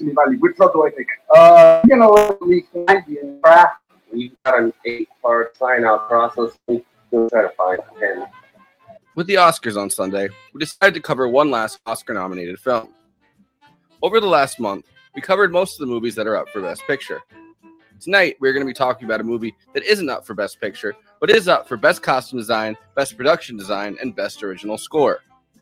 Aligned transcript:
Which 0.00 0.58
road 0.58 0.72
do 0.72 0.86
I 0.86 0.90
take? 0.90 1.08
Uh, 1.34 1.82
you 1.86 1.96
know, 1.96 2.38
we 2.40 2.64
find 2.72 3.04
the 3.06 3.38
craft. 3.42 3.82
We've 4.12 4.32
got 4.44 4.58
an 4.58 4.72
eight-part 4.84 5.56
sign-out 5.56 6.08
process. 6.08 6.58
We'll 6.66 7.28
try 7.30 7.42
to 7.42 7.50
find 7.50 7.80
ten. 7.98 8.26
With 9.14 9.26
the 9.26 9.34
Oscars 9.34 9.76
on 9.76 9.90
Sunday, 9.90 10.28
we 10.54 10.60
decided 10.60 10.94
to 10.94 11.00
cover 11.00 11.28
one 11.28 11.50
last 11.50 11.80
Oscar 11.86 12.14
nominated 12.14 12.58
film. 12.58 12.94
Over 14.02 14.20
the 14.20 14.26
last 14.26 14.60
month, 14.60 14.86
we 15.14 15.20
covered 15.20 15.52
most 15.52 15.74
of 15.74 15.80
the 15.80 15.92
movies 15.92 16.14
that 16.14 16.26
are 16.26 16.36
up 16.36 16.48
for 16.50 16.62
Best 16.62 16.82
Picture. 16.86 17.20
Tonight, 18.00 18.36
we're 18.40 18.52
going 18.52 18.64
to 18.64 18.70
be 18.70 18.74
talking 18.74 19.06
about 19.06 19.20
a 19.20 19.24
movie 19.24 19.56
that 19.74 19.82
isn't 19.82 20.08
up 20.08 20.24
for 20.24 20.34
Best 20.34 20.60
Picture, 20.60 20.94
but 21.20 21.30
is 21.30 21.48
up 21.48 21.66
for 21.66 21.76
Best 21.76 22.00
Costume 22.00 22.38
Design, 22.38 22.76
Best 22.94 23.16
Production 23.16 23.56
Design, 23.56 23.96
and 24.00 24.14
Best 24.14 24.44
Original 24.44 24.78
Score. 24.78 25.18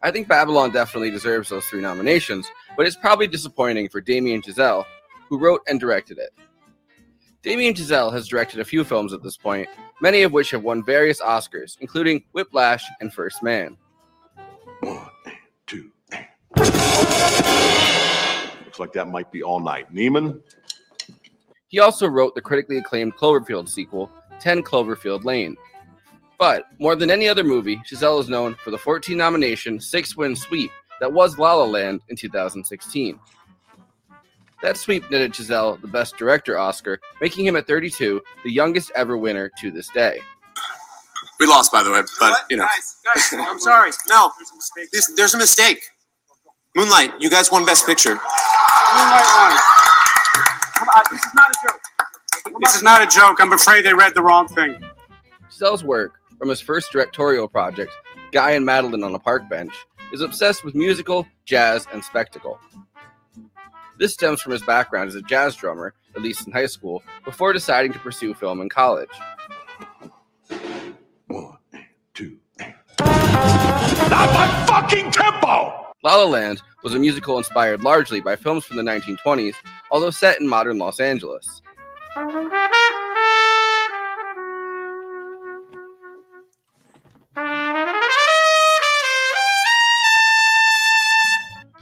I 0.06 0.12
think 0.12 0.28
Babylon 0.28 0.70
definitely 0.70 1.10
deserves 1.10 1.48
those 1.48 1.66
three 1.66 1.80
nominations, 1.80 2.48
but 2.76 2.86
it's 2.86 2.94
probably 2.94 3.26
disappointing 3.26 3.88
for 3.88 4.00
Damien 4.00 4.40
Chazelle, 4.40 4.84
who 5.28 5.36
wrote 5.36 5.62
and 5.66 5.80
directed 5.80 6.18
it. 6.18 6.30
Damien 7.42 7.74
Chazelle 7.74 8.12
has 8.12 8.28
directed 8.28 8.60
a 8.60 8.64
few 8.64 8.84
films 8.84 9.12
at 9.12 9.24
this 9.24 9.36
point, 9.36 9.68
many 10.00 10.22
of 10.22 10.30
which 10.30 10.52
have 10.52 10.62
won 10.62 10.84
various 10.84 11.20
Oscars, 11.20 11.76
including 11.80 12.22
Whiplash 12.30 12.84
and 13.00 13.12
First 13.12 13.42
Man. 13.42 13.76
One, 14.78 15.08
and 15.24 15.34
two, 15.66 15.90
Looks 18.64 18.78
like 18.78 18.92
that 18.92 19.08
might 19.08 19.32
be 19.32 19.42
all 19.42 19.58
night. 19.58 19.92
Neiman, 19.92 20.40
He 21.66 21.80
also 21.80 22.06
wrote 22.06 22.36
the 22.36 22.40
critically 22.40 22.78
acclaimed 22.78 23.16
Cloverfield 23.16 23.68
sequel, 23.68 24.12
10 24.38 24.62
Cloverfield 24.62 25.24
Lane. 25.24 25.56
But 26.38 26.66
more 26.78 26.96
than 26.96 27.10
any 27.10 27.28
other 27.28 27.44
movie, 27.44 27.76
Chazelle 27.78 28.20
is 28.20 28.28
known 28.28 28.54
for 28.56 28.70
the 28.70 28.78
14 28.78 29.16
nomination, 29.16 29.80
6 29.80 30.16
win 30.16 30.36
sweep 30.36 30.70
that 31.00 31.12
was 31.12 31.38
La 31.38 31.54
La 31.54 31.64
Land 31.64 32.00
in 32.08 32.16
2016. 32.16 33.18
That 34.62 34.76
sweep 34.76 35.10
netted 35.10 35.32
Chazelle 35.32 35.80
the 35.80 35.86
Best 35.86 36.16
Director 36.16 36.58
Oscar, 36.58 36.98
making 37.20 37.46
him 37.46 37.56
at 37.56 37.66
32 37.66 38.22
the 38.44 38.50
youngest 38.50 38.90
ever 38.94 39.16
winner 39.16 39.50
to 39.60 39.70
this 39.70 39.88
day. 39.88 40.18
We 41.38 41.46
lost, 41.46 41.70
by 41.70 41.82
the 41.82 41.90
way, 41.90 42.00
but 42.18 42.44
you 42.48 42.56
know. 42.56 42.64
Guys, 42.64 42.96
guys, 43.04 43.34
I'm 43.38 43.60
sorry. 43.60 43.90
No, 44.08 44.30
this, 44.92 45.12
there's 45.16 45.34
a 45.34 45.38
mistake. 45.38 45.82
Moonlight, 46.74 47.12
you 47.20 47.28
guys 47.28 47.52
won 47.52 47.66
Best 47.66 47.86
Picture. 47.86 48.14
Moonlight 48.14 49.26
won. 49.36 49.58
Come 50.74 50.88
on, 50.88 51.02
this 51.10 51.22
is 51.22 51.34
not 51.34 51.50
a 51.50 51.54
joke. 51.66 51.80
This 52.60 52.76
is 52.76 52.82
not 52.82 53.02
a 53.02 53.06
joke. 53.06 53.38
I'm 53.40 53.52
afraid 53.52 53.84
they 53.84 53.92
read 53.92 54.14
the 54.14 54.22
wrong 54.22 54.48
thing. 54.48 54.82
Chazelle's 55.50 55.84
work, 55.84 56.15
from 56.38 56.48
his 56.48 56.60
first 56.60 56.92
directorial 56.92 57.48
project, 57.48 57.92
Guy 58.32 58.52
and 58.52 58.64
Madeline 58.66 59.02
on 59.02 59.14
a 59.14 59.18
Park 59.18 59.48
Bench, 59.48 59.72
is 60.12 60.20
obsessed 60.20 60.64
with 60.64 60.74
musical, 60.74 61.26
jazz, 61.44 61.86
and 61.92 62.04
spectacle. 62.04 62.58
This 63.98 64.12
stems 64.12 64.42
from 64.42 64.52
his 64.52 64.62
background 64.62 65.08
as 65.08 65.14
a 65.14 65.22
jazz 65.22 65.56
drummer, 65.56 65.94
at 66.14 66.22
least 66.22 66.46
in 66.46 66.52
high 66.52 66.66
school, 66.66 67.02
before 67.24 67.52
deciding 67.52 67.92
to 67.92 67.98
pursue 67.98 68.34
film 68.34 68.60
in 68.60 68.68
college. 68.68 69.08
one, 71.26 71.56
two, 72.14 72.38
Not 72.58 74.10
my 74.10 74.64
fucking 74.68 75.10
tempo! 75.10 75.86
La 76.02 76.16
La 76.16 76.24
Land 76.24 76.62
was 76.84 76.94
a 76.94 76.98
musical 76.98 77.38
inspired 77.38 77.82
largely 77.82 78.20
by 78.20 78.36
films 78.36 78.64
from 78.64 78.76
the 78.76 78.82
1920s, 78.82 79.54
although 79.90 80.10
set 80.10 80.40
in 80.40 80.46
modern 80.46 80.78
Los 80.78 81.00
Angeles. 81.00 81.62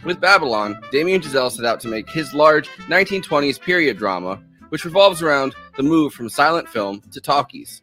With 0.04 0.20
Babylon, 0.20 0.78
Damien 0.92 1.22
Chazelle 1.22 1.50
set 1.50 1.65
out 1.65 1.81
to 1.81 1.88
make 1.88 2.10
his 2.10 2.34
large 2.34 2.69
1920s 2.88 3.59
period 3.59 3.97
drama, 3.97 4.42
which 4.69 4.84
revolves 4.84 5.22
around 5.22 5.54
the 5.76 5.82
move 5.82 6.12
from 6.12 6.28
silent 6.28 6.69
film 6.69 7.00
to 7.12 7.20
talkies. 7.22 7.81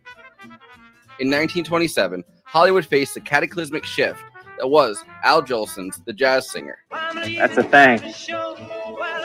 In 1.20 1.30
1927, 1.30 2.24
Hollywood 2.44 2.86
faced 2.86 3.18
a 3.18 3.22
cataclysmic 3.22 3.84
shift 3.86 4.22
that 4.60 4.68
was 4.68 5.04
Al 5.24 5.42
Jolson's 5.42 6.00
The 6.06 6.14
Jazz 6.14 6.52
Singer. 6.52 6.78
That's 6.92 7.56
the 7.56 7.64
thing. 7.64 8.00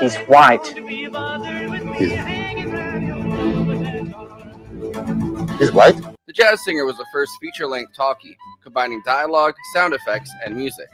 He's 0.01 0.17
white. 0.27 0.67
He's 5.59 5.73
white? 5.73 5.97
The 6.27 6.33
Jazz 6.33 6.65
Singer 6.65 6.87
was 6.87 6.97
the 6.97 7.07
first 7.13 7.33
feature 7.41 7.67
length 7.67 7.95
talkie, 7.95 8.37
combining 8.63 9.03
dialogue, 9.05 9.55
sound 9.75 9.93
effects, 9.93 10.31
and 10.45 10.57
music. 10.57 10.89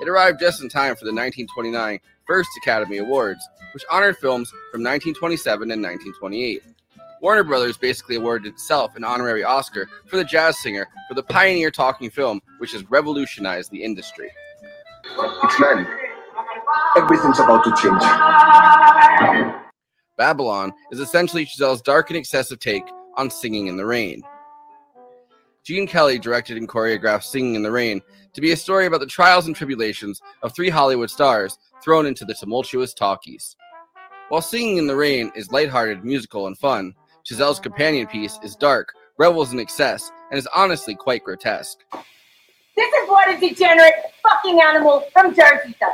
It 0.00 0.08
arrived 0.08 0.40
just 0.40 0.62
in 0.62 0.68
time 0.68 0.94
for 0.94 1.04
the 1.04 1.12
1929 1.12 1.98
First 2.26 2.48
Academy 2.62 2.98
Awards, 2.98 3.46
which 3.74 3.84
honored 3.90 4.16
films 4.16 4.48
from 4.72 4.82
1927 4.82 5.70
and 5.70 5.82
1928. 5.82 6.62
Warner 7.20 7.44
Brothers 7.44 7.76
basically 7.76 8.16
awarded 8.16 8.52
itself 8.52 8.96
an 8.96 9.04
honorary 9.04 9.44
Oscar 9.44 9.88
for 10.06 10.16
The 10.16 10.24
Jazz 10.24 10.58
Singer 10.60 10.86
for 11.08 11.14
the 11.14 11.22
pioneer 11.22 11.70
talking 11.70 12.10
film, 12.10 12.40
which 12.58 12.72
has 12.72 12.88
revolutionized 12.90 13.70
the 13.70 13.82
industry. 13.82 14.30
It's 15.04 15.60
man. 15.60 15.86
Everything's 16.96 17.38
about 17.40 17.64
to 17.64 17.70
change. 17.82 18.02
Babylon 20.16 20.72
is 20.90 21.00
essentially 21.00 21.44
Chazelle's 21.44 21.82
dark 21.82 22.10
and 22.10 22.16
excessive 22.16 22.60
take 22.60 22.84
on 23.16 23.30
Singing 23.30 23.66
in 23.66 23.76
the 23.76 23.84
Rain. 23.86 24.22
Gene 25.68 25.86
Kelly 25.86 26.18
directed 26.18 26.56
and 26.56 26.66
choreographed 26.66 27.24
Singing 27.24 27.54
in 27.54 27.62
the 27.62 27.70
Rain 27.70 28.00
to 28.32 28.40
be 28.40 28.52
a 28.52 28.56
story 28.56 28.86
about 28.86 29.00
the 29.00 29.06
trials 29.06 29.46
and 29.46 29.54
tribulations 29.54 30.22
of 30.42 30.54
three 30.54 30.70
Hollywood 30.70 31.10
stars 31.10 31.58
thrown 31.84 32.06
into 32.06 32.24
the 32.24 32.32
tumultuous 32.32 32.94
talkies. 32.94 33.54
While 34.30 34.40
Singing 34.40 34.78
in 34.78 34.86
the 34.86 34.96
Rain 34.96 35.30
is 35.36 35.52
lighthearted, 35.52 36.06
musical, 36.06 36.46
and 36.46 36.56
fun, 36.56 36.94
Chazelle's 37.22 37.60
companion 37.60 38.06
piece 38.06 38.38
is 38.42 38.56
dark, 38.56 38.94
revels 39.18 39.52
in 39.52 39.60
excess, 39.60 40.10
and 40.30 40.38
is 40.38 40.48
honestly 40.56 40.94
quite 40.94 41.22
grotesque. 41.22 41.80
This 41.92 42.90
is 43.02 43.06
what 43.10 43.28
a 43.28 43.38
degenerate 43.38 43.92
fucking 44.22 44.62
animal 44.62 45.04
from 45.12 45.34
Jersey 45.34 45.76
does. 45.78 45.92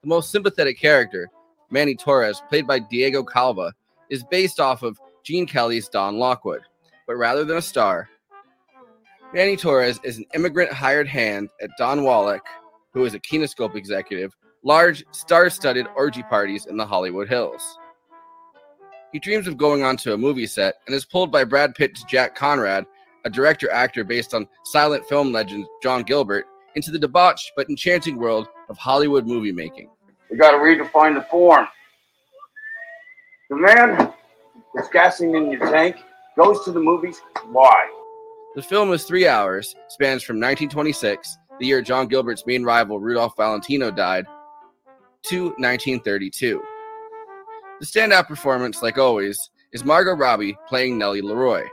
The 0.00 0.06
most 0.06 0.30
sympathetic 0.30 0.80
character, 0.80 1.30
Manny 1.70 1.94
Torres, 1.94 2.42
played 2.48 2.66
by 2.66 2.78
Diego 2.78 3.22
Calva, 3.22 3.72
is 4.10 4.24
based 4.24 4.60
off 4.60 4.82
of 4.82 4.98
Gene 5.22 5.46
Kelly's 5.46 5.88
Don 5.88 6.18
Lockwood. 6.18 6.62
But 7.06 7.16
rather 7.16 7.44
than 7.44 7.58
a 7.58 7.62
star, 7.62 8.08
Manny 9.34 9.56
Torres 9.56 10.00
is 10.02 10.18
an 10.18 10.24
immigrant 10.34 10.72
hired 10.72 11.06
hand 11.06 11.50
at 11.60 11.70
Don 11.76 12.02
Wallach, 12.02 12.46
who 12.94 13.04
is 13.04 13.14
a 13.14 13.20
Kinoscope 13.20 13.74
executive, 13.74 14.34
large 14.62 15.04
star 15.10 15.50
studded 15.50 15.86
orgy 15.94 16.22
parties 16.22 16.66
in 16.66 16.76
the 16.76 16.86
Hollywood 16.86 17.28
Hills. 17.28 17.78
He 19.12 19.18
dreams 19.18 19.46
of 19.46 19.56
going 19.56 19.82
onto 19.82 20.12
a 20.12 20.18
movie 20.18 20.46
set 20.46 20.76
and 20.86 20.94
is 20.94 21.04
pulled 21.04 21.30
by 21.30 21.44
Brad 21.44 21.74
Pitt 21.74 21.94
to 21.94 22.06
Jack 22.06 22.34
Conrad, 22.34 22.86
a 23.24 23.30
director 23.30 23.70
actor 23.70 24.04
based 24.04 24.34
on 24.34 24.48
silent 24.64 25.04
film 25.06 25.32
legend 25.32 25.66
John 25.82 26.02
Gilbert, 26.02 26.46
into 26.74 26.90
the 26.90 26.98
debauched 26.98 27.52
but 27.56 27.68
enchanting 27.68 28.16
world 28.16 28.48
of 28.68 28.78
Hollywood 28.78 29.26
movie 29.26 29.52
making. 29.52 29.90
We 30.30 30.36
got 30.36 30.52
to 30.52 30.58
redefine 30.58 31.14
the 31.14 31.26
form. 31.30 31.66
The 33.50 33.56
man 33.56 34.12
that's 34.74 34.88
gassing 34.90 35.34
in 35.34 35.50
your 35.50 35.70
tank 35.70 35.96
goes 36.36 36.64
to 36.64 36.72
the 36.72 36.80
movies. 36.80 37.20
Why? 37.46 37.74
The 38.54 38.62
film 38.62 38.92
is 38.92 39.04
three 39.04 39.26
hours, 39.26 39.74
spans 39.88 40.22
from 40.22 40.36
1926, 40.36 41.38
the 41.58 41.66
year 41.66 41.82
John 41.82 42.08
Gilbert's 42.08 42.46
main 42.46 42.64
rival 42.64 43.00
Rudolph 43.00 43.36
Valentino 43.36 43.90
died, 43.90 44.26
to 45.22 45.44
1932. 45.58 46.62
The 47.80 47.86
standout 47.86 48.26
performance, 48.26 48.82
like 48.82 48.98
always, 48.98 49.50
is 49.72 49.84
Margot 49.84 50.14
Robbie 50.14 50.56
playing 50.68 50.98
Nellie 50.98 51.22
LaRoy. 51.22 51.66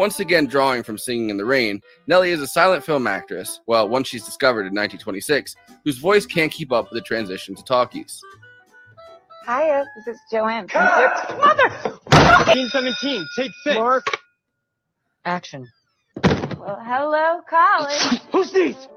Once 0.00 0.18
again 0.18 0.46
drawing 0.46 0.82
from 0.82 0.96
Singing 0.96 1.28
in 1.28 1.36
the 1.36 1.44
Rain, 1.44 1.78
Nellie 2.06 2.30
is 2.30 2.40
a 2.40 2.46
silent 2.46 2.82
film 2.82 3.06
actress, 3.06 3.60
well, 3.66 3.86
once 3.86 4.08
she's 4.08 4.24
discovered 4.24 4.60
in 4.60 4.72
1926, 4.72 5.54
whose 5.84 5.98
voice 5.98 6.24
can't 6.24 6.50
keep 6.50 6.72
up 6.72 6.86
with 6.86 6.94
the 6.94 7.06
transition 7.06 7.54
to 7.54 7.62
talkies. 7.64 8.18
Hiya, 9.44 9.84
this 9.94 10.14
is 10.14 10.20
Joanne 10.32 10.68
from 10.68 10.88
Six. 10.96 11.20
Mother! 11.36 11.68
1917, 12.04 13.26
take 13.36 13.52
six. 13.62 13.76
Mark. 13.76 14.06
Action. 15.26 15.68
Well, 16.24 16.80
hello, 16.82 17.42
college. 17.46 18.22
Who's 18.32 18.52
these? 18.52 18.88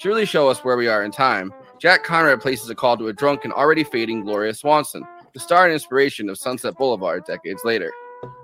To 0.00 0.08
really 0.10 0.26
show 0.26 0.46
us 0.50 0.62
where 0.62 0.76
we 0.76 0.88
are 0.88 1.04
in 1.04 1.10
time, 1.10 1.54
Jack 1.78 2.04
Conrad 2.04 2.42
places 2.42 2.68
a 2.68 2.74
call 2.74 2.98
to 2.98 3.08
a 3.08 3.14
drunk 3.14 3.44
and 3.44 3.52
already 3.54 3.82
fading 3.82 4.24
Gloria 4.24 4.52
Swanson, 4.52 5.04
the 5.32 5.40
star 5.40 5.64
and 5.64 5.72
inspiration 5.72 6.28
of 6.28 6.36
Sunset 6.36 6.76
Boulevard 6.76 7.24
decades 7.24 7.62
later. 7.64 7.90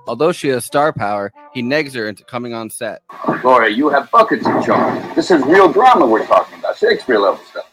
Although 0.07 0.33
she 0.33 0.49
has 0.49 0.65
star 0.65 0.93
power, 0.93 1.33
he 1.53 1.63
negs 1.63 1.95
her 1.95 2.09
into 2.09 2.25
coming 2.25 2.55
on 2.55 2.71
set. 2.71 3.03
Gloria, 3.43 3.75
you 3.75 3.91
have 3.91 4.11
buckets 4.11 4.47
of 4.47 4.65
charm. 4.65 5.15
This 5.15 5.31
is 5.31 5.43
real 5.45 5.71
drama 5.71 6.07
we're 6.07 6.27
talking 6.27 6.59
about, 6.59 6.79
Shakespeare 6.79 7.19
level 7.19 7.41
stuff. 7.45 7.71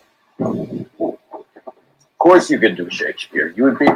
Of 1.00 2.18
course 2.20 2.50
you 2.50 2.60
could 2.60 2.76
do 2.76 2.90
Shakespeare. 2.90 3.54
You 3.56 3.64
would 3.64 3.80
be 3.80 3.88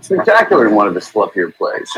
spectacular 0.00 0.66
in 0.66 0.74
one 0.74 0.88
of 0.88 0.94
his 0.94 1.04
fluffier 1.04 1.54
plays. 1.54 1.96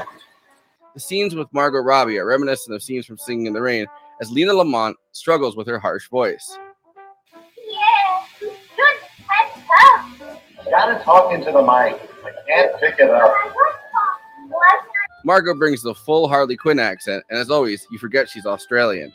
The 0.95 1.01
scenes 1.01 1.35
with 1.35 1.49
Margot 1.53 1.79
Robbie 1.79 2.19
are 2.19 2.27
reminiscent 2.27 2.75
of 2.75 2.83
scenes 2.83 3.07
from 3.07 3.17
Singing 3.17 3.47
in 3.47 3.53
the 3.53 3.63
Rain, 3.63 3.87
as 4.21 4.31
Lena 4.31 4.53
Lamont 4.53 4.97
struggles 5.13 5.57
with 5.57 5.67
her 5.69 5.79
harsh 5.79 6.09
voice. 6.09 6.59
Yeah, 7.33 8.25
good 8.41 8.51
and 8.51 9.65
tough. 9.65 10.41
Gotta 10.69 11.03
talk 11.05 11.33
into 11.33 11.53
the 11.53 11.63
mic. 11.63 12.01
I 12.25 12.33
can't 12.47 12.81
pick 12.81 12.99
it 12.99 13.11
up. 13.11 13.33
Margot 15.29 15.53
brings 15.53 15.83
the 15.83 15.95
full 15.95 16.27
Harley 16.27 16.57
Quinn 16.57 16.79
accent, 16.79 17.23
and 17.29 17.39
as 17.39 17.51
always, 17.51 17.87
you 17.91 17.99
forget 17.99 18.31
she's 18.31 18.47
Australian. 18.47 19.13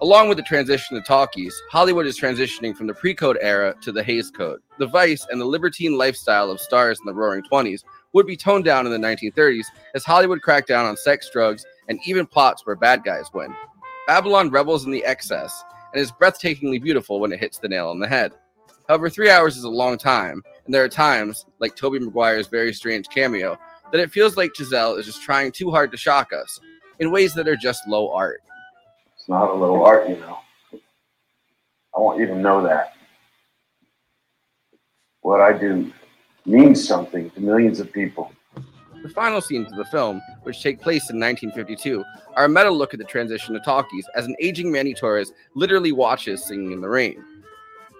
Along 0.00 0.28
with 0.28 0.36
the 0.36 0.42
transition 0.42 0.96
to 0.96 1.00
talkies, 1.00 1.54
Hollywood 1.70 2.06
is 2.06 2.18
transitioning 2.18 2.76
from 2.76 2.88
the 2.88 2.94
pre 2.94 3.14
code 3.14 3.38
era 3.40 3.72
to 3.82 3.92
the 3.92 4.02
Hays 4.02 4.32
Code. 4.32 4.58
The 4.80 4.88
vice 4.88 5.24
and 5.30 5.40
the 5.40 5.44
libertine 5.44 5.96
lifestyle 5.96 6.50
of 6.50 6.60
stars 6.60 6.98
in 6.98 7.06
the 7.06 7.14
roaring 7.14 7.44
20s 7.44 7.84
would 8.14 8.26
be 8.26 8.36
toned 8.36 8.64
down 8.64 8.84
in 8.84 8.90
the 8.90 8.98
1930s 8.98 9.66
as 9.94 10.02
Hollywood 10.02 10.42
cracked 10.42 10.66
down 10.66 10.86
on 10.86 10.96
sex, 10.96 11.30
drugs, 11.32 11.64
and 11.86 12.00
even 12.04 12.26
plots 12.26 12.66
where 12.66 12.74
bad 12.74 13.04
guys 13.04 13.26
win. 13.32 13.54
Babylon 14.08 14.50
revels 14.50 14.84
in 14.84 14.90
the 14.90 15.04
excess 15.04 15.62
and 15.94 16.02
is 16.02 16.10
breathtakingly 16.10 16.82
beautiful 16.82 17.20
when 17.20 17.30
it 17.30 17.38
hits 17.38 17.58
the 17.58 17.68
nail 17.68 17.90
on 17.90 18.00
the 18.00 18.08
head. 18.08 18.32
However, 18.88 19.08
three 19.08 19.30
hours 19.30 19.56
is 19.56 19.62
a 19.62 19.70
long 19.70 19.98
time, 19.98 20.42
and 20.64 20.74
there 20.74 20.82
are 20.82 20.88
times, 20.88 21.46
like 21.60 21.76
Tobey 21.76 22.00
Maguire's 22.00 22.48
very 22.48 22.72
strange 22.72 23.08
cameo, 23.08 23.56
that 23.92 24.00
it 24.00 24.10
feels 24.10 24.36
like 24.36 24.52
Chazelle 24.54 24.98
is 24.98 25.06
just 25.06 25.22
trying 25.22 25.52
too 25.52 25.70
hard 25.70 25.92
to 25.92 25.96
shock 25.96 26.32
us 26.32 26.58
in 26.98 27.12
ways 27.12 27.34
that 27.34 27.46
are 27.46 27.56
just 27.56 27.86
low 27.86 28.10
art. 28.10 28.42
It's 29.16 29.28
not 29.28 29.50
a 29.50 29.54
little 29.54 29.84
art, 29.84 30.08
you 30.08 30.16
know. 30.16 30.38
I 31.94 32.00
want 32.00 32.18
you 32.18 32.26
to 32.26 32.34
know 32.34 32.62
that. 32.62 32.94
What 35.20 35.40
I 35.40 35.52
do 35.56 35.92
means 36.46 36.86
something 36.86 37.30
to 37.30 37.40
millions 37.40 37.78
of 37.78 37.92
people. 37.92 38.32
The 39.02 39.08
final 39.08 39.40
scenes 39.40 39.70
of 39.70 39.76
the 39.76 39.84
film, 39.84 40.22
which 40.44 40.62
take 40.62 40.80
place 40.80 41.10
in 41.10 41.20
1952, 41.20 42.02
are 42.34 42.46
a 42.46 42.48
meta 42.48 42.70
look 42.70 42.94
at 42.94 42.98
the 42.98 43.04
transition 43.04 43.54
to 43.54 43.60
talkies 43.60 44.06
as 44.14 44.26
an 44.26 44.36
aging 44.40 44.72
Manny 44.72 44.94
Torres 44.94 45.32
literally 45.54 45.92
watches 45.92 46.44
Singing 46.44 46.72
in 46.72 46.80
the 46.80 46.88
Rain. 46.88 47.22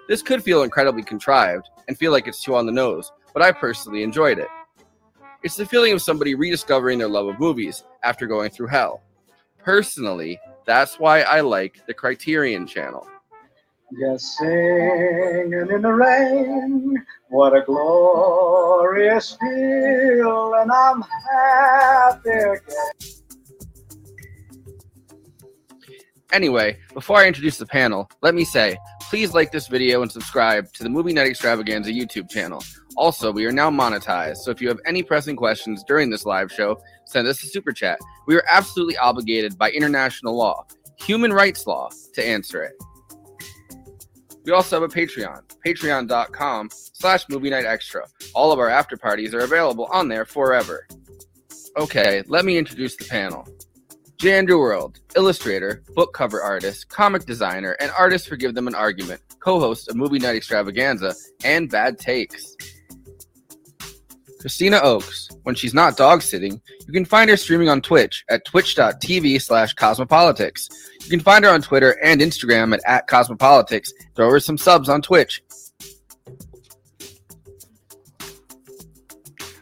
This 0.09 0.23
could 0.23 0.43
feel 0.43 0.63
incredibly 0.63 1.03
contrived 1.03 1.69
and 1.87 1.99
feel 1.99 2.13
like 2.13 2.27
it's 2.27 2.43
too 2.43 2.55
on 2.55 2.67
the 2.67 2.73
nose, 2.73 3.13
but 3.35 3.43
I 3.43 3.53
personally 3.53 4.03
enjoyed 4.03 4.39
it. 4.39 4.49
It's 5.43 5.57
the 5.57 5.67
feeling 5.67 5.93
of 5.93 6.01
somebody 6.01 6.37
rediscovering 6.37 6.99
their 6.99 7.09
love 7.09 7.27
of 7.27 7.41
movies 7.41 7.83
after 8.05 8.27
going 8.29 8.51
through 8.51 8.69
hell. 8.69 9.03
Personally, 9.59 10.39
that's 10.67 11.01
why 11.01 11.23
I 11.23 11.41
like 11.41 11.85
the 11.87 11.95
Criterion 11.95 12.67
channel. 12.67 13.07
Just 14.01 14.39
singing 14.39 15.69
in 15.71 15.83
the 15.83 15.93
rain. 15.93 16.97
What 17.29 17.57
a 17.57 17.63
glorious 17.63 19.37
feeling. 19.41 20.69
I'm 20.73 21.03
happy 21.03 22.31
again. 22.31 22.93
Anyway, 26.33 26.79
before 26.95 27.19
I 27.19 27.27
introduce 27.27 27.59
the 27.59 27.67
panel, 27.67 28.09
let 28.23 28.35
me 28.35 28.45
say, 28.45 28.79
please 29.03 29.35
like 29.35 29.53
this 29.53 29.67
video 29.67 30.01
and 30.01 30.11
subscribe 30.11 30.73
to 30.73 30.83
the 30.83 30.89
Movie 30.89 31.13
Night 31.13 31.27
Extravaganza 31.27 31.91
YouTube 31.91 32.31
channel. 32.31 32.63
Also, 32.97 33.33
we 33.33 33.47
are 33.47 33.53
now 33.53 33.71
monetized, 33.71 34.39
so 34.39 34.51
if 34.51 34.61
you 34.61 34.69
have 34.69 34.81
any 34.87 35.03
pressing 35.03 35.37
questions 35.37 35.83
during 35.87 36.11
this 36.11 36.27
live 36.27 36.53
show, 36.53 36.79
send 37.07 37.27
us 37.27 37.43
a 37.43 37.47
super 37.47 37.73
chat. 37.73 37.99
We 38.27 38.37
are 38.37 38.45
absolutely 38.51 38.97
obligated 38.99 39.57
by 39.57 39.71
international 39.71 40.37
law, 40.37 40.67
human 40.97 41.33
rights 41.33 41.67
law, 41.67 41.91
to 42.15 42.27
answer 42.27 42.63
it. 42.63 42.75
We 44.45 44.53
also 44.53 44.81
have 44.81 44.91
a 44.91 44.93
Patreon, 44.93 45.43
patreon.com 45.65 46.71
slash 46.73 47.29
movie 47.29 47.51
night 47.51 47.65
extra. 47.65 48.07
All 48.35 48.53
of 48.53 48.59
our 48.59 48.69
after 48.69 48.97
parties 48.97 49.35
are 49.35 49.41
available 49.41 49.87
on 49.93 50.09
there 50.09 50.25
forever. 50.25 50.87
Okay, 51.79 52.23
let 52.27 52.45
me 52.45 52.59
introduce 52.59 52.97
the 52.97 53.05
panel. 53.05 53.47
J. 54.19 54.35
Andrew 54.35 54.59
World, 54.59 55.01
illustrator, 55.17 55.83
book 55.95 56.13
cover 56.13 56.43
artist, 56.43 56.89
comic 56.89 57.25
designer, 57.25 57.77
and 57.81 57.91
artist 57.99 58.29
for 58.29 58.37
Give 58.37 58.55
Them 58.55 58.69
an 58.69 58.75
Argument, 58.75 59.21
co 59.41 59.59
host 59.59 59.89
of 59.89 59.97
Movie 59.97 60.21
Night 60.21 60.37
Extravaganza 60.37 61.15
and 61.45 61.69
Bad 61.69 61.99
Takes. 61.99 62.55
Christina 64.43 64.81
Oakes, 64.83 65.29
when 65.45 65.55
she's 65.55 65.73
not 65.73 65.97
dog 65.97 66.21
sitting, 66.21 66.61
you 66.85 66.93
can 66.93 67.05
find 67.05 67.31
her 67.31 67.37
streaming 67.37 67.69
on 67.69 67.81
Twitch 67.81 68.25
at 68.29 68.45
twitch.tv 68.45 69.41
slash 69.41 69.73
cosmopolitics. 69.77 70.69
You 71.05 71.11
can 71.11 71.21
find 71.21 71.45
her 71.45 71.51
on 71.53 71.63
Twitter 71.63 71.97
and 72.03 72.21
Instagram 72.21 72.75
at, 72.75 72.81
at 72.85 73.07
cosmopolitics. 73.07 73.91
Throw 74.17 74.29
her 74.31 74.41
some 74.41 74.59
subs 74.59 74.89
on 74.89 75.01
Twitch. 75.01 75.45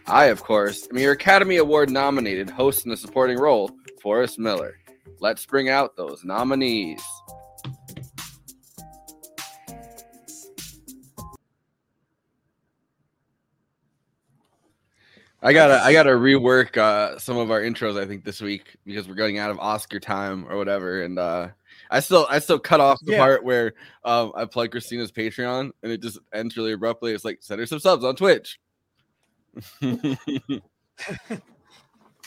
I, 0.07 0.25
of 0.25 0.43
course, 0.43 0.89
am 0.91 0.97
your 0.97 1.13
Academy 1.13 1.59
Award 1.59 1.91
nominated 1.91 2.49
host 2.49 2.87
in 2.87 2.91
the 2.91 2.97
supporting 2.97 3.39
role, 3.39 3.71
Forrest 4.01 4.39
Miller. 4.39 4.79
Let's 5.21 5.45
bring 5.45 5.69
out 5.69 5.95
those 5.95 6.25
nominees. 6.25 7.03
I 15.43 15.53
gotta 15.55 15.83
I 15.83 15.93
gotta 15.93 16.11
rework 16.11 16.77
uh, 16.77 17.19
some 17.19 17.39
of 17.39 17.51
our 17.51 17.61
intros 17.63 17.99
I 18.01 18.07
think 18.07 18.25
this 18.25 18.41
week 18.43 18.77
because 18.85 19.09
we're 19.09 19.15
going 19.15 19.39
out 19.39 19.51
of 19.51 19.59
Oscar 19.59 19.99
time 19.99 20.47
or 20.51 20.57
whatever 20.57 21.03
and 21.03 21.19
uh, 21.19 21.49
I 21.91 22.01
still 22.01 22.27
I 22.29 22.39
still 22.41 22.59
cut 22.59 22.81
off 22.81 22.99
the 23.03 23.13
Yeah. 23.13 23.19
part 23.19 23.43
where 23.45 23.73
um, 24.05 24.33
I 24.37 24.45
plug 24.45 24.71
Christina's 24.71 25.11
Patreon 25.11 25.71
and 25.83 25.93
it 25.93 26.03
just 26.03 26.19
ends 26.35 26.57
really 26.57 26.73
abruptly. 26.73 27.13
It's 27.13 27.25
like 27.25 27.39
send 27.41 27.59
her 27.61 27.67
some 27.67 27.79
subs 27.81 28.05
on 28.05 28.17
Twitch. 28.17 28.61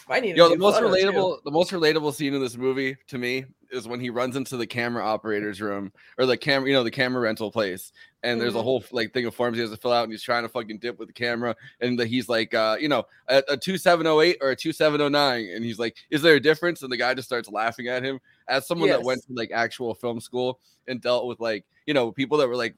I 0.09 0.19
need 0.19 0.35
Yo, 0.35 0.49
the 0.49 0.57
most 0.57 0.79
photos, 0.79 0.99
too. 0.99 1.05
relatable, 1.11 1.43
the 1.45 1.51
most 1.51 1.71
relatable 1.71 2.13
scene 2.13 2.33
in 2.33 2.41
this 2.41 2.57
movie 2.57 2.97
to 3.07 3.17
me 3.17 3.45
is 3.73 3.87
when 3.87 3.99
he 3.99 4.09
runs 4.09 4.35
into 4.35 4.55
the 4.55 4.67
camera 4.67 5.03
operator's 5.03 5.59
room 5.61 5.91
or 6.17 6.25
the 6.25 6.37
camera, 6.37 6.69
you 6.69 6.75
know, 6.75 6.83
the 6.83 6.91
camera 6.91 7.21
rental 7.21 7.51
place, 7.51 7.91
and 8.23 8.39
there's 8.39 8.55
a 8.55 8.57
Mhm. 8.59 8.63
whole 8.63 8.83
like 8.91 9.13
thing 9.13 9.25
of 9.25 9.35
forms 9.35 9.57
he 9.57 9.61
has 9.61 9.71
to 9.71 9.77
fill 9.77 9.91
out, 9.91 10.03
and 10.03 10.11
he's 10.13 10.23
trying 10.23 10.43
to 10.43 10.49
fucking 10.49 10.77
dip 10.79 10.97
with 10.99 11.07
the 11.09 11.13
camera, 11.13 11.55
and 11.81 11.99
the, 11.99 12.05
he's 12.05 12.29
like, 12.29 12.53
uh, 12.53 12.77
you 12.79 12.87
know, 12.87 13.03
a, 13.27 13.43
a 13.49 13.57
two 13.57 13.77
seven 13.77 14.07
oh 14.07 14.21
eight 14.21 14.37
or 14.41 14.51
a 14.51 14.55
two 14.55 14.71
seven 14.71 15.01
oh 15.01 15.09
nine, 15.09 15.49
and 15.53 15.65
he's 15.65 15.79
like, 15.79 15.97
is 16.09 16.21
there 16.21 16.35
a 16.35 16.39
difference? 16.39 16.81
And 16.83 16.91
the 16.91 16.97
guy 16.97 17.13
just 17.13 17.27
starts 17.27 17.49
laughing 17.49 17.87
at 17.87 18.03
him 18.03 18.19
as 18.47 18.67
someone 18.67 18.89
that 18.97 19.03
went 19.05 19.21
to 19.23 19.33
like 19.33 19.51
actual 19.51 19.93
film 19.95 20.19
school 20.21 20.59
and 20.87 21.01
dealt 21.01 21.25
with 21.27 21.39
like, 21.39 21.65
you 21.85 21.93
know, 21.93 22.11
people 22.11 22.37
that 22.37 22.47
were 22.47 22.55
like 22.55 22.75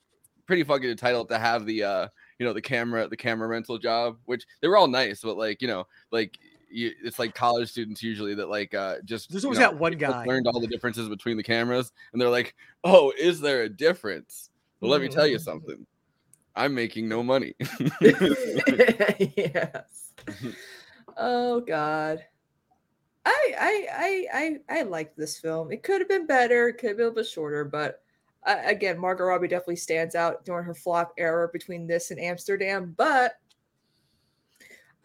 pretty 0.47 0.63
fucking 0.63 0.89
entitled 0.89 1.27
to 1.27 1.39
have 1.39 1.65
the 1.65 1.81
uh 1.83 2.07
you 2.37 2.45
know 2.45 2.53
the 2.53 2.61
camera 2.61 3.07
the 3.07 3.17
camera 3.17 3.47
rental 3.47 3.79
job 3.79 4.15
which 4.25 4.45
they 4.61 4.67
were 4.67 4.77
all 4.77 4.87
nice 4.87 5.21
but 5.21 5.37
like 5.37 5.59
you 5.59 5.67
know 5.67 5.87
like 6.11 6.37
you, 6.75 6.91
it's 7.03 7.19
like 7.19 7.33
college 7.33 7.69
students 7.69 8.03
usually 8.03 8.35
that 8.35 8.49
like 8.49 8.73
uh 8.73 8.95
just 9.05 9.31
There's 9.31 9.43
you 9.43 9.49
always 9.49 9.59
know, 9.59 9.71
that 9.71 9.79
one 9.79 9.93
guy. 9.93 10.25
learned 10.25 10.47
all 10.47 10.59
the 10.59 10.67
differences 10.67 11.09
between 11.09 11.37
the 11.37 11.43
cameras 11.43 11.91
and 12.11 12.21
they're 12.21 12.29
like 12.29 12.53
oh 12.83 13.13
is 13.17 13.39
there 13.39 13.63
a 13.63 13.69
difference 13.69 14.49
well 14.79 14.91
let 14.91 15.01
me 15.01 15.07
tell 15.07 15.25
you 15.25 15.39
something 15.39 15.85
i'm 16.55 16.75
making 16.75 17.07
no 17.07 17.23
money 17.23 17.55
yes. 17.99 20.11
Oh 21.17 21.61
God. 21.61 22.19
I 23.25 23.53
I 23.59 23.87
I 23.91 24.27
I 24.69 24.79
I 24.79 24.81
like 24.83 25.15
this 25.15 25.39
film. 25.39 25.71
It 25.71 25.81
could 25.81 26.01
have 26.01 26.09
been 26.09 26.27
better. 26.27 26.67
It 26.67 26.73
could 26.73 26.89
have 26.89 26.97
been 26.97 27.05
a 27.05 27.09
little 27.09 27.23
bit 27.23 27.29
shorter, 27.29 27.63
but 27.65 28.01
uh, 28.45 28.57
again, 28.65 28.99
Margot 28.99 29.23
Robbie 29.23 29.47
definitely 29.47 29.77
stands 29.77 30.13
out 30.13 30.45
during 30.45 30.63
her 30.65 30.75
flop 30.75 31.13
era 31.17 31.49
between 31.51 31.87
this 31.87 32.11
and 32.11 32.19
Amsterdam. 32.19 32.93
But 32.97 33.33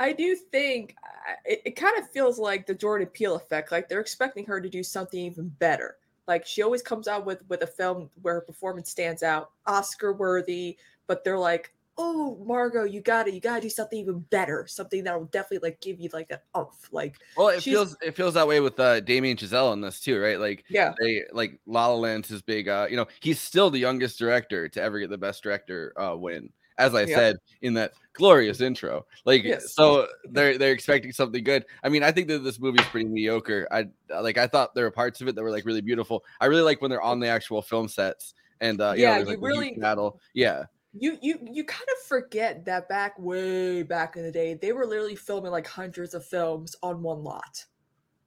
I 0.01 0.13
do 0.13 0.35
think 0.35 0.97
it, 1.45 1.61
it 1.67 1.77
kind 1.77 1.97
of 1.99 2.11
feels 2.11 2.39
like 2.39 2.67
the 2.67 2.75
Jordan 2.75 3.07
Peele 3.09 3.37
effect. 3.37 3.71
Like 3.71 3.89
they're 3.89 4.01
expecting 4.01 4.47
her 4.47 4.61
to 4.61 4.69
do 4.69 4.83
something 4.83 5.21
even 5.21 5.49
better. 5.61 5.99
Like 6.27 6.47
she 6.47 6.63
always 6.63 6.83
comes 6.83 7.07
out 7.07 7.27
with 7.27 7.43
with 7.49 7.63
a 7.63 7.67
film 7.67 8.11
where 8.23 8.35
her 8.35 8.41
performance 8.41 8.91
stands 8.91 9.23
out, 9.23 9.51
Oscar 9.67 10.13
worthy. 10.13 10.79
But 11.07 11.23
they're 11.23 11.39
like, 11.39 11.75
oh 11.99 12.43
Margot, 12.47 12.85
you 12.85 13.03
gotta 13.03 13.31
you 13.31 13.41
gotta 13.41 13.61
do 13.61 13.69
something 13.69 13.99
even 13.99 14.21
better, 14.31 14.67
something 14.67 15.05
that 15.05 15.19
will 15.19 15.27
definitely 15.27 15.69
like 15.69 15.81
give 15.81 16.01
you 16.01 16.09
like 16.15 16.29
that 16.29 16.45
umph. 16.55 16.89
Like 16.93 17.17
well 17.37 17.49
it 17.49 17.63
feels 17.63 17.95
it 18.01 18.17
feels 18.17 18.35
that 18.35 18.49
way 18.49 18.61
with 18.61 18.81
uh 18.81 19.01
damien 19.01 19.37
chazelle 19.37 19.75
in 19.75 19.83
this 19.83 20.01
too 20.01 20.19
right 20.19 20.41
like 20.41 20.65
Yeah. 20.69 20.95
they 20.99 21.25
like 21.33 21.61
la 21.67 21.89
la 21.89 21.97
land's 21.97 22.29
his 22.29 22.41
big 22.43 22.69
uh 22.69 22.87
you 22.89 22.97
know 22.97 23.07
he's 23.21 23.39
still 23.41 23.69
the 23.71 23.79
youngest 23.79 24.19
director 24.19 24.69
to 24.69 24.81
ever 24.81 24.99
get 24.99 25.11
the 25.11 25.19
best 25.19 25.43
director 25.43 25.93
uh 26.01 26.17
win 26.17 26.51
as 26.81 26.95
i 26.95 27.03
Yeah. 27.03 27.17
said 27.17 27.37
in 27.63 27.75
that 27.75 27.93
glorious 28.15 28.61
intro 28.61 29.07
like 29.25 29.45
Yes. 29.45 29.75
so 29.75 30.07
they're 30.31 30.59
they're 30.59 30.73
expecting 30.73 31.13
something 31.13 31.45
good 31.45 31.65
i 31.85 31.89
mean 31.89 32.03
i 32.03 32.11
think 32.11 32.27
that 32.29 32.41
this 32.41 32.59
movie 32.59 32.81
is 32.81 32.87
pretty 32.89 33.07
mediocre 33.09 33.69
i 33.71 33.87
like 34.21 34.37
i 34.39 34.47
thought 34.47 34.75
there 34.75 34.85
were 34.85 34.91
parts 34.91 35.21
of 35.21 35.29
it 35.29 35.35
that 35.37 35.43
were 35.43 35.51
like 35.51 35.65
really 35.65 35.81
beautiful 35.81 36.25
i 36.41 36.47
really 36.47 36.63
like 36.63 36.81
when 36.83 36.91
they're 36.91 37.03
on 37.03 37.21
the 37.21 37.29
actual 37.29 37.63
film 37.63 37.87
sets 37.89 38.35
and 38.61 38.81
uh 38.81 38.93
you 38.97 39.03
Yeah, 39.03 39.11
know, 39.11 39.15
there's, 39.25 39.29
you 39.29 39.33
like, 39.35 39.43
really- 39.43 39.77
battle 39.79 40.21
yeah 40.35 40.65
you 40.93 41.17
you 41.23 41.39
you 41.53 41.65
kind 41.65 41.87
of 41.97 42.03
forget 42.09 42.65
that 42.65 42.89
back 42.89 43.17
way 43.17 43.85
back 43.85 44.17
in 44.17 44.25
the 44.25 44.33
day, 44.33 44.55
they 44.55 44.73
were 44.73 44.85
literally 44.85 45.15
filming 45.15 45.53
like 45.53 45.65
hundreds 45.69 46.15
of 46.15 46.27
films 46.27 46.75
on 46.83 47.01
one 47.01 47.23
lot. 47.23 47.65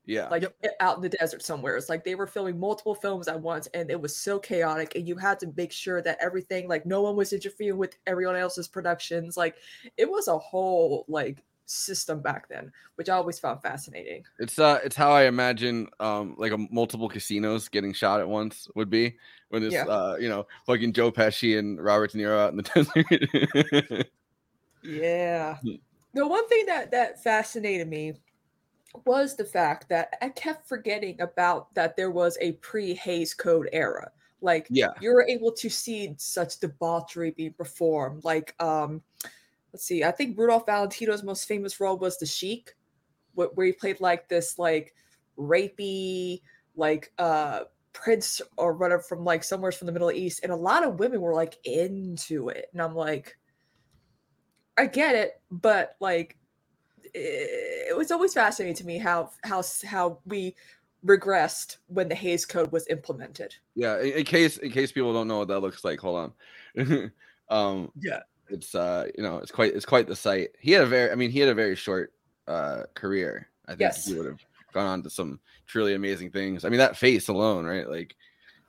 Yeah. 0.05 0.27
like 0.29 0.43
i- 0.63 0.69
out 0.79 0.98
in 0.98 1.01
the 1.01 1.10
desert 1.10 1.41
somewhere. 1.43 1.77
It's 1.77 1.88
like 1.89 2.03
they 2.03 2.15
were 2.15 2.27
filming 2.27 2.60
multiple 2.60 2.93
films 2.95 3.27
at 3.27 3.39
once, 3.39 3.67
and 3.74 3.89
it 3.89 4.00
was 4.01 4.15
so 4.15 4.38
chaotic. 4.39 4.95
And 4.95 5.07
you 5.07 5.15
had 5.15 5.39
to 5.39 5.53
make 5.55 5.72
sure 5.72 6.01
that 6.01 6.17
everything, 6.22 6.67
like 6.67 6.86
no 6.86 7.01
one 7.01 7.15
was 7.15 7.31
interfering 7.33 7.77
with 7.77 7.98
everyone 8.05 8.36
else's 8.36 8.67
productions. 8.67 9.38
Like 9.38 9.55
it 9.98 10.10
was 10.10 10.27
a 10.27 10.38
whole 10.38 11.05
like 11.07 11.43
system 11.65 12.22
back 12.22 12.50
then, 12.50 12.69
which 12.95 13.07
I 13.07 13.15
always 13.15 13.39
found 13.39 13.62
fascinating. 13.62 14.25
It's 14.39 14.60
uh 14.60 14.79
it's 14.83 14.95
how 14.98 15.12
I 15.12 15.24
imagine 15.24 15.88
um 16.01 16.36
like 16.38 16.51
a 16.51 16.57
multiple 16.69 17.07
casinos 17.07 17.69
getting 17.69 17.93
shot 17.93 18.19
at 18.19 18.27
once 18.27 18.67
would 18.75 18.89
be 18.89 19.15
when 19.48 19.63
it's 19.63 19.74
Yeah. 19.74 19.86
uh 19.86 20.17
you 20.19 20.27
know 20.27 20.45
fucking 20.65 20.91
Joe 20.91 21.12
Pesci 21.13 21.57
and 21.57 21.81
Robert 21.81 22.12
De 22.12 22.17
Niro 22.17 22.38
out 22.38 22.51
in 22.51 22.57
the 22.57 22.63
desert. 23.95 24.07
Yeah. 24.83 25.55
Hmm. 25.57 25.75
The 26.13 26.27
one 26.27 26.48
thing 26.50 26.65
that 26.67 26.91
that 26.91 27.24
fascinated 27.24 27.88
me 27.88 28.13
was 29.05 29.35
the 29.35 29.45
fact 29.45 29.89
that 29.89 30.13
I 30.21 30.29
kept 30.29 30.67
forgetting 30.67 31.19
about 31.21 31.73
that 31.73 31.95
there 31.95 32.12
was 32.12 32.38
a 32.39 32.53
pre-Hays 32.53 33.33
Code 33.33 33.69
era. 33.73 34.12
Like 34.41 34.67
Yeah. 34.69 34.89
you 35.00 35.12
were 35.12 35.25
able 35.27 35.51
to 35.53 35.69
see 35.69 36.13
such 36.17 36.59
debauchery 36.59 37.31
being 37.31 37.53
performed. 37.53 38.23
Like 38.23 38.55
um 38.62 39.01
let's 39.71 39.85
see, 39.85 40.03
I 40.03 40.12
think 40.12 40.38
Rudolph 40.38 40.65
Valentino's 40.65 41.23
most 41.23 41.47
famous 41.47 41.79
role 41.79 41.97
was 41.97 42.17
the 42.17 42.25
Sheik, 42.25 42.75
where 43.33 43.65
he 43.65 43.73
played 43.73 44.00
like 44.01 44.29
this 44.29 44.59
like 44.59 44.93
rapey, 45.38 46.41
like 46.75 47.12
uh 47.17 47.62
prince 47.93 48.41
or 48.57 48.73
whatever 48.73 49.01
from 49.01 49.23
like 49.23 49.43
somewhere 49.43 49.71
from 49.71 49.88
the 49.88 49.93
Middle 49.93 50.12
East. 50.12 50.41
And 50.43 50.51
a 50.51 50.55
lot 50.55 50.85
of 50.85 51.00
women 51.00 51.21
were 51.21 51.33
like 51.33 51.57
into 51.63 52.50
it. 52.50 52.65
And 52.73 52.81
I'm 52.81 52.95
like, 52.95 53.38
I 54.77 54.88
get 54.88 55.15
it, 55.15 55.41
but 55.51 55.95
like 56.00 56.38
it, 57.13 57.96
was 57.98 58.12
always 58.12 58.34
fascinating 58.34 58.75
to 58.75 58.86
me 58.86 58.98
how 58.98 59.32
how 59.43 59.63
how 59.86 60.17
we 60.25 60.55
regressed 61.05 61.77
when 61.88 62.08
the 62.08 62.15
Hays 62.15 62.46
Code 62.46 62.72
was 62.72 62.88
implemented. 62.88 63.53
yeah, 63.75 64.00
in, 64.00 64.13
in 64.13 64.24
case 64.24 64.58
in 64.58 64.72
case 64.72 64.91
people 64.91 65.13
don't 65.13 65.27
know 65.27 65.39
what 65.39 65.48
that 65.50 65.60
looks 65.60 65.84
like, 65.84 66.00
hold 66.00 66.34
on. 66.77 67.12
um 67.50 67.91
Yeah. 68.01 68.22
it's 68.50 68.74
uh 68.74 69.08
you 69.17 69.24
know 69.24 69.38
it's 69.38 69.51
quite 69.51 69.74
it's 69.75 69.86
quite 69.86 70.08
the 70.08 70.15
sight. 70.15 70.50
He 70.60 70.72
had 70.72 70.84
a 70.84 70.88
very 70.88 71.12
I 71.12 71.15
mean 71.15 71.29
he 71.29 71.39
had 71.39 71.50
a 71.50 71.53
very 71.55 71.75
short 71.75 72.13
uh 72.48 72.84
career. 72.93 73.50
I 73.67 73.72
think 73.72 73.82
Yes. 73.82 74.05
he 74.08 74.15
would 74.15 74.25
have 74.25 74.39
gone 74.74 74.88
on 74.88 75.03
to 75.03 75.10
some 75.10 75.39
truly 75.67 75.93
amazing 75.93 76.32
things. 76.32 76.65
I 76.65 76.70
mean 76.70 76.79
that 76.79 76.98
face 76.98 77.27
alone, 77.27 77.65
right? 77.65 77.88
Like 77.89 78.15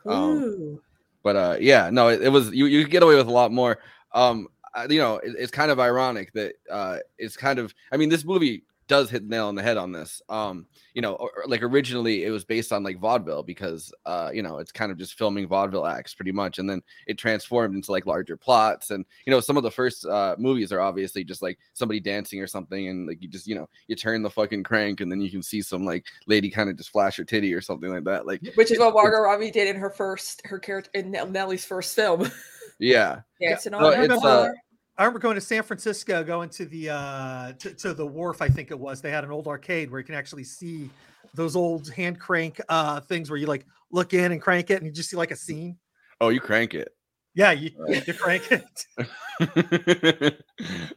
um 0.07 0.43
Ooh. 0.43 0.83
but 1.23 1.37
uh 1.37 1.57
yeah 1.61 1.89
no 1.91 2.09
it, 2.09 2.21
it 2.23 2.29
was 2.29 2.51
you 2.53 2.67
you 2.67 2.83
could 2.83 2.91
get 2.91 3.03
away 3.03 3.15
with 3.17 3.27
a 3.29 3.33
lot 3.33 3.53
more 3.53 3.79
um 4.13 4.49
you 4.88 4.99
know 4.99 5.16
it, 5.16 5.35
it's 5.38 5.50
kind 5.52 5.71
of 5.71 5.81
ironic 5.81 6.33
that 6.33 6.54
uh 6.71 6.99
it's 7.19 7.37
kind 7.37 7.59
of 7.59 7.75
i 7.93 7.97
mean 7.97 8.09
this 8.09 8.25
movie 8.25 8.64
does 8.87 9.09
hit 9.09 9.23
the 9.23 9.28
nail 9.35 9.47
on 9.47 9.54
the 9.54 9.62
head 9.62 9.78
on 9.78 9.93
this 9.93 10.21
um 10.28 10.66
you 10.93 11.00
know 11.00 11.14
or, 11.14 11.31
like 11.47 11.62
originally 11.62 12.25
it 12.25 12.31
was 12.31 12.45
based 12.45 12.73
on 12.73 12.83
like 12.83 12.99
vaudeville 12.99 13.43
because 13.43 13.93
uh 14.04 14.31
you 14.33 14.43
know 14.43 14.59
it's 14.59 14.73
kind 14.73 14.93
of 14.93 14.99
just 14.99 15.14
filming 15.14 15.47
vaudeville 15.49 15.87
acts 15.87 16.14
pretty 16.14 16.33
much 16.33 16.59
and 16.59 16.69
then 16.69 16.83
it 17.07 17.16
transformed 17.16 17.75
into 17.75 17.90
like 17.90 18.04
larger 18.04 18.37
plots 18.37 18.90
and 18.90 19.04
you 19.26 19.31
know 19.31 19.40
some 19.40 19.57
of 19.57 19.62
the 19.62 19.71
first 19.71 20.04
uh 20.04 20.37
movies 20.38 20.71
are 20.71 20.81
obviously 20.81 21.25
just 21.25 21.40
like 21.40 21.59
somebody 21.73 21.99
dancing 21.99 22.40
or 22.40 22.47
something 22.47 22.88
and 22.88 23.07
like 23.07 23.23
you 23.23 23.28
just 23.28 23.47
you 23.47 23.54
know 23.54 23.69
you 23.88 23.97
turn 23.97 24.23
the 24.23 24.28
fucking 24.31 24.62
crank 24.62 25.00
and 25.00 25.11
then 25.11 25.21
you 25.21 25.31
can 25.31 25.43
see 25.43 25.62
some 25.62 25.85
like 25.85 26.04
lady 26.26 26.50
kind 26.50 26.69
of 26.69 26.76
just 26.76 26.90
flash 26.90 27.16
her 27.16 27.25
titty 27.25 27.54
or 27.54 27.62
something 27.62 27.90
like 27.90 28.04
that 28.04 28.26
like 28.26 28.43
Which 28.54 28.71
is 28.71 28.78
what 28.78 28.93
Margot 28.93 29.21
Robbie 29.21 29.50
did 29.50 29.69
in 29.75 29.81
her 29.81 29.90
first 29.90 30.43
her 30.45 30.59
character 30.59 30.90
in 30.93 31.11
Nell- 31.11 31.26
Nellie's 31.26 31.64
first 31.64 31.95
film. 31.97 32.31
yeah 32.78 33.21
Dancing 33.40 33.73
No, 33.73 33.78
on 33.78 33.85
I 33.85 33.87
her 33.87 33.93
it's, 33.93 34.02
remember, 34.02 34.26
uh, 34.28 34.43
bar. 34.43 34.54
I 34.97 35.03
remember 35.03 35.19
going 35.19 35.35
to 35.35 35.41
San 35.41 35.63
Francisco, 35.63 36.23
going 36.23 36.49
to 36.51 36.67
the 36.67 36.91
uh, 36.91 37.53
to, 37.53 37.75
to 37.75 37.95
the 37.95 38.07
wharf. 38.07 38.41
I 38.41 38.49
think 38.49 38.71
it 38.71 38.79
was. 38.79 39.01
They 39.01 39.11
had 39.11 39.25
an 39.25 39.31
old 39.31 39.49
arcade 39.49 39.91
where 39.91 39.99
you 40.01 40.07
can 40.07 40.15
actually 40.15 40.45
see 40.45 40.89
those 41.35 41.57
old 41.57 41.91
hand 41.91 42.21
crank 42.21 42.61
uh, 42.69 43.01
things 43.01 43.29
where 43.29 43.39
you 43.39 43.47
like 43.47 43.67
look 43.91 44.15
in 44.15 44.31
and 44.33 44.41
crank 44.41 44.71
it, 44.71 44.77
and 44.77 44.87
you 44.87 44.93
just 44.93 45.11
see 45.11 45.17
like 45.17 45.33
a 45.33 45.37
scene. 45.37 45.77
oh 46.21 46.29
you 46.29 46.41
crank 46.41 46.75
it 46.75 46.95
Yeah, 47.35 47.51
you, 47.53 47.71
you 47.89 48.15
crank 48.15 48.45
it. 48.53 50.37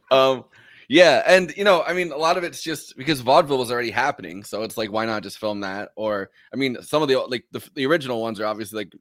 um 0.12 0.44
yeah 0.88 1.22
and 1.26 1.54
you 1.56 1.64
know 1.64 1.82
i 1.86 1.92
mean 1.92 2.12
a 2.12 2.16
lot 2.16 2.38
of 2.38 2.44
it's 2.44 2.62
just 2.62 2.96
because 2.96 3.20
vaudeville 3.20 3.58
was 3.58 3.70
already 3.70 3.90
happening 3.90 4.42
so 4.42 4.62
it's 4.62 4.78
like 4.78 4.90
why 4.90 5.04
not 5.04 5.22
just 5.22 5.38
film 5.38 5.60
that 5.60 5.90
or 5.96 6.30
i 6.52 6.56
mean 6.56 6.80
some 6.80 7.02
of 7.02 7.08
the 7.08 7.16
like 7.16 7.44
the, 7.52 7.62
the 7.74 7.84
original 7.84 8.22
ones 8.22 8.40
are 8.40 8.46
obviously 8.46 8.78
like 8.78 8.92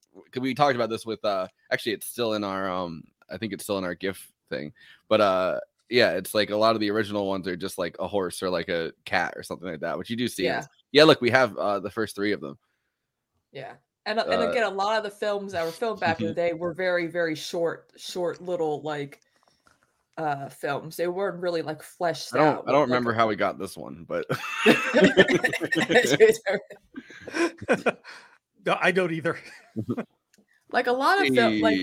we 0.42 0.54
talked 0.54 0.75
about 0.75 0.89
this 0.89 1.06
with 1.06 1.24
uh 1.24 1.48
actually 1.72 1.94
it's 1.94 2.06
still 2.06 2.34
in 2.34 2.44
our 2.44 2.70
um 2.70 3.04
i 3.30 3.38
think 3.38 3.54
it's 3.54 3.63
still 3.63 3.77
in 3.77 3.86
our 3.86 3.96
gif 3.96 4.30
thing 4.50 4.72
but 5.10 5.22
uh 5.22 5.60
yeah 5.89 6.12
it's 6.12 6.34
like 6.34 6.50
a 6.50 6.56
lot 6.56 6.75
of 6.75 6.82
the 6.82 6.89
original 6.92 7.27
ones 7.27 7.48
are 7.48 7.56
just 7.56 7.77
like 7.77 7.96
a 8.00 8.08
horse 8.08 8.42
or 8.44 8.50
like 8.50 8.68
a 8.70 8.92
cat 9.06 9.34
or 9.38 9.44
something 9.44 9.70
like 9.70 9.80
that 9.80 9.98
which 9.98 10.10
you 10.10 10.16
do 10.18 10.27
see 10.27 10.44
Yeah. 10.46 10.63
yeah 10.92 11.04
look 11.06 11.22
we 11.22 11.30
have 11.30 11.56
uh 11.58 11.80
the 11.80 11.89
first 11.92 12.16
three 12.16 12.32
of 12.34 12.42
them 12.42 12.58
Yeah. 13.51 13.74
And, 14.06 14.20
and 14.20 14.42
Uh, 14.42 14.50
again, 14.50 14.63
a 14.63 14.70
lot 14.70 14.98
of 14.98 15.04
the 15.04 15.12
films 15.12 15.51
that 15.51 15.66
were 15.66 15.72
filmed 15.72 16.00
back 16.00 16.22
in 16.22 16.27
the 16.27 16.34
day 16.34 16.54
were 16.54 16.74
very, 16.74 17.08
very 17.08 17.36
short, 17.36 17.92
short 17.98 18.42
little 18.42 18.82
like 18.82 19.20
uh 20.18 20.48
films. 20.50 20.96
They 20.96 21.08
weren't 21.08 21.42
really 21.42 21.62
like 21.62 21.84
fleshed 21.84 22.34
i 22.34 22.38
don't 22.38 22.48
out. 22.48 22.63
i 22.68 22.72
don't 22.72 22.82
like, 22.82 22.88
remember 22.89 23.13
how 23.13 23.27
we 23.27 23.36
got 23.36 23.60
this 23.60 23.77
one 23.77 24.06
but 24.08 24.25
no, 28.66 28.77
I 28.82 28.92
don't 28.92 29.12
either. 29.12 29.38
Like 30.71 30.88
a 30.88 30.91
lot 30.91 31.21
of 31.21 31.33
film 31.33 31.62
like 31.62 31.79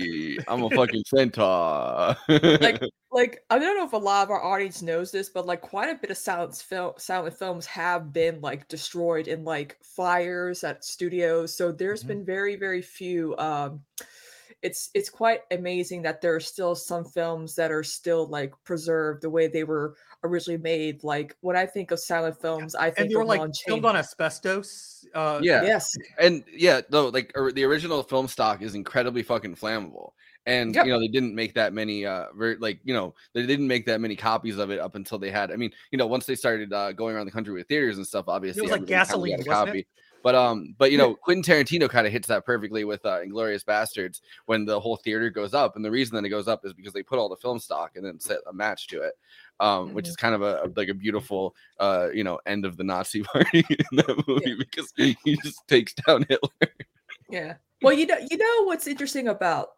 i'm 0.47 0.63
a 0.63 0.69
fucking 0.69 1.03
centaur 1.07 2.15
like 2.29 2.81
like 3.15 3.43
I 3.49 3.57
don't 3.57 3.77
know 3.77 3.85
if 3.85 3.93
a 3.93 3.97
lot 3.97 4.23
of 4.23 4.29
our 4.29 4.43
audience 4.43 4.81
knows 4.81 5.09
this, 5.09 5.29
but 5.29 5.45
like 5.45 5.61
quite 5.61 5.89
a 5.89 5.95
bit 5.95 6.11
of 6.11 6.17
silent 6.17 6.53
film 6.55 6.93
silent 6.97 7.37
films 7.39 7.65
have 7.65 8.11
been 8.11 8.41
like 8.41 8.67
destroyed 8.67 9.29
in 9.29 9.45
like 9.45 9.77
fires 9.81 10.65
at 10.65 10.83
studios. 10.83 11.55
So 11.55 11.71
there's 11.71 12.03
Mhm. 12.03 12.07
been 12.07 12.25
very 12.25 12.55
very 12.57 12.81
few. 12.81 13.33
Um, 13.37 13.85
it's 14.65 14.89
it's 14.93 15.09
quite 15.09 15.41
amazing 15.51 16.01
that 16.01 16.21
there 16.21 16.33
are 16.35 16.39
still 16.39 16.73
some 16.75 17.05
films 17.05 17.55
that 17.55 17.71
are 17.71 17.83
still 17.83 18.27
like 18.27 18.51
preserved 18.63 19.21
the 19.21 19.29
way 19.29 19.45
they 19.47 19.63
were 19.63 19.95
originally 20.23 20.57
made. 20.57 21.03
Like 21.03 21.37
when 21.41 21.55
I 21.55 21.65
think 21.67 21.91
of 21.91 21.99
silent 21.99 22.41
films, 22.41 22.73
I 22.73 22.85
think 22.89 22.97
And 22.97 23.09
they 23.11 23.15
were 23.15 23.23
like 23.25 23.39
Lon 23.39 23.51
filmed 23.65 23.83
Chaney. 23.83 23.89
on 23.89 23.95
asbestos. 23.95 25.05
Uh, 25.13 25.39
yeah 25.43 25.61
Yes. 25.63 25.95
and 26.19 26.43
yeah 26.51 26.81
no 26.89 27.09
like 27.09 27.31
or 27.35 27.51
the 27.51 27.63
original 27.63 28.01
film 28.01 28.27
stock 28.27 28.61
is 28.63 28.73
incredibly 28.73 29.21
fucking 29.21 29.55
flammable 29.55 30.09
and 30.47 30.73
Yep. 30.73 30.85
you 30.85 30.91
know 30.91 30.99
they 30.99 31.07
didn't 31.07 31.35
make 31.35 31.53
that 31.53 31.73
many 31.73 32.05
uh 32.07 32.25
very 32.35 32.57
like 32.57 32.79
you 32.83 32.93
know 32.93 33.13
they 33.33 33.45
didn't 33.45 33.67
make 33.67 33.85
that 33.85 34.01
many 34.01 34.15
copies 34.15 34.57
of 34.57 34.71
it 34.71 34.79
up 34.79 34.95
until 34.95 35.19
they 35.19 35.29
had 35.29 35.51
i 35.51 35.55
mean 35.55 35.71
you 35.91 35.97
know 35.99 36.07
once 36.07 36.25
they 36.25 36.33
started 36.35 36.73
uh 36.73 36.91
going 36.91 37.15
around 37.15 37.27
the 37.27 37.31
country 37.31 37.53
with 37.53 37.67
theaters 37.67 37.97
and 37.97 38.05
stuff 38.07 38.25
obviously 38.27 38.63
like 38.63 38.81
everybody 38.81 38.91
kinda 38.93 38.99
gasoline, 39.05 39.37
got 39.43 39.45
a 39.45 39.49
wasn't 39.61 39.75
it? 39.75 39.87
But 40.25 40.33
um 40.33 40.73
but 40.79 40.91
you 40.91 40.97
know 40.97 41.13
quentin 41.13 41.43
tarantino 41.43 41.87
kind 41.87 42.07
of 42.07 42.11
hits 42.11 42.27
that 42.29 42.45
perfectly 42.47 42.83
with 42.83 43.05
uh 43.05 43.19
inglourious 43.19 43.63
basterds 43.63 44.21
when 44.47 44.65
the 44.65 44.79
whole 44.79 44.95
theater 44.95 45.29
goes 45.29 45.53
up 45.53 45.75
and 45.75 45.85
the 45.85 45.91
reason 45.91 46.15
that 46.15 46.25
it 46.25 46.29
goes 46.29 46.47
up 46.47 46.65
is 46.65 46.73
because 46.73 46.93
they 46.93 47.03
put 47.03 47.19
all 47.19 47.29
the 47.29 47.35
film 47.35 47.59
stock 47.59 47.91
and 47.95 48.03
then 48.03 48.19
set 48.19 48.39
a 48.49 48.53
match 48.53 48.87
to 48.87 49.01
it 49.01 49.13
um 49.59 49.93
which 49.93 50.05
Mhm. 50.05 50.09
is 50.09 50.15
kind 50.15 50.33
of 50.33 50.41
a, 50.41 50.63
a- 50.63 50.71
like 50.75 50.89
a 50.89 50.95
beautiful 50.95 51.55
uh 51.79 52.07
you 52.11 52.23
know 52.23 52.39
end 52.47 52.65
of 52.65 52.75
the 52.75 52.83
nazi 52.83 53.21
party 53.33 53.63
in 53.69 53.97
that 53.97 54.23
movie 54.27 54.55
because 54.57 54.91
he 54.97 55.15
just 55.43 55.59
takes 55.67 55.93
down 55.93 56.25
hitler 56.27 56.49
Yeah. 57.29 57.53
Well, 57.83 57.93
you 57.93 58.07
know, 58.07 58.17
you 58.31 58.37
know 58.37 58.63
what's 58.65 58.87
interesting 58.87 59.27
about 59.27 59.73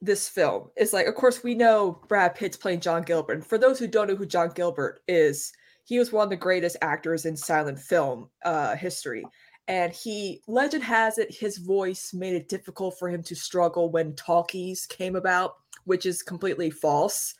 this 0.00 0.28
film 0.28 0.70
is 0.76 0.92
like, 0.92 1.06
of 1.08 1.16
course, 1.16 1.42
we 1.42 1.54
know 1.56 1.98
Brad 2.06 2.34
Pitt's 2.36 2.56
playing 2.56 2.80
John 2.80 3.02
Gilbert. 3.02 3.32
And 3.34 3.46
for 3.46 3.58
those 3.58 3.78
who 3.78 3.86
don't 3.88 4.06
know 4.08 4.14
who 4.16 4.26
John 4.26 4.50
Gilbert 4.54 5.00
is, 5.08 5.52
he 5.84 5.98
was 5.98 6.12
one 6.12 6.24
of 6.24 6.30
the 6.30 6.36
greatest 6.36 6.76
actors 6.82 7.24
in 7.26 7.36
silent 7.36 7.78
film 7.78 8.28
uh, 8.44 8.74
history. 8.76 9.24
And 9.66 9.92
he, 9.92 10.42
legend 10.46 10.84
has 10.84 11.18
it, 11.18 11.34
his 11.34 11.58
voice 11.58 12.12
made 12.12 12.34
it 12.34 12.48
difficult 12.48 12.98
for 12.98 13.08
him 13.08 13.22
to 13.22 13.34
struggle 13.34 13.90
when 13.90 14.14
talkies 14.14 14.84
came 14.86 15.16
about, 15.16 15.56
which 15.84 16.04
is 16.04 16.22
completely 16.22 16.70
false. 16.70 17.34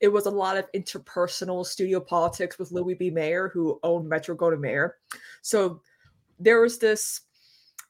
It 0.00 0.08
was 0.08 0.26
a 0.26 0.30
lot 0.30 0.58
of 0.58 0.70
interpersonal 0.72 1.64
studio 1.64 2.00
politics 2.00 2.58
with 2.58 2.70
Louis 2.72 2.94
B. 2.94 3.10
Mayer, 3.10 3.48
who 3.48 3.80
owned 3.82 4.08
Metro 4.08 4.36
Goldwyn 4.36 4.60
Mayer. 4.60 4.96
So 5.42 5.80
there 6.38 6.60
was 6.60 6.78
this. 6.78 7.22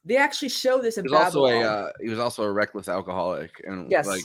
They 0.03 0.17
actually 0.17 0.49
show 0.49 0.81
this 0.81 0.97
in 0.97 1.05
he 1.05 1.11
was 1.11 1.19
also 1.19 1.45
a 1.45 1.61
uh, 1.61 1.91
he 2.01 2.09
was 2.09 2.19
also 2.19 2.43
a 2.43 2.51
reckless 2.51 2.87
alcoholic 2.89 3.61
and 3.65 3.89
Yes. 3.91 4.07
like 4.07 4.23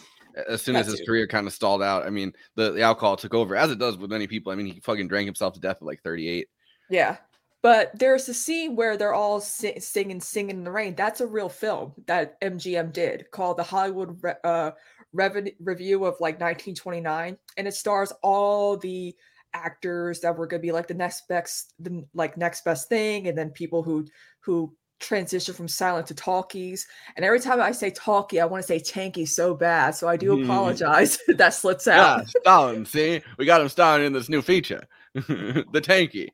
as 0.48 0.62
soon 0.62 0.74
as 0.76 0.86
his 0.86 1.00
career 1.06 1.26
kind 1.26 1.46
of 1.46 1.52
stalled 1.52 1.82
out 1.82 2.06
i 2.06 2.10
mean 2.10 2.32
the, 2.56 2.72
the 2.72 2.82
alcohol 2.82 3.16
took 3.16 3.32
over 3.34 3.56
as 3.56 3.70
it 3.70 3.78
does 3.78 3.96
with 3.96 4.10
many 4.10 4.26
people 4.26 4.52
i 4.52 4.54
mean 4.54 4.66
he 4.66 4.80
fucking 4.80 5.08
drank 5.08 5.26
himself 5.26 5.54
to 5.54 5.60
death 5.60 5.76
at 5.76 5.82
like 5.82 6.02
38 6.02 6.48
Yeah. 6.90 7.16
But 7.62 7.98
there's 7.98 8.28
a 8.28 8.34
scene 8.34 8.76
where 8.76 8.96
they're 8.96 9.14
all 9.14 9.40
si- 9.40 9.80
singing, 9.80 10.20
singing 10.20 10.58
in 10.58 10.64
the 10.64 10.70
rain. 10.70 10.94
That's 10.94 11.20
a 11.20 11.26
real 11.26 11.48
film 11.48 11.94
that 12.06 12.40
MGM 12.40 12.92
did 12.92 13.30
called 13.32 13.56
the 13.56 13.64
Hollywood 13.64 14.18
Re- 14.22 14.34
uh, 14.44 14.70
Reven- 15.14 15.54
Revue 15.60 16.04
of 16.04 16.14
like 16.20 16.34
1929, 16.40 17.36
and 17.56 17.66
it 17.66 17.74
stars 17.74 18.12
all 18.22 18.76
the 18.76 19.14
actors 19.54 20.20
that 20.20 20.36
were 20.36 20.46
going 20.46 20.60
to 20.60 20.66
be 20.66 20.72
like 20.72 20.86
the 20.86 20.94
next 20.94 21.26
best, 21.28 21.72
the 21.80 22.04
like 22.14 22.36
next 22.36 22.64
best 22.64 22.88
thing, 22.88 23.26
and 23.26 23.36
then 23.36 23.50
people 23.50 23.82
who 23.82 24.06
who 24.40 24.72
transition 24.98 25.52
from 25.54 25.68
silent 25.68 26.06
to 26.06 26.14
talkies. 26.14 26.86
And 27.16 27.24
every 27.24 27.40
time 27.40 27.60
I 27.60 27.72
say 27.72 27.90
talkie, 27.90 28.40
I 28.40 28.46
want 28.46 28.62
to 28.64 28.66
say 28.66 28.78
tanky 28.80 29.28
so 29.28 29.54
bad, 29.54 29.94
so 29.94 30.08
I 30.08 30.16
do 30.16 30.42
apologize. 30.44 31.18
if 31.28 31.36
that 31.38 31.54
slips 31.54 31.88
out. 31.88 32.20
yeah 32.20 32.24
stalin 32.40 32.86
see 32.86 33.22
we 33.38 33.44
got 33.46 33.60
him 33.60 33.68
starring 33.68 34.06
in 34.06 34.12
this 34.12 34.28
new 34.28 34.42
feature 34.42 34.86
the 35.72 35.80
tanky. 35.80 36.28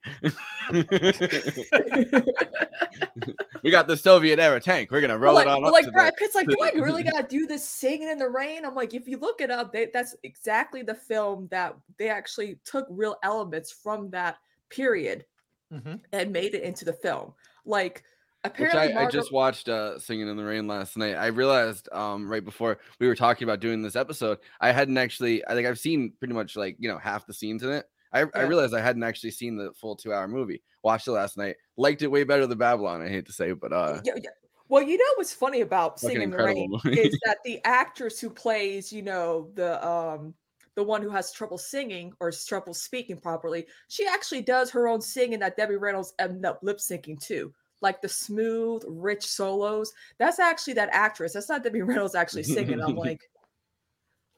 we 3.63 3.71
got 3.71 3.87
the 3.87 3.97
Soviet 3.97 4.39
era 4.39 4.61
tank. 4.61 4.91
We're 4.91 5.01
gonna 5.01 5.19
roll 5.19 5.35
like, 5.35 5.47
it 5.47 5.51
on 5.51 5.61
but 5.63 5.69
up 5.69 5.73
like 5.73 5.85
to 5.85 5.91
the- 5.91 5.93
Brad 5.95 6.17
Pitt's 6.17 6.35
like, 6.35 6.49
to 6.49 6.57
do 6.57 6.63
I 6.63 6.71
really 6.85 7.03
gotta 7.11 7.27
do 7.27 7.47
this 7.47 7.67
singing 7.67 8.09
in 8.09 8.19
the 8.19 8.29
rain? 8.29 8.65
I'm 8.65 8.75
like, 8.75 8.95
if 8.95 9.07
you 9.07 9.19
look 9.19 9.41
it 9.41 9.51
up, 9.51 9.73
they, 9.73 9.89
that's 9.93 10.17
exactly 10.25 10.83
the 10.83 10.95
film 10.95 11.49
that 11.51 11.77
they 11.99 12.09
actually 12.09 12.59
took 12.65 12.87
real 12.91 13.17
elements 13.23 13.71
from 13.71 14.11
that 14.11 14.39
period 14.69 15.25
Mhm. 15.73 16.01
and 16.13 16.33
made 16.33 16.55
it 16.55 16.63
into 16.65 16.85
the 16.85 16.93
film. 16.93 17.33
Like 17.65 18.03
Which 18.45 18.53
apparently, 18.53 18.95
I, 18.95 19.07
I 19.07 19.11
just 19.11 19.33
watched 19.33 19.69
uh, 19.69 19.99
Singing 19.99 20.29
in 20.29 20.37
the 20.37 20.45
Rain 20.45 20.67
last 20.67 20.97
night. 20.97 21.15
I 21.15 21.27
realized 21.29 21.89
um, 21.93 22.29
right 22.29 22.45
before 22.45 22.79
we 22.99 23.07
were 23.07 23.15
talking 23.15 23.47
about 23.47 23.61
doing 23.61 23.81
this 23.81 23.97
episode, 23.97 24.39
I 24.61 24.73
hadn't 24.73 24.99
actually, 24.99 25.47
I 25.47 25.55
think 25.55 25.67
I've 25.69 25.79
seen 25.79 26.13
pretty 26.19 26.35
much 26.35 26.57
like, 26.57 26.77
you 26.79 26.89
know, 26.89 26.99
half 26.99 27.27
the 27.27 27.33
scenes 27.33 27.63
in 27.63 27.71
it. 27.71 27.87
I, 28.13 28.27
I 28.35 28.43
realized 28.43 28.75
I 28.75 28.81
hadn't 28.81 29.03
actually 29.03 29.31
seen 29.31 29.57
the 29.57 29.73
full 29.73 29.97
two 29.97 30.13
hour 30.13 30.29
movie. 30.29 30.63
Watched 30.83 31.09
it 31.09 31.13
last 31.13 31.37
night. 31.37 31.57
Liked 31.77 32.03
it 32.03 32.09
way 32.09 32.25
better 32.25 32.47
than 32.47 32.59
Babylon, 32.59 33.03
I 33.03 33.09
hate 33.09 33.27
to 33.27 33.33
say, 33.33 33.53
but 33.53 33.73
uh, 33.73 34.01
Yeah, 34.05 34.15
yeah. 34.23 34.31
Well, 34.69 34.83
you 34.83 34.97
know 34.97 35.05
what's 35.17 35.35
funny 35.35 35.61
about 35.61 36.01
Singing 36.01 36.23
in 36.23 36.31
the 36.31 36.39
Rain 36.39 36.71
movie. 36.71 36.99
is 36.99 37.19
that 37.27 37.39
the 37.45 37.61
actress 37.65 38.19
who 38.19 38.31
plays, 38.31 38.93
you 38.93 39.03
know, 39.03 39.51
the 39.55 39.87
um 39.87 40.35
the 40.75 40.83
one 40.83 41.03
who 41.03 41.11
has 41.11 41.33
trouble 41.33 41.59
singing 41.59 42.13
or 42.21 42.33
trouble 42.33 42.73
speaking 42.73 43.19
properly, 43.19 43.67
she 43.89 44.07
actually 44.07 44.41
does 44.41 44.71
her 44.71 44.89
own 44.89 45.01
singing 45.01 45.39
that 45.41 45.57
Debbie 45.57 45.77
Reynolds 45.77 46.15
ended 46.19 46.45
up 46.45 46.61
lip 46.63 46.79
syncing 46.79 47.21
too. 47.21 47.53
Like 47.83 48.01
the 48.01 48.09
smooth, 48.09 48.83
rich 48.89 49.27
solos. 49.27 49.93
That's 50.19 50.39
actually 50.39 50.75
that 50.75 50.89
actress. 50.93 51.35
That's 51.35 51.49
not 51.49 51.65
Debbie 51.65 51.83
Reynolds 51.83 52.15
actually 52.15 52.45
singing. 52.45 52.81
I'm 52.81 52.97
like, 52.97 53.21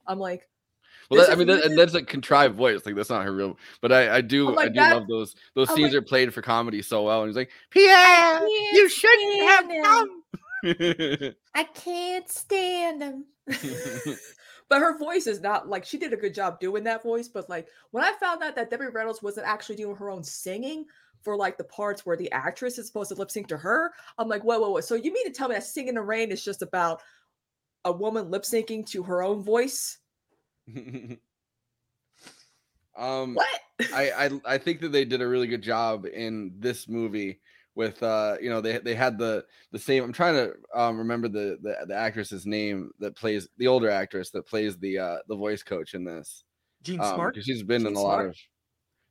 I'm 0.07 0.19
like, 0.19 0.49
well, 1.11 1.27
that, 1.27 1.33
I 1.33 1.37
mean, 1.37 1.47
that, 1.49 1.65
and 1.65 1.79
that's 1.79 1.95
a 1.95 2.03
contrived 2.03 2.57
voice. 2.57 2.85
Like 2.87 2.95
that's 2.95 3.11
not 3.11 3.25
her 3.25 3.33
real, 3.33 3.59
but 3.81 3.93
I, 3.93 4.17
I 4.17 4.21
do, 4.21 4.49
oh 4.49 4.53
I'm 4.53 4.59
I 4.59 4.69
do 4.69 4.81
love 4.81 5.07
those. 5.09 5.35
Those 5.55 5.69
oh 5.69 5.73
I'm 5.73 5.77
scenes 5.77 5.93
like- 5.93 6.03
are 6.03 6.07
played 6.07 6.35
for 6.35 6.43
comedy 6.43 6.83
so 6.83 7.03
well. 7.03 7.23
And 7.23 7.29
he's 7.29 7.37
like, 7.37 7.51
Pierre, 7.71 8.47
you 8.47 8.89
shouldn't 8.89 9.43
have 9.43 9.85
come. 9.85 10.23
I 11.55 11.65
can't 11.75 12.31
stand 12.31 13.03
him. 13.03 13.25
but 14.69 14.81
her 14.81 14.99
voice 14.99 15.27
is 15.27 15.41
not 15.41 15.69
like 15.69 15.85
she 15.85 15.99
did 15.99 16.13
a 16.13 16.17
good 16.17 16.35
job 16.35 16.59
doing 16.59 16.85
that 16.85 17.03
voice. 17.03 17.29
But 17.29 17.51
like 17.51 17.69
when 17.91 18.03
I 18.03 18.13
found 18.13 18.43
out 18.43 18.57
that 18.57 18.71
Debbie 18.71 18.87
Reynolds 18.87 19.23
wasn't 19.23 19.47
actually 19.47 19.77
doing 19.77 19.97
her 19.97 20.11
own 20.11 20.25
singing 20.25 20.87
for 21.23 21.37
like 21.37 21.59
the 21.59 21.65
parts 21.65 22.05
where 22.05 22.17
the 22.17 22.31
actress 22.33 22.79
is 22.79 22.87
supposed 22.87 23.11
to 23.11 23.15
lip 23.17 23.31
sync 23.31 23.49
to 23.49 23.57
her, 23.57 23.93
I'm 24.19 24.29
like, 24.29 24.43
whoa, 24.43 24.61
whoa, 24.61 24.71
whoa. 24.71 24.81
So 24.81 24.95
you 24.95 25.13
mean 25.13 25.27
to 25.27 25.33
tell 25.33 25.49
me 25.49 25.55
that 25.55 25.65
Singing 25.65 25.91
in 25.91 25.95
the 25.97 26.03
Rain 26.03 26.31
is 26.31 26.45
just 26.45 26.63
about 26.63 27.03
a 27.85 27.93
woman 27.93 28.31
lip 28.31 28.43
syncing 28.43 28.87
to 28.91 29.03
her 29.03 29.23
own 29.23 29.43
voice? 29.43 29.99
um, 32.97 33.35
What? 33.35 33.61
I, 33.93 34.11
I 34.17 34.55
I 34.55 34.59
think 34.59 34.81
that 34.81 34.93
they 34.93 35.05
did 35.05 35.21
a 35.21 35.29
really 35.29 35.47
good 35.47 35.63
job 35.63 36.07
in 36.07 36.55
this 36.59 36.89
movie 36.89 37.41
with 37.75 38.03
uh 38.03 38.37
you 38.41 38.49
know 38.49 38.61
they 38.61 38.79
they 38.79 38.95
had 38.95 39.19
the 39.19 39.45
the 39.73 39.79
same 39.79 40.05
I'm 40.05 40.13
trying 40.13 40.35
to 40.35 40.55
um 40.75 40.97
remember 40.99 41.29
the 41.29 41.59
the, 41.61 41.87
the 41.89 41.95
actress's 41.95 42.47
name 42.47 42.93
that 43.01 43.17
plays 43.17 43.49
the 43.59 43.67
older 43.67 43.91
actress 43.91 44.31
that 44.31 44.47
plays 44.47 44.77
the 44.79 44.99
uh 44.99 45.17
the 45.29 45.37
voice 45.37 45.63
coach 45.63 45.95
in 45.95 46.05
this 46.05 46.45
Jean 46.83 47.01
um, 47.01 47.15
Smart. 47.15 47.35
'cause 47.35 47.45
she's 47.45 47.63
been 47.63 47.83
in 47.87 47.95
Jean 47.95 47.97
a 47.97 48.01
lot 48.01 48.25
of 48.25 48.37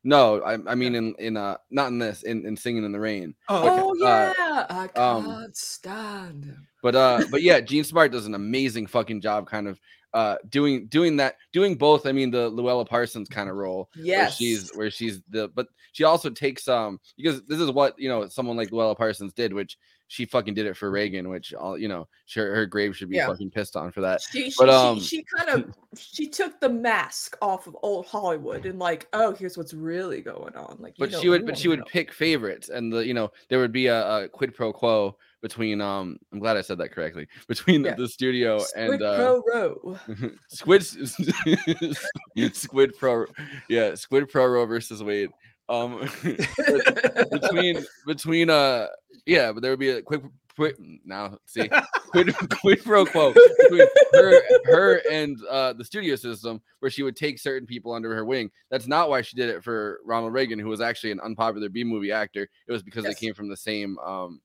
no 0.05 0.41
I, 0.41 0.53
I 0.71 0.75
mean 0.75 0.95
in 0.95 1.13
in 1.19 1.35
uh 1.37 1.57
not 1.71 1.87
in 1.89 1.99
this 1.99 2.23
in, 2.23 2.45
in 2.45 2.55
singing 2.55 2.85
in 2.85 2.91
the 2.93 2.99
rain 2.99 3.35
Oh, 3.49 3.67
okay. 3.67 3.81
Oh 3.83 4.05
uh, 4.07 4.33
yeah, 4.37 4.65
I 4.69 4.87
um, 4.99 5.23
can't 5.25 5.57
stand 5.57 6.55
but 6.81 6.95
uh 6.95 7.25
but 7.31 7.41
yeah 7.41 7.59
Jean 7.59 7.83
Smart 7.83 8.11
does 8.11 8.25
an 8.27 8.35
amazing 8.35 8.87
fucking 8.87 9.21
job 9.21 9.49
kind 9.49 9.67
of 9.67 9.79
uh 10.13 10.35
doing 10.49 10.85
doing 10.87 11.17
that 11.17 11.37
doing 11.51 11.75
both 11.75 12.05
I 12.05 12.11
mean 12.11 12.29
the 12.31 12.49
Louella 12.51 12.87
Parsons 12.87 13.27
kind 13.29 13.49
of 13.49 13.55
role 13.55 13.89
where 13.95 14.05
Yes. 14.05 14.37
she's 14.37 14.71
where 14.75 14.91
she's 14.91 15.21
the 15.29 15.47
but 15.55 15.67
she 15.91 16.03
also 16.03 16.29
takes 16.29 16.67
um 16.67 16.99
because 17.17 17.41
this 17.43 17.59
is 17.59 17.71
what 17.71 17.95
you 17.97 18.09
know 18.09 18.27
someone 18.27 18.55
like 18.57 18.69
Louella 18.69 18.95
Parsons 18.97 19.33
did 19.33 19.53
which 19.53 19.77
she 20.09 20.25
fucking 20.25 20.53
did 20.53 20.67
it 20.67 20.77
for 20.77 20.91
Reagan 20.91 21.29
which 21.29 21.53
all 21.55 21.75
you 21.77 21.87
know 21.87 22.07
she, 22.25 22.39
her 22.39 22.65
grave 22.67 22.95
should 22.95 23.09
be 23.09 23.15
Yeah. 23.15 23.25
fucking 23.27 23.49
pissed 23.49 23.75
on 23.75 23.91
for 23.91 24.01
that 24.01 24.21
She, 24.21 24.51
she, 24.51 24.55
but 24.59 24.69
um 24.69 24.99
she, 24.99 25.17
she 25.17 25.23
kind 25.35 25.49
of 25.49 25.73
she 25.97 26.27
took 26.27 26.59
the 26.59 26.69
mask 26.69 27.35
off 27.41 27.65
of 27.65 27.75
old 27.81 28.05
Hollywood 28.05 28.65
and 28.67 28.77
like, 28.79 29.07
oh, 29.13 29.31
here's 29.33 29.57
what's 29.57 29.73
really 29.75 30.21
going 30.21 30.55
on. 30.55 30.77
Like, 30.79 30.97
you 30.97 31.05
but 31.05 31.11
know- 31.11 31.19
she 31.21 31.29
would 31.29 31.45
but 31.45 31.57
she 31.57 31.67
would 31.69 31.85
pick 31.87 32.11
favorites 32.11 32.69
and 32.69 32.93
the 32.93 32.99
you 33.05 33.13
know 33.15 33.31
there 33.49 33.57
would 33.59 33.71
be 33.71 33.87
a, 33.87 34.23
a 34.25 34.27
quid 34.29 34.53
pro 34.53 34.71
quo 34.73 35.17
between 35.43 35.79
um 35.81 36.17
I'm 36.31 36.39
glad 36.39 36.57
I 36.57 36.61
said 36.61 36.79
that 36.79 36.89
correctly 36.91 37.27
between 37.47 37.83
Yeah. 37.83 37.93
the 37.93 38.07
studio 38.07 38.57
Squid 38.59 38.89
and 38.93 39.01
uh 39.03 39.15
Pro 39.15 39.43
Row. 39.53 39.99
Squid 40.49 40.83
Squid 42.55 42.91
Pro 42.97 43.25
yeah 43.69 43.93
Squid 43.93 44.29
Pro 44.29 44.47
Row 44.47 44.65
versus 44.65 45.03
Wade 45.03 45.29
um 45.69 46.09
between 47.31 47.85
between 48.07 48.49
uh 48.49 48.87
yeah 49.25 49.51
but 49.51 49.61
there 49.61 49.71
would 49.71 49.79
be 49.79 49.89
a 49.91 50.01
quick 50.01 50.21
quick 50.55 50.75
now 51.05 51.35
see 51.45 51.67
quid, 52.11 52.35
quid 52.61 52.83
pro 52.83 53.05
quo 53.05 53.33
between 53.33 53.87
her 54.13 54.41
her 54.65 55.01
and 55.11 55.37
uh 55.49 55.73
the 55.73 55.83
studio 55.83 56.15
system 56.15 56.61
where 56.79 56.91
she 56.91 57.01
would 57.01 57.15
take 57.15 57.39
certain 57.39 57.65
people 57.67 57.91
under 57.93 58.13
her 58.15 58.23
wing 58.25 58.49
that's 58.69 58.85
not 58.87 59.09
why 59.09 59.21
she 59.21 59.35
did 59.35 59.49
it 59.49 59.63
for 59.63 59.99
Ronald 60.05 60.31
Reagan 60.33 60.59
who 60.59 60.67
was 60.67 60.79
actually 60.81 61.11
an 61.11 61.19
unpopular 61.21 61.69
B 61.69 61.83
movie 61.83 62.11
actor 62.11 62.47
it 62.67 62.71
was 62.71 62.83
because 62.83 63.03
Yes. 63.05 63.15
they 63.19 63.25
came 63.25 63.33
from 63.33 63.49
the 63.49 63.57
same 63.57 63.97
um 63.99 64.39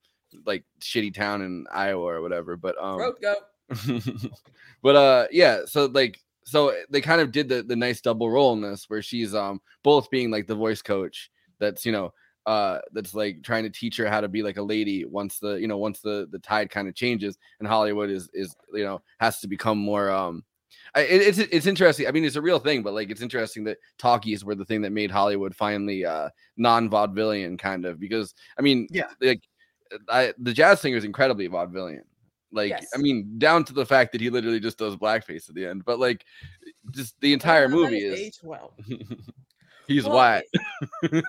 like 0.46 0.64
shitty 0.80 1.12
town 1.14 1.42
in 1.42 1.66
Iowa 1.72 2.04
or 2.04 2.22
whatever 2.22 2.56
but 2.56 2.76
um 2.82 2.98
Road 2.98 3.16
go. 3.20 3.34
but 4.82 4.96
uh 4.96 5.26
yeah 5.30 5.60
so 5.66 5.86
like 5.86 6.18
so 6.44 6.74
they 6.90 7.00
kind 7.00 7.20
of 7.20 7.32
did 7.32 7.48
the 7.48 7.62
the 7.62 7.76
nice 7.76 8.00
double 8.00 8.30
role 8.30 8.52
in 8.54 8.60
this 8.60 8.84
where 8.88 9.02
she's 9.02 9.34
um 9.34 9.60
both 9.82 10.08
being 10.10 10.30
like 10.30 10.46
the 10.46 10.54
voice 10.54 10.80
coach 10.82 11.30
that's 11.58 11.84
you 11.84 11.92
know 11.92 12.12
uh 12.46 12.78
that's 12.92 13.14
like 13.14 13.42
trying 13.42 13.64
to 13.64 13.70
teach 13.70 13.96
her 13.98 14.08
how 14.08 14.20
to 14.20 14.28
be 14.28 14.42
like 14.42 14.56
a 14.56 14.62
lady 14.62 15.04
once 15.04 15.38
the 15.38 15.54
you 15.56 15.68
know 15.68 15.76
once 15.76 16.00
the 16.00 16.26
the 16.30 16.38
tide 16.38 16.70
kind 16.70 16.88
of 16.88 16.94
changes 16.94 17.36
and 17.58 17.68
hollywood 17.68 18.08
is 18.08 18.30
is 18.32 18.56
you 18.72 18.84
know 18.84 19.02
has 19.20 19.40
to 19.40 19.48
become 19.48 19.76
more 19.78 20.10
um 20.10 20.42
I, 20.94 21.00
it, 21.00 21.22
it's 21.22 21.38
it's 21.38 21.66
interesting. 21.66 22.06
I 22.06 22.10
mean, 22.12 22.24
it's 22.24 22.36
a 22.36 22.42
real 22.42 22.58
thing, 22.58 22.82
but 22.82 22.94
like 22.94 23.10
it's 23.10 23.22
interesting 23.22 23.64
that 23.64 23.78
talkies 23.98 24.44
were 24.44 24.54
the 24.54 24.64
thing 24.64 24.82
that 24.82 24.92
made 24.92 25.10
Hollywood 25.10 25.54
finally 25.54 26.04
uh 26.04 26.28
non-vaudevillian 26.56 27.58
kind 27.58 27.84
of 27.84 27.98
because 27.98 28.34
I 28.58 28.62
mean, 28.62 28.86
Yeah. 28.90 29.08
like 29.20 29.42
I, 30.08 30.32
the 30.38 30.52
jazz 30.52 30.80
singer 30.80 30.96
is 30.96 31.04
incredibly 31.04 31.48
vaudevillian. 31.48 32.02
Like, 32.50 32.70
Yes. 32.70 32.88
I 32.94 32.98
mean, 32.98 33.34
down 33.38 33.64
to 33.64 33.72
the 33.74 33.84
fact 33.84 34.12
that 34.12 34.20
he 34.20 34.30
literally 34.30 34.60
just 34.60 34.78
does 34.78 34.96
blackface 34.96 35.48
at 35.48 35.54
the 35.54 35.66
end, 35.66 35.84
but 35.84 35.98
like, 35.98 36.24
just 36.92 37.20
the 37.20 37.32
entire 37.32 37.68
movie 37.68 37.98
is 37.98 38.40
well. 38.42 38.74
he's 39.86 40.04
Well, 40.04 40.14
white. 40.14 40.44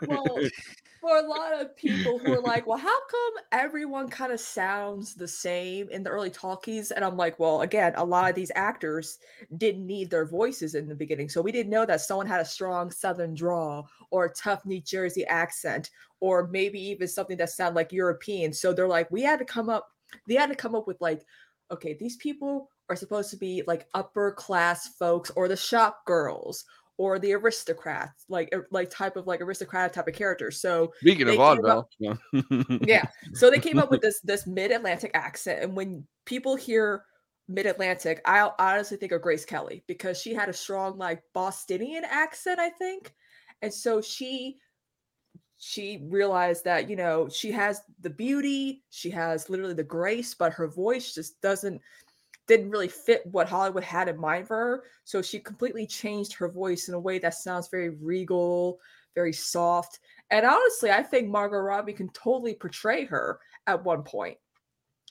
well, 0.08 0.38
for 1.00 1.18
a 1.18 1.28
lot 1.28 1.60
of 1.60 1.76
people 1.76 2.20
who 2.20 2.34
are 2.34 2.42
like, 2.42 2.68
well, 2.68 2.78
how 2.78 3.00
come 3.08 3.34
everyone 3.52 4.10
kind 4.10 4.32
of 4.32 4.40
sounds 4.40 5.16
the 5.16 5.28
same 5.28 5.90
in 5.90 6.04
the 6.04 6.10
early 6.10 6.30
talkies? 6.30 6.92
And 6.92 7.04
I'm 7.04 7.18
like, 7.18 7.40
well, 7.40 7.62
again, 7.62 7.94
a 7.96 8.04
lot 8.04 8.30
of 8.30 8.36
these 8.36 8.52
actors 8.56 9.20
didn't 9.58 9.86
need 9.86 10.10
their 10.10 10.26
voices 10.26 10.76
in 10.76 10.88
the 10.88 10.96
beginning. 10.96 11.30
So 11.30 11.42
we 11.42 11.52
didn't 11.52 11.72
know 11.72 11.86
that 11.86 12.02
someone 12.02 12.28
had 12.28 12.42
a 12.42 12.46
strong 12.46 12.92
Southern 12.92 13.34
drawl 13.34 13.90
or 14.12 14.26
a 14.26 14.34
tough 14.34 14.66
New 14.66 14.82
Jersey 14.82 15.26
accent, 15.26 15.90
or 16.20 16.48
maybe 16.48 16.80
even 16.80 17.08
something 17.08 17.38
that 17.38 17.50
sounded 17.50 17.76
like 17.76 17.92
European. 17.92 18.54
So 18.54 18.74
they're 18.74 18.88
like, 18.88 19.10
we 19.12 19.22
had 19.22 19.40
to 19.40 19.46
come 19.46 19.70
up, 19.70 19.88
they 20.28 20.36
had 20.36 20.50
to 20.50 20.56
come 20.56 20.76
up 20.76 20.88
with 20.88 21.00
like, 21.00 21.24
okay, 21.72 21.96
these 22.00 22.18
people 22.18 22.70
are 22.90 22.96
supposed 22.96 23.30
to 23.30 23.38
be 23.38 23.64
like 23.68 23.88
upper 23.94 24.32
class 24.32 24.96
folks 24.96 25.32
or 25.36 25.48
the 25.48 25.56
shop 25.56 26.04
girls 26.06 26.66
or 27.00 27.18
the 27.18 27.32
aristocrats, 27.32 28.26
like 28.28 28.50
er- 28.54 28.68
like 28.72 28.90
type 28.90 29.16
of 29.16 29.26
like 29.26 29.40
aristocratic 29.40 29.94
type 29.94 30.10
of 30.10 30.14
character. 30.14 30.52
So 30.52 30.92
Speaking 31.00 31.30
of 31.30 31.36
vaudeville, 31.36 31.90
yeah. 31.98 32.16
yeah. 32.82 33.06
So 33.34 33.50
they 33.50 33.58
came 33.58 33.80
up 33.80 33.90
with 33.90 34.02
this 34.04 34.20
this 34.20 34.46
mid 34.46 34.72
Atlantic 34.72 35.12
accent, 35.14 35.64
and 35.64 35.76
when 35.76 36.06
people 36.26 36.58
hear 36.58 37.06
mid 37.48 37.66
Atlantic, 37.66 38.22
I 38.26 38.52
I 38.60 38.74
honestly 38.76 38.98
think 38.98 39.14
of 39.14 39.22
Grace 39.22 39.46
Kelly 39.46 39.82
because 39.88 40.20
she 40.20 40.34
had 40.34 40.50
a 40.50 40.54
strong 40.54 40.98
like 40.98 41.24
Bostonian 41.34 42.04
accent, 42.04 42.60
I 42.60 42.70
think, 42.70 43.14
and 43.62 43.74
so 43.74 44.02
she 44.02 44.58
she 45.58 46.06
realized 46.10 46.66
that 46.66 46.90
you 46.90 46.98
know 46.98 47.30
she 47.30 47.50
has 47.52 47.82
the 48.02 48.10
beauty, 48.10 48.84
she 48.90 49.10
has 49.12 49.50
literally 49.50 49.74
the 49.74 49.84
grace, 49.84 50.34
but 50.34 50.52
her 50.52 50.68
voice 50.68 51.14
just 51.14 51.40
doesn't 51.40 51.82
didn't 52.50 52.72
really 52.72 52.90
fit 52.90 53.22
what 53.28 53.48
Hollywood 53.48 53.84
had 53.84 54.10
in 54.10 54.20
mind 54.20 54.48
for 54.48 54.58
her. 54.58 54.84
So 55.06 55.22
she 55.22 55.40
completely 55.40 55.88
changed 55.88 56.34
her 56.34 56.50
voice 56.50 56.90
in 56.90 56.96
a 56.96 57.00
way 57.00 57.20
that 57.20 57.36
sounds 57.36 57.70
very 57.70 57.92
regal, 57.92 58.80
very 59.16 59.32
soft. 59.32 60.00
And 60.32 60.46
honestly, 60.46 60.92
I 60.92 61.04
think 61.04 61.30
Margot 61.30 61.60
Robbie 61.60 61.94
can 61.94 62.10
totally 62.10 62.56
portray 62.56 63.06
her 63.06 63.40
at 63.68 63.86
one 63.86 64.04
point 64.04 64.38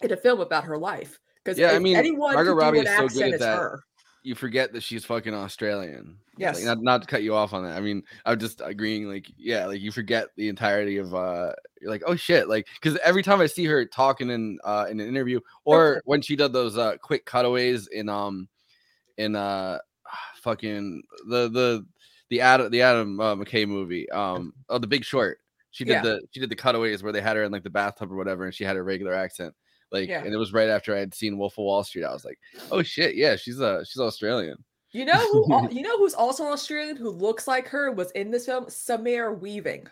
in 0.03 0.13
a 0.13 0.17
film 0.17 0.41
about 0.41 0.65
her 0.65 0.77
life. 0.77 1.19
Because 1.43 1.59
yeah, 1.59 1.71
I 1.71 1.79
mean, 1.79 1.97
anyone 1.97 2.35
Margot 2.35 2.53
Robbie 2.55 2.81
is 2.81 2.97
so 2.97 3.09
good 3.09 3.35
at 3.35 3.41
that. 3.41 3.57
her. 3.57 3.83
You 4.25 4.35
forget 4.35 4.73
that 4.73 4.83
she's 4.83 5.05
fucking 5.05 5.33
Australian. 5.33 6.19
Like, 6.35 6.57
Yes. 6.57 6.65
not, 6.65 6.83
not 6.83 7.03
to 7.03 7.09
cut 7.09 7.23
you 7.23 7.35
off 7.35 7.55
on 7.55 7.65
that. 7.65 7.77
I 7.77 7.81
mean, 7.81 8.03
I'm 8.27 8.39
just 8.39 8.61
agreeing. 8.63 9.09
Like, 9.09 9.27
yeah, 9.39 9.67
like 9.67 9.81
you 9.81 9.93
forget 9.93 10.29
the 10.37 10.49
entirety 10.49 10.99
of. 10.99 11.15
uh 11.15 11.53
You're 11.81 11.91
like, 11.91 12.03
oh 12.07 12.17
shit, 12.17 12.49
like 12.49 12.67
because 12.81 12.99
every 13.05 13.23
time 13.23 13.41
I 13.41 13.47
see 13.47 13.65
her 13.67 13.85
talking 13.85 14.31
in 14.31 14.59
uh 14.65 14.87
in 14.91 15.01
an 15.01 15.09
interview, 15.09 15.41
or 15.65 16.03
when 16.05 16.23
she 16.23 16.37
did 16.37 16.53
those 16.53 16.77
uh 16.79 16.97
quick 17.01 17.25
cutaways 17.25 17.87
in 17.89 18.09
um 18.09 18.49
in 19.17 19.37
uh 19.37 19.79
fucking 20.43 21.03
the 21.29 21.49
the 21.49 21.87
the 22.31 22.41
Adam 22.41 22.71
the 22.71 22.83
Adam 22.83 23.21
uh, 23.21 23.35
McKay 23.37 23.67
movie. 23.67 24.09
Um, 24.11 24.53
oh, 24.69 24.79
The 24.79 24.87
Big 24.87 25.05
Short. 25.05 25.39
She 25.71 25.85
did 25.85 25.93
Yeah. 25.93 26.03
the 26.03 26.21
she 26.31 26.41
did 26.41 26.51
the 26.51 26.57
cutaways 26.57 27.03
where 27.03 27.13
they 27.13 27.21
had 27.21 27.37
her 27.37 27.45
in 27.45 27.53
like 27.53 27.63
the 27.63 27.71
bathtub 27.71 28.13
or 28.13 28.17
whatever, 28.17 28.45
and 28.45 28.55
she 28.55 28.65
had 28.65 28.77
a 28.77 28.83
regular 28.83 29.15
accent. 29.15 29.55
Like, 29.91 30.09
Yeah. 30.09 30.23
and 30.23 30.33
it 30.35 30.37
was 30.37 30.53
right 30.53 30.69
after 30.69 30.95
I 30.95 30.99
had 30.99 31.15
seen 31.15 31.39
Wolf 31.39 31.55
of 31.55 31.65
Wall 31.65 31.83
Street. 31.85 32.05
I 32.05 32.13
was 32.13 32.25
like, 32.25 32.39
oh 32.71 32.83
shit, 32.83 33.15
yeah, 33.15 33.37
she's 33.37 33.61
uh 33.61 33.85
she's 33.85 34.01
Australian. 34.01 34.63
You 34.93 35.05
know 35.05 35.19
who? 35.33 35.69
you 35.71 35.83
know 35.83 35.99
who's 35.99 36.15
also 36.15 36.45
Australian 36.45 36.97
who 36.97 37.11
looks 37.11 37.47
like 37.47 37.69
her 37.69 37.93
was 37.93 38.11
in 38.13 38.31
this 38.31 38.47
film? 38.47 38.67
Samara 38.69 39.33
Weaving. 39.33 39.87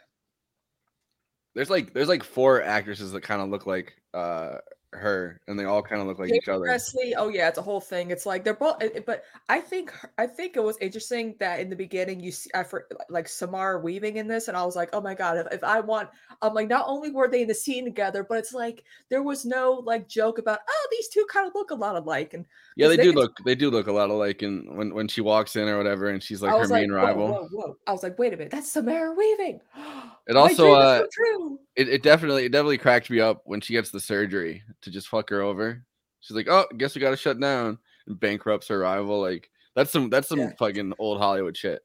There's 1.57 1.71
like 1.71 1.93
there's 1.93 2.09
like 2.09 2.23
four 2.23 2.63
actresses 2.63 3.11
that 3.13 3.23
kind 3.23 3.43
of 3.43 3.49
look 3.49 3.67
like 3.67 3.95
uh 4.15 4.59
her, 4.93 5.43
and 5.47 5.59
they 5.59 5.65
all 5.65 5.83
kind 5.83 6.01
of 6.01 6.07
look 6.07 6.19
like 6.19 6.33
each 6.33 6.49
other. 6.49 6.65
Presley. 6.65 7.15
Oh 7.17 7.29
yeah, 7.29 7.49
it's 7.49 7.59
a 7.59 7.63
whole 7.63 7.81
thing. 7.83 8.11
It's 8.11 8.25
like 8.25 8.45
they're 8.45 8.55
both. 8.55 8.83
it- 8.83 8.97
it- 8.97 9.05
But 9.07 9.25
I 9.49 9.61
think 9.61 9.93
I 10.17 10.27
think 10.27 10.57
it 10.57 10.63
was 10.63 10.79
interesting 10.81 11.35
that 11.39 11.61
in 11.61 11.69
the 11.69 11.77
beginning 11.77 12.21
you 12.21 12.31
see 12.33 12.49
I 12.55 12.63
for 12.63 12.87
like 13.11 13.29
Samara 13.29 13.79
Weaving 13.79 14.17
in 14.17 14.27
this, 14.27 14.49
and 14.49 14.57
I 14.57 14.65
was 14.65 14.77
like, 14.77 14.89
oh 14.95 15.01
my 15.03 15.13
god, 15.15 15.37
if, 15.39 15.47
if 15.53 15.65
I 15.65 15.81
want, 15.81 16.09
I'm 16.41 16.55
like, 16.55 16.69
not 16.69 16.87
only 16.89 17.11
were 17.11 17.29
they 17.29 17.43
in 17.43 17.49
the 17.49 17.55
scene 17.55 17.85
together, 17.85 18.25
but 18.27 18.39
it's 18.39 18.55
like 18.55 18.85
there 19.11 19.23
was 19.23 19.45
no 19.45 19.83
like 19.85 20.09
joke 20.09 20.39
about 20.39 20.61
oh 20.67 20.89
these 20.91 21.09
two 21.09 21.27
kind 21.31 21.47
of 21.47 21.55
look 21.55 21.73
a 21.73 21.75
lot 21.75 21.97
alike, 21.97 22.33
and 22.33 22.47
yeah, 22.77 22.89
they 22.89 22.97
do 22.97 23.13
could- 23.13 23.17
look 23.17 23.37
they 23.45 23.55
do 23.55 23.71
look 23.71 23.89
a 23.89 23.93
lot 23.93 24.09
alike. 24.09 24.41
And 24.43 24.79
when 24.79 24.95
when 24.95 25.09
she 25.09 25.21
walks 25.21 25.57
in 25.57 25.69
or 25.69 25.77
whatever, 25.77 26.09
and 26.09 26.23
she's 26.23 26.41
like 26.43 26.53
her 26.53 26.67
like, 26.67 26.83
main 26.83 26.91
whoa, 26.93 26.97
rival. 26.97 27.29
whoa, 27.29 27.49
whoa. 27.51 27.77
I 27.87 27.93
was 27.93 28.03
like, 28.03 28.19
wait 28.19 28.33
a 28.33 28.37
minute, 28.37 28.53
that's 28.53 28.71
Samara 28.73 29.13
Weaving. 29.13 29.61
It 30.27 30.35
My 30.35 30.41
also 30.41 30.65
dream 30.65 30.73
is 30.73 30.85
uh 30.85 30.99
so 30.99 31.07
true. 31.13 31.61
it, 31.77 31.89
it 31.89 32.03
definitely 32.03 32.45
it 32.45 32.53
definitely 32.53 32.79
cracked 32.79 33.11
me 33.11 33.21
up 33.21 33.43
when 33.45 33.61
she 33.61 33.73
gets 33.73 33.91
the 33.91 34.01
surgery 34.01 34.63
to 34.83 34.91
just 34.91 35.09
fuck 35.09 35.31
her 35.31 35.43
over. 35.43 35.85
She's 36.21 36.37
like, 36.37 36.49
"Oh, 36.49 36.67
guess 36.77 36.95
we 36.95 37.01
got 37.01 37.11
to 37.11 37.17
shut 37.17 37.41
down." 37.41 37.79
And 38.07 38.19
bankrupts 38.19 38.69
her 38.69 38.81
rival. 38.81 39.21
Like 39.21 39.51
that's 39.75 39.91
some 39.91 40.11
that's 40.11 40.29
some 40.29 40.53
fucking 40.59 40.95
old 40.99 41.19
Hollywood 41.19 41.57
shit. 41.57 41.83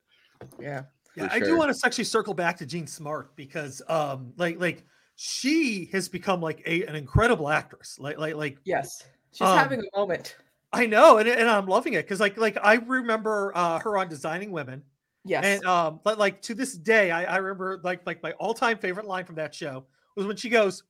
Yeah. 0.59 0.83
Yeah, 1.15 1.27
for 1.27 1.35
I 1.35 1.39
do 1.39 1.57
want 1.57 1.75
to 1.75 1.85
actually 1.85 2.05
circle 2.05 2.33
back 2.33 2.57
to 2.59 2.65
Jean 2.65 2.87
Smart 2.87 3.35
because 3.35 3.81
um 3.89 4.33
like 4.37 4.59
like 4.59 4.85
she 5.17 5.89
has 5.91 6.09
become 6.09 6.41
like 6.41 6.63
a, 6.65 6.83
an 6.85 6.95
incredible 6.95 7.49
actress. 7.49 7.97
Like 7.99 8.17
like 8.17 8.35
like 8.35 8.57
yes. 8.63 9.03
She's 9.33 9.47
um, 9.47 9.57
having 9.57 9.79
a 9.81 9.97
moment. 9.97 10.35
I 10.73 10.85
know, 10.85 11.17
and, 11.17 11.27
and 11.27 11.49
I'm 11.49 11.67
loving 11.67 11.93
it 11.93 12.05
because 12.05 12.19
like 12.19 12.37
like 12.37 12.57
I 12.61 12.75
remember 12.75 13.51
uh, 13.55 13.79
her 13.79 13.97
on 13.97 14.09
Designing 14.09 14.51
Women. 14.51 14.83
Yes. 15.23 15.45
And 15.45 15.65
um, 15.65 15.99
but 16.03 16.17
like 16.17 16.41
to 16.43 16.55
this 16.55 16.73
day, 16.73 17.11
I, 17.11 17.23
I 17.23 17.37
remember 17.37 17.79
like 17.83 18.05
like 18.05 18.23
my 18.23 18.31
all 18.33 18.53
time 18.53 18.77
favorite 18.77 19.05
line 19.05 19.25
from 19.25 19.35
that 19.35 19.53
show 19.53 19.85
was 20.15 20.25
when 20.25 20.35
she 20.35 20.49
goes, 20.49 20.83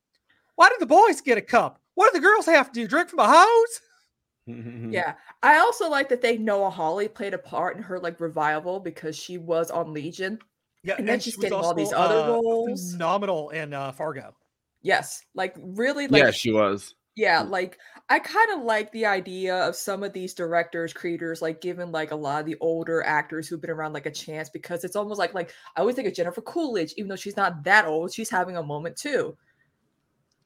"Why 0.55 0.69
did 0.69 0.79
the 0.79 0.85
boys 0.85 1.21
get 1.21 1.37
a 1.37 1.41
cup? 1.41 1.81
What 1.95 2.13
do 2.13 2.19
the 2.19 2.25
girls 2.25 2.45
have 2.45 2.71
to 2.71 2.79
do? 2.81 2.87
Drink 2.87 3.09
from 3.09 3.19
a 3.19 3.27
hose?" 3.27 3.81
Yeah. 4.47 5.13
I 5.43 5.57
also 5.57 5.89
like 5.89 6.09
that 6.09 6.21
they 6.21 6.37
Noah 6.37 6.69
Hawley 6.69 7.07
played 7.07 7.33
a 7.33 7.37
part 7.37 7.77
in 7.77 7.83
her 7.83 7.99
like 7.99 8.19
revival 8.19 8.79
because 8.79 9.15
she 9.15 9.37
was 9.37 9.71
on 9.71 9.93
Legion. 9.93 10.39
Yeah, 10.83 10.95
And 10.97 11.07
then 11.07 11.19
she 11.19 11.31
she's 11.31 11.37
was 11.37 11.43
getting 11.43 11.57
all 11.57 11.73
these 11.73 11.93
other 11.93 12.19
uh, 12.19 12.27
roles. 12.27 12.93
Phenomenal 12.93 13.51
in 13.51 13.73
uh, 13.73 13.91
Fargo. 13.91 14.35
Yes. 14.81 15.21
Like 15.35 15.55
really 15.59 16.07
like 16.07 16.23
yeah, 16.23 16.31
she 16.31 16.51
was. 16.51 16.95
Yeah, 17.15 17.41
like 17.41 17.77
I 18.09 18.19
kind 18.19 18.51
of 18.53 18.63
like 18.63 18.91
the 18.91 19.05
idea 19.05 19.55
of 19.67 19.75
some 19.75 20.03
of 20.03 20.13
these 20.13 20.33
directors, 20.33 20.93
creators, 20.93 21.41
like 21.41 21.61
giving 21.61 21.91
like 21.91 22.11
a 22.11 22.15
lot 22.15 22.39
of 22.39 22.45
the 22.45 22.55
older 22.61 23.03
actors 23.03 23.47
who've 23.47 23.61
been 23.61 23.69
around 23.69 23.93
like 23.93 24.05
a 24.05 24.11
chance 24.11 24.49
because 24.49 24.83
it's 24.83 24.95
almost 24.95 25.19
like 25.19 25.33
like 25.33 25.53
I 25.75 25.81
always 25.81 25.95
think 25.95 26.07
of 26.07 26.13
Jennifer 26.13 26.41
Coolidge, 26.41 26.93
even 26.97 27.09
though 27.09 27.15
she's 27.15 27.37
not 27.37 27.63
that 27.63 27.85
old, 27.85 28.13
she's 28.13 28.29
having 28.29 28.57
a 28.57 28.63
moment 28.63 28.95
too. 28.95 29.37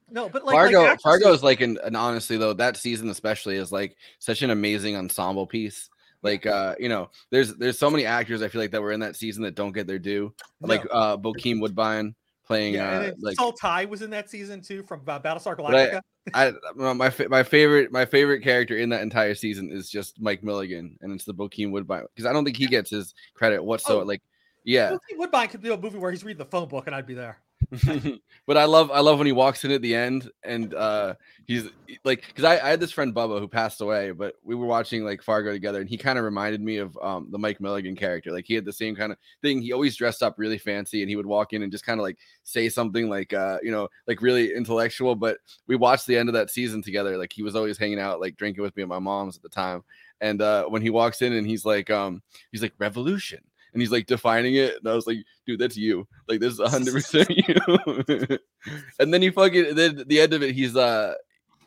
No, 0.09 0.27
but 0.29 0.43
like 0.43 0.53
Fargo 0.53 0.81
like 0.81 0.91
actresses- 0.91 1.03
Fargo 1.03 1.33
is 1.33 1.43
like 1.43 1.61
an, 1.61 1.77
and 1.83 1.97
honestly 1.97 2.37
though 2.37 2.53
that 2.53 2.77
season 2.77 3.09
especially 3.09 3.57
is 3.57 3.71
like 3.71 3.95
such 4.19 4.41
an 4.41 4.49
amazing 4.49 4.95
ensemble 4.95 5.47
piece. 5.47 5.89
Like 6.23 6.47
uh, 6.47 6.73
you 6.79 6.89
know, 6.89 7.11
there's 7.29 7.53
there's 7.55 7.77
so 7.77 7.91
many 7.91 8.05
actors 8.05 8.41
I 8.41 8.47
feel 8.47 8.61
like 8.61 8.71
that 8.71 8.81
were 8.81 8.91
in 8.91 9.01
that 9.01 9.15
season 9.15 9.43
that 9.43 9.53
don't 9.53 9.73
get 9.73 9.85
their 9.85 9.99
due. 9.99 10.33
Like 10.59 10.83
uh 10.91 11.17
Bokeem 11.17 11.61
Woodbine 11.61 12.15
playing 12.45 12.75
Yeah, 12.75 12.89
uh 12.89 13.11
like 13.19 13.35
Saul 13.35 13.53
Tigh 13.53 13.85
was 13.85 14.01
in 14.01 14.09
that 14.11 14.29
season 14.29 14.61
too 14.61 14.83
from 14.83 15.01
uh, 15.07 15.19
Battlestar 15.19 15.57
Galactica. 15.57 16.01
I, 16.33 16.47
I 16.47 16.53
my 16.93 17.11
my 17.29 17.43
favorite 17.43 17.91
my 17.91 18.05
favorite 18.05 18.41
character 18.41 18.77
in 18.77 18.89
that 18.89 19.01
entire 19.01 19.35
season 19.35 19.71
is 19.71 19.89
just 19.89 20.19
Mike 20.21 20.43
Milligan, 20.43 20.97
and 21.01 21.13
it's 21.13 21.25
the 21.25 21.33
Bokeem 21.33 21.71
Woodbine 21.71 22.05
because 22.13 22.29
I 22.29 22.33
don't 22.33 22.45
think 22.45 22.57
he 22.57 22.67
gets 22.67 22.89
his 22.89 23.13
credit 23.33 23.63
whatsoever. 23.63 24.01
Oh. 24.01 24.05
Like, 24.05 24.21
yeah, 24.63 24.91
Wilkie 24.91 25.15
Woodbine 25.15 25.47
could 25.49 25.61
do 25.61 25.73
a 25.73 25.77
movie 25.77 25.97
where 25.97 26.11
he's 26.11 26.23
reading 26.23 26.39
the 26.39 26.45
phone 26.45 26.67
book 26.67 26.87
and 26.87 26.95
I'd 26.95 27.07
be 27.07 27.13
there. 27.13 27.39
but 28.47 28.57
I 28.57 28.65
love 28.65 28.91
I 28.91 28.99
love 28.99 29.17
when 29.17 29.27
he 29.27 29.33
walks 29.33 29.63
in 29.63 29.71
at 29.71 29.81
the 29.81 29.95
end 29.95 30.29
and 30.43 30.73
uh 30.73 31.15
he's 31.45 31.69
like 32.03 32.25
because 32.27 32.43
I, 32.43 32.53
I 32.53 32.69
had 32.69 32.79
this 32.79 32.91
friend 32.91 33.13
Bubba 33.13 33.39
who 33.39 33.47
passed 33.47 33.81
away, 33.81 34.11
but 34.11 34.35
we 34.43 34.55
were 34.55 34.65
watching 34.65 35.03
like 35.03 35.21
Fargo 35.21 35.51
together, 35.51 35.79
and 35.79 35.89
he 35.89 35.97
kind 35.97 36.17
of 36.17 36.25
reminded 36.25 36.61
me 36.61 36.77
of 36.77 36.97
um 37.01 37.27
the 37.31 37.37
Mike 37.37 37.61
Milligan 37.61 37.95
character. 37.95 38.31
Like 38.31 38.45
he 38.45 38.53
had 38.53 38.65
the 38.65 38.73
same 38.73 38.95
kind 38.95 39.11
of 39.11 39.17
thing. 39.41 39.61
He 39.61 39.73
always 39.73 39.95
dressed 39.95 40.23
up 40.23 40.35
really 40.37 40.57
fancy, 40.57 41.01
and 41.01 41.09
he 41.09 41.15
would 41.15 41.25
walk 41.25 41.53
in 41.53 41.63
and 41.63 41.71
just 41.71 41.85
kind 41.85 41.99
of 41.99 42.03
like 42.03 42.17
say 42.43 42.69
something 42.69 43.09
like 43.09 43.33
uh 43.33 43.57
you 43.63 43.71
know 43.71 43.87
like 44.07 44.21
really 44.21 44.53
intellectual. 44.53 45.15
But 45.15 45.37
we 45.67 45.75
watched 45.75 46.07
the 46.07 46.17
end 46.17 46.29
of 46.29 46.33
that 46.33 46.49
season 46.49 46.81
together. 46.81 47.17
Like 47.17 47.33
he 47.33 47.43
was 47.43 47.55
always 47.55 47.77
hanging 47.77 47.99
out 47.99 48.19
like 48.19 48.37
drinking 48.37 48.63
with 48.63 48.75
me 48.75 48.83
at 48.83 48.89
my 48.89 48.99
mom's 48.99 49.37
at 49.37 49.43
the 49.43 49.49
time. 49.49 49.83
And 50.21 50.41
uh 50.41 50.65
when 50.65 50.81
he 50.81 50.89
walks 50.89 51.21
in 51.21 51.33
and 51.33 51.47
he's 51.47 51.65
like 51.65 51.89
um 51.89 52.21
he's 52.51 52.61
like 52.61 52.73
revolution. 52.77 53.39
And 53.75 53.81
he's 53.81 53.91
like 53.91 54.05
defining 54.05 54.55
it, 54.55 54.77
and 54.77 54.87
I 54.87 54.95
was 54.95 55.05
like, 55.05 55.17
"Dude, 55.45 55.59
that's 55.59 55.75
you. 55.75 56.07
Like, 56.29 56.39
this 56.39 56.53
is 56.53 56.61
hundred 56.61 56.93
percent 56.93 57.29
you." 57.29 58.39
and 58.99 59.13
then 59.13 59.21
he 59.21 59.29
fucking 59.29 59.75
then 59.75 60.05
the 60.07 60.21
end 60.21 60.31
of 60.31 60.41
it, 60.41 60.55
he's 60.55 60.77
uh 60.77 61.15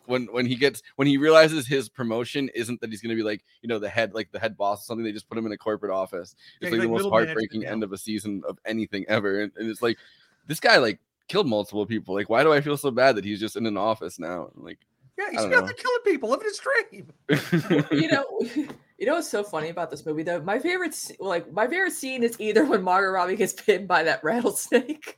when 0.07 0.25
when 0.31 0.47
he 0.47 0.55
gets 0.55 0.81
when 0.95 1.07
he 1.07 1.17
realizes 1.17 1.67
his 1.67 1.87
promotion 1.87 2.49
isn't 2.55 2.81
that 2.81 2.89
he's 2.89 2.99
gonna 2.99 3.15
be 3.15 3.21
like 3.21 3.45
you 3.61 3.69
know 3.69 3.77
the 3.77 3.87
head 3.87 4.15
like 4.15 4.31
the 4.31 4.39
head 4.39 4.57
boss 4.57 4.81
or 4.81 4.85
something. 4.85 5.05
They 5.05 5.11
just 5.11 5.29
put 5.29 5.37
him 5.37 5.45
in 5.45 5.51
a 5.51 5.57
corporate 5.57 5.91
office. 5.91 6.35
It's 6.59 6.71
he's 6.71 6.79
like 6.79 6.81
the 6.81 6.87
most 6.87 7.07
heartbreaking 7.07 7.67
end 7.67 7.83
of 7.83 7.93
a 7.93 7.97
season 7.97 8.41
of 8.49 8.57
anything 8.65 9.05
ever. 9.07 9.41
And, 9.41 9.51
and 9.55 9.69
it's 9.69 9.83
like 9.83 9.99
this 10.47 10.59
guy 10.59 10.77
like 10.77 10.99
killed 11.29 11.47
multiple 11.47 11.85
people. 11.85 12.15
Like, 12.15 12.27
why 12.27 12.43
do 12.43 12.51
I 12.51 12.59
feel 12.59 12.75
so 12.75 12.91
bad 12.91 13.15
that 13.15 13.23
he's 13.23 13.39
just 13.39 13.55
in 13.55 13.65
an 13.65 13.77
office 13.77 14.19
now? 14.19 14.49
Like, 14.55 14.79
Yeah, 15.19 15.31
he's 15.31 15.41
out 15.41 15.65
there 15.65 15.73
killing 15.73 15.99
people, 16.05 16.29
living 16.29 16.47
his 16.47 16.59
dream. 16.59 17.11
you 17.91 18.07
know, 18.07 18.25
you 18.97 19.05
know 19.05 19.15
what's 19.15 19.29
so 19.29 19.43
funny 19.43 19.67
about 19.67 19.91
this 19.91 20.05
movie 20.05 20.23
though? 20.23 20.39
My 20.41 20.59
favorite, 20.59 20.95
like 21.19 21.51
my 21.51 21.67
favorite 21.67 21.91
scene 21.91 22.23
is 22.23 22.39
either 22.39 22.63
when 22.63 22.81
Margot 22.81 23.09
Robbie 23.09 23.35
gets 23.35 23.51
bitten 23.51 23.85
by 23.85 24.03
that 24.03 24.23
rattlesnake, 24.23 25.13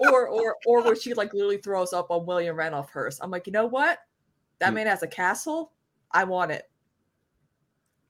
or 0.00 0.28
or 0.28 0.56
or 0.64 0.82
where 0.82 0.96
she 0.96 1.12
like 1.12 1.34
literally 1.34 1.58
throws 1.58 1.92
up 1.92 2.10
on 2.10 2.24
William 2.24 2.56
Randolph 2.56 2.90
Hearst. 2.90 3.20
I'm 3.22 3.30
like, 3.30 3.46
you 3.46 3.52
know 3.52 3.66
what? 3.66 3.98
That 4.60 4.70
Hmm. 4.70 4.76
man 4.76 4.86
has 4.86 5.02
a 5.02 5.08
castle. 5.08 5.72
I 6.10 6.24
want 6.24 6.50
it. 6.52 6.64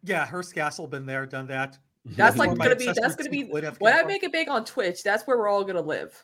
Yeah, 0.05 0.25
Hearst 0.25 0.55
Castle 0.55 0.87
been 0.87 1.05
there, 1.05 1.27
done 1.27 1.49
that. 1.49 1.79
That's 2.05 2.37
like 2.37 2.57
gonna 2.57 2.77
be. 2.77 2.87
That's 2.87 3.17
gonna 3.17 3.29
be 3.29 3.51
Steve 3.51 3.77
when 3.81 3.93
I 3.93 4.05
make 4.05 4.23
it 4.23 4.31
big 4.31 4.49
on 4.49 4.65
Twitch. 4.65 5.03
That's 5.03 5.27
where 5.27 5.37
we're 5.37 5.49
all 5.49 5.65
gonna 5.65 5.81
live. 5.81 6.23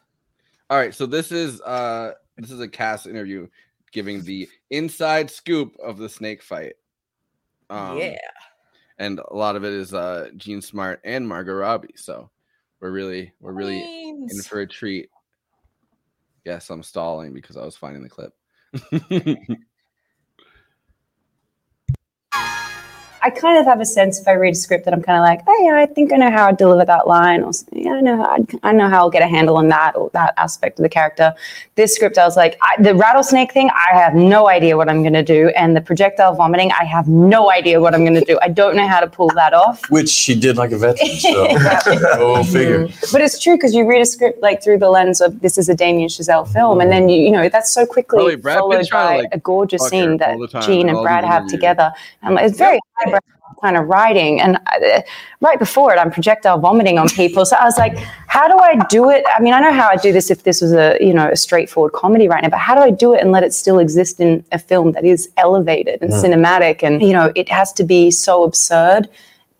All 0.70 0.78
right, 0.78 0.94
so 0.94 1.04
this 1.04 1.32
is 1.32 1.60
uh 1.62 2.12
this 2.36 2.52
is 2.52 2.60
a 2.60 2.68
cast 2.68 3.08
interview 3.08 3.48
giving 3.92 4.24
the 4.24 4.48
inside 4.70 5.30
scoop 5.30 5.76
of 5.82 5.98
the 5.98 6.08
snake 6.08 6.42
fight. 6.42 6.74
Um, 7.70 7.98
yeah. 7.98 8.16
and 8.98 9.18
a 9.18 9.36
lot 9.36 9.56
of 9.56 9.64
it 9.64 9.72
is 9.72 9.94
uh 9.94 10.28
Jean 10.36 10.60
Smart 10.60 11.00
and 11.04 11.26
Margot 11.26 11.54
Robbie. 11.54 11.94
So 11.96 12.30
we're 12.80 12.90
really 12.90 13.32
we're 13.40 13.52
really 13.52 13.80
in 13.80 14.42
for 14.42 14.60
a 14.60 14.66
treat. 14.66 15.08
Yes, 16.44 16.70
I'm 16.70 16.82
stalling 16.82 17.32
because 17.32 17.56
I 17.56 17.64
was 17.64 17.76
finding 17.76 18.02
the 18.02 18.08
clip. 18.08 18.32
I 23.24 23.30
kind 23.30 23.58
of 23.58 23.64
have 23.66 23.80
a 23.80 23.86
sense 23.86 24.20
if 24.20 24.26
I 24.26 24.32
read 24.32 24.52
a 24.52 24.56
script 24.56 24.84
that 24.84 24.94
I'm 24.94 25.02
kind 25.02 25.18
of 25.18 25.22
like, 25.22 25.42
oh 25.46 25.62
yeah, 25.64 25.80
I 25.80 25.86
think 25.86 26.12
I 26.12 26.16
know 26.16 26.30
how 26.30 26.48
I'd 26.48 26.56
deliver 26.56 26.84
that 26.84 27.06
line, 27.06 27.42
or 27.42 27.52
yeah, 27.72 27.92
I 27.92 28.00
know 28.00 28.16
how 28.16 28.30
I'd, 28.30 28.46
I 28.62 28.72
know 28.72 28.88
how 28.88 28.98
I'll 28.98 29.10
get 29.10 29.22
a 29.22 29.28
handle 29.28 29.56
on 29.56 29.68
that 29.68 29.96
or 29.96 30.10
that 30.10 30.34
aspect 30.36 30.78
of 30.78 30.82
the 30.82 30.88
character. 30.88 31.32
This 31.76 31.94
script, 31.94 32.18
I 32.18 32.24
was 32.24 32.36
like, 32.36 32.58
I, 32.62 32.82
the 32.82 32.94
rattlesnake 32.94 33.52
thing, 33.52 33.70
I 33.70 33.96
have 33.96 34.14
no 34.14 34.48
idea 34.48 34.76
what 34.76 34.88
I'm 34.88 35.02
going 35.02 35.12
to 35.12 35.22
do, 35.22 35.48
and 35.50 35.76
the 35.76 35.80
projectile 35.80 36.34
vomiting, 36.34 36.72
I 36.72 36.84
have 36.84 37.06
no 37.08 37.50
idea 37.50 37.80
what 37.80 37.94
I'm 37.94 38.04
going 38.04 38.18
to 38.18 38.24
do. 38.24 38.38
I 38.42 38.48
don't 38.48 38.76
know 38.76 38.88
how 38.88 39.00
to 39.00 39.06
pull 39.06 39.28
that 39.36 39.54
off. 39.54 39.88
Which 39.88 40.08
she 40.08 40.34
did 40.34 40.56
like 40.56 40.72
a 40.72 40.78
veteran, 40.78 41.08
so 41.08 41.58
go 42.16 42.42
figure. 42.44 42.88
But 43.12 43.20
it's 43.20 43.38
true 43.38 43.56
because 43.56 43.74
you 43.74 43.88
read 43.88 44.02
a 44.02 44.06
script 44.06 44.42
like 44.42 44.62
through 44.62 44.78
the 44.78 44.90
lens 44.90 45.20
of 45.20 45.40
this 45.40 45.58
is 45.58 45.68
a 45.68 45.74
Damien 45.74 46.08
Chazelle 46.08 46.50
film, 46.52 46.80
and 46.80 46.90
then 46.90 47.08
you 47.08 47.22
you 47.22 47.30
know 47.30 47.48
that's 47.48 47.72
so 47.72 47.86
quickly 47.86 48.36
Brad 48.36 48.58
followed 48.58 48.88
by 48.90 49.16
to, 49.16 49.22
like, 49.22 49.28
a 49.32 49.38
gorgeous 49.38 49.88
scene 49.88 50.16
that 50.16 50.36
all 50.36 50.62
Jean 50.62 50.88
and 50.88 51.02
Brad 51.02 51.24
have 51.24 51.46
together. 51.46 51.92
And 52.22 52.38
it's 52.38 52.58
very 52.58 52.80
highbrow 52.94 53.11
kind 53.62 53.76
of 53.76 53.86
writing, 53.88 54.40
and 54.40 54.56
uh, 54.56 55.00
right 55.40 55.58
before 55.58 55.94
it, 55.94 55.98
I'm 55.98 56.10
projectile 56.10 56.58
vomiting 56.58 56.98
on 56.98 57.08
people. 57.08 57.44
So 57.46 57.56
I 57.56 57.64
was 57.64 57.78
like, 57.78 57.96
how 58.26 58.48
do 58.48 58.58
I 58.58 58.84
do 58.88 59.08
it? 59.10 59.24
I 59.36 59.40
mean, 59.40 59.54
I 59.54 59.60
know 59.60 59.72
how 59.72 59.88
I 59.88 59.96
do 59.96 60.12
this 60.12 60.30
if 60.30 60.42
this 60.42 60.60
was 60.60 60.72
a 60.72 60.96
you 61.00 61.14
know 61.14 61.28
a 61.30 61.36
straightforward 61.36 61.92
comedy 61.92 62.28
right 62.28 62.42
now, 62.42 62.50
but 62.50 62.58
how 62.58 62.74
do 62.74 62.80
I 62.82 62.90
do 62.90 63.14
it 63.14 63.20
and 63.22 63.30
let 63.32 63.42
it 63.44 63.52
still 63.54 63.78
exist 63.78 64.20
in 64.20 64.44
a 64.52 64.58
film 64.58 64.92
that 64.92 65.04
is 65.04 65.28
elevated 65.36 66.02
and 66.02 66.10
Mm. 66.12 66.22
cinematic, 66.24 66.82
and 66.82 67.00
you 67.02 67.12
know 67.12 67.32
it 67.34 67.48
has 67.48 67.72
to 67.74 67.84
be 67.84 68.10
so 68.10 68.42
absurd 68.44 69.08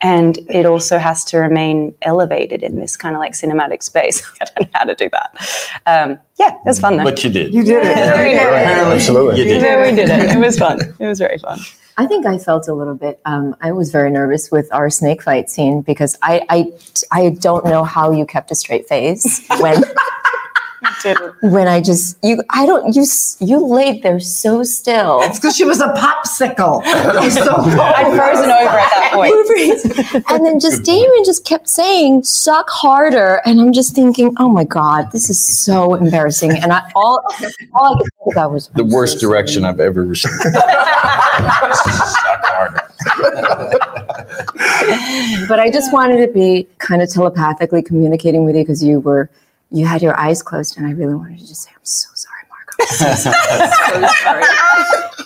and 0.05 0.39
it 0.51 0.67
also 0.67 0.99
has 0.99 1.25
to 1.25 1.39
remain 1.39 1.95
elevated 2.03 2.65
in 2.65 2.75
this 2.81 2.97
kind 2.97 3.15
of 3.15 3.21
like 3.21 3.35
cinematic 3.35 3.85
space. 3.85 4.21
I 4.41 4.45
don't 4.47 4.61
know 4.63 4.71
how 4.75 4.85
to 4.85 4.95
do 4.97 5.09
that. 5.11 5.31
Um, 5.87 6.19
yeah, 6.41 6.49
it 6.55 6.65
was 6.65 6.81
fun 6.81 6.97
though. 6.97 7.05
But 7.05 7.23
you 7.23 7.31
did. 7.31 7.55
You 7.55 7.63
did 7.63 7.87
it. 7.87 7.97
Yeah, 7.97 8.19
We 8.21 8.31
did 8.31 8.37
it. 8.43 8.93
Absolutely. 8.97 9.39
You 9.39 9.45
did. 9.45 9.63
Yeah, 9.63 9.83
we 9.91 9.95
did 9.95 10.09
it. 10.11 10.37
It 10.37 10.41
was 10.41 10.59
fun. 10.59 10.81
It 10.99 11.07
was 11.07 11.21
very 11.21 11.39
fun. 11.39 11.61
I 11.97 12.07
think 12.07 12.27
I 12.27 12.39
felt 12.39 12.69
a 12.69 12.75
little 12.75 12.95
bit. 12.95 13.21
Um, 13.25 13.55
I 13.61 13.73
was 13.73 13.91
very 13.91 14.11
nervous 14.11 14.51
with 14.51 14.73
our 14.73 14.89
snake 14.91 15.23
fight 15.23 15.51
scene 15.51 15.83
because 15.83 16.19
I, 16.23 16.45
I, 16.49 16.73
I 17.11 17.31
don't 17.31 17.65
know 17.65 17.85
how 17.85 18.13
you 18.13 18.25
kept 18.25 18.51
a 18.51 18.55
straight 18.55 18.89
face 18.89 19.47
when. 19.61 19.83
When 21.43 21.69
I 21.69 21.81
just 21.81 22.19
you, 22.23 22.43
I 22.51 22.67
don't 22.67 22.95
you 22.95 23.05
you 23.41 23.65
laid 23.65 24.03
there 24.03 24.21
so 24.21 24.63
still. 24.63 25.21
It's 25.23 25.39
because 25.39 25.57
she 25.57 25.65
was 25.65 25.81
a 25.81 25.89
popsicle. 25.95 26.83
Was 27.23 27.35
so 27.35 27.55
I'd 27.57 28.17
frozen 28.17 28.51
over 28.51 28.79
at 28.79 28.91
that 28.91 29.11
point. 29.13 30.25
and 30.31 30.47
then 30.47 30.61
just 30.61 30.83
Damien 30.83 31.25
just 31.25 31.45
kept 31.45 31.69
saying, 31.69 32.25
suck 32.25 32.69
harder. 32.71 33.41
And 33.45 33.61
I'm 33.61 33.73
just 33.73 33.95
thinking, 33.95 34.35
oh 34.39 34.49
my 34.49 34.65
God, 34.65 35.11
this 35.13 35.31
is 35.31 35.39
so 35.39 35.95
embarrassing. 35.95 36.53
And 36.53 36.73
I 36.73 36.91
all 36.95 37.25
all 37.75 37.95
I 37.95 37.99
could 37.99 38.11
think 38.25 38.35
about 38.35 38.53
was 38.53 38.69
The 38.69 38.85
worst 38.85 39.21
direction 39.21 39.65
I've 39.65 39.81
ever 39.81 40.05
received. 40.05 40.35
but 45.49 45.59
I 45.61 45.71
just 45.73 45.93
wanted 45.93 46.25
to 46.27 46.33
be 46.33 46.67
kind 46.79 47.03
of 47.03 47.11
telepathically 47.11 47.83
communicating 47.83 48.45
with 48.45 48.57
you 48.57 48.63
because 48.63 48.83
you 48.83 49.01
were 49.01 49.29
you 49.73 49.87
had 49.87 50.03
your 50.03 50.19
eyes 50.19 50.43
closed 50.43 50.77
and 50.77 50.87
I 50.87 50.91
really 50.91 51.15
wanted 51.15 51.39
to 51.41 51.47
just 51.47 51.63
say, 51.63 51.71
I'm 51.75 51.85
so 51.85 52.09
sorry, 52.15 52.43
Margot. 52.51 52.95
so 53.17 53.31
sorry. 54.23 54.45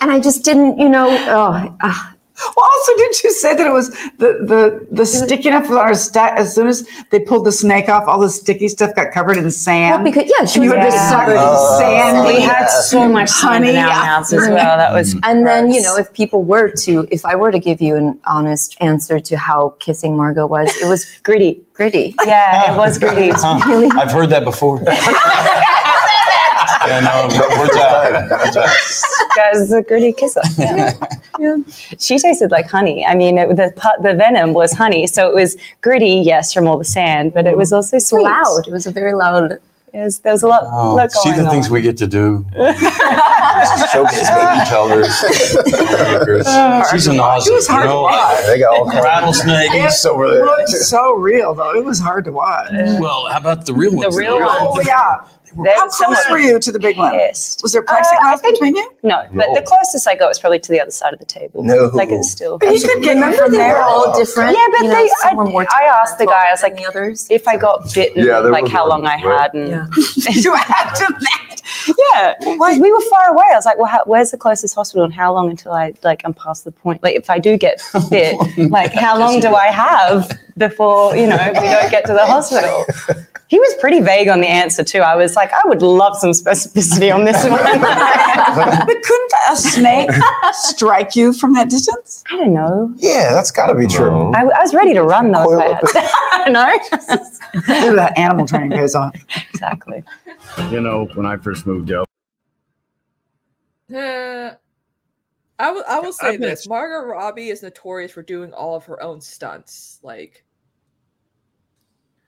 And 0.01 0.11
I 0.11 0.19
just 0.19 0.43
didn't, 0.43 0.79
you 0.79 0.89
know, 0.89 1.07
oh, 1.09 1.75
ah, 1.81 2.15
Well, 2.55 2.67
also, 2.71 2.97
didn't 2.97 3.23
you 3.23 3.31
say 3.31 3.55
that 3.55 3.65
it 3.65 3.73
was 3.73 3.89
the 4.17 4.39
the 4.45 4.87
the 4.91 5.05
sticking 5.05 5.53
up 5.53 5.65
on 5.69 5.77
our 5.77 5.95
stack? 5.95 6.37
As 6.37 6.53
soon 6.53 6.67
as 6.67 6.87
they 7.09 7.19
pulled 7.19 7.45
the 7.45 7.51
snake 7.51 7.89
off, 7.89 8.07
all 8.07 8.19
the 8.19 8.29
sticky 8.29 8.67
stuff 8.67 8.93
got 8.95 9.11
covered 9.11 9.37
in 9.37 9.49
sand. 9.49 10.03
Well, 10.03 10.11
because 10.11 10.31
yeah, 10.37 10.45
she 10.45 10.61
you 10.61 10.69
was 10.69 10.73
oh, 10.73 10.79
had 10.79 10.89
to 10.89 10.95
yeah. 10.95 11.09
suck 11.09 11.27
Oh, 11.29 11.79
sand. 11.79 12.27
we 12.27 12.39
had 12.41 12.67
so 12.67 13.07
much 13.09 13.31
honey 13.31 13.67
sand 13.67 13.77
in 13.77 13.83
our 13.83 13.89
mouths 13.89 14.33
as 14.33 14.43
mm-hmm. 14.43 14.53
well. 14.53 14.77
That 14.77 14.93
was, 14.93 15.15
mm. 15.15 15.19
and 15.23 15.47
then 15.47 15.71
you 15.71 15.81
know, 15.81 15.97
if 15.97 16.13
people 16.13 16.43
were 16.43 16.69
to, 16.69 17.07
if 17.09 17.25
I 17.25 17.35
were 17.35 17.51
to 17.51 17.59
give 17.59 17.81
you 17.81 17.95
an 17.95 18.19
honest 18.25 18.77
answer 18.81 19.19
to 19.19 19.37
how 19.37 19.69
kissing 19.79 20.15
Margot 20.15 20.45
was, 20.45 20.75
it 20.77 20.87
was 20.87 21.05
gritty, 21.23 21.61
gritty. 21.73 22.15
Yeah, 22.25 22.73
it 22.73 22.77
was 22.77 22.99
gritty. 22.99 23.29
It's 23.29 23.43
really. 23.65 23.89
I've 23.91 24.11
heard 24.11 24.29
that 24.29 24.43
before. 24.43 24.77
yeah, 26.87 26.99
no, 27.01 27.59
words 27.59 27.75
out. 27.75 28.29
Words 28.31 28.57
out. 28.57 28.69
Guys, 29.35 29.71
a 29.71 29.81
gritty 29.83 30.13
kisser. 30.13 30.41
Yeah. 30.57 30.93
Yeah. 31.39 31.57
She 31.99 32.17
tasted 32.17 32.49
like 32.49 32.67
honey. 32.67 33.05
I 33.05 33.13
mean, 33.13 33.37
it, 33.37 33.55
the 33.55 33.71
the 34.01 34.15
venom 34.15 34.53
was 34.53 34.73
honey, 34.73 35.05
so 35.05 35.29
it 35.29 35.35
was 35.35 35.55
gritty, 35.81 36.15
yes, 36.25 36.51
from 36.51 36.67
all 36.67 36.79
the 36.79 36.83
sand, 36.83 37.31
but 37.35 37.45
it 37.45 37.55
was 37.55 37.71
also 37.71 37.99
sweet. 37.99 38.23
loud. 38.23 38.67
It 38.67 38.71
was 38.71 38.87
a 38.87 38.91
very 38.91 39.13
loud. 39.13 39.59
Yes, 39.93 40.17
there 40.17 40.33
was 40.33 40.41
a 40.41 40.47
lot, 40.47 40.63
Oh, 40.65 40.95
lot 40.95 41.11
see 41.11 41.29
going 41.29 41.43
the 41.43 41.49
things 41.51 41.69
we 41.69 41.81
get 41.83 41.95
to 41.97 42.07
do. 42.07 42.43
Showcase 43.93 44.29
baby 44.29 44.65
tellers. 44.65 45.13
She's 46.91 47.07
an 47.07 47.19
awesome. 47.19 47.53
It 47.53 47.55
was 47.55 47.67
hard 47.67 47.83
you 47.83 47.89
know, 47.89 47.97
to 47.97 48.01
watch. 48.01 48.45
They 48.47 48.59
got 48.59 48.77
all 48.77 48.89
kinds 48.89 49.03
rattlesnake. 49.03 49.71
It 49.73 49.91
So 49.91 50.15
were 50.15 50.31
they. 50.65 50.65
so 50.67 51.13
real, 51.15 51.53
though. 51.53 51.73
It 51.75 51.85
was 51.85 51.99
hard 51.99 52.25
to 52.25 52.31
watch. 52.31 52.69
Well, 52.71 53.27
how 53.31 53.37
about 53.37 53.65
the 53.65 53.73
real 53.73 53.95
ones? 53.95 54.13
The 54.15 54.19
real 54.19 54.39
ones 54.39 54.57
Oh 54.59 54.71
ones. 54.71 54.87
Yeah. 55.63 55.73
How 55.75 55.87
close 55.89 56.17
were 56.29 56.39
you 56.39 56.59
to 56.59 56.71
the 56.71 56.79
big 56.79 56.97
one? 56.97 57.13
Yes. 57.13 57.57
Was 57.63 57.73
there 57.73 57.83
Uh, 57.87 57.93
plexiglass 57.95 58.41
between 58.43 58.75
you? 58.75 58.91
No, 59.03 59.23
but 59.33 59.53
the 59.53 59.61
closest 59.61 60.07
I 60.07 60.15
got 60.15 60.27
was 60.29 60.39
probably 60.39 60.59
to 60.59 60.71
the 60.71 60.79
other 60.81 60.91
side 60.91 61.13
of 61.13 61.19
the 61.19 61.25
table. 61.25 61.63
No. 61.63 61.89
Like 61.93 62.09
it's 62.09 62.29
still. 62.31 62.57
But 62.57 62.73
you 62.73 62.81
could 62.81 63.01
get 63.03 63.13
them 63.15 63.23
Remember 63.23 63.37
from 63.37 63.51
they 63.51 63.57
there. 63.57 63.81
all 63.81 64.17
different. 64.17 64.55
Yeah, 64.55 64.65
but 64.71 64.81
you 64.81 64.87
know, 64.89 64.95
they. 64.95 65.03
I, 65.03 65.29
some 65.29 65.37
were 65.37 65.45
more 65.45 65.65
I 65.71 65.83
asked 65.83 66.17
the 66.17 66.25
guy. 66.25 66.47
I 66.47 66.51
was 66.51 66.63
like, 66.63 66.75
the 66.77 66.85
others. 66.85 67.27
if 67.29 67.47
I 67.47 67.57
got 67.57 67.93
bitten, 67.93 68.25
Yeah, 68.25 68.39
like 68.39 68.67
how 68.67 68.87
long 68.87 69.05
I 69.05 69.17
had, 69.17 69.53
and 69.53 69.69
Yeah. 69.69 69.85
you 70.31 70.53
had 70.55 70.93
to 70.95 71.05
that. 71.19 71.61
yeah, 72.13 72.33
'cause 72.57 72.79
we 72.79 72.91
were 72.91 73.01
far 73.09 73.29
away. 73.31 73.45
I 73.51 73.55
was 73.55 73.65
like, 73.65 73.77
well, 73.77 73.87
how, 73.87 74.03
where's 74.05 74.31
the 74.31 74.37
closest 74.37 74.75
hospital, 74.75 75.03
and 75.05 75.13
how 75.13 75.33
long 75.33 75.49
until 75.49 75.71
I 75.73 75.93
like 76.03 76.21
I'm 76.25 76.33
past 76.33 76.63
the 76.65 76.71
point? 76.71 77.01
Like, 77.03 77.15
if 77.15 77.29
I 77.29 77.39
do 77.39 77.57
get 77.57 77.81
bit, 78.09 78.35
like 78.69 78.93
how 78.93 79.17
long 79.17 79.39
do 79.39 79.53
I 79.55 79.67
have 79.67 80.31
before 80.57 81.15
you 81.15 81.27
know 81.27 81.37
we 81.37 81.53
don't 81.53 81.91
get 81.91 82.05
to 82.05 82.13
the 82.13 82.25
hospital? 82.25 82.85
He 83.49 83.57
was 83.59 83.73
pretty 83.79 84.01
vague 84.01 84.27
on 84.27 84.41
the 84.41 84.47
answer 84.47 84.83
too. 84.83 84.99
I 84.99 85.15
was 85.15 85.35
like, 85.37 85.51
I 85.53 85.61
would 85.65 85.81
love 85.81 86.17
some 86.17 86.31
specificity 86.31 87.13
on 87.13 87.23
this 87.25 87.43
one. 87.43 87.59
But 88.87 89.03
couldn't 89.03 89.31
a 89.49 89.55
snake 89.55 90.09
strike 90.53 91.15
you 91.15 91.31
from 91.33 91.53
that 91.53 91.69
distance? 91.69 92.23
I 92.31 92.37
don't 92.37 92.53
know. 92.53 92.93
Yeah, 92.97 93.31
that's 93.33 93.51
got 93.51 93.67
to 93.67 93.75
be 93.75 93.87
true. 93.87 94.31
I, 94.33 94.41
I 94.41 94.61
was 94.61 94.73
ready 94.73 94.93
to 94.93 95.03
run 95.03 95.31
though. 95.31 95.59
If 95.83 95.95
I 95.95 96.01
had. 96.43 96.51
no, 96.51 97.89
Ooh, 97.91 97.95
that 97.95 98.17
animal 98.17 98.45
training 98.47 98.71
goes 98.77 98.95
on. 98.95 99.11
exactly. 99.53 100.03
You 100.71 100.81
know, 100.81 101.07
when 101.15 101.25
I 101.25 101.37
first 101.37 101.65
moved 101.65 101.91
out. 101.91 102.07
Uh, 103.93 104.55
I 105.59 105.71
will. 105.71 105.83
I 105.87 105.99
will 105.99 106.13
say 106.13 106.33
I've 106.33 106.39
this: 106.41 106.67
Margot 106.67 107.07
Robbie 107.07 107.49
is 107.49 107.63
notorious 107.63 108.11
for 108.11 108.21
doing 108.21 108.53
all 108.53 108.75
of 108.75 108.85
her 108.85 109.01
own 109.01 109.21
stunts. 109.21 109.99
Like, 110.03 110.43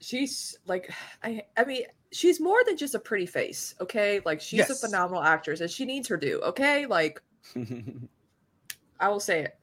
she's 0.00 0.58
like, 0.66 0.90
I. 1.22 1.42
I 1.56 1.64
mean, 1.64 1.84
she's 2.12 2.40
more 2.40 2.58
than 2.66 2.76
just 2.76 2.94
a 2.94 2.98
pretty 2.98 3.26
face. 3.26 3.74
Okay, 3.80 4.20
like 4.24 4.40
she's 4.40 4.68
a 4.70 4.74
phenomenal 4.74 5.22
actress, 5.22 5.60
and 5.60 5.70
she 5.70 5.84
needs 5.84 6.08
her 6.08 6.16
due. 6.16 6.40
Okay, 6.42 6.86
like 6.86 7.20
I 9.00 9.08
will 9.08 9.20
say 9.20 9.40
it. 9.44 9.56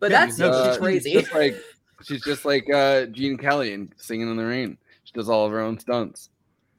But 0.00 0.10
Yeah, 0.10 0.26
that's 0.26 0.38
no, 0.38 0.48
Uh, 0.50 0.52
just 0.64 0.70
she's 0.70 0.78
crazy. 0.78 1.12
just 1.12 1.34
like 1.34 1.56
she's 2.02 2.22
just 2.24 2.44
like 2.44 2.68
uh, 2.72 3.06
Gene 3.06 3.36
Kelly 3.36 3.72
and 3.74 3.92
Singing 3.96 4.28
in 4.30 4.36
the 4.36 4.44
Rain. 4.44 4.76
She 5.04 5.12
does 5.12 5.28
all 5.28 5.46
of 5.46 5.52
her 5.52 5.60
own 5.60 5.78
stunts. 5.78 6.30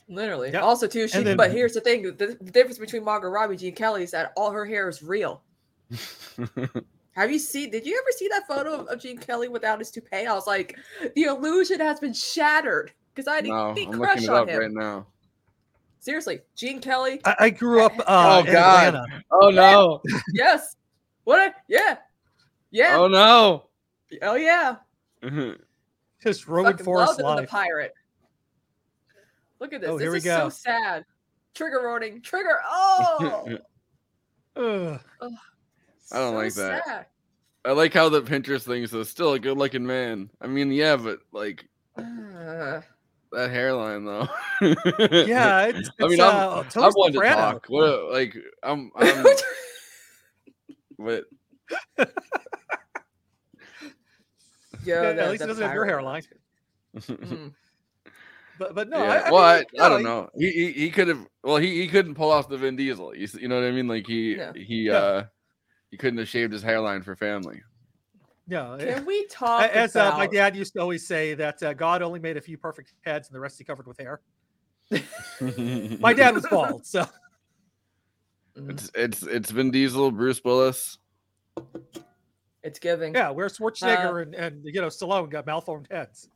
Literally. 0.10 0.52
Yep. 0.52 0.62
Also, 0.64 0.88
too, 0.88 1.08
she. 1.08 1.24
then- 1.24 1.38
but 1.38 1.52
here's 1.52 1.74
the 1.74 1.80
thing: 1.82 2.04
the, 2.04 2.38
the 2.42 2.52
difference 2.52 2.78
between 2.78 3.04
Margot 3.04 3.30
Robbie 3.30 3.54
and 3.54 3.60
Gene 3.60 3.76
Kelly 3.76 4.04
is 4.04 4.12
that 4.12 4.34
all 4.36 4.52
her 4.52 4.66
hair 4.66 4.90
is 4.90 5.02
real. 5.02 5.42
Have 7.16 7.32
you 7.32 7.40
seen? 7.40 7.70
Did 7.70 7.86
you 7.86 7.96
ever 7.96 8.12
see 8.18 8.28
that 8.30 8.48
photo 8.48 8.74
of, 8.74 8.88
of 8.88 9.00
Gene 9.00 9.18
Kelly 9.18 9.48
without 9.48 9.80
his 9.80 9.92
toupee? 9.92 10.26
I 10.26 10.34
was 10.34 10.48
like, 10.48 10.78
the 11.16 11.24
illusion 11.24 11.80
has 11.80 12.00
been 12.00 12.14
shattered 12.14 12.92
because 13.14 13.28
I 13.28 13.36
had 13.36 13.46
no, 13.46 13.70
a 13.70 13.74
big 13.74 13.90
I'm 13.90 14.00
crush 14.00 14.24
it 14.24 14.30
on 14.30 14.42
up 14.42 14.50
him. 14.50 14.60
right 14.60 14.72
now. 14.72 15.08
Seriously, 16.00 16.40
Gene 16.56 16.82
Kelly. 16.82 17.22
I, 17.24 17.36
I 17.40 17.50
grew 17.50 17.82
up. 17.84 17.94
Uh, 18.00 18.42
oh 18.42 18.52
God! 18.52 18.96
Atlanta. 18.96 19.24
Oh 19.32 19.50
no! 19.50 20.02
yes. 20.34 20.76
What? 21.24 21.40
A, 21.40 21.54
yeah. 21.68 21.98
Yeah. 22.72 22.98
Oh 22.98 23.08
no! 23.08 23.70
Oh 24.22 24.36
yeah. 24.36 24.78
Just 26.22 26.48
Roman 26.48 26.74
Fucking 26.74 26.84
Forest 26.84 27.08
loved 27.08 27.20
him 27.20 27.26
the 27.28 27.42
life. 27.42 27.50
pirate. 27.50 27.94
Look 29.60 29.72
at 29.72 29.82
this. 29.82 29.90
Oh, 29.90 29.98
this 29.98 30.04
here 30.04 30.12
we 30.12 30.18
is 30.18 30.24
go. 30.24 30.50
so 30.50 30.50
sad. 30.50 31.06
Trigger 31.54 31.82
warning. 31.84 32.22
Trigger. 32.22 32.60
Oh. 32.68 33.58
Ugh. 34.56 35.00
I 36.14 36.18
don't 36.20 36.32
so 36.34 36.38
like 36.38 36.54
that. 36.56 36.86
sad. 36.86 37.06
I 37.66 37.72
like 37.72 37.94
how 37.94 38.10
the 38.10 38.22
Pinterest 38.22 38.64
thing 38.64 38.86
says 38.88 39.10
still 39.10 39.34
a 39.34 39.40
good 39.40 39.58
looking 39.58 39.86
man. 39.86 40.30
I 40.42 40.48
mean, 40.48 40.72
yeah, 40.72 40.96
but 40.98 41.20
like 41.32 41.66
Uh, 41.98 42.82
that 43.32 43.50
hairline 43.50 44.06
though. 44.06 44.28
Yeah, 44.62 45.66
it's, 45.68 45.90
I 46.00 46.04
mean, 46.04 46.14
it's, 46.14 46.22
I'm, 46.22 46.36
uh, 46.36 46.64
I'm 46.76 46.92
one 46.94 47.14
to 47.14 47.20
talk. 47.20 47.66
What, 47.68 48.12
like, 48.12 48.36
I'm, 48.64 48.92
I'm 48.98 49.26
but 51.00 51.24
Yo, 51.98 52.06
Yeah, 54.86 55.14
the- 55.14 55.22
at 55.24 55.30
least 55.32 55.40
the 55.40 55.46
it 55.46 55.48
doesn't 55.48 55.64
have 55.66 55.74
your 55.74 55.86
hairline. 55.86 56.24
Mm. 56.98 57.54
But 58.60 58.76
but 58.76 58.88
no, 58.90 59.04
yeah. 59.04 59.12
I, 59.12 59.18
I 59.28 59.32
well, 59.32 59.56
mean, 59.58 59.66
I, 59.80 59.86
I 59.86 59.90
don't 59.90 60.04
know. 60.04 60.30
He 60.38 60.52
he, 60.52 60.72
he 60.74 60.90
could 60.92 61.08
have. 61.08 61.26
Well, 61.44 61.58
he, 61.58 61.82
he 61.82 61.88
couldn't 61.88 62.14
pull 62.16 62.32
off 62.32 62.50
the 62.50 62.58
Vin 62.58 62.76
Diesel. 62.76 63.16
You, 63.16 63.24
s- 63.24 63.34
you 63.34 63.48
know 63.48 63.56
what 63.60 63.68
I 63.68 63.72
mean? 63.72 63.88
Like 63.88 64.06
he 64.06 64.36
Yeah. 64.36 64.52
he 64.56 64.76
Yeah. 64.84 64.94
uh 64.94 65.26
he 65.94 65.98
couldn't 65.98 66.18
have 66.18 66.28
shaved 66.28 66.52
his 66.52 66.64
hairline 66.64 67.04
for 67.04 67.16
family. 67.16 67.62
Yeah. 68.48 68.78
Can 68.80 69.06
we 69.06 69.28
talk 69.28 69.62
A- 69.62 69.78
As 69.78 69.96
uh, 69.96 70.10
my 70.18 70.26
dad 70.26 70.56
used 70.56 70.74
to 70.74 70.80
always 70.82 71.06
say 71.06 71.36
that 71.36 71.62
uh, 71.62 71.74
God 71.76 72.02
only 72.02 72.20
made 72.20 72.36
a 72.36 72.42
few 72.42 72.58
perfect 72.58 72.94
heads 73.06 73.28
and 73.28 73.36
the 73.36 73.40
rest 73.40 73.60
he 73.60 73.64
covered 73.64 73.86
with 73.86 74.00
hair. 74.00 74.20
My 76.00 76.12
dad 76.14 76.34
was 76.34 76.48
bald, 76.50 76.84
so 76.88 77.06
It's 78.56 78.90
it's 78.96 79.22
it's 79.22 79.52
Vin 79.52 79.70
Diesel, 79.70 80.10
Bruce 80.10 80.42
Willis. 80.44 80.98
It's 82.64 82.80
giving. 82.80 83.14
yeah, 83.14 83.30
where 83.30 83.48
Schwarzenegger 83.50 84.14
Uh, 84.14 84.22
and, 84.24 84.34
and 84.36 84.62
you 84.66 84.82
know 84.82 84.88
Stallone 84.88 85.30
got 85.30 85.46
malformed 85.46 85.88
heads. 85.92 86.28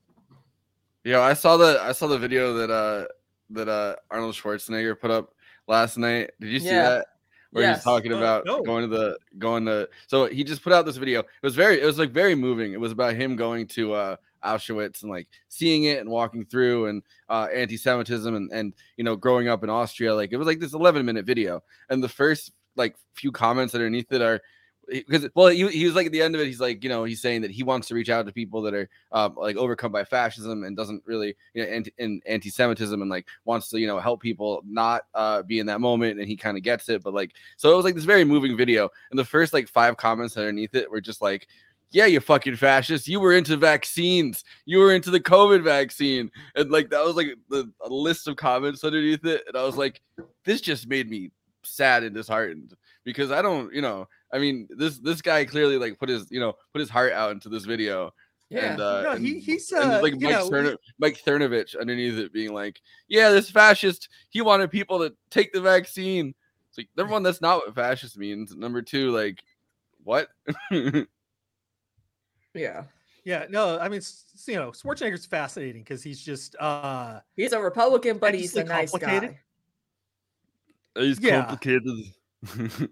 Yeah, 1.04 1.22
I 1.22 1.34
saw 1.34 1.58
the 1.58 1.80
I 1.82 1.93
saw 1.93 2.06
the 2.06 2.20
video 2.20 2.54
that 2.54 2.70
uh 2.70 3.06
that 3.50 3.67
uh 3.67 3.96
Arnold 4.12 4.36
Schwarzenegger 4.36 5.00
put 5.00 5.10
up 5.10 5.34
last 5.67 5.98
night. 5.98 6.30
Did 6.39 6.52
you 6.52 6.60
see 6.60 6.67
Yeah. 6.67 6.89
that? 6.89 7.06
Where 7.51 7.63
Yes. 7.63 7.77
he's 7.77 7.83
talking 7.83 8.13
Uh, 8.13 8.17
about 8.17 8.45
no. 8.45 8.62
going 8.63 8.89
to 8.89 8.95
the 8.95 9.17
going 9.38 9.65
to 9.65 9.88
so 10.07 10.25
he 10.25 10.43
just 10.43 10.62
put 10.63 10.73
out 10.73 10.86
this 10.86 10.97
video. 10.97 11.21
It 11.21 11.25
was 11.43 11.55
very 11.55 11.81
it 11.81 11.86
was 11.86 11.97
like 11.99 12.12
very 12.12 12.36
moving. 12.36 12.73
It 12.73 12.79
was 12.79 12.91
about 12.91 13.15
him 13.15 13.36
going 13.36 13.67
to 13.67 13.93
uh 13.93 14.15
Auschwitz 14.43 15.01
and 15.01 15.12
like 15.12 15.27
seeing 15.49 15.86
it 15.86 15.99
and 15.99 16.10
walking 16.10 16.45
through 16.45 16.88
and 16.88 17.01
uh 17.29 17.47
anti-Semitism 17.53 18.33
and 18.36 18.51
and 18.51 18.73
you 18.97 19.03
know 19.03 19.15
growing 19.15 19.47
up 19.47 19.63
in 19.63 19.69
Austria. 19.69 20.13
Like 20.13 20.31
it 20.31 20.38
was 20.38 20.47
like 20.47 20.60
this 20.60 20.73
11 20.73 21.05
minute 21.05 21.25
video. 21.25 21.63
And 21.89 22.03
the 22.03 22.10
first 22.10 22.51
like 22.75 22.95
few 23.15 23.31
comments 23.31 23.73
underneath 23.73 24.12
it 24.12 24.21
are 24.21 24.39
because 24.88 25.28
well 25.36 25.47
he, 25.47 25.67
he 25.69 25.86
was 25.86 25.95
like 25.95 26.06
at 26.06 26.12
the 26.12 26.21
end 26.21 26.34
of 26.34 26.41
it 26.41 26.47
he's 26.47 26.60
like 26.60 26.84
you 26.84 26.89
know 26.89 27.04
he's 27.04 27.21
saying 27.21 27.41
that 27.41 27.52
he 27.52 27.63
wants 27.63 27.88
to 27.88 27.95
reach 27.95 28.10
out 28.10 28.26
to 28.26 28.32
people 28.32 28.62
that 28.62 28.73
are 28.73 28.89
um, 29.12 29.36
like 29.36 29.58
overcome 29.58 29.91
by 29.91 30.04
fascism 30.04 30.63
and 30.63 30.78
doesn't 30.78 31.04
really 31.06 31.36
you 31.54 31.63
know 31.63 31.69
anti, 31.69 31.91
and 32.00 32.21
anti-semitism 32.26 33.02
and 33.02 33.12
like 33.12 33.28
wants 33.45 33.69
to 33.69 33.80
you 33.80 33.88
know 33.88 34.00
help 34.00 34.21
people 34.21 34.62
not 34.65 35.04
uh 35.13 35.41
be 35.43 35.60
in 35.60 35.65
that 35.65 35.82
moment 35.82 36.19
and 36.19 36.28
he 36.28 36.36
kind 36.36 36.58
of 36.58 36.63
gets 36.63 36.89
it 36.89 37.04
but 37.04 37.13
like 37.13 37.34
so 37.58 37.71
it 37.71 37.76
was 37.76 37.86
like 37.86 37.95
this 37.95 38.06
very 38.06 38.23
moving 38.23 38.56
video 38.56 38.89
and 39.12 39.19
the 39.19 39.26
first 39.26 39.54
like 39.54 39.67
five 39.67 39.97
comments 39.97 40.38
underneath 40.38 40.73
it 40.73 40.89
were 40.89 41.02
just 41.02 41.21
like 41.21 41.47
yeah, 41.91 42.06
you 42.06 42.19
fucking 42.19 42.58
fascist. 42.58 43.08
You 43.08 43.19
were 43.19 43.34
into 43.34 43.56
vaccines. 43.56 44.43
You 44.65 44.80
were 44.80 44.93
into 44.93 45.10
the 45.10 45.19
COVID 45.19 45.63
vaccine. 45.63 46.30
And 46.56 46.69
like 46.69 46.89
that 46.89 47.04
was 47.04 47.15
like 47.15 47.28
the 47.50 47.71
a 47.82 47.89
list 47.89 48.28
of 48.28 48.36
comments 48.36 48.84
underneath 48.84 49.26
it. 49.26 49.43
And 49.47 49.56
I 49.56 49.63
was 49.63 49.78
like, 49.78 50.02
this 50.43 50.62
just 50.62 50.88
made 50.88 51.10
me 51.10 51.32
sad 51.63 52.04
and 52.04 52.15
disheartened 52.15 52.76
because 53.04 53.32
I 53.32 53.41
don't, 53.41 53.73
you 53.73 53.82
know, 53.82 54.08
I 54.33 54.39
mean, 54.39 54.67
this 54.69 54.99
this 54.99 55.21
guy 55.21 55.45
clearly 55.45 55.77
like 55.77 55.97
put 55.99 56.09
his, 56.09 56.27
you 56.29 56.39
know, 56.39 56.53
put 56.73 56.79
his 56.79 56.89
heart 56.89 57.13
out 57.13 57.31
into 57.31 57.49
this 57.49 57.65
video. 57.65 58.13
Yeah. 58.49 58.71
And, 58.71 58.81
uh, 58.81 59.01
No, 59.01 59.11
and- 59.11 59.25
he- 59.25 59.39
he's, 59.39 59.69
and 59.73 59.91
uh, 59.91 60.01
like 60.01 60.13
Mike, 60.13 60.21
know, 60.31 60.49
Cerno- 60.49 60.71
he- 60.71 60.93
Mike 60.99 61.17
Cernovich 61.25 61.77
underneath 61.79 62.17
it 62.17 62.31
being 62.31 62.53
like, 62.53 62.79
yeah, 63.09 63.29
this 63.29 63.49
fascist, 63.49 64.07
he 64.29 64.41
wanted 64.41 64.71
people 64.71 64.99
to 64.99 65.13
take 65.29 65.51
the 65.51 65.59
vaccine. 65.59 66.33
It's 66.69 66.77
like 66.77 66.87
number 66.95 67.11
one, 67.11 67.23
that's 67.23 67.41
not 67.41 67.65
what 67.65 67.75
fascist 67.75 68.17
means. 68.17 68.55
Number 68.55 68.81
two, 68.81 69.11
like, 69.11 69.43
what? 70.03 70.29
Yeah. 72.53 72.83
Yeah, 73.23 73.45
no, 73.49 73.77
I 73.77 73.89
mean, 73.89 73.97
s- 73.97 74.25
s- 74.33 74.47
you 74.47 74.55
know, 74.55 74.71
Schwarzenegger's 74.71 75.25
fascinating 75.25 75.83
because 75.83 76.01
he's 76.01 76.21
just 76.23 76.55
uh 76.59 77.19
He's 77.35 77.51
a 77.51 77.59
Republican, 77.61 78.17
but 78.17 78.33
he's 78.33 78.55
a 78.55 78.63
nice 78.63 78.95
guy. 78.97 79.39
He's 80.95 81.19
Yeah. 81.19 81.41
complicated. 81.45 82.13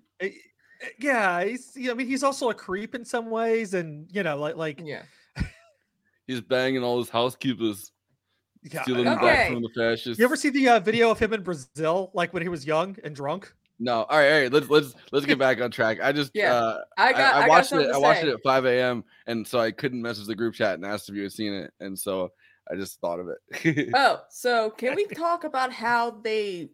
Eh, 0.81 0.87
Yeah, 0.99 1.43
he's. 1.43 1.71
yeah, 1.75 1.91
I 1.91 1.93
mean, 1.93 2.07
he's 2.07 2.23
also 2.23 2.49
a 2.49 2.53
creep 2.53 2.95
in 2.95 3.05
some 3.05 3.29
ways, 3.29 3.73
and 3.73 4.09
you 4.11 4.23
know, 4.23 4.37
like 4.37 4.55
like 4.55 4.81
yeah, 4.83 5.03
He's 6.27 6.41
banging 6.41 6.83
all 6.83 6.97
his 6.97 7.09
housekeepers, 7.09 7.91
Yeah, 8.63 8.81
stealing 8.83 9.07
uh, 9.07 9.15
back 9.15 9.47
from 9.51 9.61
the 9.61 9.69
fascists. 9.75 10.17
You 10.19 10.25
ever 10.25 10.35
see 10.35 10.49
the 10.49 10.69
uh, 10.69 10.79
video 10.79 11.11
of 11.11 11.19
him 11.19 11.33
in 11.33 11.43
Brazil, 11.43 12.11
like 12.13 12.33
when 12.33 12.41
he 12.41 12.49
was 12.49 12.65
young 12.65 12.97
and 13.03 13.15
drunk? 13.15 13.53
No, 13.77 14.03
all 14.03 14.17
right, 14.17 14.31
all 14.31 14.41
right. 14.41 14.51
Let's 14.53 14.69
let's 14.69 14.95
let's 15.11 15.25
get 15.25 15.37
back 15.37 15.59
on 15.61 15.69
track. 15.69 15.99
I 16.01 16.11
just 16.13 16.31
Yeah, 16.33 16.53
uh, 16.53 16.81
I 16.97 17.11
got- 17.11 17.35
I 17.35 17.39
got 17.41 17.49
watched 17.49 17.69
something 17.69 17.89
it. 17.89 17.93
I 17.93 17.97
watched 17.97 18.21
say. 18.21 18.27
it 18.29 18.33
at 18.33 18.41
5 18.41 18.65
a.m. 18.65 19.03
and 19.27 19.45
so 19.45 19.59
I 19.59 19.71
couldn't 19.71 20.01
message 20.01 20.27
the 20.27 20.35
group 20.35 20.53
chat 20.55 20.75
and 20.75 20.85
asked 20.85 21.09
if 21.09 21.15
you 21.15 21.23
had 21.23 21.33
seen 21.33 21.53
it, 21.53 21.73
and 21.81 21.97
so 21.99 22.31
I 22.71 22.75
just 22.75 22.99
thought 23.01 23.19
of 23.19 23.27
it. 23.27 23.89
Oh, 23.93 24.21
so 24.29 24.69
can 24.77 24.95
we 24.95 25.05
talk 25.07 25.43
about 25.43 25.71
how 25.73 26.11
they, 26.11 26.69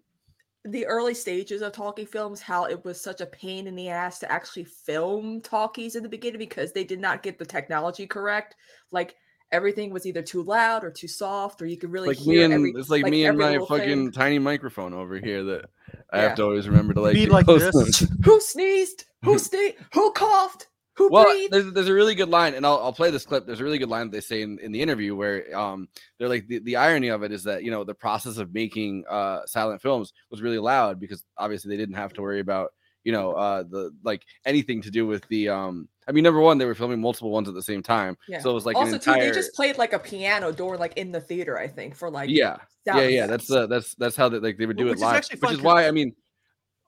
the 0.66 0.86
early 0.86 1.14
stages 1.14 1.62
of 1.62 1.72
talkie 1.74 2.06
films, 2.06 2.40
how 2.42 2.66
it 2.66 2.84
was 2.86 3.02
such 3.02 3.22
a 3.22 3.26
pain 3.26 3.68
in 3.68 3.76
the 3.76 3.90
ass 3.90 4.20
to 4.20 4.32
actually 4.32 4.66
film 4.66 5.42
talkies 5.42 5.96
in 5.96 6.04
the 6.04 6.10
beginning 6.10 6.40
because 6.40 6.72
they 6.72 6.84
did 6.84 7.00
not 7.00 7.24
get 7.24 7.40
the 7.40 7.46
technology 7.46 8.06
correct. 8.06 8.56
Like 8.92 9.16
everything 9.52 9.92
was 9.92 10.06
either 10.06 10.22
too 10.22 10.44
loud 10.44 10.84
or 10.84 10.92
too 10.92 11.08
soft, 11.08 11.62
or 11.62 11.66
you 11.66 11.78
could 11.78 11.92
really 11.92 12.10
like 12.10 12.18
hear 12.18 12.36
me 12.36 12.44
and 12.44 12.54
every, 12.54 12.74
it's 12.80 12.90
like, 12.90 13.06
me 13.06 13.26
and 13.26 13.38
my 13.38 13.58
fucking 13.68 13.86
thing. 13.86 14.12
tiny 14.12 14.40
microphone 14.40 14.94
over 14.94 15.18
here 15.18 15.44
that 15.44 15.66
I 16.14 16.18
Yeah. 16.18 16.24
have 16.24 16.36
to 16.36 16.44
always 16.44 16.68
remember 16.68 16.94
to 16.94 17.02
like 17.02 17.16
Be 17.16 17.26
like 17.26 17.48
this. 17.48 18.08
Who 18.24 18.40
sneezed? 18.40 19.06
Who 19.24 19.40
sneezed? 19.40 19.76
Who 19.94 20.12
coughed? 20.12 20.68
Who 21.02 21.10
Well, 21.12 21.26
breathed? 21.26 21.52
there's, 21.54 21.74
there's 21.74 21.88
a 21.88 21.94
really 21.94 22.16
good 22.16 22.30
line, 22.30 22.54
and 22.54 22.66
I'll, 22.66 22.78
I'll 22.80 22.94
play 22.94 23.10
this 23.12 23.26
clip. 23.26 23.46
There's 23.46 23.60
a 23.60 23.64
really 23.64 23.78
good 23.80 23.90
line 23.90 24.08
that 24.08 24.12
they 24.12 24.22
say 24.22 24.42
in, 24.42 24.60
in 24.60 24.72
the 24.72 24.82
interview 24.82 25.16
where 25.16 25.58
um 25.58 25.88
they're 26.18 26.30
like 26.30 26.48
the, 26.48 26.60
the 26.60 26.76
irony 26.76 27.08
of 27.10 27.24
it 27.24 27.32
is 27.32 27.44
that 27.46 27.64
you 27.64 27.72
know 27.72 27.84
the 27.84 27.94
process 27.96 28.38
of 28.38 28.54
making 28.54 29.04
uh 29.10 29.42
silent 29.46 29.82
films 29.82 30.14
was 30.30 30.42
really 30.42 30.60
loud 30.60 31.00
because 31.00 31.24
obviously 31.38 31.70
they 31.70 31.78
didn't 31.78 31.96
have 31.96 32.14
to 32.14 32.22
worry 32.22 32.40
about 32.40 32.72
you 33.04 33.12
know 33.12 33.32
uh 33.32 33.64
the 33.64 33.92
like 34.04 34.22
anything 34.46 34.82
to 34.84 34.92
do 34.92 35.08
with 35.08 35.28
the 35.28 35.50
um 35.50 35.88
I 36.08 36.12
mean 36.12 36.24
number 36.24 36.40
one 36.40 36.58
they 36.60 36.66
were 36.66 36.76
filming 36.76 37.02
multiple 37.02 37.32
ones 37.32 37.48
at 37.50 37.56
the 37.56 37.64
same 37.64 37.82
time 37.82 38.16
Yeah. 38.28 38.40
so 38.40 38.52
it 38.52 38.54
was 38.54 38.66
like 38.66 38.76
also 38.76 38.94
an 38.94 39.00
too, 39.00 39.14
they 39.14 39.32
just 39.32 39.56
played 39.56 39.78
like 39.78 39.94
a 39.94 40.00
piano 40.00 40.52
door 40.52 40.78
like 40.78 40.98
in 40.98 41.12
the 41.12 41.22
theater. 41.22 41.58
I 41.58 41.68
think 41.68 41.96
for 41.96 42.10
like 42.12 42.30
yeah 42.30 42.58
yeah 42.86 43.08
yeah 43.08 43.28
that's 43.28 43.50
uh, 43.52 43.66
that's 43.68 43.96
that's 43.96 44.16
how 44.16 44.30
they 44.30 44.38
like 44.40 44.58
they 44.58 44.66
would 44.68 44.78
do 44.78 44.86
Which 44.86 44.94
it 44.94 44.96
is 44.98 45.02
live 45.02 45.16
actually 45.18 45.40
which 45.40 45.52
is 45.54 45.62
why 45.62 45.88
I 45.88 45.92
mean 45.92 46.14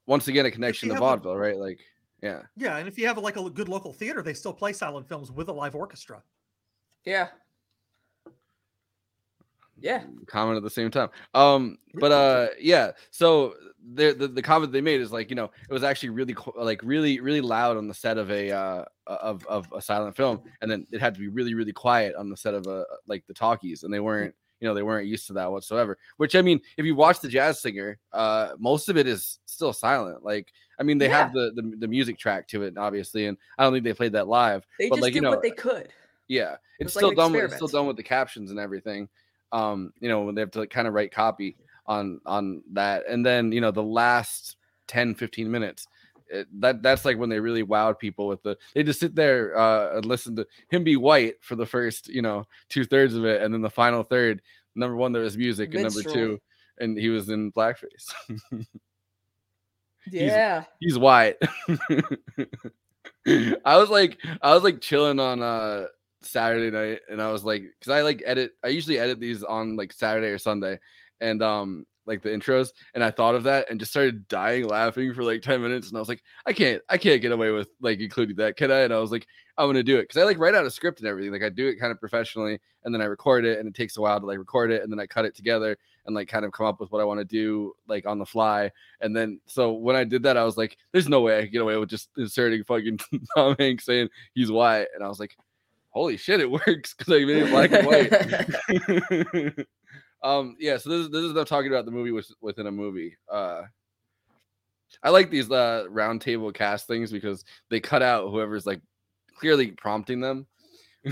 once 0.06 0.28
again 0.28 0.46
a 0.46 0.52
connection 0.52 0.90
to 0.90 0.96
have 0.96 1.02
a- 1.02 1.06
vaudeville 1.06 1.36
right 1.38 1.58
like 1.58 1.80
yeah 2.24 2.42
Yeah, 2.56 2.78
and 2.78 2.88
if 2.88 2.98
you 2.98 3.06
have 3.06 3.18
like 3.18 3.38
a 3.38 3.50
good 3.50 3.70
local 3.70 3.94
theater, 3.94 4.22
they 4.24 4.34
still 4.34 4.54
play 4.54 4.74
silent 4.74 5.08
films 5.08 5.32
with 5.32 5.50
a 5.50 5.54
live 5.54 5.76
orchestra. 5.76 6.24
Yeah. 7.06 7.28
Yeah. 9.80 10.04
comment 10.28 10.56
at 10.56 10.64
the 10.64 10.70
same 10.70 10.90
time. 10.90 11.10
Um, 11.34 11.78
but 11.96 12.14
uh, 12.14 12.48
yeah. 12.58 12.92
So 13.12 13.56
the, 13.96 14.14
the 14.14 14.30
the 14.30 14.42
comment 14.42 14.72
they 14.72 14.80
made 14.80 15.02
is 15.02 15.12
like 15.12 15.30
you 15.30 15.36
know 15.36 15.52
it 15.70 15.74
was 15.74 15.84
actually 15.84 16.10
really 16.12 16.34
qu- 16.34 16.54
like 16.56 16.80
really 16.84 17.20
really 17.20 17.42
loud 17.42 17.76
on 17.76 17.90
the 17.90 17.94
set 17.94 18.18
of 18.18 18.32
a 18.32 18.50
uh 18.52 18.86
of 19.08 19.46
of 19.48 19.68
a 19.76 19.82
silent 19.82 20.16
film, 20.16 20.42
and 20.62 20.72
then 20.72 20.88
it 20.94 21.02
had 21.02 21.14
to 21.16 21.20
be 21.20 21.28
really 21.28 21.54
really 21.54 21.74
quiet 21.74 22.16
on 22.16 22.30
the 22.30 22.38
set 22.38 22.54
of 22.54 22.66
a 22.68 22.86
like 23.08 23.26
the 23.28 23.34
talkies, 23.34 23.84
and 23.84 23.94
they 23.94 24.00
weren't 24.00 24.34
you 24.64 24.70
know 24.70 24.74
they 24.74 24.82
weren't 24.82 25.08
used 25.08 25.28
to 25.28 25.34
that 25.34 25.52
whatsoever. 25.52 25.98
Which 26.16 26.38
I 26.38 26.42
mean, 26.42 26.62
if 26.78 26.86
you 26.86 26.96
watch 26.96 27.20
the 27.20 27.28
jazz 27.28 27.60
singer, 27.60 28.00
uh, 28.14 28.54
most 28.58 28.88
of 28.88 28.96
it 28.96 29.08
is 29.08 29.40
still 29.46 29.74
silent. 29.74 30.24
Like 30.24 30.54
I 30.80 30.84
mean, 30.84 30.98
they 30.98 31.10
have 31.10 31.34
the, 31.34 31.52
the 31.54 31.76
the 31.80 31.88
music 31.88 32.18
track 32.18 32.48
to 32.48 32.64
it, 32.64 32.78
obviously, 32.78 33.26
and 33.26 33.38
I 33.58 33.64
don't 33.64 33.74
think 33.74 33.84
they 33.84 33.94
played 33.94 34.14
that 34.14 34.30
live. 34.30 34.66
They 34.80 34.88
but 34.88 34.96
just 34.96 35.02
like 35.02 35.12
did 35.12 35.18
you 35.18 35.22
know, 35.24 35.32
what 35.32 35.42
they 35.42 35.52
could. 35.52 35.90
yeah, 36.30 36.54
It 36.80 36.86
it's 36.86 36.96
like 36.96 37.02
still 37.02 37.10
an 37.10 37.16
done. 37.18 37.34
With, 37.34 37.44
it's 37.44 37.56
still 37.56 37.68
done 37.68 37.88
with 37.88 37.98
the 37.98 38.04
captions 38.04 38.52
and 38.52 38.60
everything. 38.60 39.10
Um, 39.52 39.92
you 40.00 40.08
know, 40.08 40.22
when 40.22 40.34
they 40.34 40.42
have 40.42 40.52
to 40.52 40.66
kind 40.66 40.88
of 40.88 40.94
write 40.94 41.12
copy 41.12 41.58
on 41.86 42.22
on 42.26 42.64
that, 42.72 43.04
and 43.10 43.26
then 43.26 43.52
you 43.52 43.60
know 43.60 43.72
the 43.72 43.84
last 43.84 44.56
10, 44.88 45.16
15 45.16 45.50
minutes. 45.50 45.88
It, 46.34 46.48
that 46.62 46.82
that's 46.82 47.06
like 47.06 47.18
when 47.20 47.30
they 47.30 47.40
really 47.40 47.64
wowed 47.64 48.00
people 48.00 48.28
with 48.28 48.42
the 48.42 48.58
they 48.74 48.82
just 48.84 49.00
sit 49.00 49.14
there 49.16 49.56
uh 49.58 49.98
and 49.98 50.06
listen 50.06 50.36
to 50.38 50.48
him 50.70 50.84
be 50.84 50.96
white 50.98 51.36
for 51.42 51.56
the 51.56 51.66
first 51.66 52.08
you 52.08 52.22
know 52.24 52.46
two 52.70 52.86
thirds 52.86 53.14
of 53.16 53.24
it 53.26 53.42
and 53.44 53.54
then 53.54 53.62
the 53.62 53.70
final 53.70 54.02
third 54.04 54.42
number 54.76 54.96
one 54.96 55.12
there 55.12 55.22
was 55.22 55.38
music 55.38 55.70
and 55.76 55.84
number 55.96 56.10
two 56.14 56.42
and 56.80 56.98
he 56.98 57.10
was 57.10 57.30
in 57.30 57.52
blackface 57.52 58.12
He's- 60.10 60.32
Yeah. 60.32 60.64
he's 60.80 60.98
white. 60.98 61.38
I 63.26 63.78
was 63.78 63.90
like, 63.90 64.18
I 64.42 64.54
was 64.54 64.64
like 64.64 64.82
chilling 64.82 65.20
on 65.20 65.42
uh 65.42 65.86
Saturday 66.22 66.72
night, 66.72 67.02
and 67.10 67.22
I 67.22 67.32
was 67.32 67.44
like, 67.44 67.64
because 67.80 67.92
I 67.92 68.02
like 68.02 68.22
edit, 68.26 68.52
I 68.64 68.68
usually 68.70 69.00
edit 69.00 69.20
these 69.20 69.44
on 69.44 69.76
like 69.78 69.94
Saturday 69.94 70.28
or 70.28 70.38
Sunday, 70.38 70.80
and 71.22 71.42
um 71.42 71.86
like 72.06 72.22
the 72.22 72.30
intros, 72.30 72.70
and 72.94 73.04
I 73.04 73.12
thought 73.12 73.36
of 73.36 73.44
that 73.44 73.70
and 73.70 73.80
just 73.80 73.92
started 73.92 74.28
dying 74.28 74.68
laughing 74.68 75.14
for 75.14 75.24
like 75.24 75.42
ten 75.42 75.62
minutes, 75.62 75.90
and 75.90 75.98
I 75.98 76.00
was 76.00 76.10
like, 76.10 76.24
I 76.46 76.54
can't, 76.54 76.82
I 76.90 76.98
can't 76.98 77.22
get 77.22 77.32
away 77.32 77.52
with 77.52 77.70
like 77.82 78.00
including 78.00 78.36
that, 78.38 78.58
can 78.58 78.72
I? 78.72 78.80
And 78.80 78.94
I 78.94 79.00
was 79.00 79.12
like, 79.12 79.28
I'm 79.58 79.68
gonna 79.68 79.84
do 79.84 79.98
it 79.98 80.04
because 80.04 80.22
I 80.22 80.26
like 80.26 80.40
write 80.40 80.56
out 80.56 80.66
a 80.66 80.72
script 80.72 81.00
and 81.00 81.08
everything, 81.08 81.32
like 81.32 81.44
I 81.44 81.50
do 81.50 81.68
it 81.68 81.80
kind 81.80 81.92
of 81.92 82.00
professionally, 82.00 82.60
and 82.84 82.94
then 82.94 83.02
I 83.02 83.06
record 83.06 83.46
it, 83.46 83.60
and 83.60 83.68
it 83.68 83.76
takes 83.76 83.98
a 83.98 84.02
while 84.02 84.20
to 84.20 84.26
like 84.26 84.38
record 84.38 84.72
it, 84.72 84.84
and 84.84 84.92
then 84.92 85.00
I 85.00 85.06
cut 85.06 85.26
it 85.26 85.36
together 85.36 85.78
and 86.06 86.16
like 86.16 86.28
kind 86.28 86.46
of 86.46 86.52
come 86.52 86.66
up 86.66 86.80
with 86.80 86.92
what 86.92 87.02
I 87.02 87.06
want 87.06 87.20
to 87.20 87.26
do 87.26 87.74
like 87.88 88.06
on 88.06 88.20
the 88.20 88.26
fly. 88.26 88.72
And 89.02 89.16
then 89.16 89.40
so 89.46 89.72
when 89.74 89.96
I 89.96 90.04
did 90.04 90.24
that, 90.24 90.38
I 90.38 90.44
was 90.44 90.58
like, 90.58 90.78
there's 90.92 91.10
no 91.10 91.22
way 91.22 91.38
I 91.38 91.42
could 91.44 91.52
get 91.52 91.62
away 91.62 91.78
with 91.78 91.90
just 91.90 92.10
inserting 92.18 92.64
fucking 92.64 93.00
Tom 93.36 93.56
Hanks 93.58 93.86
saying 93.86 94.10
he's 94.34 94.52
white. 94.52 94.88
And 94.94 95.04
I 95.04 95.08
was 95.08 95.20
like, 95.20 95.38
holy 95.90 96.18
shit, 96.18 96.42
it 96.42 96.52
works 96.68 96.94
because 96.94 97.14
I 97.14 97.26
made 97.26 97.44
it 97.44 97.50
black 97.50 97.72
and 97.72 97.88
white. 97.88 99.68
um, 100.24 100.56
yeah, 100.60 100.78
so 100.78 100.90
this 100.90 101.00
is 101.06 101.10
this 101.10 101.22
is 101.24 101.34
them 101.34 101.46
talking 101.46 101.72
about 101.72 101.86
the 101.86 101.92
movie 101.92 102.12
with, 102.12 102.32
within 102.42 102.68
a 102.68 102.72
movie. 102.72 103.18
Uh 103.32 103.64
I 105.02 105.10
like 105.10 105.30
these 105.30 105.52
uh 105.52 105.86
round 105.90 106.22
table 106.22 106.52
cast 106.52 106.88
things 106.88 107.12
because 107.12 107.44
they 107.70 107.80
cut 107.80 108.02
out 108.02 108.30
whoever's 108.30 108.66
like 108.66 108.82
clearly 109.38 109.72
prompting 109.72 110.22
them. 110.22 110.48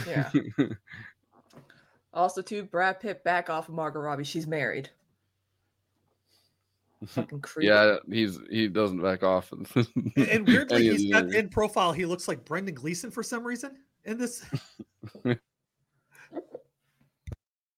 Yeah. 0.05 0.29
Also, 2.13 2.41
too, 2.41 2.63
Brad 2.63 2.99
Pitt 2.99 3.23
back 3.23 3.49
off 3.49 3.69
of 3.69 3.75
Margot 3.75 3.99
Robbie. 3.99 4.23
She's 4.23 4.47
married. 4.47 4.89
Fucking 7.05 7.41
creep. 7.41 7.67
yeah, 7.67 7.97
he's 8.09 8.37
he 8.49 8.67
doesn't 8.67 9.01
back 9.01 9.23
off. 9.23 9.51
And 9.75 10.45
weirdly, 10.45 10.75
any 10.75 10.87
of 10.89 10.97
he's 10.97 11.11
got 11.11 11.33
in 11.33 11.49
profile. 11.49 11.93
He 11.93 12.05
looks 12.05 12.27
like 12.27 12.45
Brendan 12.45 12.75
Gleeson 12.75 13.11
for 13.11 13.23
some 13.23 13.45
reason 13.45 13.77
in 14.05 14.17
this. 14.17 14.45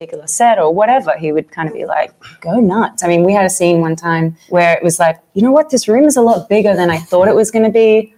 Particular 0.03 0.27
set 0.27 0.59
or 0.59 0.73
whatever, 0.73 1.15
he 1.17 1.31
would 1.31 1.49
kind 1.51 1.69
of 1.69 1.73
be 1.73 1.85
like, 1.85 2.11
go 2.41 2.59
nuts. 2.59 3.03
I 3.03 3.07
mean, 3.07 3.23
we 3.23 3.33
had 3.33 3.45
a 3.45 3.49
scene 3.49 3.79
one 3.79 3.95
time 3.95 4.35
where 4.49 4.75
it 4.75 4.83
was 4.83 4.99
like, 4.99 5.17
you 5.33 5.41
know 5.41 5.51
what, 5.51 5.69
this 5.69 5.87
room 5.87 6.05
is 6.05 6.17
a 6.17 6.21
lot 6.21 6.49
bigger 6.49 6.75
than 6.75 6.89
I 6.89 6.97
thought 6.97 7.27
it 7.27 7.35
was 7.35 7.51
going 7.51 7.65
to 7.65 7.71
be. 7.71 8.13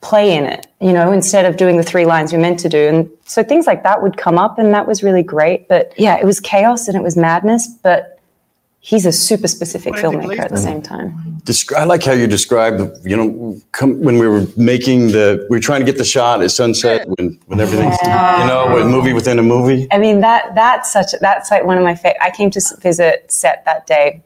Play 0.00 0.36
in 0.36 0.44
it, 0.44 0.68
you 0.80 0.92
know, 0.92 1.10
instead 1.10 1.44
of 1.44 1.56
doing 1.56 1.76
the 1.76 1.82
three 1.82 2.06
lines 2.06 2.30
you're 2.30 2.40
meant 2.40 2.60
to 2.60 2.68
do. 2.68 2.86
And 2.86 3.10
so 3.24 3.42
things 3.42 3.66
like 3.66 3.82
that 3.82 4.00
would 4.00 4.16
come 4.16 4.38
up, 4.38 4.56
and 4.56 4.72
that 4.72 4.86
was 4.86 5.02
really 5.02 5.24
great. 5.24 5.66
But 5.66 5.92
yeah, 5.96 6.16
it 6.16 6.24
was 6.24 6.38
chaos 6.38 6.86
and 6.86 6.96
it 6.96 7.02
was 7.02 7.16
madness, 7.16 7.66
but 7.82 8.17
he's 8.80 9.04
a 9.06 9.12
super 9.12 9.48
specific 9.48 9.92
Brendan 9.94 10.20
filmmaker 10.22 10.40
at 10.40 10.50
the 10.50 10.56
same 10.56 10.80
time. 10.80 11.40
Descri- 11.44 11.76
I 11.76 11.84
like 11.84 12.02
how 12.02 12.12
you 12.12 12.26
described, 12.26 12.80
you 13.04 13.16
know, 13.16 13.60
come, 13.72 14.00
when 14.00 14.18
we 14.18 14.28
were 14.28 14.46
making 14.56 15.08
the, 15.08 15.46
we 15.50 15.56
were 15.56 15.60
trying 15.60 15.80
to 15.80 15.86
get 15.86 15.98
the 15.98 16.04
shot 16.04 16.42
at 16.42 16.50
sunset 16.50 17.08
when, 17.08 17.38
when 17.46 17.60
everything's, 17.60 17.96
you 18.02 18.08
know, 18.08 18.78
a 18.80 18.84
movie 18.84 19.12
within 19.12 19.38
a 19.38 19.42
movie. 19.42 19.88
I 19.90 19.98
mean 19.98 20.20
that 20.20 20.54
that's 20.54 20.92
such 20.92 21.12
that's 21.20 21.50
like 21.50 21.64
one 21.64 21.78
of 21.78 21.84
my 21.84 21.94
favorite. 21.94 22.22
I 22.22 22.30
came 22.30 22.50
to 22.50 22.60
visit 22.80 23.30
set 23.30 23.64
that 23.64 23.86
day, 23.86 24.22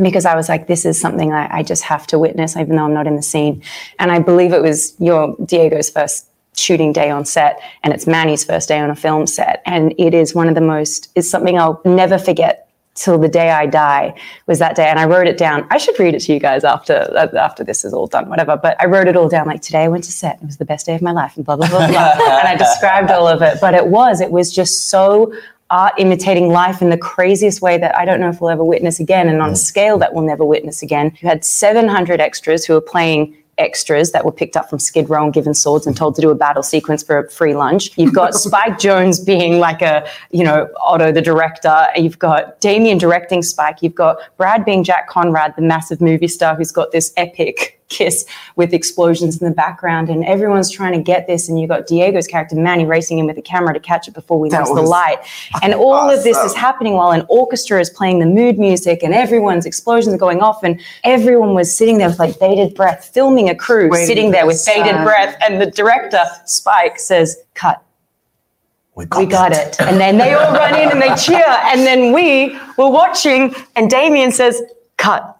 because 0.00 0.26
I 0.26 0.36
was 0.36 0.48
like, 0.48 0.68
this 0.68 0.84
is 0.84 1.00
something 1.00 1.32
I, 1.32 1.58
I 1.58 1.62
just 1.64 1.82
have 1.82 2.06
to 2.08 2.20
witness, 2.20 2.56
even 2.56 2.76
though 2.76 2.84
I'm 2.84 2.94
not 2.94 3.08
in 3.08 3.16
the 3.16 3.22
scene. 3.22 3.64
And 3.98 4.12
I 4.12 4.20
believe 4.20 4.52
it 4.52 4.62
was 4.62 4.94
your 5.00 5.34
Diego's 5.44 5.90
first 5.90 6.28
shooting 6.54 6.92
day 6.92 7.10
on 7.10 7.24
set, 7.24 7.60
and 7.82 7.92
it's 7.92 8.06
Manny's 8.06 8.44
first 8.44 8.68
day 8.68 8.78
on 8.78 8.90
a 8.90 8.94
film 8.94 9.26
set. 9.26 9.60
And 9.66 9.94
it 9.98 10.14
is 10.14 10.36
one 10.36 10.46
of 10.46 10.54
the 10.54 10.60
most, 10.60 11.08
it's 11.16 11.28
something 11.28 11.58
I'll 11.58 11.80
never 11.84 12.16
forget 12.16 12.67
till 12.98 13.18
the 13.18 13.28
day 13.28 13.50
I 13.50 13.66
die 13.66 14.14
was 14.46 14.58
that 14.58 14.76
day. 14.76 14.88
And 14.88 14.98
I 14.98 15.06
wrote 15.06 15.26
it 15.26 15.38
down. 15.38 15.66
I 15.70 15.78
should 15.78 15.98
read 15.98 16.14
it 16.14 16.20
to 16.20 16.32
you 16.32 16.40
guys 16.40 16.64
after 16.64 16.94
uh, 17.16 17.28
after 17.36 17.64
this 17.64 17.84
is 17.84 17.92
all 17.92 18.06
done, 18.06 18.28
whatever. 18.28 18.56
But 18.56 18.76
I 18.80 18.86
wrote 18.86 19.08
it 19.08 19.16
all 19.16 19.28
down 19.28 19.46
like 19.46 19.62
today 19.62 19.84
I 19.84 19.88
went 19.88 20.04
to 20.04 20.12
set. 20.12 20.36
It 20.42 20.46
was 20.46 20.56
the 20.56 20.64
best 20.64 20.86
day 20.86 20.94
of 20.94 21.02
my 21.02 21.12
life 21.12 21.36
and 21.36 21.44
blah, 21.44 21.56
blah, 21.56 21.68
blah, 21.68 21.86
blah. 21.88 22.12
and 22.38 22.48
I 22.48 22.56
described 22.56 23.10
all 23.10 23.28
of 23.28 23.42
it. 23.42 23.58
But 23.60 23.74
it 23.74 23.86
was, 23.86 24.20
it 24.20 24.30
was 24.30 24.52
just 24.52 24.88
so 24.88 25.32
art 25.70 25.92
imitating 25.98 26.48
life 26.48 26.80
in 26.80 26.88
the 26.90 26.96
craziest 26.96 27.60
way 27.60 27.76
that 27.76 27.94
I 27.94 28.04
don't 28.04 28.20
know 28.20 28.30
if 28.30 28.40
we'll 28.40 28.50
ever 28.50 28.64
witness 28.64 29.00
again, 29.00 29.28
and 29.28 29.42
on 29.42 29.50
a 29.50 29.52
mm. 29.52 29.56
scale 29.56 29.98
that 29.98 30.14
we'll 30.14 30.24
never 30.24 30.44
witness 30.44 30.82
again. 30.82 31.12
You 31.20 31.28
had 31.28 31.44
700 31.44 32.20
extras 32.20 32.64
who 32.64 32.72
were 32.74 32.80
playing 32.80 33.36
extras 33.58 34.12
that 34.12 34.24
were 34.24 34.32
picked 34.32 34.56
up 34.56 34.70
from 34.70 34.78
Skid 34.78 35.08
Row 35.10 35.24
and 35.24 35.32
given 35.32 35.54
swords 35.54 35.86
and 35.86 35.96
told 35.96 36.14
to 36.16 36.20
do 36.20 36.30
a 36.30 36.34
battle 36.34 36.62
sequence 36.62 37.02
for 37.02 37.18
a 37.18 37.30
free 37.30 37.54
lunch. 37.54 37.90
You've 37.96 38.14
got 38.14 38.34
Spike 38.46 38.74
Jonze 38.74 39.24
being 39.24 39.58
like 39.58 39.82
a, 39.82 40.08
you 40.30 40.44
know, 40.44 40.68
Otto 40.84 41.12
the 41.12 41.22
director. 41.22 41.86
You've 41.96 42.18
got 42.18 42.60
Damien 42.60 42.98
directing 42.98 43.42
Spike. 43.42 43.82
You've 43.82 43.94
got 43.94 44.18
Brad 44.36 44.64
being 44.64 44.84
Jack 44.84 45.08
Conrad, 45.08 45.54
the 45.56 45.62
massive 45.62 46.00
movie 46.00 46.28
star 46.28 46.54
who's 46.54 46.72
got 46.72 46.92
this 46.92 47.12
epic 47.16 47.77
kiss 47.88 48.24
with 48.56 48.72
explosions 48.72 49.40
in 49.40 49.48
the 49.48 49.54
background 49.54 50.08
and 50.08 50.24
everyone's 50.24 50.70
trying 50.70 50.92
to 50.92 51.02
get 51.02 51.26
this 51.26 51.48
and 51.48 51.58
you've 51.58 51.68
got 51.68 51.86
Diego's 51.86 52.26
character 52.26 52.56
Manny 52.56 52.84
racing 52.84 53.18
in 53.18 53.26
with 53.26 53.36
the 53.36 53.42
camera 53.42 53.72
to 53.74 53.80
catch 53.80 54.08
it 54.08 54.14
before 54.14 54.38
we 54.38 54.48
That 54.50 54.68
lose 54.68 54.76
the 54.76 54.82
light 54.82 55.18
and 55.62 55.74
all 55.74 56.10
of 56.10 56.22
this 56.22 56.36
is 56.38 56.54
happening 56.54 56.94
while 56.94 57.10
an 57.10 57.24
orchestra 57.28 57.80
is 57.80 57.90
playing 57.90 58.18
the 58.18 58.26
mood 58.26 58.58
music 58.58 59.02
and 59.02 59.14
everyone's 59.14 59.66
explosions 59.66 60.14
are 60.14 60.18
going 60.18 60.40
off 60.40 60.62
and 60.62 60.80
everyone 61.04 61.54
was 61.54 61.74
sitting 61.74 61.98
there 61.98 62.08
with 62.08 62.18
like 62.18 62.38
bated 62.38 62.74
breath 62.74 63.10
filming 63.12 63.48
a 63.48 63.54
crew 63.54 63.88
Waiting 63.88 64.06
sitting 64.06 64.30
there 64.30 64.46
with 64.46 64.64
bated 64.66 65.02
breath 65.02 65.36
and 65.40 65.60
the 65.60 65.70
director 65.70 66.22
Spike 66.44 66.98
says 66.98 67.36
cut 67.54 67.82
we 68.98 69.26
got, 69.26 69.52
it. 69.52 69.80
And 69.80 70.00
then 70.00 70.18
they 70.18 70.34
all 70.34 70.52
run 70.52 70.74
in 70.74 70.90
and 70.90 71.00
they 71.00 71.14
cheer. 71.14 71.44
And 71.46 71.82
then 71.82 72.12
we 72.12 72.58
were 72.76 72.90
watching, 72.90 73.54
and 73.76 73.88
Damien 73.88 74.32
says, 74.32 74.60
Cut. 74.96 75.37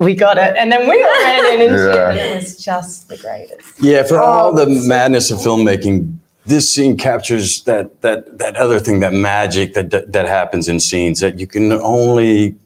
We 0.00 0.14
got 0.14 0.38
it. 0.38 0.56
And 0.56 0.72
then 0.72 0.88
we 0.88 1.02
all 1.02 1.22
ran 1.22 1.60
in 1.60 1.68
and. 1.68 1.76
Yeah. 1.76 2.12
It 2.14 2.34
was 2.36 2.56
just 2.56 3.08
the 3.08 3.18
greatest. 3.18 3.78
Yeah, 3.80 4.02
for 4.02 4.18
oh, 4.18 4.24
all 4.24 4.52
the 4.54 4.62
Oh, 4.62 4.88
madness 4.88 5.30
of 5.30 5.38
filmmaking, 5.38 6.16
this 6.46 6.74
scene 6.74 6.96
captures 6.96 7.62
that 7.64 8.00
that 8.00 8.38
that 8.38 8.56
other 8.56 8.80
thing, 8.80 9.00
that 9.00 9.12
magic 9.12 9.74
that 9.74 9.90
that, 9.90 10.12
that 10.12 10.26
happens 10.26 10.68
in 10.68 10.80
scenes 10.80 11.20
that 11.20 11.38
you 11.38 11.46
can 11.46 11.70
only 11.72 12.56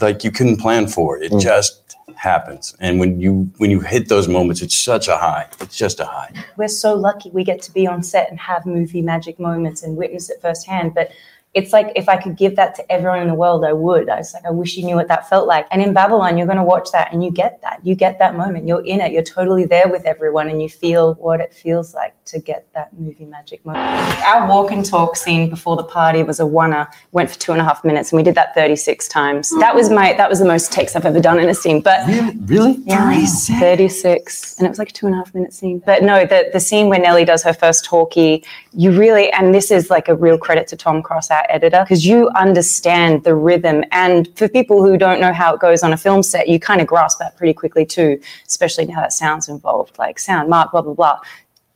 like 0.00 0.24
you 0.24 0.30
couldn't 0.30 0.56
plan 0.56 0.88
for. 0.88 1.18
It 1.18 1.32
mm. 1.32 1.40
just 1.40 1.94
happens, 2.16 2.74
and 2.80 2.98
when 2.98 3.20
you 3.20 3.50
when 3.58 3.70
you 3.70 3.80
hit 3.80 4.08
those 4.08 4.26
moments, 4.26 4.62
it's 4.62 4.76
such 4.76 5.08
a 5.08 5.18
high. 5.18 5.46
It's 5.60 5.76
just 5.76 6.00
a 6.00 6.06
high. 6.06 6.32
We're 6.56 6.68
so 6.68 6.94
lucky 6.94 7.30
we 7.30 7.44
get 7.44 7.60
to 7.62 7.72
be 7.72 7.86
on 7.86 8.02
set 8.02 8.30
and 8.30 8.40
have 8.40 8.64
movie 8.64 9.02
magic 9.02 9.38
moments 9.38 9.82
and 9.82 9.94
witness 9.94 10.30
it 10.30 10.40
firsthand. 10.40 10.94
But 10.94 11.12
it's 11.58 11.72
like 11.72 11.90
if 11.96 12.08
I 12.08 12.16
could 12.16 12.36
give 12.36 12.54
that 12.54 12.76
to 12.76 12.92
everyone 12.92 13.20
in 13.20 13.26
the 13.26 13.34
world, 13.34 13.64
I 13.64 13.72
would. 13.72 14.08
I 14.08 14.18
was 14.18 14.32
like, 14.32 14.44
I 14.46 14.50
wish 14.50 14.76
you 14.76 14.84
knew 14.84 14.94
what 14.94 15.08
that 15.08 15.28
felt 15.28 15.48
like. 15.48 15.66
And 15.72 15.82
in 15.82 15.92
Babylon, 15.92 16.38
you're 16.38 16.46
going 16.46 16.58
to 16.58 16.62
watch 16.64 16.92
that 16.92 17.12
and 17.12 17.24
you 17.24 17.32
get 17.32 17.60
that. 17.62 17.84
You 17.84 17.96
get 17.96 18.20
that 18.20 18.36
moment. 18.36 18.68
You're 18.68 18.84
in 18.84 19.00
it. 19.00 19.10
You're 19.10 19.24
totally 19.24 19.66
there 19.66 19.88
with 19.88 20.06
everyone 20.06 20.48
and 20.48 20.62
you 20.62 20.68
feel 20.68 21.14
what 21.14 21.40
it 21.40 21.52
feels 21.52 21.94
like 21.94 22.14
to 22.26 22.38
get 22.38 22.72
that 22.74 22.96
movie 22.96 23.24
magic 23.24 23.64
moment. 23.66 23.84
Our 24.24 24.48
walk 24.48 24.70
and 24.70 24.84
talk 24.84 25.16
scene 25.16 25.50
before 25.50 25.76
the 25.76 25.82
party 25.82 26.22
was 26.22 26.38
a 26.38 26.44
oneer, 26.44 26.86
went 27.10 27.28
for 27.28 27.38
two 27.40 27.52
and 27.52 27.60
a 27.60 27.64
half 27.64 27.84
minutes, 27.84 28.12
and 28.12 28.18
we 28.18 28.22
did 28.22 28.36
that 28.36 28.54
36 28.54 29.08
times. 29.08 29.50
That 29.58 29.74
was 29.74 29.90
my 29.90 30.12
that 30.12 30.30
was 30.30 30.38
the 30.38 30.44
most 30.44 30.70
takes 30.70 30.94
I've 30.94 31.06
ever 31.06 31.20
done 31.20 31.40
in 31.40 31.48
a 31.48 31.54
scene. 31.54 31.80
But 31.80 32.06
really? 32.06 32.76
yeah, 32.84 33.26
36. 33.58 34.58
And 34.58 34.66
it 34.66 34.68
was 34.68 34.78
like 34.78 34.90
a 34.90 34.92
two 34.92 35.06
and 35.06 35.14
a 35.14 35.18
half 35.18 35.34
minute 35.34 35.52
scene. 35.52 35.80
But 35.84 36.02
no, 36.02 36.24
the, 36.24 36.50
the 36.52 36.60
scene 36.60 36.88
where 36.88 37.00
Nellie 37.00 37.24
does 37.24 37.42
her 37.42 37.54
first 37.54 37.84
talkie, 37.84 38.44
you 38.72 38.96
really, 38.96 39.32
and 39.32 39.54
this 39.54 39.70
is 39.70 39.90
like 39.90 40.08
a 40.08 40.14
real 40.14 40.38
credit 40.38 40.68
to 40.68 40.76
Tom 40.76 41.02
Cross, 41.02 41.30
our 41.30 41.47
editor, 41.48 41.82
because 41.84 42.06
you 42.06 42.28
understand 42.30 43.24
the 43.24 43.34
rhythm. 43.34 43.84
And 43.92 44.28
for 44.36 44.48
people 44.48 44.84
who 44.84 44.96
don't 44.96 45.20
know 45.20 45.32
how 45.32 45.54
it 45.54 45.60
goes 45.60 45.82
on 45.82 45.92
a 45.92 45.96
film 45.96 46.22
set, 46.22 46.48
you 46.48 46.60
kind 46.60 46.80
of 46.80 46.86
grasp 46.86 47.18
that 47.18 47.36
pretty 47.36 47.54
quickly 47.54 47.84
too, 47.84 48.20
especially 48.46 48.86
now 48.86 49.00
that 49.00 49.12
sound's 49.12 49.48
involved, 49.48 49.98
like 49.98 50.18
sound, 50.18 50.48
mark, 50.48 50.72
blah, 50.72 50.82
blah, 50.82 50.94
blah 50.94 51.18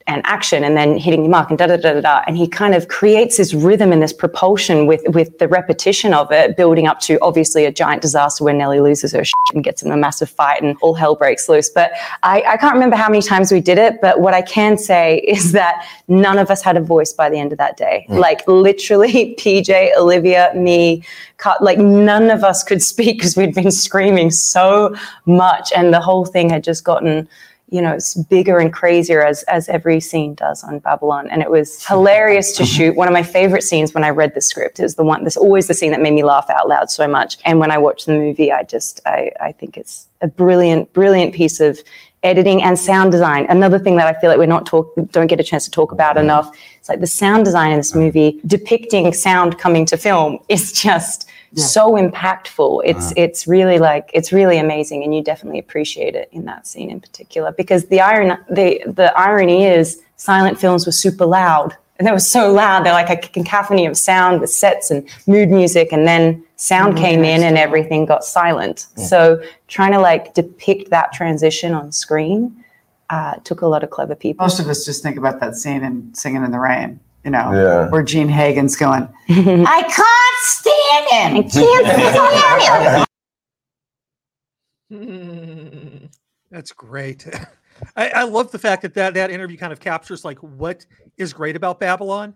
and 0.07 0.23
action 0.25 0.65
and 0.65 0.77
then 0.77 0.97
hitting 0.97 1.23
the 1.23 1.29
mark 1.29 1.51
and 1.51 1.59
da 1.59 1.67
da 1.67 1.77
da 1.77 1.95
da 1.95 2.01
da. 2.01 2.23
And 2.27 2.37
he 2.37 2.49
kind 2.49 2.75
of 2.75 2.89
creates 2.89 3.37
this 3.37 3.55
rhythm 3.55 3.93
and 3.93 4.03
this 4.03 4.13
propulsion 4.13 4.87
with 4.87 5.03
with 5.09 5.39
the 5.39 5.49
repetition 5.49 6.15
of 6.15 6.31
it, 6.33 6.57
building 6.57 6.87
up 6.87 7.01
to 7.01 7.19
obviously 7.21 7.65
a 7.65 7.73
giant 7.73 8.03
disaster 8.03 8.45
where 8.45 8.55
Nellie 8.55 8.81
loses 8.81 9.13
her 9.13 9.25
shit 9.25 9.35
and 9.55 9.65
gets 9.65 9.83
in 9.83 9.91
a 9.91 9.97
massive 9.97 10.31
fight 10.31 10.63
and 10.63 10.77
all 10.81 10.95
hell 10.95 11.15
breaks 11.15 11.49
loose. 11.49 11.69
But 11.69 11.93
I, 12.23 12.43
I 12.47 12.57
can't 12.57 12.75
remember 12.75 12.97
how 12.97 13.09
many 13.09 13.23
times 13.23 13.53
we 13.53 13.61
did 13.61 13.79
it, 13.79 14.01
but 14.01 14.21
what 14.21 14.35
I 14.35 14.43
can 14.43 14.79
say 14.79 15.19
is 15.27 15.53
that 15.53 15.87
none 16.09 16.39
of 16.39 16.51
us 16.51 16.63
had 16.63 16.77
a 16.77 16.81
voice 16.81 17.13
by 17.13 17.31
the 17.31 17.39
end 17.39 17.53
of 17.53 17.59
that 17.59 17.77
day. 17.77 18.07
Hmm. 18.09 18.17
Like 18.17 18.47
literally 18.47 19.35
PJ, 19.39 19.97
Olivia, 19.97 20.53
me, 20.55 21.05
like 21.61 21.79
none 21.79 22.31
of 22.31 22.45
us 22.45 22.63
could 22.63 22.83
speak 22.83 23.19
because 23.19 23.37
we'd 23.37 23.55
been 23.55 23.71
screaming 23.71 24.31
so 24.31 24.95
much 25.27 25.73
and 25.75 25.93
the 25.93 26.01
whole 26.01 26.25
thing 26.25 26.51
had 26.51 26.63
just 26.63 26.85
gotten 26.85 27.29
you 27.73 27.81
know, 27.81 27.93
it's 27.95 28.15
bigger 28.15 28.59
and 28.59 28.71
crazier 28.71 29.25
as 29.25 29.45
as 29.45 29.67
every 29.71 29.99
scene 29.99 30.35
does 30.35 30.63
on 30.63 30.79
Babylon. 30.81 31.29
And 31.31 31.41
it 31.41 31.51
was 31.51 31.85
hilarious 31.87 32.55
to 32.59 32.65
mm-hmm. 32.65 32.77
shoot. 32.77 32.97
One 32.97 33.09
of 33.09 33.15
my 33.15 33.23
favorite 33.23 33.63
scenes 33.63 33.95
when 33.95 34.05
I 34.05 34.11
read 34.11 34.35
the 34.35 34.43
script 34.43 34.79
is 34.79 34.97
the 34.97 35.05
one 35.05 35.25
that's 35.25 35.39
always 35.39 35.69
the 35.69 35.75
scene 35.75 35.91
that 35.93 36.03
made 36.03 36.13
me 36.13 36.23
laugh 36.23 36.51
out 36.51 36.69
loud 36.69 36.91
so 36.91 37.09
much. 37.09 37.39
And 37.47 37.59
when 37.59 37.71
I 37.71 37.79
watch 37.79 38.05
the 38.05 38.13
movie, 38.13 38.53
I 38.53 38.63
just 38.65 39.01
I 39.07 39.33
I 39.41 39.53
think 39.53 39.79
it's 39.79 40.07
a 40.21 40.29
brilliant, 40.29 40.93
brilliant 40.93 41.35
piece 41.35 41.61
of 41.61 41.81
editing 42.23 42.63
and 42.63 42.79
sound 42.79 43.11
design. 43.11 43.47
Another 43.49 43.79
thing 43.79 43.97
that 43.97 44.07
I 44.07 44.21
feel 44.21 44.29
like 44.29 44.39
we're 44.39 44.47
not 44.47 44.67
talk 44.67 44.93
don't 45.11 45.29
get 45.29 45.41
a 45.41 45.45
chance 45.45 45.65
to 45.65 45.71
talk 45.71 45.93
about 45.93 46.17
mm-hmm. 46.17 46.27
enough. 46.27 46.55
It's 46.79 46.91
like 46.91 47.01
the 47.01 47.07
sound 47.07 47.47
design 47.47 47.73
in 47.73 47.79
this 47.79 47.93
mm-hmm. 47.93 48.01
movie 48.01 48.41
depicting 48.47 49.11
sound 49.15 49.59
coming 49.59 49.87
to 49.87 49.97
film 49.97 50.41
is 50.51 50.73
just 50.73 51.27
so 51.55 51.93
impactful. 51.93 52.83
It's 52.85 53.13
it's 53.17 53.47
really 53.47 53.79
like 53.79 54.11
it's 54.15 54.33
really 54.33 54.59
amazing, 54.59 55.05
and 55.05 55.15
you 55.15 55.23
definitely 55.23 55.59
appreciate 55.59 56.15
it 56.15 56.29
in 56.33 56.45
that 56.47 56.67
scene 56.67 56.91
in 56.91 57.01
particular 57.01 57.53
because 57.53 57.87
the 57.87 58.01
iron 58.01 58.39
the 58.51 58.83
the 58.87 59.13
irony 59.19 59.65
is 59.65 60.01
silent 60.17 60.59
films 60.59 60.87
were 60.87 60.93
super 60.93 61.27
loud. 61.27 61.77
And 61.99 62.09
they 62.09 62.13
were 62.13 62.19
so 62.19 62.53
loud, 62.53 62.85
they're 62.85 62.93
like 62.95 63.11
a 63.11 63.17
cacophony 63.17 63.87
of 63.87 63.97
sound 63.97 64.41
with 64.41 64.51
sets 64.51 64.91
and 64.91 65.09
mood 65.29 65.51
music, 65.51 65.93
and 65.93 66.05
then 66.09 66.45
sound 66.57 66.97
came 66.97 67.23
in 67.23 67.45
and 67.45 67.57
everything 67.57 68.07
got 68.07 68.25
silent. 68.25 68.87
So 68.97 69.41
trying 69.69 69.93
to 69.93 70.01
like 70.01 70.35
depict 70.35 70.91
that 70.91 71.13
transition 71.13 71.75
on 71.75 71.93
screen 71.93 72.65
uh, 73.11 73.35
took 73.45 73.61
a 73.61 73.67
lot 73.67 73.85
of 73.85 73.91
clever 73.91 74.15
people. 74.15 74.43
Most 74.43 74.59
of 74.59 74.69
us 74.69 74.85
just 74.85 75.03
think 75.03 75.17
about 75.19 75.39
that 75.41 75.55
scene 75.55 75.85
in 75.85 76.13
Singing 76.15 76.43
in 76.43 76.51
the 76.51 76.59
Rain, 76.59 76.99
you 77.25 77.31
know, 77.31 77.53
Yeah. 77.53 77.89
where 77.91 78.03
Jean 78.03 78.29
Hagen's 78.29 78.77
going, 78.77 79.03
I 79.29 79.83
can't 79.83 80.39
stand 80.43 81.07
him. 81.11 81.37
I 81.39 81.43
can't 81.49 83.07
stand 84.89 85.03
him. 85.03 86.09
That's 86.51 86.73
great. 86.73 87.27
I, 87.97 88.09
I 88.11 88.23
love 88.25 88.51
the 88.53 88.59
fact 88.59 88.83
that, 88.83 88.95
that 88.95 89.15
that 89.15 89.31
interview 89.31 89.57
kind 89.57 89.73
of 89.73 89.81
captures 89.81 90.25
like 90.25 90.39
what 90.39 90.85
is 91.17 91.33
great 91.33 91.57
about 91.57 91.81
Babylon, 91.81 92.35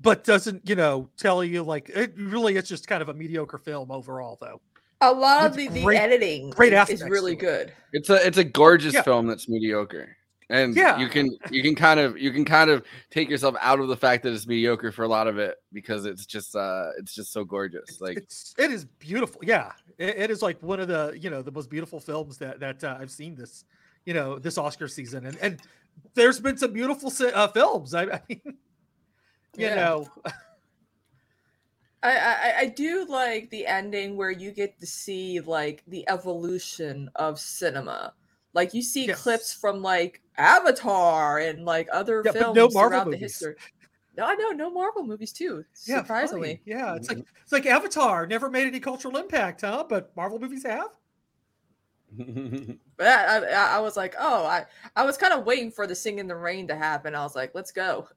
but 0.00 0.24
doesn't 0.24 0.66
you 0.68 0.76
know 0.76 1.08
tell 1.16 1.42
you 1.42 1.62
like 1.62 1.90
it 1.90 2.14
really 2.16 2.56
it's 2.56 2.68
just 2.68 2.86
kind 2.86 3.02
of 3.02 3.08
a 3.08 3.14
mediocre 3.14 3.58
film 3.58 3.90
overall 3.90 4.38
though. 4.40 4.60
A 5.00 5.12
lot 5.12 5.46
of 5.46 5.56
With 5.56 5.72
the, 5.74 5.84
the 5.84 5.96
editing 5.96 6.50
great 6.50 6.72
is, 6.72 6.88
is 6.90 7.02
really 7.02 7.34
good. 7.36 7.72
It's 7.92 8.08
a 8.10 8.24
it's 8.26 8.38
a 8.38 8.44
gorgeous 8.44 8.94
Yeah. 8.94 9.02
film 9.02 9.26
that's 9.26 9.48
mediocre. 9.48 10.16
And 10.50 10.74
Yeah. 10.76 10.98
you 10.98 11.08
can 11.08 11.36
you 11.50 11.62
can 11.62 11.74
kind 11.74 12.00
of 12.00 12.16
you 12.18 12.32
can 12.32 12.44
kind 12.44 12.70
of 12.70 12.82
take 13.10 13.28
yourself 13.28 13.54
out 13.60 13.80
of 13.80 13.88
the 13.88 13.96
fact 13.96 14.22
that 14.22 14.32
it's 14.32 14.46
mediocre 14.46 14.90
for 14.92 15.02
a 15.02 15.08
lot 15.08 15.26
of 15.26 15.38
it 15.38 15.56
because 15.72 16.06
it's 16.06 16.24
just 16.24 16.56
uh 16.56 16.90
it's 16.98 17.14
just 17.14 17.32
so 17.32 17.44
gorgeous. 17.44 18.00
Like 18.00 18.16
It's 18.16 18.54
it 18.58 18.70
is 18.70 18.84
beautiful. 18.86 19.42
Yeah, 19.44 19.72
it, 19.98 20.16
it 20.18 20.30
is 20.30 20.40
like 20.42 20.62
one 20.62 20.80
of 20.80 20.88
the 20.88 21.14
you 21.20 21.28
know 21.28 21.42
the 21.42 21.52
most 21.52 21.68
beautiful 21.68 22.00
films 22.00 22.38
that 22.38 22.60
that 22.60 22.82
uh, 22.82 22.96
I've 22.98 23.10
seen 23.10 23.34
this 23.34 23.64
you 24.06 24.14
know 24.14 24.38
this 24.38 24.56
Oscar 24.56 24.88
season, 24.88 25.26
and 25.26 25.36
and 25.38 25.58
there's 26.14 26.40
been 26.40 26.56
some 26.56 26.72
beautiful 26.72 27.12
uh, 27.34 27.48
films. 27.48 27.94
I, 27.94 28.02
I 28.12 28.20
mean, 28.28 28.40
you 29.54 29.66
Yeah. 29.66 29.74
know, 29.74 30.08
I, 32.02 32.18
I 32.18 32.54
I 32.60 32.66
do 32.66 33.04
like 33.06 33.50
the 33.50 33.66
ending 33.66 34.16
where 34.16 34.30
you 34.30 34.50
get 34.52 34.78
to 34.80 34.86
see 34.86 35.40
like 35.40 35.82
the 35.86 36.08
evolution 36.08 37.10
of 37.16 37.38
cinema. 37.38 38.14
Like 38.54 38.74
you 38.74 38.82
see 38.82 39.08
clips 39.08 39.52
from 39.52 39.82
like 39.82 40.20
Avatar 40.36 41.38
and 41.38 41.64
like 41.64 41.88
other 41.92 42.24
Yeah, 42.24 42.32
films 42.32 42.56
no 42.56 42.68
Marvel 42.68 42.90
throughout 42.90 43.10
the 43.10 43.16
history. 43.16 43.54
No, 44.16 44.24
I 44.24 44.34
know 44.34 44.50
no 44.50 44.70
Marvel 44.70 45.04
movies 45.06 45.32
too. 45.32 45.64
yeah, 45.86 46.00
Surprisingly, 46.00 46.48
funny. 46.48 46.62
yeah, 46.64 46.96
it's 46.96 47.08
like 47.08 47.18
it's 47.18 47.52
like 47.52 47.66
Avatar 47.66 48.26
never 48.26 48.50
made 48.50 48.66
any 48.66 48.80
cultural 48.80 49.16
impact, 49.16 49.60
huh? 49.60 49.84
But 49.88 50.14
Marvel 50.16 50.38
movies 50.38 50.64
have. 50.64 50.88
But 52.96 53.06
I, 53.06 53.38
I, 53.46 53.76
I 53.76 53.80
was 53.80 53.96
like, 53.96 54.16
oh, 54.18 54.44
I, 54.44 54.66
I 54.96 55.04
was 55.04 55.16
kind 55.16 55.32
of 55.32 55.44
waiting 55.46 55.70
for 55.70 55.86
the 55.86 55.94
sing 55.94 56.18
in 56.18 56.26
the 56.26 56.34
rain 56.34 56.66
to 56.68 56.74
happen. 56.76 57.14
I 57.14 57.22
was 57.22 57.36
like, 57.36 57.54
let's 57.54 57.70
go. 57.70 58.08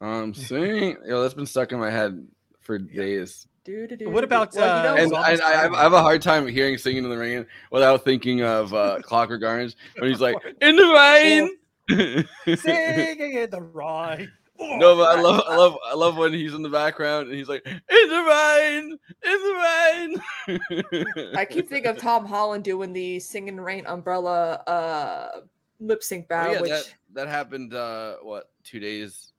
um 0.00 0.34
seeing 0.34 0.96
yo, 1.06 1.22
that's 1.22 1.34
been 1.34 1.46
stuck 1.46 1.72
in 1.72 1.78
my 1.78 1.90
head 1.90 2.26
for 2.60 2.78
days. 2.78 3.46
What 3.66 4.24
about 4.24 4.54
Well, 4.54 4.94
uh, 4.94 4.96
And 4.96 5.14
I, 5.14 5.32
I, 5.32 5.52
have, 5.54 5.72
I 5.72 5.82
have 5.82 5.92
a 5.94 6.02
hard 6.02 6.20
time 6.20 6.46
hearing 6.46 6.76
"Singing 6.76 7.04
in 7.04 7.10
the 7.10 7.16
Rain" 7.16 7.46
without 7.70 8.04
thinking 8.04 8.42
of 8.42 8.74
uh, 8.74 8.98
Clockwork 9.02 9.42
Orange 9.42 9.74
when 9.98 10.10
he's 10.10 10.20
like 10.20 10.36
"In 10.60 10.76
the 10.76 10.92
rain." 10.92 11.56
Singing 12.58 13.34
in 13.34 13.50
the 13.50 13.62
rain. 13.62 14.30
No, 14.60 14.96
but 14.96 15.18
I 15.18 15.20
love, 15.20 15.42
I 15.48 15.56
love, 15.56 15.76
I 15.84 15.94
love 15.94 16.16
when 16.16 16.32
he's 16.32 16.54
in 16.54 16.62
the 16.62 16.68
background 16.68 17.28
and 17.28 17.36
he's 17.36 17.48
like, 17.48 17.66
"In 17.66 17.80
the 17.88 18.22
rain, 18.22 18.98
in 19.24 19.42
the 19.42 20.98
rain." 21.18 21.34
I 21.36 21.44
keep 21.44 21.68
thinking 21.68 21.90
of 21.90 21.98
Tom 21.98 22.24
Holland 22.24 22.64
doing 22.64 22.92
the 22.92 23.18
"Singing 23.18 23.60
Rain" 23.60 23.84
umbrella 23.86 24.62
uh, 24.66 25.40
lip 25.80 26.02
sync 26.02 26.26
Oh, 26.26 26.28
battle, 26.28 26.54
yeah, 26.54 26.60
which 26.60 26.70
that 26.70 26.94
that 27.14 27.28
happened. 27.28 27.74
Uh, 27.74 28.16
what 28.22 28.50
two 28.62 28.78
days 28.78 29.32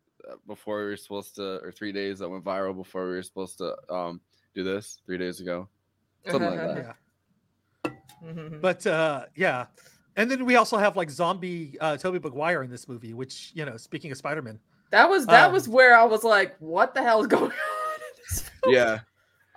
before 0.48 0.80
we 0.80 0.86
were 0.86 0.98
supposed 0.98 1.36
to, 1.36 1.60
or 1.64 1.72
three 1.72 1.92
days 1.92 2.20
that 2.20 2.30
went 2.30 2.44
viral 2.44 2.76
before 2.76 3.06
we 3.08 3.16
were 3.16 3.24
supposed 3.24 3.58
to 3.60 3.76
um 3.90 4.20
do 4.54 4.64
this? 4.64 5.00
Three 5.06 5.18
days 5.18 5.40
ago, 5.40 5.68
something 6.30 6.50
like 6.50 6.60
that. 6.60 6.96
Yeah. 7.86 7.92
Mhm. 8.24 8.62
But 8.62 8.86
uh, 8.88 9.26
yeah, 9.36 9.66
and 10.16 10.30
then 10.30 10.46
we 10.46 10.56
also 10.56 10.78
have 10.78 10.96
like 10.98 11.10
zombie 11.10 11.78
uh, 11.80 11.98
Tobey 11.98 12.20
Maguire 12.20 12.64
in 12.64 12.70
this 12.70 12.88
movie, 12.88 13.14
which 13.14 13.52
you 13.54 13.66
know, 13.66 13.78
speaking 13.78 14.12
of 14.12 14.18
Spider-Man, 14.18 14.60
that 14.92 15.10
was 15.10 15.26
that 15.28 15.48
Um, 15.48 15.54
was 15.54 15.68
where 15.68 15.98
I 15.98 16.04
was 16.04 16.24
like, 16.24 16.56
"What 16.60 16.94
the 16.94 17.04
hell 17.04 17.22
is 17.22 17.28
going 17.28 17.44
on?" 17.52 17.52
in 17.52 18.16
this 18.30 18.50
film? 18.64 18.74
Yeah. 18.74 19.00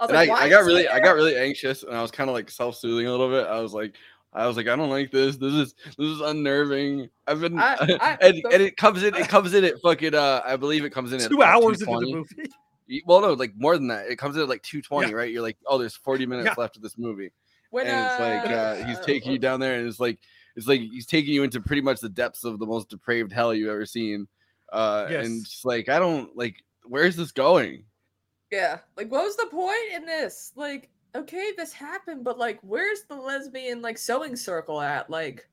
I 0.01 0.05
was 0.05 0.11
and 0.11 0.17
like, 0.17 0.31
I, 0.31 0.45
I 0.45 0.49
got 0.49 0.61
is 0.61 0.67
he 0.67 0.73
really 0.73 0.89
I 0.89 1.01
got 1.01 1.17
really 1.17 1.37
anxious 1.37 1.83
and 1.83 1.97
I 1.97 2.03
was 2.03 2.11
kind 2.13 2.31
of 2.31 2.35
like 2.35 2.51
self-soothing 2.51 3.07
a 3.07 3.11
little 3.11 3.29
bit. 3.31 3.47
I 3.47 3.61
was 3.61 3.73
like 3.75 3.97
I 4.33 4.47
was 4.47 4.57
like 4.57 4.69
I 4.69 4.77
don't 4.77 4.91
like 4.91 5.11
this. 5.11 5.37
This 5.37 5.53
is 5.55 5.75
this 5.97 6.07
is 6.09 6.21
unnerving. 6.21 7.09
I've 7.27 7.41
been 7.41 7.59
I- 7.59 7.75
I- 8.01 8.19
and, 8.21 8.43
the- 8.43 8.51
and 8.53 8.63
it 8.63 8.77
comes 8.77 9.03
in 9.03 9.15
it 9.15 9.29
comes 9.29 9.55
in 9.55 9.65
at 9.65 9.81
fucking 9.81 10.15
uh 10.15 10.43
I 10.45 10.57
believe 10.57 10.85
it 10.85 10.91
comes 10.91 11.13
in 11.13 11.21
at 11.21 11.29
two 11.29 11.37
about 11.37 11.63
hours 11.63 11.81
into 11.83 11.99
the 12.01 12.13
movie. 12.15 12.51
Well, 13.05 13.21
no, 13.21 13.35
like 13.35 13.53
more 13.55 13.77
than 13.77 13.89
that. 13.89 14.07
It 14.07 14.17
comes 14.17 14.35
in 14.37 14.43
at 14.43 14.49
like 14.49 14.63
220, 14.63 15.11
Yeah. 15.11 15.15
right? 15.15 15.31
You're 15.31 15.43
like, 15.43 15.59
oh, 15.67 15.77
there's 15.77 15.95
40 15.95 16.25
minutes 16.25 16.47
Yeah. 16.47 16.55
left 16.57 16.75
of 16.77 16.83
this 16.83 16.97
movie. 16.97 17.31
When, 17.69 17.87
and 17.87 18.07
it's 18.07 18.19
like 18.19 18.51
uh, 18.57 18.87
he's 18.89 18.97
uh, 18.97 19.03
taking 19.07 19.31
you 19.33 19.39
down 19.39 19.61
there 19.61 19.75
and 19.79 19.87
it's 19.87 20.01
like 20.01 20.19
it's 20.57 20.67
like 20.67 20.81
he's 20.81 21.05
taking 21.05 21.35
you 21.35 21.43
into 21.43 21.61
pretty 21.61 21.83
much 21.83 22.01
the 22.01 22.09
depths 22.09 22.45
of 22.45 22.59
the 22.59 22.65
most 22.65 22.89
depraved 22.89 23.31
hell 23.31 23.53
you've 23.53 23.69
ever 23.69 23.85
seen. 23.85 24.27
Uh 24.73 25.05
and 25.11 25.35
Yes. 25.41 25.43
just 25.51 25.65
like 25.67 25.91
I 25.91 25.99
don't 25.99 26.35
like 26.35 26.57
where's 26.85 27.15
this 27.15 27.31
going? 27.31 27.85
Yeah. 28.51 28.79
Like, 28.97 29.11
what 29.13 29.23
was 29.25 29.37
the 29.37 29.49
point 29.51 29.93
in 29.95 30.07
this? 30.07 30.53
Like, 30.57 30.89
okay, 31.15 31.53
this 31.57 31.73
happened, 31.73 32.25
but 32.25 32.39
like, 32.39 32.59
where's 32.63 33.03
the 33.09 33.17
lesbian 33.17 33.83
like 33.83 33.99
sewing 33.99 34.37
circle 34.37 34.81
at? 34.81 35.11
Like, 35.11 35.49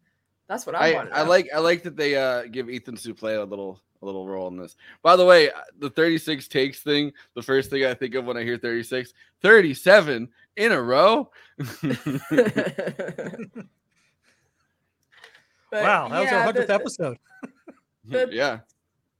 that's 0.48 0.66
what 0.66 0.76
I, 0.76 0.92
I, 0.92 0.94
want. 0.94 1.12
I 1.14 1.22
like 1.24 1.50
I 1.54 1.60
like 1.60 1.84
that 1.84 1.96
they 1.96 2.16
uh 2.16 2.44
give 2.44 2.70
Ethan 2.70 2.96
Suplee 2.96 3.42
a 3.42 3.44
little 3.44 3.82
a 4.02 4.06
little 4.06 4.28
role 4.28 4.48
in 4.48 4.58
this. 4.58 4.76
By 5.02 5.16
the 5.16 5.26
way, 5.26 5.50
uh, 5.50 5.62
the 5.80 5.90
36 5.90 6.48
takes 6.48 6.82
thing, 6.82 7.12
the 7.34 7.42
first 7.42 7.70
thing 7.70 7.86
I 7.86 7.94
think 7.94 8.14
of 8.16 8.26
when 8.26 8.38
I 8.38 8.44
hear 8.44 8.58
36, 8.58 9.14
37 9.42 10.30
in 10.58 10.72
a 10.72 10.82
row. 10.82 11.32
But, 15.72 15.84
wow, 15.84 16.08
that 16.08 16.22
was 16.22 16.32
our 16.32 16.44
hundredth 16.44 16.68
the- 16.68 16.74
episode. 16.74 17.18
the- 18.06 18.30
yeah. 18.32 18.60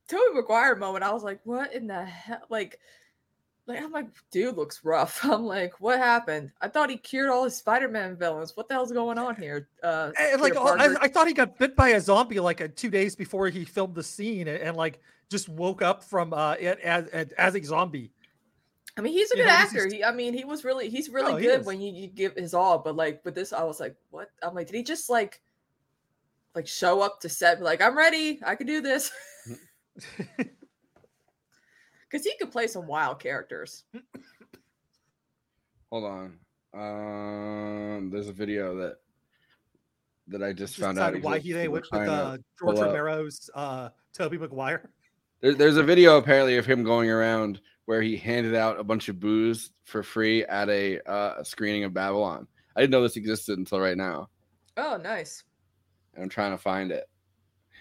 Tobey 0.08 0.36
Maguire 0.36 0.76
moment, 0.76 1.04
I 1.04 1.12
was 1.12 1.24
like, 1.24 1.40
what 1.44 1.74
in 1.74 1.88
the 1.88 2.06
hell? 2.06 2.42
Like, 2.50 2.80
like 3.68 3.82
I'm 3.82 3.92
like, 3.92 4.08
dude 4.32 4.58
looks 4.58 4.82
rough. 4.84 5.20
I'm 5.24 5.46
like, 5.46 5.80
what 5.82 5.98
happened? 5.98 6.52
I 6.62 6.68
thought 6.68 6.90
he 6.90 6.98
cured 6.98 7.30
all 7.30 7.44
his 7.44 7.56
Spider-Man 7.58 8.16
villains. 8.16 8.56
What 8.56 8.68
the 8.68 8.76
hell's 8.76 8.92
going 8.92 9.18
on 9.18 9.36
here? 9.36 9.70
Uh, 9.82 10.12
And 10.20 10.42
like, 10.42 10.56
all- 10.56 10.80
I, 10.80 10.96
I 11.02 11.08
thought 11.08 11.28
he 11.28 11.34
got 11.34 11.58
bit 11.58 11.76
by 11.76 11.90
a 11.90 12.02
zombie 12.02 12.40
like 12.40 12.62
uh, 12.62 12.68
two 12.76 12.90
days 12.90 13.16
before 13.16 13.50
he 13.50 13.66
filmed 13.66 13.96
the 13.96 14.04
scene, 14.04 14.48
and, 14.48 14.60
and, 14.62 14.78
like 14.78 15.00
just 15.32 15.50
woke 15.50 15.82
up 15.82 16.04
from 16.04 16.32
uh 16.34 16.54
it 16.54 16.80
as 16.82 17.08
as, 17.38 17.56
a 17.56 17.64
zombie. 17.64 18.12
I 18.98 19.02
mean, 19.02 19.12
he's 19.12 19.32
a 19.32 19.38
You 19.38 19.44
good 19.44 19.50
know, 19.50 19.56
actor. 19.56 19.88
He, 19.92 20.04
I 20.04 20.12
mean, 20.12 20.34
he 20.34 20.46
was 20.46 20.64
really, 20.64 20.88
he's 20.90 21.10
really 21.10 21.34
Oh, 21.34 21.40
good 21.40 21.62
is. 21.62 21.66
when 21.66 21.82
you, 21.82 21.92
you 21.92 22.08
give 22.08 22.34
his 22.36 22.54
all. 22.54 22.78
But 22.78 22.96
like 22.96 23.26
with 23.26 23.36
this, 23.36 23.52
I 23.52 23.64
was 23.64 23.80
like, 23.80 23.96
what? 24.12 24.30
I'm 24.42 24.54
like, 24.54 24.68
did 24.68 24.76
he 24.76 24.84
just 24.84 25.10
like, 25.10 25.42
like 26.54 26.68
show 26.68 27.02
up 27.02 27.20
to 27.22 27.30
set, 27.30 27.62
like, 27.62 27.82
I'm 27.82 27.98
ready, 27.98 28.40
I 28.46 28.56
can 28.56 28.68
do 28.68 28.80
this? 28.82 29.12
Because 32.16 32.28
he 32.28 32.38
could 32.38 32.50
play 32.50 32.68
some 32.68 32.88
wild 32.88 33.20
characters. 33.20 33.84
Hold 35.92 36.06
on. 36.06 36.40
Um 36.74 38.10
there's 38.10 38.30
a 38.30 38.32
video 38.32 38.74
that 38.78 39.00
that 40.30 40.42
I 40.42 40.54
just, 40.54 40.76
Just 40.76 40.80
found 40.80 40.98
out. 40.98 41.22
why 41.22 41.40
he 41.40 41.52
they 41.52 41.68
went 41.68 41.84
with 41.92 42.08
uh, 42.08 42.38
George. 42.58 42.80
Romero's 42.80 43.50
uh, 43.54 43.90
Tobey 44.14 44.38
Maguire. 44.38 44.90
There, 45.42 45.56
there's 45.56 45.76
a 45.76 45.84
video 45.84 46.16
apparently 46.18 46.56
of 46.56 46.66
him 46.66 46.86
going 46.86 47.10
around 47.10 47.60
where 47.84 48.02
he 48.02 48.16
handed 48.16 48.56
out 48.56 48.80
a 48.80 48.84
bunch 48.86 49.10
of 49.10 49.20
booze 49.20 49.72
for 49.84 50.02
free 50.02 50.46
at 50.46 50.70
a 50.70 51.02
uh, 51.02 51.44
screening 51.44 51.84
of 51.84 51.94
Babylon. 51.94 52.48
I 52.78 52.80
didn't 52.80 52.92
know 52.92 53.04
this 53.04 53.18
existed 53.18 53.60
until 53.60 53.82
right 53.82 53.98
now. 53.98 54.30
Oh, 54.78 54.96
nice. 54.96 55.44
and 56.14 56.24
I'm 56.24 56.30
trying 56.30 56.52
to 56.52 56.58
find 56.58 56.94
it. 56.94 57.10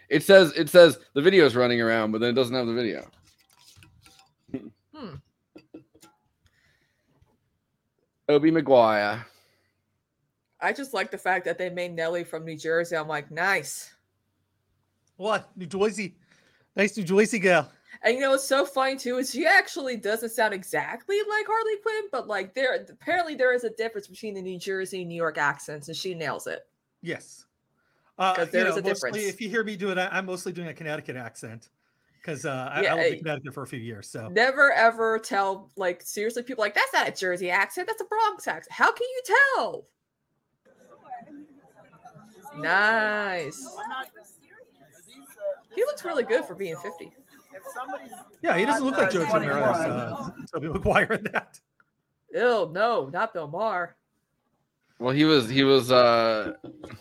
It 0.08 0.24
says 0.24 0.52
it 0.56 0.68
says 0.70 0.98
the 1.14 1.22
video 1.22 1.46
is 1.46 1.54
running 1.54 1.80
around, 1.80 2.10
but 2.10 2.20
then 2.20 2.30
it 2.30 2.34
doesn't 2.34 2.56
have 2.56 2.66
the 2.66 2.74
video. 2.74 3.08
Hmm. 4.94 5.14
Obi 8.28 8.50
Maguire. 8.50 9.26
I 10.60 10.72
just 10.72 10.94
like 10.94 11.10
the 11.10 11.18
fact 11.18 11.44
that 11.44 11.58
they 11.58 11.68
made 11.68 11.94
Nellie 11.94 12.24
from 12.24 12.44
New 12.44 12.56
Jersey. 12.56 12.96
I'm 12.96 13.08
like, 13.08 13.30
nice. 13.30 13.92
What 15.16 15.50
New 15.56 15.66
Jersey? 15.66 16.16
Nice 16.74 16.96
New 16.96 17.04
Jersey 17.04 17.38
girl. 17.38 17.70
And 18.02 18.14
you 18.14 18.20
know 18.20 18.30
what's 18.30 18.46
so 18.46 18.64
funny 18.64 18.96
too 18.96 19.18
is 19.18 19.30
she 19.30 19.46
actually 19.46 19.96
doesn't 19.96 20.30
sound 20.30 20.54
exactly 20.54 21.16
like 21.28 21.46
Harley 21.46 21.76
Quinn, 21.82 22.04
but 22.10 22.26
like 22.26 22.54
there 22.54 22.86
apparently 22.88 23.34
there 23.34 23.54
is 23.54 23.64
a 23.64 23.70
difference 23.70 24.06
between 24.06 24.34
the 24.34 24.42
New 24.42 24.58
Jersey 24.58 25.00
and 25.00 25.08
New 25.08 25.14
York 25.14 25.38
accents, 25.38 25.88
and 25.88 25.96
she 25.96 26.14
nails 26.14 26.46
it. 26.46 26.66
Yes. 27.02 27.44
Uh, 28.18 28.34
'Cause 28.34 28.46
you 28.46 28.52
there 28.52 28.64
know, 28.64 28.70
is 28.70 28.76
a 28.76 28.82
mostly, 28.82 29.10
difference. 29.10 29.34
If 29.34 29.40
you 29.40 29.48
hear 29.48 29.64
me 29.64 29.76
do 29.76 29.90
it, 29.90 29.98
I'm 29.98 30.26
mostly 30.26 30.52
doing 30.52 30.68
a 30.68 30.74
Connecticut 30.74 31.16
accent 31.16 31.68
because 32.24 32.46
uh, 32.46 32.70
I, 32.72 32.82
Yeah, 32.82 32.94
I 32.94 32.96
lived 32.96 33.12
in 33.12 33.18
Connecticut 33.18 33.54
for 33.54 33.62
a 33.62 33.66
few 33.66 33.78
years. 33.78 34.08
So 34.08 34.28
Never 34.28 34.72
ever 34.72 35.18
tell 35.18 35.70
like 35.76 36.02
seriously 36.02 36.42
people 36.42 36.62
like 36.62 36.74
that's 36.74 36.92
not 36.92 37.08
a 37.08 37.12
Jersey 37.12 37.50
accent, 37.50 37.86
that's 37.86 38.00
a 38.00 38.06
Bronx 38.06 38.48
accent. 38.48 38.72
How 38.72 38.92
can 38.92 39.06
you 39.06 39.22
tell? 39.56 39.86
Nice. 42.56 43.66
He 45.74 45.82
looks 45.82 46.04
really 46.04 46.22
good 46.22 46.44
for 46.44 46.54
being 46.54 46.76
50. 46.76 47.12
yeah, 48.42 48.56
he 48.56 48.64
doesn't 48.64 48.84
look 48.84 48.96
like 48.96 49.10
Joe 49.10 49.24
Romero's 49.24 49.76
uh, 49.76 50.30
Tobey 50.52 50.68
Maguire 50.68 51.12
in 51.14 51.24
that. 51.32 51.58
Ill, 52.32 52.70
no, 52.70 53.10
not 53.12 53.34
Bill 53.34 53.48
Maher. 53.48 53.96
Well, 54.98 55.12
he 55.12 55.24
was 55.24 55.48
he 55.50 55.64
was 55.64 55.90
uh 55.92 56.52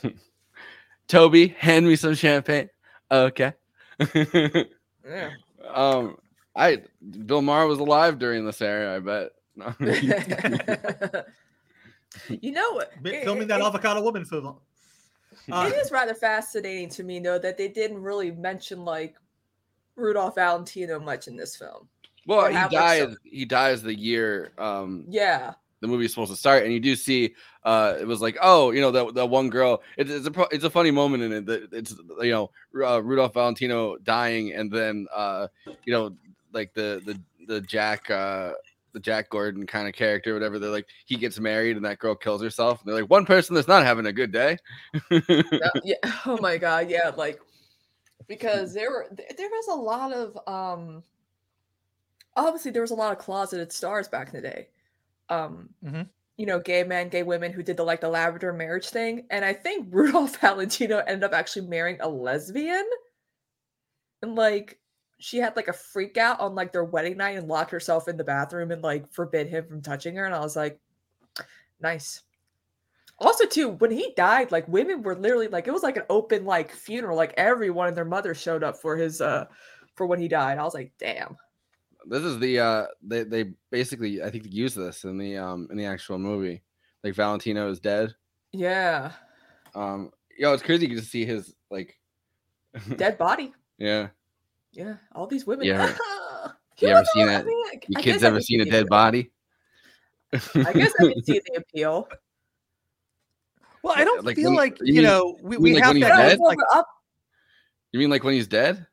Tobey, 1.08 1.50
hand 1.60 1.88
me 1.88 1.96
some 1.96 2.16
champagne. 2.16 2.70
Okay. 3.12 3.54
Yeah. 5.08 5.32
um 5.74 6.18
I 6.56 6.84
Bill 7.26 7.42
Maher 7.42 7.68
was 7.68 7.80
alive 7.80 8.20
during 8.20 8.46
this 8.46 8.62
era, 8.62 8.96
I 8.96 9.00
bet. 9.00 9.32
You 12.30 12.52
know 12.52 12.74
what? 12.74 12.92
Mi- 13.02 13.24
Filming 13.24 13.48
that 13.48 13.60
avocado 13.62 14.02
woman 14.04 14.24
film. 14.24 14.58
Uh, 15.52 15.68
it 15.74 15.76
is 15.78 15.92
rather 15.92 16.14
fascinating 16.14 16.88
to 16.90 17.04
me 17.04 17.20
though 17.20 17.40
that 17.40 17.58
they 17.58 17.68
didn't 17.68 18.02
really 18.04 18.30
mention 18.32 18.86
like 18.86 19.16
Rudolph 19.96 20.36
Valentino 20.36 21.00
much 21.00 21.28
in 21.28 21.36
this 21.36 21.56
film. 21.56 21.88
well, 22.28 22.48
he 22.50 22.54
have, 22.54 22.70
died 22.72 23.02
some- 23.02 23.18
he 23.24 23.46
dies 23.46 23.82
the 23.82 23.96
year 23.98 24.52
um 24.60 25.06
Yeah. 25.10 25.54
The 25.84 25.88
movie's 25.90 26.12
supposed 26.12 26.32
to 26.32 26.38
start, 26.38 26.64
and 26.64 26.72
you 26.72 26.80
do 26.80 26.96
see 26.96 27.36
uh 27.66 27.98
it 28.00 28.08
was 28.08 28.22
like 28.22 28.38
oh 28.42 28.72
you 28.72 28.80
know 28.80 28.90
that 28.90 29.14
that 29.14 29.26
one 29.26 29.50
girl 29.50 29.82
it's, 29.98 30.10
it's 30.10 30.26
a 30.26 30.48
it's 30.50 30.64
a 30.64 30.70
funny 30.70 30.92
moment 30.92 31.24
in 31.24 31.34
it 31.34 31.46
that 31.46 31.74
it's 31.74 31.94
you 32.22 32.32
know 32.32 32.50
uh, 32.82 33.04
Rudolph 33.04 33.34
Valentino 33.34 33.98
dying, 33.98 34.54
and 34.54 34.72
then 34.72 35.08
uh 35.14 35.48
you 35.84 35.92
know 35.92 36.16
like 36.54 36.74
the 36.74 37.02
the 37.06 37.20
the 37.48 37.60
Jack 37.60 38.10
uh 38.10 38.54
the 38.94 39.00
Jack 39.02 39.30
Gordon 39.30 39.66
kind 39.68 39.90
of 39.90 39.94
character, 39.94 40.34
whatever. 40.34 40.58
They're 40.58 40.70
like 40.70 40.88
he 41.06 41.18
gets 41.18 41.38
married 41.38 41.76
and 41.76 41.86
that 41.86 42.00
girl 42.00 42.16
kills 42.16 42.42
herself. 42.42 42.80
And 42.80 42.88
they're 42.88 43.02
like 43.02 43.10
one 43.10 43.26
person 43.26 43.54
that's 43.54 43.68
not 43.68 43.84
having 43.84 44.06
a 44.06 44.14
good 44.14 44.32
day. 44.32 44.58
Uh, 45.12 45.20
yeah. 45.84 45.96
Oh 46.26 46.38
my 46.40 46.58
god, 46.58 46.90
yeah, 46.90 47.12
like 47.18 47.42
because 48.30 48.74
there 48.74 48.90
were 48.90 49.08
there 49.12 49.50
was 49.50 49.68
a 49.68 49.76
lot 49.76 50.14
of 50.14 50.38
um 50.48 51.04
obviously 52.38 52.72
there 52.72 52.82
was 52.82 52.92
a 52.92 52.96
lot 52.96 53.12
of 53.12 53.18
closeted 53.18 53.72
stars 53.74 54.08
back 54.08 54.30
in 54.30 54.42
the 54.42 54.48
day. 54.48 54.68
Um 55.34 55.70
Mhm. 55.84 56.10
you 56.38 56.46
know, 56.46 56.60
gay 56.60 56.84
men, 56.84 57.10
gay 57.10 57.24
women 57.24 57.52
who 57.54 57.64
did 57.64 57.78
the 57.78 57.84
like 57.84 58.02
the 58.02 58.10
lavender 58.10 58.54
marriage 58.54 58.90
thing. 58.90 59.26
And 59.30 59.46
I 59.46 59.54
think 59.54 59.88
Rudolph 59.92 60.38
Valentino 60.42 60.98
ended 61.00 61.24
up 61.24 61.34
actually 61.34 61.68
marrying 61.68 62.00
a 62.02 62.10
lesbian. 62.10 62.86
And 64.22 64.36
like 64.36 64.80
she 65.20 65.38
had 65.38 65.56
like 65.56 65.68
a 65.70 65.74
freak 65.74 66.18
out 66.18 66.40
on 66.40 66.56
like 66.56 66.72
their 66.74 66.84
wedding 66.84 67.18
night 67.18 67.38
and 67.38 67.48
locked 67.48 67.72
herself 67.72 68.08
in 68.08 68.18
the 68.18 68.24
bathroom 68.24 68.72
and 68.72 68.82
like 68.82 69.12
forbid 69.14 69.48
him 69.48 69.66
from 69.68 69.82
touching 69.82 70.16
her. 70.16 70.26
And 70.26 70.36
I 70.36 70.40
was 70.40 70.56
like, 70.56 70.80
nice. 71.80 72.22
Also, 73.20 73.46
too, 73.46 73.70
when 73.70 73.92
he 73.92 74.14
died, 74.18 74.52
like 74.52 74.68
women 74.68 75.02
were 75.04 75.16
literally 75.16 75.48
like 75.48 75.68
it 75.68 75.74
was 75.74 75.84
like 75.84 75.98
an 75.98 76.04
open 76.10 76.46
like 76.46 76.72
funeral. 76.72 77.16
Like 77.16 77.34
everyone 77.38 77.88
and 77.88 77.96
their 77.98 78.06
mother 78.06 78.34
showed 78.34 78.64
up 78.64 78.78
for 78.82 78.98
his 78.98 79.22
uh 79.22 79.46
for 79.96 80.06
when 80.08 80.20
he 80.20 80.28
died. 80.28 80.58
I 80.58 80.64
was 80.64 80.74
like, 80.74 80.92
damn. 81.00 81.38
This 82.06 82.24
is 82.24 82.40
the 82.40 82.60
uh 82.60 82.86
they 83.02 83.24
they 83.24 83.54
basically 83.72 84.22
I 84.22 84.30
think 84.30 84.44
they 84.44 84.50
use 84.50 84.76
this 84.76 85.04
in 85.06 85.18
the 85.18 85.38
um 85.38 85.68
in 85.72 85.78
the 85.78 85.86
actual 85.86 86.18
movie. 86.20 86.62
Like 87.04 87.16
Valentino 87.16 87.70
is 87.70 87.80
dead. 87.80 88.14
Yeah. 88.52 89.12
Um 89.76 90.12
yo, 90.38 90.54
it's 90.54 90.64
crazy 90.64 90.88
to 90.88 91.02
see 91.02 91.26
his 91.26 91.54
like 91.72 91.98
Dead 92.98 93.18
body. 93.18 93.54
yeah. 93.78 94.10
Yeah. 94.72 94.96
All 95.14 95.28
these 95.28 95.46
women. 95.46 95.66
Yeah. 95.68 95.96
You 96.80 96.88
ever 96.90 97.06
seen 97.14 97.28
that? 97.28 97.46
mean, 97.46 97.64
You 97.88 97.96
kids 98.02 98.24
ever 98.24 98.42
seen 98.42 98.60
a 98.62 98.66
dead 98.66 98.88
body? 98.90 99.32
I 100.34 100.38
guess 100.74 100.92
I 101.00 101.04
can 101.14 101.24
see 101.24 101.40
the 101.46 101.58
appeal. 101.58 102.10
Well, 103.84 103.94
I 103.96 104.04
don't 104.04 104.26
Like 104.26 104.36
feel 104.38 104.50
when- 104.50 104.58
like 104.58 104.80
you 104.82 104.88
you, 104.88 104.94
mean- 104.96 105.04
know 105.04 105.38
we, 105.42 105.58
we 105.58 105.64
mean 105.66 105.74
like 105.76 105.84
have 105.84 105.90
when 105.94 105.98
he's 106.02 106.06
that 106.10 106.30
dead? 106.30 106.40
like 106.40 106.58
Up. 106.74 106.88
You 107.92 108.00
mean 108.00 108.10
like 108.10 108.24
when 108.24 108.34
he's 108.34 108.48
dead? 108.48 108.88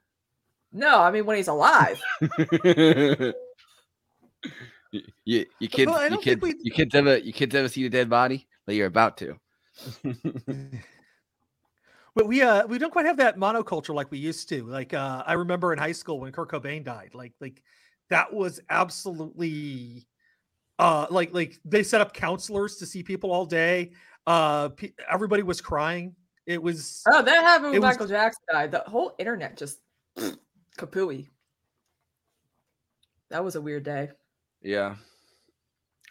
No, 0.73 1.01
I 1.01 1.11
mean 1.11 1.27
when 1.27 1.37
he's 1.37 1.49
alive. 1.49 2.01
you, 4.93 5.03
you, 5.25 5.47
you 5.59 5.69
kids, 5.69 5.91
Well, 5.91 6.01
I 6.01 6.05
you 6.05 6.11
don't 6.11 6.23
kids, 6.23 6.41
we- 6.41 6.55
you 6.63 6.71
kids 6.73 6.95
ever, 6.95 7.19
you 7.19 7.33
kids 7.33 7.55
ever 7.55 7.69
see 7.69 7.85
a 7.87 7.91
dead 7.91 8.09
body? 8.11 8.47
Like 8.67 8.77
you're 8.77 8.87
about 8.87 9.17
to. 9.19 9.37
But 12.17 12.27
we 12.27 12.43
uh 12.43 12.67
we 12.67 12.77
don't 12.79 12.91
quite 12.91 13.07
have 13.07 13.19
that 13.19 13.37
monoculture 13.39 13.95
like 13.95 14.11
we 14.11 14.19
used 14.19 14.49
to. 14.49 14.65
Like 14.67 14.93
uh 14.93 15.23
I 15.25 15.35
remember 15.35 15.73
in 15.73 15.79
high 15.79 15.93
school 15.93 16.19
when 16.19 16.33
Kurt 16.33 16.51
Cobain 16.51 16.83
died, 16.85 17.11
like 17.15 17.35
like 17.41 17.63
that 18.09 18.33
was 18.35 18.61
absolutely 18.69 20.09
uh 20.81 21.07
like 21.09 21.33
like 21.33 21.61
they 21.65 21.85
set 21.85 22.01
up 22.01 22.13
counselors 22.13 22.77
to 22.79 22.87
see 22.87 23.05
people 23.05 23.31
all 23.31 23.47
day. 23.47 23.93
Uh 24.27 24.71
pe- 24.71 24.91
everybody 25.09 25.45
was 25.45 25.61
crying. 25.61 26.17
It 26.47 26.61
was 26.61 27.05
Oh, 27.11 27.23
that 27.23 27.45
happened 27.45 27.77
It 27.77 27.79
when 27.79 27.83
was- 27.89 27.95
Michael 27.95 28.09
Jackson 28.09 28.43
died. 28.51 28.73
The 28.73 28.81
whole 28.89 29.15
internet 29.21 29.57
just 29.57 29.79
kapooey. 30.81 31.29
That 33.31 33.45
was 33.45 33.55
a 33.55 33.61
weird 33.61 33.85
day. 33.85 34.11
Yeah. 34.63 34.97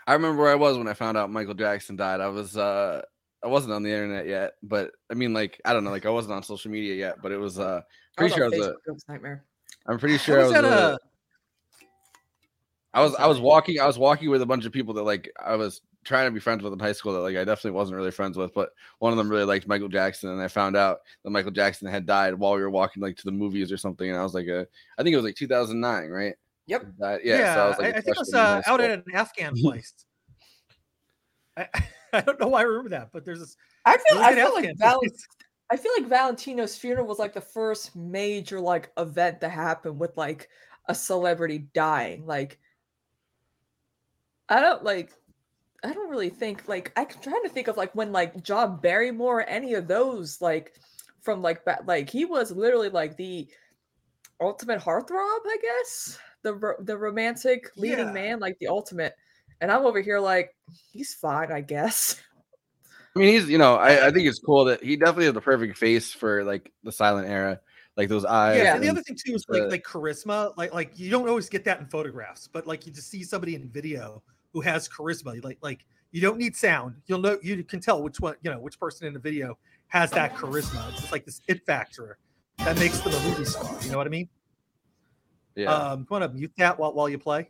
I 0.08 0.14
remember 0.14 0.42
where 0.42 0.52
I 0.52 0.56
was 0.56 0.78
when 0.78 0.88
I 0.88 0.94
found 0.94 1.18
out 1.18 1.30
Michael 1.30 1.54
Jackson 1.54 1.96
died. 1.96 2.22
I 2.22 2.28
was 2.28 2.58
uh 2.58 3.02
I 3.44 3.48
wasn't 3.48 3.74
on 3.74 3.84
the 3.84 3.92
internet 3.92 4.28
yet, 4.28 4.54
but 4.64 4.92
I 5.12 5.14
mean 5.14 5.34
like 5.34 5.62
I 5.66 5.74
don't 5.74 5.84
know, 5.84 5.92
like 5.92 6.06
I 6.06 6.10
wasn't 6.10 6.34
on 6.34 6.44
social 6.44 6.72
media 6.72 6.96
yet, 6.96 7.18
but 7.22 7.32
it 7.32 7.38
was 7.38 7.60
uh 7.60 7.82
I 8.18 8.22
pretty 8.22 8.36
sure 8.36 8.46
I 8.46 8.48
was 8.48 8.60
a 8.60 8.62
Facebook, 8.62 8.76
it 8.88 8.92
was 8.92 9.06
a 9.08 9.12
nightmare. 9.12 9.46
I'm 9.88 10.00
pretty 10.00 10.18
sure 10.18 10.40
I 10.40 10.44
was 10.44 10.54
was 10.54 10.64
a, 10.64 10.68
a 10.68 10.98
I 12.94 13.04
was 13.04 13.16
I 13.16 13.28
was 13.28 13.40
walking 13.40 13.80
I 13.80 13.86
was 13.86 14.00
walking 14.00 14.30
with 14.30 14.42
a 14.42 14.46
bunch 14.46 14.66
of 14.66 14.72
people 14.72 14.94
that 14.96 15.04
like 15.04 15.32
I 15.44 15.56
was 15.56 15.82
trying 16.06 16.28
to 16.28 16.32
be 16.32 16.40
friends 16.40 16.64
with 16.64 16.74
in 16.74 16.80
high 16.80 16.94
school 16.94 17.14
that 17.14 17.20
like 17.20 17.36
I 17.36 17.44
definitely 17.44 17.72
wasn't 17.72 17.98
really 17.98 18.12
friends 18.12 18.38
with, 18.38 18.54
but 18.54 18.70
one 19.00 19.12
of 19.12 19.18
them 19.18 19.30
really 19.30 19.46
liked 19.46 19.68
Michael 19.68 19.90
Jackson 19.90 20.30
and 20.30 20.42
I 20.42 20.48
found 20.48 20.76
out 20.76 21.00
that 21.24 21.30
Michael 21.30 21.52
Jackson 21.52 21.88
had 21.88 22.06
died 22.06 22.34
while 22.34 22.56
we 22.56 22.62
were 22.62 22.70
walking 22.70 23.02
like 23.02 23.18
to 23.18 23.26
the 23.26 23.32
movies 23.32 23.72
or 23.72 23.78
something 23.78 24.10
and 24.10 24.18
I 24.18 24.24
was 24.24 24.34
like 24.34 24.48
uh, 24.48 24.66
I 24.98 25.04
think 25.04 25.14
it 25.14 25.18
was 25.18 25.26
like 25.26 25.36
2009, 25.36 26.10
right? 26.10 26.36
Yep. 26.68 26.86
That, 27.00 27.26
yeah, 27.26 27.56
so 27.56 27.62
I 27.62 27.68
was 27.68 27.78
like 27.80 27.88
a 27.88 27.98
I, 27.98 28.02
think 28.02 28.16
it 28.16 28.20
was 28.20 28.34
uh, 28.34 28.62
out 28.68 28.82
at 28.82 28.92
an 28.92 29.04
Afghan 29.14 29.56
place. 29.62 29.94
I, 31.58 31.68
I 32.14 32.22
don't 32.22 32.40
know 32.40 32.48
why 32.48 32.60
I 32.60 32.64
remember 32.64 32.90
that, 32.90 33.10
but 33.12 33.26
there's 33.26 33.40
this. 33.40 33.58
I 33.86 33.98
feel 33.98 34.20
I 34.20 34.36
feel 34.36 34.54
like 34.54 34.70
Val- 34.78 35.02
I 35.72 35.78
feel 35.78 35.92
like 36.00 36.10
Valentino's 36.10 36.76
funeral 36.76 37.06
was 37.06 37.20
like 37.20 37.34
the 37.34 37.42
first 37.42 37.96
major 37.96 38.60
like 38.60 38.92
event 38.98 39.42
that 39.42 39.52
happened 39.52 40.00
with 40.00 40.16
like 40.18 40.50
a 40.88 40.96
celebrity 40.96 41.68
dying. 41.74 42.26
Like 42.26 42.60
I 44.48 44.62
don't 44.62 44.84
like 44.84 45.12
I 45.84 45.94
don't 45.94 46.10
really 46.10 46.30
think 46.30 46.68
like 46.68 46.92
I'm 46.98 47.08
trying 47.22 47.44
to 47.44 47.50
think 47.50 47.68
of 47.68 47.78
like 47.78 47.94
when 47.96 48.12
like 48.12 48.44
John 48.44 48.78
Barrymore 48.82 49.40
or 49.40 49.44
any 49.44 49.76
of 49.76 49.88
those 49.88 50.42
like 50.42 50.74
from 51.22 51.42
like 51.42 51.64
ba- 51.66 51.84
like 51.86 52.10
he 52.10 52.26
was 52.26 52.52
literally 52.52 52.90
like 52.90 53.16
the 53.18 53.48
ultimate 54.42 54.80
heartthrob, 54.82 55.40
I 55.46 55.58
guess. 55.62 56.18
The 56.42 56.56
ro- 56.56 56.76
the 56.80 56.98
romantic 56.98 57.70
leading 57.76 58.08
Yeah. 58.08 58.14
man, 58.14 58.40
like 58.40 58.58
the 58.60 58.68
ultimate. 58.68 59.14
And 59.62 59.72
I'm 59.72 59.86
over 59.86 60.02
here 60.02 60.20
like 60.20 60.56
he's 60.92 61.14
fine, 61.14 61.52
I 61.52 61.62
guess. 61.62 62.22
I 63.16 63.20
mean, 63.20 63.34
he's 63.34 63.50
you 63.50 63.58
know, 63.58 63.76
I, 63.76 64.08
I 64.08 64.12
think 64.12 64.28
it's 64.28 64.40
cool 64.40 64.66
that 64.66 64.84
he 64.84 64.96
definitely 64.96 65.26
has 65.26 65.34
the 65.34 65.42
perfect 65.42 65.78
face 65.78 66.14
for 66.14 66.44
like 66.44 66.72
the 66.84 66.92
silent 66.92 67.28
era, 67.28 67.60
like 67.98 68.08
those 68.08 68.24
eyes. 68.26 68.58
Yeah, 68.58 68.76
and 68.76 68.84
the 68.84 68.90
other 68.90 69.02
thing 69.02 69.18
too 69.18 69.34
is 69.34 69.46
like 69.50 69.64
the- 69.64 69.68
like 69.70 69.84
charisma. 69.84 70.56
Like 70.58 70.74
like 70.74 71.00
you 71.00 71.10
don't 71.10 71.28
always 71.28 71.50
get 71.50 71.64
that 71.66 71.80
in 71.80 71.88
photographs, 71.88 72.48
but 72.48 72.68
like 72.68 72.86
you 72.86 72.92
just 72.94 73.10
see 73.10 73.24
somebody 73.24 73.56
in 73.56 73.70
video 73.70 74.22
who 74.54 74.62
has 74.62 74.88
charisma. 74.90 75.44
Like 75.44 75.58
like 75.62 75.86
you 76.12 76.22
don't 76.22 76.38
need 76.38 76.56
sound. 76.56 76.96
You'll 77.06 77.20
know 77.20 77.38
you 77.42 77.64
can 77.64 77.80
tell 77.80 78.02
which 78.02 78.20
one 78.20 78.36
you 78.42 78.52
know 78.52 78.60
which 78.60 78.80
person 78.80 79.08
in 79.08 79.14
the 79.14 79.20
video 79.20 79.58
has 79.88 80.12
that 80.12 80.36
charisma. 80.36 80.90
It's 80.90 81.02
just 81.02 81.12
like 81.12 81.26
this 81.26 81.42
it 81.48 81.66
factor 81.66 82.18
that 82.60 82.78
makes 82.78 83.00
them 83.00 83.14
a 83.14 83.20
movie 83.22 83.46
star. 83.46 83.78
You 83.84 83.92
know 83.92 83.98
what 83.98 84.08
I 84.08 84.10
mean? 84.10 84.30
yeah. 85.56 85.74
Um, 85.74 86.08
want 86.10 86.24
to 86.24 86.30
mute 86.30 86.54
that 86.58 86.80
while 86.80 86.94
while 86.94 87.10
you 87.10 87.18
play. 87.18 87.50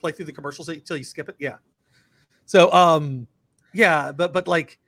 Play 0.00 0.12
through 0.12 0.26
the 0.26 0.32
commercials 0.32 0.68
until 0.68 0.96
you 0.96 1.04
skip 1.04 1.28
it. 1.28 1.36
Yeah. 1.38 1.56
So 2.46 2.72
um, 2.72 3.26
yeah, 3.72 4.12
but 4.12 4.32
but 4.32 4.48
like 4.48 4.78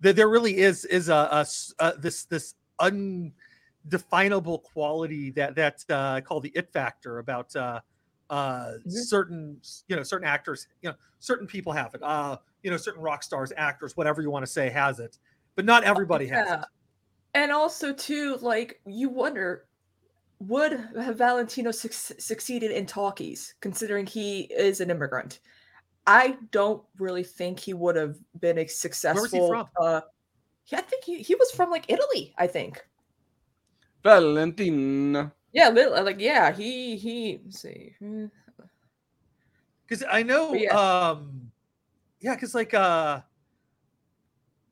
there, 0.00 0.12
there 0.12 0.28
really 0.28 0.58
is 0.58 0.84
is 0.84 1.08
a, 1.08 1.14
a 1.14 1.46
uh, 1.78 1.92
this 1.98 2.24
this 2.24 2.54
undefinable 2.80 4.58
quality 4.58 5.30
that 5.32 5.54
that 5.54 5.84
uh, 5.88 6.20
called 6.20 6.42
the 6.42 6.52
it 6.54 6.72
factor 6.72 7.18
about 7.18 7.54
uh, 7.56 7.80
uh, 8.30 8.72
certain 8.88 9.60
you 9.88 9.96
know 9.96 10.02
certain 10.02 10.26
actors 10.26 10.68
you 10.82 10.90
know 10.90 10.96
certain 11.18 11.46
people 11.46 11.72
have 11.72 11.94
it 11.94 12.02
uh, 12.02 12.36
you 12.62 12.70
know 12.70 12.76
certain 12.76 13.02
rock 13.02 13.22
stars 13.22 13.52
actors 13.56 13.96
whatever 13.96 14.22
you 14.22 14.30
want 14.30 14.44
to 14.44 14.50
say 14.50 14.68
has 14.68 15.00
it 15.00 15.18
but 15.54 15.64
not 15.64 15.84
everybody 15.84 16.26
has 16.26 16.50
it 16.50 16.60
And 17.34 17.52
also 17.52 17.92
too, 17.92 18.36
like 18.40 18.80
you 18.86 19.08
wonder, 19.08 19.66
would 20.40 20.72
have 20.98 21.18
Valentino 21.18 21.70
suc- 21.70 21.92
succeeded 21.92 22.70
in 22.70 22.86
talkies, 22.86 23.54
considering 23.60 24.06
he 24.06 24.42
is 24.42 24.80
an 24.80 24.90
immigrant? 24.90 25.40
I 26.06 26.38
don't 26.52 26.82
really 26.98 27.24
think 27.24 27.60
he 27.60 27.74
would 27.74 27.96
have 27.96 28.16
been 28.40 28.58
a 28.58 28.66
successful. 28.66 29.48
from? 29.48 29.66
Uh, 29.80 30.00
yeah, 30.66 30.78
I 30.78 30.82
think 30.82 31.04
he, 31.04 31.22
he 31.22 31.34
was 31.34 31.50
from 31.50 31.70
like 31.70 31.84
Italy. 31.88 32.34
I 32.38 32.46
think. 32.46 32.84
Valentina. 34.02 35.32
Yeah, 35.52 35.68
lit- 35.70 36.04
like 36.04 36.20
yeah, 36.20 36.52
he 36.52 36.96
he. 36.96 37.40
let's 37.44 37.60
see, 37.62 37.94
hmm, 37.98 38.26
because 39.86 40.04
I 40.10 40.22
know, 40.22 40.52
yeah. 40.52 40.74
um, 40.76 41.50
yeah, 42.20 42.34
because 42.34 42.54
like, 42.54 42.74
uh, 42.74 43.20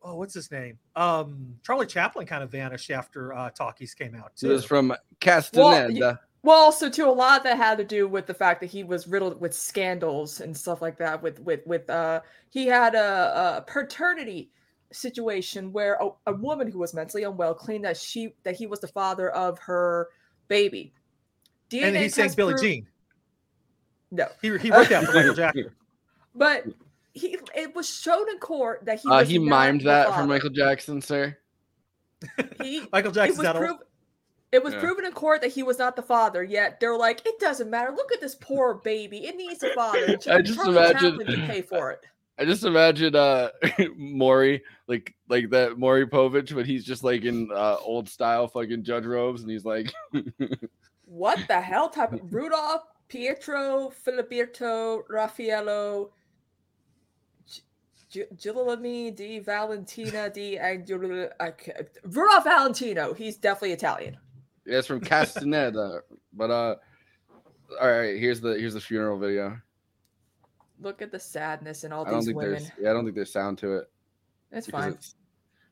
oh, 0.03 0.17
what's 0.17 0.35
his 0.35 0.51
name? 0.51 0.79
Um, 0.95 1.57
Charlie 1.65 1.87
Chaplin 1.87 2.27
kind 2.27 2.43
of 2.43 2.51
vanished 2.51 2.91
after 2.91 3.33
uh, 3.33 3.51
Talkies 3.51 3.95
came 3.95 4.15
out 4.15 4.33
It 4.43 4.49
was 4.49 4.63
too. 4.63 4.69
from 4.69 4.89
Well, 4.89 4.99
Castaneda. 5.21 5.93
y- 6.13 6.19
well, 6.43 6.59
also 6.59 6.89
too, 6.89 7.09
a 7.09 7.11
lot 7.11 7.43
that 7.45 7.57
had 7.57 7.79
to 7.79 7.85
do 7.85 8.07
with 8.07 8.27
the 8.27 8.35
fact 8.35 8.61
that 8.61 8.67
he 8.71 8.85
was 8.85 9.09
riddled 9.09 9.41
with 9.41 9.53
scandals 9.55 10.41
and 10.41 10.57
stuff 10.57 10.81
like 10.83 10.97
that. 10.99 11.21
With 11.23 11.41
with 11.41 11.67
with 11.67 11.89
uh, 11.91 12.21
he 12.51 12.67
had 12.67 12.95
a, 12.95 13.57
a 13.59 13.65
paternity 13.67 14.51
situation 14.93 15.73
where 15.73 15.95
a, 16.01 16.11
a 16.27 16.33
woman 16.35 16.71
who 16.71 16.79
was 16.79 16.95
mentally 16.95 17.25
unwell 17.25 17.55
claimed 17.55 17.85
that 17.85 17.97
she 17.97 18.35
that 18.45 18.55
he 18.55 18.67
was 18.69 18.79
the 18.81 18.87
father 18.87 19.31
of 19.31 19.59
her 19.59 20.09
baby. 20.49 20.93
and 21.73 21.97
he 21.97 22.03
DNA 22.05 22.11
sang 22.13 22.25
test 22.27 22.37
Billie 22.37 22.53
proved- 22.55 22.65
Jean. 22.65 22.87
No, 24.13 24.27
He 24.41 24.57
he 24.59 24.71
wrote 24.71 24.89
that 24.89 25.05
for 25.05 25.13
Michael 25.15 25.35
Jackson. 25.43 25.71
but 26.35 26.65
he 27.13 27.37
it 27.55 27.75
was 27.75 27.89
shown 27.89 28.29
in 28.31 28.39
court 28.39 28.85
that 28.85 29.01
he 29.01 29.09
Uh, 29.09 29.25
he 29.25 29.39
not 29.39 29.53
mimed 29.75 29.83
that 29.85 30.09
father. 30.09 30.23
for 30.23 30.29
Michael 30.29 30.51
Jackson, 30.51 31.01
sir. 31.03 31.37
He, 32.63 32.83
Michael 32.93 33.11
Jackson. 33.13 33.35
it 33.35 33.39
was, 33.39 33.43
that 33.43 33.57
prov- 33.57 33.83
it 34.53 34.63
was 34.65 34.75
Yeah. 34.75 34.81
proven 34.81 35.05
in 35.07 35.13
court 35.13 35.41
that 35.43 35.51
he 35.53 35.63
was 35.63 35.79
not 35.79 35.97
the 35.97 36.03
father. 36.03 36.43
Yet 36.43 36.79
they're 36.81 36.97
like, 36.97 37.27
it 37.27 37.39
doesn't 37.41 37.69
matter. 37.69 37.91
Look 37.91 38.13
at 38.13 38.21
this 38.21 38.35
poor 38.37 38.75
baby. 38.75 39.27
It 39.27 39.37
needs 39.37 39.63
a 39.63 39.75
father. 39.75 40.05
And 40.05 40.25
I 40.31 40.41
just 40.41 40.57
Charlie 40.59 40.77
imagine- 40.77 41.19
Chaplin 41.19 41.27
can 41.27 41.47
pay 41.49 41.63
for 41.63 41.91
it. 41.91 42.07
I 42.39 42.45
just 42.45 42.65
imagine 42.65 43.15
uh 43.17 43.51
Maury 43.97 44.63
like 44.89 45.15
like 45.29 45.51
that 45.51 45.79
Maury 45.79 46.07
Povich, 46.07 46.55
but 46.55 46.67
he's 46.67 46.85
just 46.85 47.03
like 47.05 47.25
in 47.25 47.51
uh 47.53 47.77
old 47.81 48.09
style 48.09 48.47
fucking 48.49 48.85
judge 48.85 49.07
robes, 49.07 49.43
and 49.43 49.51
he's 49.51 49.65
like, 49.65 49.93
What 51.07 51.39
the 51.49 51.61
hell 51.61 51.89
type 51.89 52.13
of 52.13 52.35
Rudolph, 52.35 52.83
Pietro, 53.09 53.93
Filiberto, 54.05 55.03
Raffaello, 55.09 56.11
Gi- 58.11 58.27
Gi- 58.37 59.11
di 59.13 59.39
Valentina 59.39 60.29
di 60.29 60.59
Angelo. 60.59 61.31
Rudolph 62.05 62.45
Valentino. 62.45 63.15
He's 63.15 63.37
definitely 63.37 63.73
Italian. 63.73 64.19
yeah, 64.67 64.79
it's 64.79 64.87
from 64.87 65.01
Castaneda. 65.01 66.01
but 66.33 66.51
uh, 66.51 66.75
all 67.81 67.89
right, 67.91 68.19
here's 68.19 68.41
the 68.41 68.59
here's 68.59 68.75
the 68.75 68.81
funeral 68.81 69.19
video. 69.19 69.59
Look 70.81 71.03
at 71.03 71.11
the 71.11 71.19
sadness 71.19 71.85
in 71.85 71.93
all 71.93 72.07
I 72.07 72.11
don't 72.11 72.19
these 72.21 72.27
think 72.27 72.39
women. 72.39 72.53
there's 72.53 72.71
yeah, 72.81 72.91
I 72.91 72.93
don't 72.93 73.05
think 73.05 73.15
there's 73.15 73.33
sound 73.33 73.59
to 73.59 73.77
it. 73.77 73.91
It's 74.53 74.67
because 74.67 74.85
fine. 74.85 74.93
It's, 74.93 75.15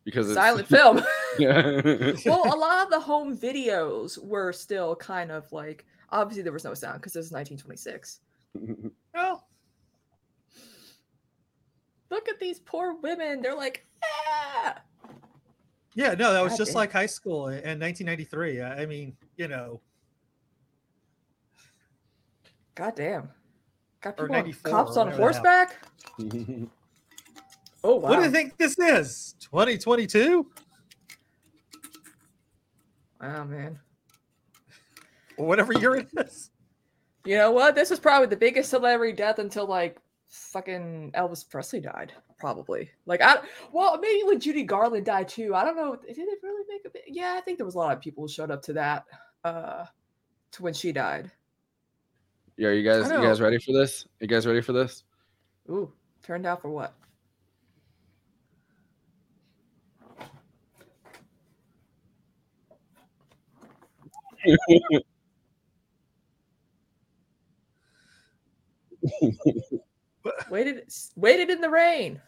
because 0.05 0.27
it's 0.29 0.37
Silent 0.37 0.69
film. 0.69 1.03
yeah. 1.39 1.81
well, 2.27 2.55
a 2.55 2.57
lot 2.59 2.85
of 2.85 2.91
the 2.91 3.01
home 3.01 3.37
videos 3.37 4.23
were 4.23 4.53
still 4.53 4.97
kind 4.97 5.31
of 5.31 5.51
like 5.53 5.85
obviously 6.11 6.43
there 6.43 6.53
was 6.53 6.65
no 6.65 6.75
sound 6.75 7.01
because 7.01 7.13
this 7.13 7.27
is 7.27 7.33
1926. 7.33 8.21
Well, 9.15 9.47
Look 12.11 12.29
at 12.29 12.39
these 12.39 12.61
poor 12.61 12.95
women. 12.95 13.43
They're 13.43 13.57
like, 13.57 13.85
ah! 14.05 14.77
yeah, 15.95 16.15
no, 16.15 16.33
that 16.33 16.43
was 16.43 16.53
God 16.53 16.59
just 16.59 16.71
damn. 16.71 16.77
like 16.77 16.93
high 16.93 17.07
school 17.07 17.49
in 17.49 17.81
1993. 17.81 18.61
I 18.61 18.83
I 18.83 18.87
mean, 18.87 19.17
you 19.37 19.49
know, 19.49 19.81
God 22.77 22.95
damn. 22.95 23.31
Got 24.05 24.17
people 24.19 24.37
on, 24.37 24.53
cops 24.71 24.97
on 24.99 25.07
whatever 25.07 25.11
the 25.11 25.17
hell. 25.17 25.67
horseback? 25.67 25.77
Oh 27.87 27.97
wow. 27.97 28.09
What 28.09 28.17
do 28.17 28.25
you 28.25 28.31
think 28.31 28.57
this 28.57 28.79
is? 28.79 29.35
2022? 29.41 30.47
Wow, 33.21 33.45
man. 33.45 33.79
Or 35.37 35.47
whatever 35.47 35.75
year 35.75 35.97
it 35.97 36.09
is. 36.17 36.51
You 37.27 37.37
know 37.37 37.51
what? 37.51 37.75
This 37.75 37.91
was 37.91 38.01
probably 38.01 38.27
the 38.29 38.37
biggest 38.37 38.71
celebrity 38.71 39.13
death 39.13 39.39
until 39.39 39.67
like 39.67 39.99
fucking 40.29 41.13
Elvis 41.15 41.47
Presley 41.47 41.81
died. 41.81 42.15
Probably. 42.39 42.91
Like 43.05 43.21
I 43.21 43.41
well, 43.71 43.99
maybe 44.01 44.23
when 44.25 44.41
Judy 44.41 44.63
Garland 44.63 45.05
died 45.05 45.29
too. 45.29 45.55
I 45.55 45.63
don't 45.63 45.77
know. 45.77 45.95
Did 45.95 46.17
it 46.17 46.39
really 46.43 46.65
make 46.67 46.87
a 46.87 46.91
bit? 46.91 47.03
Yeah, 47.07 47.35
I 47.37 47.43
think 47.43 47.59
there 47.59 47.67
was 47.67 47.75
a 47.75 47.79
lot 47.79 47.95
of 47.95 48.01
people 48.01 48.25
who 48.25 48.29
showed 48.29 48.51
up 48.51 48.63
to 48.63 48.73
that. 48.73 49.05
Uh 49.45 49.85
to 50.53 50.63
when 50.63 50.73
she 50.73 50.91
died. 50.91 51.31
Yeah, 52.57 52.69
are 52.69 52.73
you 52.73 52.89
guys 52.89 53.11
you 53.11 53.21
guys 53.21 53.41
ready 53.41 53.59
for 53.59 53.73
this? 53.73 54.07
You 54.21 54.29
guys 54.29 54.47
ready 54.47 54.61
for 54.61 54.73
this? 54.73 55.03
Ooh, 55.69 55.93
turned 56.23 56.47
out 56.47 56.63
for 56.63 56.71
what? 56.71 56.95
waited 70.51 70.85
waited 71.17 71.51
in 71.51 71.61
the 71.61 71.71
rain. 71.71 72.21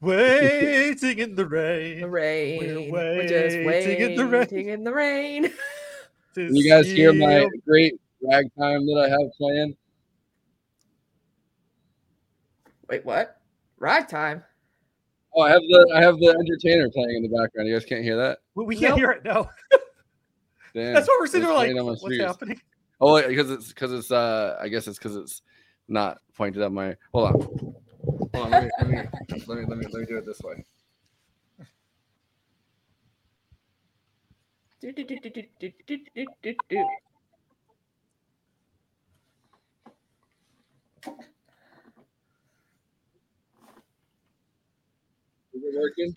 Waiting 0.00 1.18
in 1.18 1.34
the 1.34 1.46
rain. 1.46 2.00
The 2.00 2.08
rain. 2.08 2.92
We're 2.92 3.16
We're 3.16 3.28
just 3.28 3.56
waiting 3.64 4.10
in 4.10 4.16
the 4.16 4.26
rain. 4.26 4.68
in 4.68 4.84
the 4.84 4.92
rain. 4.92 5.52
You 6.38 6.68
guys 6.68 6.86
hear 6.86 7.14
my 7.14 7.48
Seal. 7.64 7.98
Great 8.26 8.50
ragtime 8.58 8.86
that 8.86 9.06
I 9.06 9.08
have 9.08 9.32
playing? 9.38 9.76
Wait, 12.88 13.04
what? 13.04 13.40
Ragtime. 13.78 14.42
Oh, 15.34 15.42
I 15.42 15.50
have 15.50 15.60
the 15.62 15.92
I 15.94 16.00
have 16.02 16.18
the 16.18 16.28
entertainer 16.28 16.88
playing 16.90 17.16
in 17.16 17.22
the 17.22 17.36
background. 17.36 17.68
You 17.68 17.74
guys 17.74 17.84
can't 17.84 18.02
hear 18.02 18.16
that? 18.16 18.38
We, 18.54 18.64
we 18.64 18.76
can't 18.76 18.90
Nope. 18.90 18.98
hear 18.98 19.10
it. 19.10 19.24
No. 19.24 19.50
Damn, 20.74 20.94
That's 20.94 21.08
what 21.08 21.20
we're 21.20 21.26
sitting 21.26 21.42
it's 21.42 21.50
there 21.50 21.56
like. 21.56 21.66
playing 21.66 21.78
on 21.78 21.86
What's 21.86 22.02
speakers. 22.04 22.26
happening? 22.26 22.60
Oh, 23.00 23.26
because 23.26 23.50
it's 23.50 23.68
because 23.68 23.92
it's 23.92 24.10
uh 24.10 24.56
I 24.60 24.68
guess 24.68 24.86
it's 24.86 24.98
because 24.98 25.16
it's 25.16 25.42
not 25.88 26.18
pointed 26.34 26.62
at 26.62 26.72
my. 26.72 26.96
Hold 27.12 27.32
on. 27.32 27.40
Hold 28.32 28.46
on. 28.46 28.50
Let 28.52 28.62
me 28.62 28.70
let 28.78 28.88
me 28.88 28.96
let 29.46 29.58
me 29.58 29.64
let 29.66 29.78
me, 29.78 29.86
let 29.90 30.00
me 30.00 30.06
do 30.06 30.18
it 30.18 30.26
this 30.26 30.40
way. 30.40 30.64
Do, 34.80 34.92
do, 34.92 35.04
do, 35.04 35.18
do, 35.18 35.30
do, 35.30 35.42
do, 35.58 35.72
do, 35.86 35.98
do, 36.14 36.26
do, 36.42 36.54
do. 36.68 36.84
Is 45.54 45.62
it 45.62 45.78
working? 45.78 46.14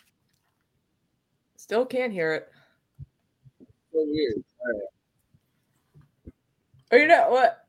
Still 1.56 1.86
can't 1.86 2.12
hear 2.12 2.34
it. 2.34 2.50
So 3.92 4.04
weird. 4.06 4.44
All 4.60 4.72
right. 4.74 4.88
Or 6.92 6.98
you 6.98 7.08
know 7.08 7.30
what? 7.30 7.66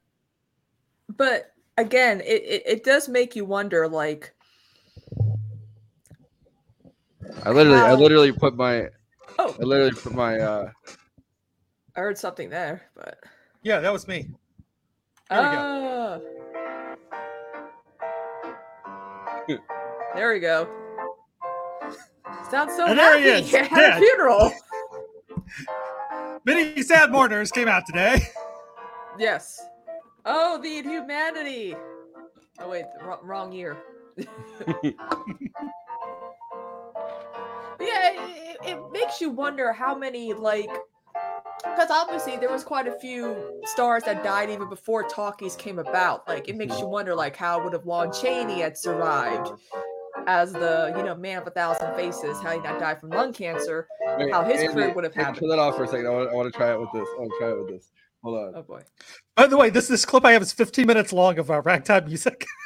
But 1.16 1.52
again, 1.76 2.20
it, 2.20 2.42
it, 2.44 2.62
it 2.66 2.84
does 2.84 3.08
make 3.08 3.36
you 3.36 3.44
wonder 3.44 3.88
like 3.88 4.34
I 7.44 7.50
literally 7.50 7.80
I 7.80 7.92
literally 7.94 8.32
put 8.32 8.56
my 8.56 8.88
Oh. 9.38 9.56
I 9.60 9.64
literally 9.64 9.92
put 9.92 10.12
my 10.12 10.38
uh 10.38 10.70
I 11.96 12.00
heard 12.00 12.18
something 12.18 12.50
there, 12.50 12.82
but 12.94 13.18
Yeah, 13.62 13.80
that 13.80 13.92
was 13.92 14.06
me. 14.08 14.30
There 15.28 15.42
we 15.42 16.39
there 20.14 20.32
we 20.32 20.40
go. 20.40 20.68
Sounds 22.51 22.74
so 22.76 22.86
And 22.86 22.98
there 22.98 23.18
happy 23.18 23.42
he 23.42 23.57
is, 23.57 23.70
at 23.72 23.96
a 23.96 23.98
funeral. 23.98 24.53
Many 26.44 26.82
sad 26.82 27.11
mourners 27.11 27.51
came 27.51 27.68
out 27.68 27.84
today. 27.86 28.20
Yes. 29.18 29.61
Oh, 30.24 30.61
the 30.62 30.78
inhumanity. 30.78 31.74
Oh 32.59 32.68
wait, 32.68 32.84
wrong, 33.03 33.20
wrong 33.22 33.53
year. 33.53 33.76
Yeah, 37.80 38.12
it, 38.12 38.59
it 38.62 38.92
makes 38.92 39.22
you 39.22 39.30
wonder 39.30 39.72
how 39.72 39.94
many 39.96 40.34
like, 40.34 40.68
because 41.62 41.90
obviously 41.90 42.36
there 42.36 42.50
was 42.50 42.64
quite 42.64 42.86
a 42.86 42.98
few 42.98 43.61
stars 43.64 44.02
that 44.04 44.22
died 44.24 44.50
even 44.50 44.68
before 44.68 45.02
talkies 45.04 45.56
came 45.56 45.78
about. 45.78 46.26
Like, 46.28 46.48
it 46.48 46.56
makes 46.56 46.78
you 46.78 46.86
wonder 46.86 47.14
like 47.14 47.36
how 47.36 47.62
would 47.62 47.72
have 47.72 47.86
Lon 47.86 48.12
Chaney 48.12 48.61
had 48.61 48.76
survived 48.76 49.50
as 50.26 50.52
the 50.52 50.92
you 50.96 51.02
know 51.02 51.14
man 51.14 51.38
of 51.40 51.46
a 51.46 51.50
thousand 51.50 51.94
faces, 51.94 52.40
how 52.40 52.52
he 52.52 52.61
not 52.61 52.78
died 52.78 53.00
from 53.00 53.11
lung 53.11 53.32
cancer, 53.32 53.86
wait, 54.18 54.32
how 54.32 54.44
his 54.44 54.61
Andy, 54.61 54.72
career 54.72 54.92
would 54.94 55.04
have 55.04 55.14
Turn 55.14 55.24
happened. 55.24 55.50
that 55.50 55.58
off 55.58 55.76
for 55.76 55.84
a 55.84 55.88
second. 55.88 56.06
I 56.06 56.11
want, 56.11 56.30
I 56.30 56.34
want 56.34 56.52
to 56.52 56.56
try 56.56 56.72
it 56.72 56.80
with 56.80 56.90
this. 56.92 57.08
I 57.16 57.20
want 57.20 57.32
to 57.32 57.38
try 57.38 57.50
it 57.50 57.58
with 57.58 57.68
this. 57.68 57.90
Hold 58.22 58.38
on. 58.38 58.52
Oh 58.56 58.62
boy. 58.62 58.82
By 59.34 59.46
the 59.46 59.56
way, 59.56 59.70
this 59.70 59.88
this 59.88 60.04
clip 60.04 60.24
I 60.24 60.32
have 60.32 60.42
is 60.42 60.52
15 60.52 60.86
minutes 60.86 61.12
long 61.12 61.38
of 61.38 61.50
uh, 61.50 61.62
ragtime 61.62 62.06
music. 62.06 62.46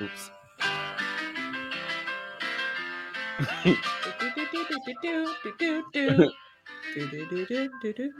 Oops. 0.00 0.30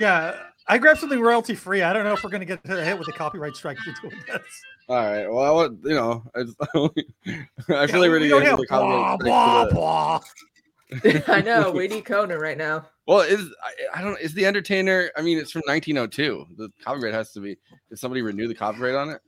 yeah, 0.01 0.37
I 0.67 0.79
grabbed 0.79 1.01
something 1.01 1.21
royalty 1.21 1.55
free. 1.55 1.83
I 1.83 1.93
don't 1.93 2.05
know 2.05 2.13
if 2.13 2.25
we're 2.25 2.31
gonna 2.31 2.45
get 2.45 2.67
hit 2.67 2.99
with 2.99 3.09
a 3.09 3.13
copyright 3.13 3.57
strike 3.57 3.79
for 3.79 3.93
doing 4.09 4.23
this. 4.27 4.43
All 4.89 4.97
right. 4.97 5.27
Well, 5.29 5.45
I 5.45 5.51
want 5.51 5.81
you 5.85 5.95
know, 5.95 6.23
I, 6.35 6.43
just, 6.43 6.57
I 6.75 6.91
Yeah, 7.27 7.87
feel 7.87 8.01
like 8.01 8.11
we're 8.11 8.19
gonna 8.19 8.29
get 8.29 8.43
have 8.43 8.59
the 8.59 8.67
blah 8.69 9.17
copyright 9.17 9.21
blah 9.21 9.65
strike 9.65 9.75
blah. 9.75 10.21
I 11.35 11.41
know 11.41 11.71
we 11.73 11.89
need 11.89 12.05
Conan 12.05 12.39
right 12.39 12.59
now. 12.59 12.87
Well, 13.07 13.21
is 13.21 13.53
I, 13.63 13.99
I 13.99 14.03
don't 14.03 14.19
is 14.21 14.35
the 14.35 14.47
Entertainer? 14.47 15.11
I 15.17 15.23
mean, 15.23 15.39
it's 15.39 15.51
from 15.51 15.63
1902. 15.67 16.47
The 16.57 16.71
copyright 16.85 17.15
has 17.15 17.33
to 17.33 17.41
be. 17.41 17.57
Did 17.89 17.99
somebody 17.99 18.23
renew 18.23 18.49
the 18.49 18.55
copyright 18.55 18.95
on 18.95 19.11
it? 19.11 19.21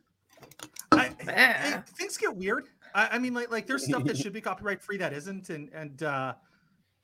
I, 0.93 1.11
I- 1.29 1.83
things 1.97 2.17
get 2.17 2.35
weird. 2.35 2.67
I, 2.95 3.09
I 3.13 3.19
mean, 3.19 3.35
like 3.35 3.51
like 3.51 3.67
there's 3.67 3.85
stuff 3.85 4.05
that 4.05 4.17
should 4.17 4.33
be 4.33 4.41
copyright 4.41 4.83
free 4.83 4.97
that 4.99 5.13
isn't, 5.13 5.51
and 5.51 5.71
and 5.75 6.03
uh, 6.03 6.35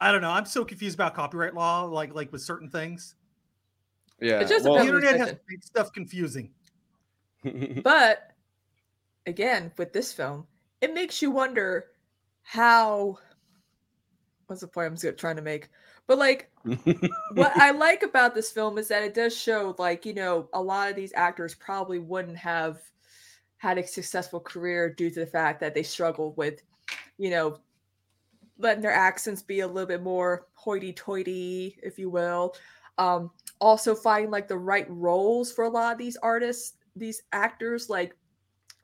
I 0.02 0.10
don't 0.10 0.20
know. 0.20 0.30
I'm 0.30 0.46
so 0.46 0.64
confused 0.64 0.96
about 0.96 1.14
copyright 1.14 1.54
law, 1.54 1.84
like 1.84 2.12
like 2.12 2.32
with 2.32 2.42
certain 2.42 2.68
things. 2.68 3.14
Yeah. 4.20 4.40
It 4.40 4.48
just 4.48 4.64
the 4.64 4.72
the 4.72 4.80
internet 4.80 5.16
has 5.16 5.34
made 5.48 5.64
stuff 5.64 5.92
confusing. 5.92 6.50
But 7.82 8.30
again, 9.26 9.72
with 9.76 9.92
this 9.92 10.12
film, 10.12 10.46
it 10.80 10.94
makes 10.94 11.22
you 11.22 11.30
wonder 11.30 11.86
how. 12.42 13.18
What's 14.46 14.60
the 14.60 14.68
point 14.68 14.88
I'm 14.88 14.96
just 14.96 15.18
trying 15.18 15.36
to 15.36 15.42
make? 15.42 15.70
But 16.06 16.18
like, 16.18 16.50
what 16.64 17.56
I 17.56 17.70
like 17.86 18.02
about 18.02 18.34
this 18.34 18.50
film 18.50 18.78
is 18.78 18.88
that 18.88 19.02
it 19.02 19.14
does 19.14 19.36
show, 19.36 19.74
like, 19.78 20.04
you 20.04 20.14
know, 20.14 20.48
a 20.52 20.60
lot 20.60 20.90
of 20.90 20.96
these 20.96 21.12
actors 21.16 21.54
probably 21.54 22.00
wouldn't 22.00 22.36
have 22.36 22.80
had 23.56 23.78
a 23.78 23.86
successful 23.86 24.40
career 24.40 24.92
due 24.92 25.10
to 25.10 25.20
the 25.20 25.26
fact 25.26 25.60
that 25.60 25.74
they 25.74 25.82
struggled 25.82 26.36
with, 26.36 26.62
you 27.18 27.30
know, 27.30 27.58
letting 28.62 28.82
their 28.82 28.92
accents 28.92 29.42
be 29.42 29.60
a 29.60 29.66
little 29.66 29.88
bit 29.88 30.02
more 30.02 30.46
hoity-toity, 30.54 31.78
if 31.82 31.98
you 31.98 32.08
will. 32.08 32.54
Um, 32.98 33.30
also 33.60 33.94
finding 33.94 34.30
like 34.30 34.48
the 34.48 34.56
right 34.56 34.86
roles 34.88 35.52
for 35.52 35.64
a 35.64 35.68
lot 35.68 35.92
of 35.92 35.98
these 35.98 36.16
artists, 36.16 36.74
these 36.96 37.22
actors, 37.32 37.90
like, 37.90 38.14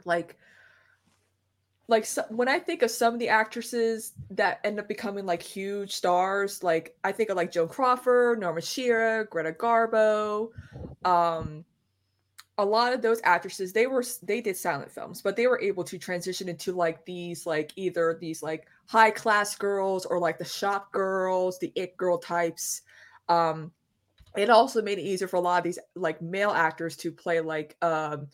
like 0.04 0.36
like 1.88 2.04
so, 2.04 2.22
when 2.28 2.48
I 2.48 2.58
think 2.58 2.82
of 2.82 2.90
some 2.90 3.14
of 3.14 3.20
the 3.20 3.30
actresses 3.30 4.12
that 4.30 4.60
end 4.62 4.78
up 4.78 4.88
becoming 4.88 5.24
like 5.24 5.42
huge 5.42 5.92
stars, 5.92 6.62
like 6.62 6.94
I 7.02 7.12
think 7.12 7.30
of 7.30 7.36
like 7.36 7.50
Joan 7.50 7.68
Crawford, 7.68 8.38
Norma 8.38 8.60
Shearer, 8.60 9.24
Greta 9.24 9.52
Garbo, 9.52 10.50
um, 11.06 11.64
a 12.58 12.64
lot 12.64 12.92
of 12.92 13.00
those 13.00 13.20
actresses 13.22 13.72
they 13.72 13.86
were 13.86 14.04
they 14.22 14.40
did 14.40 14.56
silent 14.56 14.90
films, 14.90 15.22
but 15.22 15.36
they 15.36 15.46
were 15.46 15.60
able 15.60 15.84
to 15.84 15.96
transition 15.98 16.48
into 16.48 16.72
like 16.72 17.04
these 17.04 17.46
like 17.46 17.72
either 17.76 18.18
these 18.20 18.42
like 18.42 18.66
high 18.86 19.10
class 19.10 19.54
girls 19.56 20.04
or 20.04 20.18
like 20.18 20.38
the 20.38 20.44
shop 20.44 20.92
girls, 20.92 21.58
the 21.60 21.72
it 21.76 21.96
girl 21.96 22.18
types. 22.18 22.82
Um, 23.28 23.70
it 24.36 24.50
also 24.50 24.82
made 24.82 24.98
it 24.98 25.02
easier 25.02 25.28
for 25.28 25.36
a 25.36 25.40
lot 25.40 25.58
of 25.58 25.64
these 25.64 25.78
like 25.94 26.20
male 26.20 26.50
actors 26.50 26.96
to 26.96 27.12
play 27.12 27.40
like 27.40 27.76
um 27.82 28.28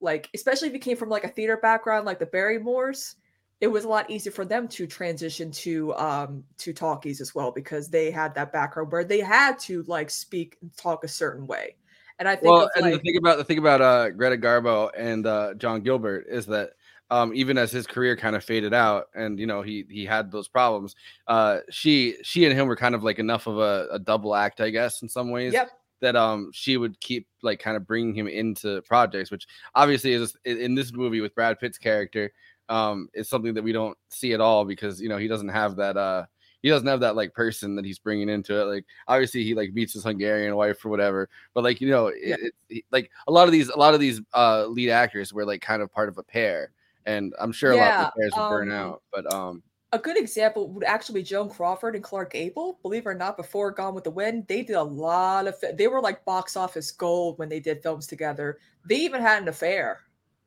like 0.00 0.28
especially 0.34 0.68
if 0.68 0.74
you 0.74 0.80
came 0.80 0.96
from 0.96 1.08
like 1.08 1.24
a 1.24 1.28
theater 1.28 1.56
background 1.56 2.04
like 2.06 2.18
the 2.18 2.26
barrymores 2.26 3.16
it 3.60 3.68
was 3.68 3.84
a 3.84 3.88
lot 3.88 4.10
easier 4.10 4.32
for 4.32 4.44
them 4.44 4.66
to 4.66 4.86
transition 4.86 5.50
to 5.50 5.94
um 5.94 6.44
to 6.58 6.72
talkies 6.72 7.20
as 7.20 7.34
well 7.34 7.50
because 7.50 7.88
they 7.88 8.10
had 8.10 8.34
that 8.34 8.52
background 8.52 8.90
where 8.90 9.04
they 9.04 9.20
had 9.20 9.58
to 9.58 9.82
like 9.86 10.10
speak 10.10 10.56
and 10.62 10.76
talk 10.76 11.04
a 11.04 11.08
certain 11.08 11.46
way 11.46 11.76
and 12.22 12.28
i 12.28 12.36
think 12.36 12.52
well, 12.52 12.70
and 12.76 12.84
like, 12.84 12.94
the 12.94 13.00
thing 13.00 13.16
about 13.16 13.36
the 13.36 13.44
thing 13.44 13.58
about 13.58 13.80
uh, 13.80 14.10
Greta 14.10 14.36
Garbo 14.36 14.90
and 14.96 15.26
uh, 15.26 15.54
John 15.54 15.80
Gilbert 15.80 16.26
is 16.28 16.46
that 16.46 16.70
um, 17.10 17.34
even 17.34 17.58
as 17.58 17.72
his 17.72 17.84
career 17.84 18.16
kind 18.16 18.36
of 18.36 18.44
faded 18.44 18.72
out, 18.72 19.08
and 19.14 19.40
you 19.40 19.46
know 19.46 19.60
he 19.60 19.84
he 19.90 20.06
had 20.06 20.30
those 20.30 20.46
problems, 20.46 20.94
uh, 21.26 21.58
she 21.68 22.16
she 22.22 22.46
and 22.46 22.56
him 22.58 22.68
were 22.68 22.76
kind 22.76 22.94
of 22.94 23.02
like 23.02 23.18
enough 23.18 23.48
of 23.48 23.58
a, 23.58 23.88
a 23.90 23.98
double 23.98 24.36
act, 24.36 24.60
I 24.60 24.70
guess, 24.70 25.02
in 25.02 25.08
some 25.08 25.30
ways. 25.30 25.52
Yep. 25.52 25.70
that 26.00 26.14
um 26.14 26.50
she 26.52 26.76
would 26.76 26.98
keep 27.00 27.26
like 27.42 27.58
kind 27.58 27.76
of 27.76 27.86
bringing 27.86 28.14
him 28.14 28.28
into 28.28 28.82
projects, 28.82 29.32
which 29.32 29.48
obviously 29.74 30.12
is 30.12 30.36
in 30.44 30.58
in 30.58 30.74
this 30.76 30.92
movie 30.92 31.20
with 31.20 31.34
Brad 31.34 31.58
Pitt's 31.58 31.78
character 31.78 32.32
um 32.68 33.08
is 33.12 33.28
something 33.28 33.54
that 33.54 33.62
we 33.64 33.72
don't 33.72 33.98
see 34.08 34.32
at 34.32 34.40
all 34.40 34.64
because 34.64 35.00
you 35.00 35.08
know 35.08 35.18
he 35.18 35.26
doesn't 35.28 35.48
have 35.48 35.74
that 35.76 35.96
uh 35.96 36.24
he 36.62 36.68
doesn't 36.68 36.86
have 36.86 37.00
that 37.00 37.16
like 37.16 37.34
person 37.34 37.74
that 37.76 37.84
he's 37.84 37.98
bringing 37.98 38.28
into 38.28 38.60
it. 38.60 38.64
Like 38.64 38.84
obviously 39.08 39.44
he 39.44 39.54
like 39.54 39.72
meets 39.74 39.92
his 39.92 40.04
Hungarian 40.04 40.56
wife 40.56 40.84
or 40.84 40.88
whatever, 40.88 41.28
but 41.54 41.64
like 41.64 41.80
you 41.80 41.90
know 41.90 42.06
it, 42.08 42.16
it, 42.40 42.54
he- 42.68 42.84
like 42.92 43.10
a 43.28 43.32
lot 43.32 43.48
of 43.48 43.52
these 43.52 43.68
a 43.68 43.78
lot 43.78 43.94
of 43.94 44.00
these 44.00 44.20
uh 44.34 44.66
lead 44.66 44.90
actors 44.90 45.32
were 45.32 45.44
like 45.44 45.60
kind 45.60 45.82
of 45.82 45.92
part 45.92 46.08
of 46.08 46.18
a 46.18 46.22
pair, 46.22 46.72
and 47.06 47.34
I'm 47.40 47.52
sure 47.52 47.72
a 47.72 47.76
lot 47.76 47.92
of 47.92 47.98
the 47.98 48.06
pairs 48.18 48.36
would 48.36 48.48
burn 48.48 48.70
um, 48.70 48.76
out. 48.76 49.02
But 49.12 49.26
um 49.26 49.62
A 49.92 49.98
good 49.98 50.16
example 50.16 50.68
would 50.72 50.84
actually 50.84 51.20
be 51.20 51.24
Joan 51.24 51.50
Crawford 51.50 51.94
and 51.94 52.02
Clark 52.04 52.32
Gable. 52.32 52.78
Believe 52.82 53.04
it 53.06 53.10
or 53.10 53.14
not, 53.14 53.36
before 53.36 53.70
Gone 53.72 53.94
with 53.94 54.04
the 54.04 54.10
Wind, 54.10 54.46
they 54.48 54.62
did 54.62 54.76
a 54.76 54.82
lot 54.82 55.46
of. 55.46 55.54
They 55.74 55.86
were 55.86 56.00
like 56.00 56.24
box 56.24 56.56
office 56.56 56.90
gold 56.90 57.38
when 57.38 57.48
they 57.50 57.60
did 57.60 57.82
films 57.82 58.06
together. 58.06 58.58
They 58.84 58.96
even 58.96 59.20
had 59.20 59.42
an 59.42 59.48
affair. 59.48 60.00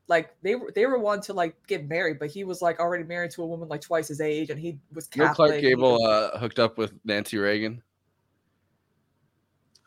Like 0.08 0.36
they 0.42 0.56
were, 0.56 0.72
they 0.74 0.86
were 0.86 1.00
one 1.00 1.22
to 1.22 1.34
like 1.34 1.56
get 1.68 1.88
married, 1.88 2.20
but 2.20 2.30
he 2.30 2.44
was 2.44 2.62
like 2.62 2.80
already 2.80 3.04
married 3.04 3.32
to 3.32 3.44
a 3.44 3.46
woman 3.46 3.68
like 3.68 3.82
twice 3.82 4.08
his 4.08 4.22
age, 4.22 4.50
and 4.50 4.60
he 4.60 4.78
was 4.94 5.10
you 5.16 5.24
know 5.24 5.34
Clark 5.34 5.54
and 5.54 5.64
he 5.64 5.70
Gable 5.70 6.04
uh 6.06 6.38
hooked 6.38 6.60
up 6.60 6.78
with 6.78 6.94
Nancy 7.04 7.38
Reagan. 7.38 7.82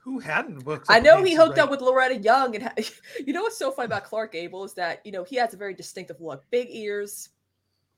Who 0.03 0.19
hadn't 0.19 0.63
hooked 0.63 0.87
I 0.89 0.99
up 0.99 1.05
know 1.05 1.17
with 1.17 1.29
he 1.29 1.35
Nancy 1.35 1.47
hooked 1.47 1.59
up 1.59 1.71
with 1.71 1.81
Loretta 1.81 2.17
Young, 2.17 2.57
and 2.57 2.65
ha- 2.65 2.75
you 3.27 3.33
know 3.33 3.43
what's 3.43 3.59
so 3.59 3.71
funny 3.71 3.87
about 3.87 4.05
Clark 4.05 4.33
Gable 4.33 4.65
is 4.65 4.75
that 4.75 5.01
you 5.05 5.13
know 5.13 5.23
he 5.23 5.37
has 5.37 5.55
a 5.55 5.57
very 5.57 5.75
distinctive 5.75 6.21
look, 6.21 6.45
big 6.51 6.67
ears, 6.71 7.29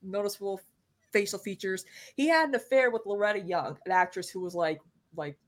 noticeable 0.03 0.61
facial 1.13 1.39
features. 1.39 1.85
He 2.17 2.29
had 2.29 2.49
an 2.49 2.55
affair 2.55 2.91
with 2.91 3.03
Loretta 3.07 3.41
Young, 3.41 3.79
an 3.87 3.93
actress 3.93 4.29
who 4.29 4.41
was 4.41 4.55
like 4.55 4.81
like 5.17 5.39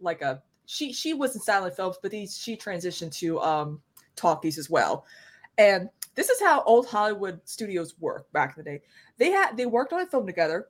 like 0.00 0.20
a 0.22 0.42
she 0.66 0.92
she 0.92 1.14
was 1.14 1.34
in 1.34 1.40
silent 1.40 1.74
films, 1.74 1.96
but 2.02 2.12
he, 2.12 2.26
she 2.26 2.56
transitioned 2.56 3.16
to 3.18 3.40
um 3.40 3.80
talkies 4.16 4.58
as 4.58 4.68
well. 4.68 5.04
And 5.58 5.88
this 6.14 6.28
is 6.28 6.40
how 6.40 6.62
old 6.64 6.86
Hollywood 6.86 7.40
studios 7.44 7.94
work 7.98 8.30
back 8.32 8.56
in 8.56 8.64
the 8.64 8.70
day. 8.70 8.82
They 9.18 9.30
had 9.30 9.56
they 9.56 9.66
worked 9.66 9.92
on 9.92 10.00
a 10.00 10.06
film 10.06 10.26
together. 10.26 10.68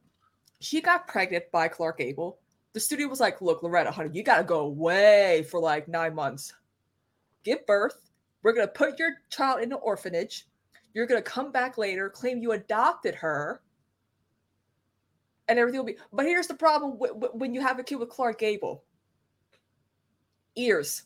She 0.60 0.80
got 0.80 1.08
pregnant 1.08 1.50
by 1.50 1.68
Clark 1.68 1.98
Gable. 1.98 2.38
The 2.72 2.80
studio 2.80 3.08
was 3.08 3.20
like, 3.20 3.42
"Look, 3.42 3.62
Loretta, 3.62 3.90
honey, 3.90 4.10
you 4.12 4.22
got 4.22 4.38
to 4.38 4.44
go 4.44 4.60
away 4.60 5.44
for 5.50 5.60
like 5.60 5.88
nine 5.88 6.14
months. 6.14 6.54
Give 7.42 7.64
birth. 7.66 8.10
We're 8.42 8.52
gonna 8.52 8.68
put 8.68 8.98
your 8.98 9.10
child 9.30 9.62
in 9.62 9.72
an 9.72 9.78
orphanage. 9.82 10.46
You're 10.94 11.06
gonna 11.06 11.22
come 11.22 11.50
back 11.50 11.78
later, 11.78 12.08
claim 12.08 12.38
you 12.38 12.52
adopted 12.52 13.14
her, 13.16 13.62
and 15.48 15.58
everything 15.58 15.78
will 15.78 15.86
be." 15.86 15.96
But 16.12 16.26
here's 16.26 16.46
the 16.46 16.54
problem: 16.54 16.98
wh- 16.98 17.18
wh- 17.18 17.34
when 17.34 17.54
you 17.54 17.60
have 17.60 17.78
a 17.78 17.82
kid 17.82 17.96
with 17.96 18.08
Clark 18.08 18.38
Gable, 18.38 18.84
ears. 20.54 21.02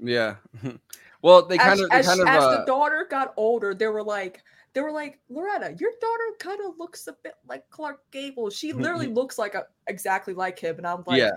Yeah. 0.00 0.36
well, 1.24 1.46
they 1.46 1.56
kind 1.56 1.72
as, 1.72 1.80
of 1.80 1.88
they 1.88 1.96
as, 1.96 2.06
kind 2.06 2.20
of 2.20 2.28
as 2.28 2.42
uh, 2.42 2.58
the 2.58 2.66
daughter 2.66 3.06
got 3.08 3.32
older, 3.38 3.72
they 3.72 3.86
were 3.86 4.02
like, 4.02 4.42
they 4.74 4.82
were 4.82 4.92
like, 4.92 5.20
Loretta, 5.30 5.74
your 5.80 5.92
daughter 5.98 6.24
kind 6.38 6.60
of 6.60 6.78
looks 6.78 7.06
a 7.06 7.14
bit 7.22 7.32
like 7.48 7.64
Clark 7.70 8.02
Gable. 8.10 8.50
She 8.50 8.74
literally 8.74 9.06
looks 9.06 9.38
like 9.38 9.54
a, 9.54 9.64
exactly 9.86 10.34
like 10.34 10.58
him, 10.58 10.76
and 10.76 10.86
I'm 10.86 11.02
like, 11.06 11.16
yeah. 11.18 11.30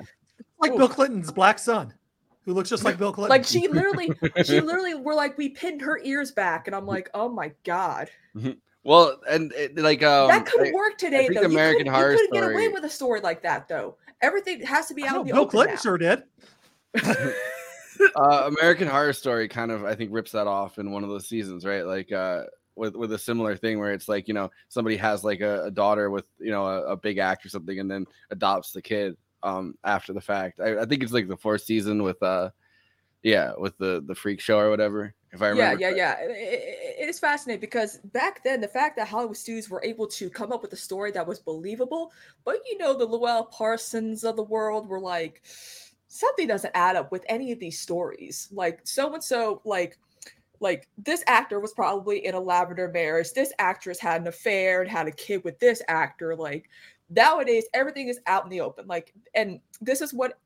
like 0.59 0.75
Bill 0.75 0.89
Clinton's 0.89 1.31
black 1.31 1.57
son, 1.57 1.93
who 2.41 2.53
looks 2.53 2.69
just 2.69 2.83
like 2.83 2.97
Bill 2.97 3.13
Clinton. 3.13 3.29
like 3.29 3.45
she 3.45 3.69
literally, 3.69 4.11
she 4.43 4.59
literally, 4.59 4.93
were 4.93 5.15
like, 5.15 5.37
we 5.37 5.47
pinned 5.47 5.81
her 5.81 6.01
ears 6.03 6.31
back, 6.31 6.67
and 6.67 6.75
I'm 6.75 6.85
like, 6.85 7.09
oh 7.13 7.29
my 7.29 7.53
god, 7.63 8.09
Well, 8.83 9.21
and 9.29 9.53
it, 9.53 9.77
like 9.77 10.03
um, 10.03 10.27
that 10.27 10.45
could 10.45 10.67
I- 10.67 10.71
work 10.73 10.97
today 10.97 11.23
I 11.23 11.27
think 11.29 11.39
though. 11.39 11.45
American 11.45 11.85
you 11.85 11.93
Horror 11.93 12.09
couldn't, 12.09 12.25
you 12.25 12.41
couldn't 12.41 12.49
get 12.49 12.55
away 12.55 12.67
with 12.67 12.83
a 12.83 12.89
story 12.89 13.21
like 13.21 13.41
that 13.43 13.69
though. 13.69 13.95
Everything 14.19 14.65
has 14.65 14.87
to 14.87 14.93
be 14.93 15.05
out 15.05 15.13
know 15.13 15.21
in 15.21 15.27
the 15.27 15.33
Bill 15.33 15.43
open 15.43 15.51
Clinton 15.51 15.75
now. 15.75 15.81
sure 15.81 15.97
did. 15.97 16.23
uh, 18.15 18.49
American 18.57 18.87
Horror 18.87 19.13
Story 19.13 19.47
kind 19.47 19.71
of 19.71 19.85
I 19.85 19.95
think 19.95 20.11
rips 20.13 20.31
that 20.31 20.47
off 20.47 20.79
in 20.79 20.91
one 20.91 21.03
of 21.03 21.09
those 21.09 21.27
seasons, 21.27 21.65
right? 21.65 21.85
Like 21.85 22.11
uh, 22.11 22.43
with 22.75 22.95
with 22.95 23.11
a 23.13 23.17
similar 23.19 23.55
thing 23.55 23.79
where 23.79 23.93
it's 23.93 24.07
like 24.07 24.27
you 24.27 24.33
know 24.33 24.49
somebody 24.69 24.97
has 24.97 25.23
like 25.23 25.41
a, 25.41 25.65
a 25.65 25.71
daughter 25.71 26.09
with 26.09 26.25
you 26.39 26.51
know 26.51 26.65
a, 26.65 26.81
a 26.93 26.97
big 26.97 27.17
act 27.17 27.45
or 27.45 27.49
something, 27.49 27.79
and 27.79 27.89
then 27.89 28.05
adopts 28.31 28.71
the 28.71 28.81
kid 28.81 29.15
um 29.43 29.75
after 29.83 30.13
the 30.13 30.21
fact. 30.21 30.59
I, 30.59 30.79
I 30.79 30.85
think 30.85 31.03
it's 31.03 31.13
like 31.13 31.27
the 31.27 31.37
fourth 31.37 31.61
season 31.61 32.03
with 32.03 32.21
uh 32.23 32.49
yeah 33.23 33.53
with 33.57 33.77
the 33.77 34.03
the 34.05 34.15
freak 34.15 34.39
show 34.39 34.59
or 34.59 34.69
whatever. 34.69 35.13
If 35.31 35.41
I 35.41 35.49
Yeah, 35.49 35.73
remember, 35.73 35.81
yeah, 35.81 35.89
yeah. 35.89 36.19
It, 36.21 36.31
it- 36.31 36.83
it 36.99 37.09
is 37.09 37.19
fascinating 37.19 37.61
because 37.61 37.97
back 37.99 38.43
then, 38.43 38.59
the 38.59 38.67
fact 38.67 38.95
that 38.97 39.07
Hollywood 39.07 39.37
studios 39.37 39.69
were 39.69 39.83
able 39.83 40.07
to 40.07 40.29
come 40.31 40.51
up 40.51 40.63
with 40.63 40.73
a 40.73 40.77
story 40.77 41.11
that 41.11 41.27
was 41.27 41.39
believable, 41.39 42.11
but 42.43 42.59
you 42.65 42.77
know, 42.79 42.97
the 42.97 43.07
Louella 43.07 43.49
Parsons 43.51 44.23
of 44.23 44.35
the 44.35 44.43
world 44.43 44.87
were 44.87 44.99
like, 44.99 45.43
something 46.07 46.47
doesn't 46.47 46.71
add 46.75 46.95
up 46.95 47.11
with 47.11 47.23
any 47.27 47.51
of 47.51 47.59
these 47.59 47.79
stories. 47.79 48.47
Like 48.51 48.81
so 48.83 49.13
and 49.13 49.23
so, 49.23 49.61
like, 49.65 49.97
like 50.59 50.87
this 50.97 51.23
actor 51.27 51.59
was 51.59 51.73
probably 51.73 52.25
in 52.25 52.33
a 52.33 52.39
lavender 52.39 52.89
marriage. 52.89 53.33
This 53.33 53.53
actress 53.59 53.99
had 53.99 54.21
an 54.21 54.27
affair 54.27 54.81
and 54.81 54.89
had 54.89 55.07
a 55.07 55.11
kid 55.11 55.43
with 55.43 55.59
this 55.59 55.81
actor. 55.87 56.35
Like 56.35 56.69
nowadays, 57.09 57.65
everything 57.73 58.07
is 58.07 58.19
out 58.25 58.43
in 58.43 58.49
the 58.49 58.61
open. 58.61 58.87
Like, 58.87 59.13
and 59.35 59.59
this 59.81 60.01
is 60.01 60.13
what 60.13 60.39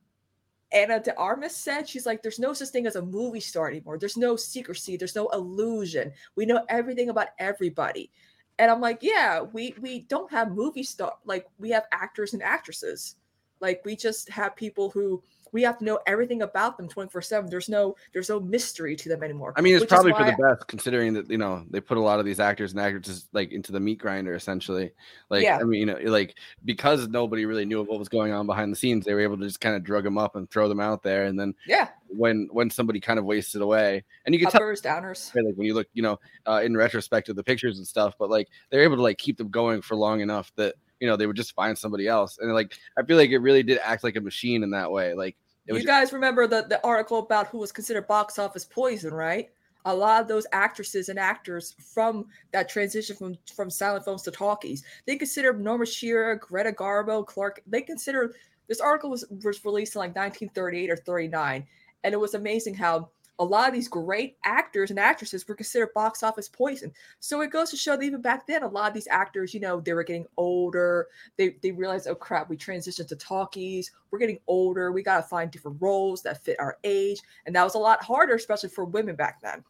Ana 0.73 0.99
de 1.01 1.15
Armas 1.15 1.55
said, 1.55 1.87
she's 1.87 2.05
like, 2.05 2.21
there's 2.21 2.39
no 2.39 2.53
such 2.53 2.69
thing 2.69 2.87
as 2.87 2.95
a 2.95 3.01
movie 3.01 3.41
star 3.41 3.67
anymore. 3.67 3.97
There's 3.97 4.17
no 4.17 4.35
secrecy. 4.35 4.95
There's 4.95 5.15
no 5.15 5.27
illusion. 5.29 6.11
We 6.35 6.45
know 6.45 6.63
everything 6.69 7.09
about 7.09 7.29
everybody. 7.39 8.09
And 8.57 8.71
I'm 8.71 8.79
like, 8.79 8.99
yeah, 9.01 9.41
we 9.41 9.73
we 9.81 10.01
don't 10.01 10.31
have 10.31 10.51
movie 10.51 10.83
star 10.83 11.13
like 11.25 11.47
we 11.57 11.69
have 11.71 11.85
actors 11.91 12.33
and 12.33 12.43
actresses. 12.43 13.15
Like 13.59 13.81
we 13.85 13.95
just 13.95 14.29
have 14.29 14.55
people 14.55 14.89
who 14.89 15.21
we 15.51 15.61
have 15.63 15.77
to 15.79 15.85
know 15.85 15.99
everything 16.07 16.41
about 16.41 16.77
them 16.77 16.87
24 16.87 17.21
7 17.21 17.49
there's 17.49 17.69
no 17.69 17.95
there's 18.13 18.29
no 18.29 18.39
mystery 18.39 18.95
to 18.95 19.09
them 19.09 19.23
anymore 19.23 19.53
I 19.55 19.61
mean, 19.61 19.75
it's 19.75 19.85
probably 19.85 20.13
for 20.13 20.23
the 20.23 20.35
best, 20.41 20.67
considering 20.67 21.13
that 21.13 21.29
you 21.29 21.37
know 21.37 21.63
they 21.69 21.79
put 21.79 21.97
a 21.97 22.01
lot 22.01 22.19
of 22.19 22.25
these 22.25 22.39
actors 22.39 22.71
and 22.71 22.81
actresses 22.81 23.27
like 23.31 23.51
into 23.51 23.71
the 23.71 23.79
meat 23.79 23.99
grinder, 23.99 24.33
essentially. 24.33 24.91
Like, 25.29 25.43
Yeah. 25.43 25.59
I 25.59 25.63
mean, 25.63 25.81
you 25.81 25.85
know, 25.85 25.97
like 26.05 26.35
because 26.65 27.07
nobody 27.07 27.45
really 27.45 27.65
knew 27.65 27.83
what 27.83 27.99
was 27.99 28.09
going 28.09 28.31
on 28.31 28.45
behind 28.45 28.71
the 28.71 28.75
scenes, 28.75 29.05
they 29.05 29.13
were 29.13 29.19
able 29.19 29.37
to 29.37 29.45
just 29.45 29.61
kind 29.61 29.75
of 29.75 29.83
drug 29.83 30.03
them 30.03 30.17
up 30.17 30.35
and 30.35 30.49
throw 30.49 30.67
them 30.67 30.79
out 30.79 31.03
there, 31.03 31.25
and 31.25 31.39
then 31.39 31.53
yeah 31.67 31.89
when 32.09 32.47
when 32.51 32.69
somebody 32.69 32.99
kind 32.99 33.19
of 33.19 33.25
wasted 33.25 33.61
away, 33.61 34.03
and 34.25 34.33
you 34.33 34.39
can 34.39 34.49
tell, 34.49 34.61
uppers 34.61 34.81
downers 34.81 35.33
right, 35.35 35.45
like 35.45 35.55
when 35.55 35.67
you 35.67 35.73
look, 35.73 35.87
you 35.93 36.01
know, 36.01 36.19
uh, 36.47 36.61
in 36.63 36.75
retrospect 36.75 37.29
of 37.29 37.35
the 37.35 37.43
pictures 37.43 37.77
and 37.77 37.87
stuff, 37.87 38.15
but 38.17 38.29
like 38.29 38.49
they're 38.69 38.83
able 38.83 38.95
to 38.95 39.01
like 39.01 39.17
keep 39.17 39.37
them 39.37 39.49
going 39.49 39.81
for 39.81 39.95
long 39.95 40.21
enough 40.21 40.51
that 40.55 40.75
you 40.99 41.07
know 41.07 41.15
they 41.15 41.27
would 41.27 41.35
just 41.35 41.53
find 41.53 41.77
somebody 41.77 42.07
else, 42.07 42.37
and 42.39 42.53
like 42.53 42.75
I 42.97 43.03
feel 43.03 43.17
like 43.17 43.29
it 43.29 43.39
really 43.39 43.63
did 43.63 43.79
act 43.83 44.03
like 44.03 44.15
a 44.15 44.21
machine 44.21 44.63
in 44.63 44.71
that 44.71 44.91
way, 44.91 45.13
like. 45.13 45.35
You 45.67 45.85
guys 45.85 46.11
remember 46.11 46.47
the, 46.47 46.65
the 46.67 46.83
article 46.85 47.19
about 47.19 47.47
who 47.47 47.59
was 47.59 47.71
considered 47.71 48.07
box 48.07 48.39
office 48.39 48.65
poison, 48.65 49.13
right? 49.13 49.49
A 49.85 49.95
lot 49.95 50.21
of 50.21 50.27
those 50.27 50.45
actresses 50.51 51.09
and 51.09 51.17
actors 51.17 51.75
from 51.93 52.27
that 52.51 52.69
transition 52.69 53.15
from 53.15 53.37
from 53.55 53.69
silent 53.69 54.05
films 54.05 54.21
to 54.23 54.31
talkies, 54.31 54.83
they 55.07 55.15
consider 55.15 55.53
Norma 55.53 55.85
Shearer, 55.85 56.35
Greta 56.35 56.71
Garbo, 56.71 57.25
Clark. 57.25 57.61
They 57.65 57.81
consider 57.81 58.33
this 58.67 58.79
article 58.79 59.09
was 59.09 59.25
was 59.43 59.63
released 59.65 59.95
in 59.95 59.99
like 59.99 60.15
1938 60.15 60.89
or 60.91 60.97
39, 60.97 61.65
and 62.03 62.13
it 62.13 62.19
was 62.19 62.35
amazing 62.35 62.75
how 62.75 63.09
a 63.41 63.43
lot 63.43 63.67
of 63.67 63.73
these 63.73 63.87
great 63.87 64.37
actors 64.43 64.91
and 64.91 64.99
actresses 64.99 65.47
were 65.47 65.55
considered 65.55 65.91
box 65.95 66.21
office 66.21 66.47
poison. 66.47 66.93
So 67.19 67.41
it 67.41 67.49
goes 67.49 67.71
to 67.71 67.75
show 67.75 67.97
that 67.97 68.03
even 68.03 68.21
back 68.21 68.45
then, 68.45 68.61
a 68.61 68.67
lot 68.67 68.87
of 68.87 68.93
these 68.93 69.07
actors, 69.09 69.51
you 69.51 69.59
know, 69.59 69.81
they 69.81 69.93
were 69.93 70.03
getting 70.03 70.27
older. 70.37 71.07
They 71.37 71.55
they 71.63 71.71
realized, 71.71 72.07
oh 72.07 72.13
crap, 72.13 72.49
we 72.49 72.55
transitioned 72.55 73.07
to 73.07 73.15
talkies. 73.15 73.91
We're 74.11 74.19
getting 74.19 74.37
older. 74.45 74.91
We 74.91 75.01
gotta 75.01 75.23
find 75.23 75.49
different 75.49 75.81
roles 75.81 76.21
that 76.21 76.43
fit 76.43 76.59
our 76.59 76.77
age, 76.83 77.19
and 77.47 77.55
that 77.55 77.63
was 77.63 77.73
a 77.73 77.79
lot 77.79 78.03
harder, 78.03 78.35
especially 78.35 78.69
for 78.69 78.85
women 78.85 79.15
back 79.15 79.41
then. 79.41 79.63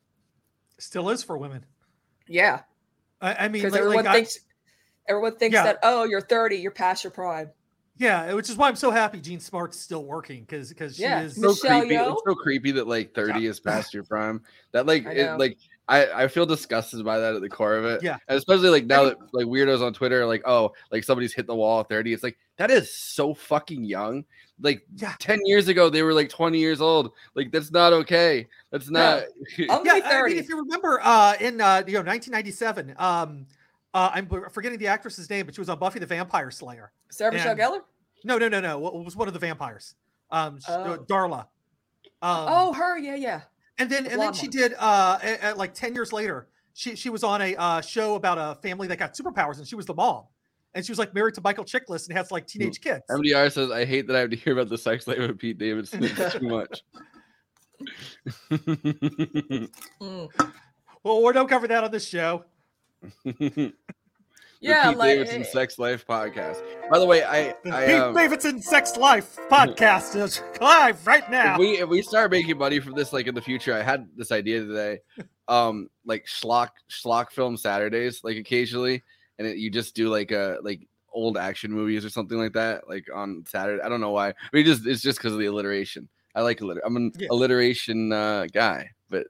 Still 0.78 1.10
is 1.10 1.24
for 1.24 1.38
women. 1.38 1.66
Yeah, 2.28 2.64
I, 3.22 3.46
I 3.46 3.48
mean, 3.48 3.64
like- 3.64 3.74
everyone 3.74 4.04
like, 4.04 4.08
I- 4.08 4.14
thinks 4.16 4.40
everyone 5.08 5.38
thinks 5.38 5.54
Yeah. 5.54 5.64
that 5.64 5.80
oh, 5.84 6.04
you're 6.04 6.20
30, 6.20 6.58
you're 6.58 6.72
past 6.72 7.06
your 7.06 7.12
prime. 7.12 7.50
Yeah, 8.02 8.34
which 8.34 8.50
is 8.50 8.58
why 8.58 8.68
I'm 8.68 8.76
so 8.76 8.90
happy 8.90 9.22
Jean 9.22 9.40
Smart's 9.40 9.80
still 9.80 10.04
working 10.04 10.42
because 10.42 10.70
because 10.70 10.96
she 10.96 11.04
Yeah, 11.04 11.22
is 11.22 11.36
so 11.36 11.54
creepy. 11.54 11.96
It's 11.96 12.22
so 12.26 12.34
creepy 12.34 12.72
that 12.72 12.88
like 12.88 13.14
30 13.14 13.46
is 13.46 13.60
past 13.60 13.94
your 13.94 14.04
prime. 14.04 14.42
That 14.72 14.88
like 14.88 15.06
I 15.06 15.12
it, 15.12 15.38
like 15.38 15.58
I, 15.88 16.24
I 16.24 16.28
feel 16.28 16.48
disgusted 16.48 17.06
by 17.06 17.20
that 17.20 17.36
at 17.36 17.42
the 17.42 17.50
core 17.50 17.76
of 17.76 17.86
it. 17.86 18.02
Yeah. 18.02 18.18
And 18.28 18.40
especially 18.40 18.70
like 18.70 18.88
now 18.88 19.04
that 19.04 19.18
like 19.34 19.46
weirdos 19.46 19.86
on 19.86 19.94
Twitter 19.94 20.24
are 20.24 20.26
like, 20.26 20.42
oh, 20.46 20.72
like 20.92 21.04
somebody's 21.04 21.32
hit 21.32 21.46
the 21.46 21.54
wall 21.54 21.82
at 21.82 21.90
30. 21.90 22.12
It's 22.12 22.24
like 22.24 22.40
that 22.58 22.72
is 22.72 22.92
so 22.92 23.36
fucking 23.36 23.84
young. 23.84 24.26
Like 24.60 24.84
10 25.20 25.40
years 25.46 25.68
ago, 25.68 25.92
they 25.92 26.02
were 26.02 26.14
like 26.14 26.30
20 26.30 26.58
years 26.58 26.82
old. 26.82 27.12
Like 27.36 27.52
that's 27.52 27.72
not 27.72 27.94
okay. 27.94 28.48
That's 28.72 28.90
not 28.90 29.26
yeah, 29.60 30.02
I 30.04 30.24
mean, 30.24 30.38
if 30.38 30.50
you 30.50 30.58
remember, 30.58 31.00
uh, 31.04 31.36
in 31.40 31.62
uh, 31.62 31.84
you 31.86 31.94
know 31.94 32.00
1997, 32.00 32.96
um, 32.98 33.46
uh, 33.94 34.10
I'm 34.14 34.28
forgetting 34.52 34.78
the 34.80 34.88
actress's 34.88 35.30
name, 35.30 35.46
but 35.46 35.56
she 35.56 35.62
was 35.62 35.70
on 35.70 35.80
Buffy 35.80 36.00
the 36.00 36.06
Vampire 36.06 36.52
Slayer. 36.52 36.92
Sarah 37.10 37.32
Michelle 37.34 37.56
Gellar? 37.56 37.82
No, 38.24 38.38
no, 38.38 38.48
no, 38.48 38.60
no. 38.62 38.78
What 38.80 39.04
was 39.04 39.16
one 39.16 39.28
of 39.28 39.34
the 39.34 39.40
vampires? 39.40 39.96
Um, 40.30 40.60
sh- 40.60 40.70
uh, 40.70 40.98
Oh. 41.00 41.06
Darla. 41.10 41.40
Um, 42.22 42.46
oh, 42.50 42.74
her, 42.74 42.98
yeah, 42.98 43.16
yeah. 43.16 43.42
and 43.80 43.90
then 43.90 44.04
the 44.06 44.12
and 44.12 44.22
then 44.22 44.34
she 44.34 44.46
one. 44.48 44.52
did 44.52 44.74
uh, 44.78 45.18
a- 45.24 45.52
a- 45.52 45.56
like 45.56 45.74
10 45.74 45.94
years 45.96 46.14
later. 46.14 46.48
She 46.74 46.96
she 46.96 47.10
was 47.10 47.24
on 47.24 47.42
a 47.42 47.56
uh, 47.56 47.82
show 47.82 48.16
about 48.16 48.38
a 48.38 48.60
family 48.62 48.88
that 48.88 48.98
got 48.98 49.14
superpowers, 49.14 49.58
and 49.58 49.68
she 49.68 49.76
was 49.76 49.86
the 49.86 49.94
mom, 49.94 50.24
and 50.74 50.86
she 50.86 50.92
was 50.92 51.00
like 51.00 51.14
married 51.14 51.34
to 51.34 51.42
Michael 51.42 51.66
Chiklis 51.66 52.08
and 52.08 52.16
has 52.18 52.32
like 52.32 52.48
teenage 52.48 52.80
kids. 52.80 53.02
MDR 53.10 53.52
says, 53.52 53.72
I 53.72 53.84
hate 53.84 54.08
that 54.08 54.16
I 54.16 54.20
have 54.20 54.30
to 54.30 54.36
hear 54.38 54.54
about 54.54 54.70
the 54.70 54.78
sex 54.78 55.06
life 55.08 55.18
of 55.18 55.38
Pete 55.38 55.58
Davidson. 55.58 56.04
It's 56.06 56.34
too 56.36 56.48
much. 56.48 56.84
Mm. 60.02 60.30
Well, 61.04 61.24
we 61.24 61.34
don't 61.34 61.50
cover 61.50 61.68
that 61.68 61.84
on 61.84 61.92
this 61.92 62.08
show. 62.08 62.46
Yeah, 64.64 64.90
Pete 64.90 64.98
like 65.00 65.10
Davidson 65.18 65.42
eh, 65.42 65.46
Sex 65.46 65.80
Life 65.80 66.06
podcast. 66.06 66.62
By 66.92 67.00
the 67.00 67.06
way, 67.08 67.24
I, 67.24 67.56
I 67.72 67.86
Pete 67.88 67.96
um, 67.96 68.14
Davidson 68.14 68.62
Sex 68.62 68.96
Life 68.96 69.36
podcast 69.50 70.16
is 70.16 70.40
live 70.62 71.08
right 71.08 71.28
now. 71.32 71.54
if 71.56 71.60
we 71.60 71.68
if 71.80 71.90
we 71.90 72.04
start 72.04 72.30
making 72.30 72.60
money 72.60 72.80
from 72.80 72.94
this 72.94 73.12
like 73.12 73.26
in 73.26 73.34
the 73.34 73.42
future, 73.42 73.74
I 73.74 73.82
had 73.82 74.08
this 74.16 74.32
idea 74.32 74.60
today, 74.64 75.00
um, 75.48 75.90
like 76.06 76.28
schlock 76.28 76.70
schlock 76.92 77.32
film 77.32 77.58
Saturdays, 77.58 78.24
like 78.24 78.38
occasionally, 78.38 79.02
and 79.40 79.48
it, 79.48 79.58
you 79.58 79.72
just 79.72 79.96
do 79.96 80.10
like 80.10 80.30
a 80.30 80.60
like 80.62 80.88
old 81.12 81.40
action 81.40 81.72
movies 81.72 82.06
or 82.06 82.12
something 82.12 82.38
like 82.38 82.54
that, 82.54 82.88
like 82.88 83.08
on 83.12 83.44
Saturday. 83.48 83.82
I 83.82 83.90
don't 83.90 84.00
know 84.00 84.12
why. 84.12 84.30
I 84.30 84.34
mean, 84.54 84.64
just 84.64 84.86
it's 84.86 85.02
just 85.02 85.18
because 85.18 85.34
of 85.34 85.40
the 85.40 85.48
alliteration. 85.48 86.08
I 86.36 86.42
like 86.42 86.60
alliter. 86.60 86.82
I'm 86.86 86.96
an 86.98 87.14
Yeah. 87.18 87.30
alliteration 87.32 88.14
uh, 88.14 88.46
guy, 88.54 88.92
but 89.10 89.26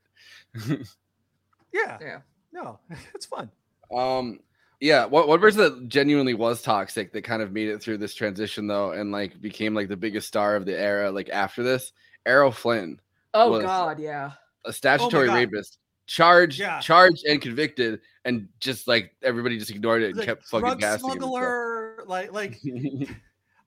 yeah. 0.67 1.97
Yeah. 2.01 2.19
No, 2.51 2.79
it's 3.15 3.27
fun. 3.27 3.49
Um, 3.95 4.39
yeah. 4.79 5.05
What 5.05 5.27
what 5.27 5.39
person 5.41 5.61
that 5.61 5.87
genuinely 5.89 6.33
was 6.33 6.61
toxic 6.61 7.13
that 7.13 7.23
kind 7.23 7.41
of 7.41 7.51
made 7.51 7.69
it 7.69 7.81
through 7.81 7.97
this 7.97 8.13
transition 8.15 8.67
though, 8.67 8.91
and 8.91 9.11
like 9.11 9.39
became 9.41 9.73
like 9.75 9.87
the 9.89 9.97
biggest 9.97 10.27
star 10.27 10.55
of 10.55 10.65
the 10.65 10.77
era, 10.79 11.11
like 11.11 11.29
after 11.29 11.61
this, 11.63 11.91
Errol 12.25 12.51
Flynn, 12.51 12.99
Oh 13.33 13.51
was 13.51 13.63
God, 13.63 13.99
yeah. 13.99 14.31
a 14.65 14.73
statutory 14.73 15.27
God. 15.27 15.35
rapist, 15.35 15.77
charged, 16.07 16.59
Yeah. 16.59 16.79
charged 16.79 17.25
and 17.25 17.41
convicted, 17.41 18.01
and 18.25 18.47
just 18.59 18.87
like 18.87 19.13
everybody 19.23 19.57
just 19.57 19.71
ignored 19.71 20.01
it 20.03 20.09
and 20.09 20.17
Like, 20.17 20.25
kept 20.27 20.45
fucking 20.47 20.65
drug 20.65 20.79
gassing 20.79 21.09
him 21.11 21.17
smuggler, 21.19 22.03
like 22.07 22.31
like 22.33 22.59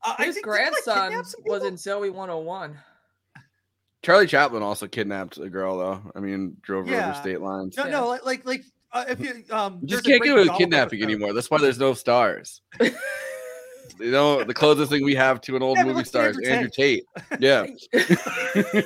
uh, 0.02 0.14
I 0.18 0.24
His 0.26 0.34
think 0.34 0.34
didn't 0.34 0.36
like, 0.36 0.42
grandson 0.44 1.12
was 1.46 1.64
in 1.64 1.74
Zoey 1.76 2.12
101. 2.12 2.76
Charlie 4.02 4.26
Chaplin 4.26 4.62
also 4.62 4.86
kidnapped 4.86 5.38
a 5.38 5.48
girl 5.48 5.78
though. 5.78 6.12
I 6.14 6.20
mean, 6.20 6.56
drove 6.60 6.86
her 6.86 6.92
Yeah. 6.92 7.10
over 7.10 7.18
state 7.20 7.40
lines. 7.40 7.76
No, 7.76 7.84
no, 7.88 8.08
like 8.08 8.24
like 8.24 8.44
like 8.44 8.64
uh, 8.94 9.04
if 9.08 9.20
you 9.20 9.44
um, 9.50 9.78
You 9.82 9.88
just 9.88 10.04
can't 10.04 10.20
great 10.20 10.28
get 10.30 10.38
away 10.38 10.48
with 10.48 10.56
kidnapping 10.58 11.00
episode. 11.00 11.12
anymore. 11.12 11.32
That's 11.34 11.50
why 11.50 11.58
there's 11.58 11.78
no 11.78 11.92
stars. 11.94 12.62
you 12.80 14.10
know, 14.10 14.42
the 14.44 14.54
closest 14.54 14.90
thing 14.90 15.04
we 15.04 15.14
have 15.14 15.40
to 15.42 15.56
an 15.56 15.62
old 15.62 15.76
Yeah, 15.78 15.84
movie 15.84 16.04
star 16.04 16.28
is 16.30 16.36
Andrew 16.38 16.50
Andrew 16.52 16.70
Tate. 16.70 17.04
Yeah. 17.40 17.66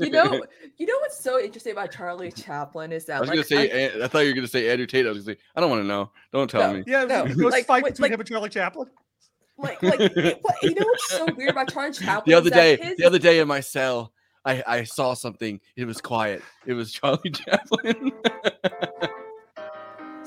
You 0.00 0.10
know, 0.10 0.42
you 0.76 0.86
know 0.86 0.98
what's 1.00 1.22
so 1.22 1.40
interesting 1.40 1.72
about 1.72 1.90
Charlie 1.90 2.30
Chaplin 2.30 2.92
is 2.92 3.04
that 3.06 3.16
I 3.16 3.20
was 3.20 3.28
like 3.28 3.36
gonna 3.36 3.44
say. 3.46 4.00
I, 4.00 4.04
I 4.04 4.08
thought 4.08 4.20
you 4.20 4.28
were 4.28 4.34
gonna 4.34 4.46
say 4.46 4.70
Andrew 4.70 4.86
Tate. 4.86 5.06
I 5.06 5.08
was 5.10 5.24
gonna 5.24 5.36
say. 5.36 5.42
I 5.56 5.60
don't 5.60 5.70
want 5.70 5.82
to 5.82 5.86
know. 5.88 6.10
Don't 6.32 6.48
tell 6.48 6.70
No. 6.72 6.78
me. 6.78 6.84
Yeah, 6.86 7.04
No, 7.04 7.24
no, 7.24 7.48
like, 7.48 7.66
fight 7.66 7.82
wait, 7.82 7.92
between 7.94 8.04
like- 8.04 8.12
him 8.12 8.20
and 8.20 8.28
Charlie 8.28 8.48
Chaplin. 8.48 8.88
like 9.56 9.82
like 9.82 9.98
what, 10.42 10.62
you 10.62 10.74
know 10.74 10.84
what's 10.86 11.10
so 11.10 11.26
weird 11.36 11.50
about 11.50 11.72
Charlie 11.72 11.92
Chaplin? 11.92 12.22
The 12.26 12.34
other 12.34 12.50
day, 12.50 12.76
his- 12.76 12.96
the 12.96 13.04
other 13.06 13.18
day 13.18 13.40
in 13.40 13.48
my 13.48 13.58
cell, 13.60 14.12
I 14.44 14.62
I 14.66 14.84
saw 14.84 15.14
something. 15.14 15.60
It 15.76 15.84
was 15.86 16.00
quiet. 16.00 16.42
It 16.66 16.74
was 16.74 16.92
Charlie 16.92 17.30
Chaplin. 17.30 18.12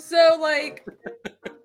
So 0.01 0.37
like 0.39 0.85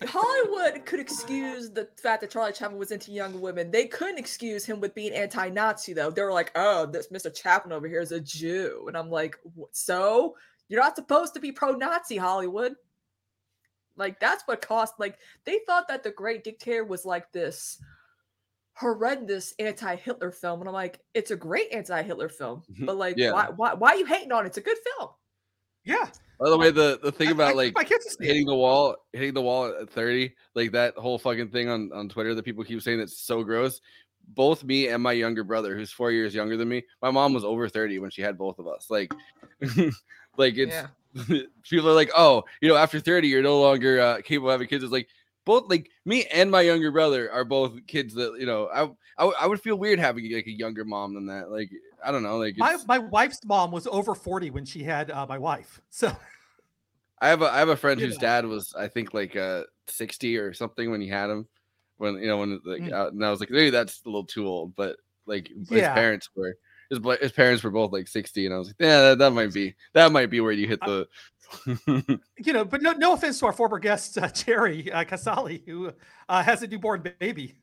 Hollywood 0.04 0.84
could 0.84 1.00
excuse 1.00 1.70
the 1.70 1.88
fact 1.96 2.20
that 2.20 2.30
Charlie 2.30 2.52
Chaplin 2.52 2.78
was 2.78 2.90
into 2.90 3.10
young 3.10 3.40
women. 3.40 3.70
They 3.70 3.86
couldn't 3.86 4.18
excuse 4.18 4.64
him 4.64 4.80
with 4.80 4.94
being 4.94 5.12
anti-Nazi 5.12 5.94
though. 5.94 6.10
They 6.10 6.22
were 6.22 6.32
like, 6.32 6.52
"Oh, 6.54 6.86
this 6.86 7.08
Mr. 7.08 7.34
Chaplin 7.34 7.72
over 7.72 7.88
here 7.88 8.00
is 8.00 8.12
a 8.12 8.20
Jew," 8.20 8.84
and 8.88 8.96
I'm 8.96 9.10
like, 9.10 9.36
"So 9.72 10.36
you're 10.68 10.82
not 10.82 10.96
supposed 10.96 11.34
to 11.34 11.40
be 11.40 11.50
pro-Nazi, 11.50 12.16
Hollywood." 12.16 12.76
Like 13.96 14.20
that's 14.20 14.42
what 14.44 14.60
cost. 14.60 14.94
Like 14.98 15.18
they 15.44 15.60
thought 15.66 15.88
that 15.88 16.02
the 16.02 16.10
Great 16.10 16.44
Dictator 16.44 16.84
was 16.84 17.04
like 17.06 17.32
this 17.32 17.78
horrendous 18.74 19.54
anti-Hitler 19.58 20.30
film, 20.30 20.60
and 20.60 20.68
I'm 20.68 20.74
like, 20.74 21.00
"It's 21.14 21.30
a 21.30 21.36
great 21.36 21.72
anti-Hitler 21.72 22.28
film, 22.28 22.62
mm-hmm. 22.70 22.84
but 22.84 22.96
like, 22.98 23.16
Yeah. 23.16 23.32
why, 23.32 23.48
why, 23.56 23.74
why 23.74 23.90
are 23.92 23.96
you 23.96 24.04
hating 24.06 24.32
on 24.32 24.44
it? 24.44 24.48
It's 24.48 24.58
a 24.58 24.60
good 24.60 24.78
film." 24.98 25.10
Yeah. 25.84 26.10
By 26.38 26.50
the 26.50 26.58
way, 26.58 26.70
the 26.70 26.98
the 27.02 27.12
thing 27.12 27.30
about 27.30 27.56
like 27.56 27.74
my 27.74 27.84
kids 27.84 28.14
to 28.16 28.24
hitting 28.24 28.46
the 28.46 28.54
wall, 28.54 28.96
hitting 29.12 29.34
the 29.34 29.42
wall 29.42 29.66
at 29.80 29.88
thirty, 29.90 30.34
like 30.54 30.72
that 30.72 30.94
whole 30.96 31.18
fucking 31.18 31.48
thing 31.48 31.68
on 31.68 31.90
on 31.92 32.08
Twitter 32.08 32.34
that 32.34 32.44
people 32.44 32.62
keep 32.64 32.82
saying 32.82 32.98
that's 32.98 33.18
so 33.18 33.42
gross. 33.42 33.80
Both 34.28 34.64
me 34.64 34.88
and 34.88 35.02
my 35.02 35.12
younger 35.12 35.44
brother, 35.44 35.76
who's 35.76 35.92
four 35.92 36.10
years 36.10 36.34
younger 36.34 36.56
than 36.56 36.68
me, 36.68 36.84
my 37.00 37.10
mom 37.10 37.32
was 37.32 37.44
over 37.44 37.68
thirty 37.68 37.98
when 37.98 38.10
she 38.10 38.22
had 38.22 38.36
both 38.36 38.58
of 38.58 38.66
us. 38.66 38.88
Like, 38.90 39.14
like 40.36 40.56
it's 40.56 40.74
people 41.62 41.88
are 41.88 41.94
like, 41.94 42.10
oh, 42.16 42.44
you 42.60 42.68
know, 42.68 42.76
after 42.76 43.00
thirty, 43.00 43.28
you're 43.28 43.42
no 43.42 43.60
longer 43.60 44.00
uh, 44.00 44.20
capable 44.22 44.50
of 44.50 44.54
having 44.54 44.68
kids. 44.68 44.84
It's 44.84 44.92
like 44.92 45.08
both 45.44 45.70
like 45.70 45.90
me 46.04 46.24
and 46.26 46.50
my 46.50 46.60
younger 46.62 46.90
brother 46.90 47.30
are 47.30 47.44
both 47.44 47.86
kids 47.86 48.14
that 48.14 48.36
you 48.38 48.46
know. 48.46 48.68
I 48.74 48.90
I, 49.18 49.24
would- 49.24 49.36
I 49.40 49.46
would 49.46 49.60
feel 49.62 49.76
weird 49.76 49.98
having 49.98 50.30
like 50.32 50.46
a 50.46 50.50
younger 50.50 50.84
mom 50.84 51.14
than 51.14 51.26
that. 51.26 51.50
Like 51.50 51.70
I 52.04 52.12
don't 52.12 52.22
know. 52.22 52.38
Like 52.38 52.56
My 52.58 52.76
my 52.86 52.98
wife's 52.98 53.44
mom 53.44 53.70
was 53.70 53.86
over 53.86 54.14
forty 54.14 54.50
when 54.50 54.64
she 54.64 54.82
had 54.82 55.10
uh, 55.10 55.26
my 55.28 55.38
wife. 55.38 55.80
So 55.90 56.14
I 57.20 57.28
have 57.28 57.42
a 57.42 57.46
I 57.46 57.58
have 57.58 57.68
a 57.68 57.76
friend 57.76 58.00
You 58.00 58.06
whose 58.06 58.16
know. 58.16 58.20
dad 58.22 58.46
was 58.46 58.74
I 58.78 58.88
think 58.88 59.14
like 59.14 59.36
uh 59.36 59.64
sixty 59.86 60.36
or 60.36 60.52
something 60.52 60.90
when 60.90 61.00
he 61.00 61.08
had 61.08 61.30
him. 61.30 61.46
When 61.98 62.14
you 62.16 62.26
know 62.28 62.38
when 62.38 62.60
like 62.64 62.82
Mm. 62.82 62.92
uh, 62.92 63.08
and 63.08 63.24
I 63.24 63.30
was 63.30 63.40
like 63.40 63.50
maybe 63.50 63.70
that's 63.70 64.02
a 64.04 64.08
little 64.08 64.24
too 64.24 64.46
old, 64.46 64.76
but 64.76 64.96
like 65.26 65.48
his 65.48 65.82
Yeah. 65.82 65.94
parents 65.94 66.28
were 66.36 66.56
his 66.90 67.00
his 67.20 67.32
parents 67.32 67.64
were 67.64 67.70
both 67.70 67.92
like 67.92 68.06
sixty, 68.08 68.44
and 68.46 68.54
I 68.54 68.58
was 68.58 68.68
like 68.68 68.76
yeah 68.78 69.00
that, 69.00 69.18
that 69.18 69.30
might 69.30 69.52
be 69.52 69.74
that 69.94 70.12
might 70.12 70.30
be 70.30 70.40
where 70.40 70.52
you 70.52 70.68
hit 70.68 70.80
the. 70.80 71.08
you 72.38 72.52
know, 72.52 72.64
but 72.64 72.82
no 72.82 72.92
no 72.92 73.14
offense 73.14 73.38
to 73.38 73.46
our 73.46 73.52
former 73.52 73.78
guest 73.78 74.18
uh, 74.18 74.28
Jerry 74.28 74.92
uh, 74.92 75.04
Casali, 75.04 75.64
who 75.66 75.92
uh, 76.28 76.42
has 76.42 76.62
a 76.62 76.66
newborn 76.66 77.02
baby. 77.18 77.54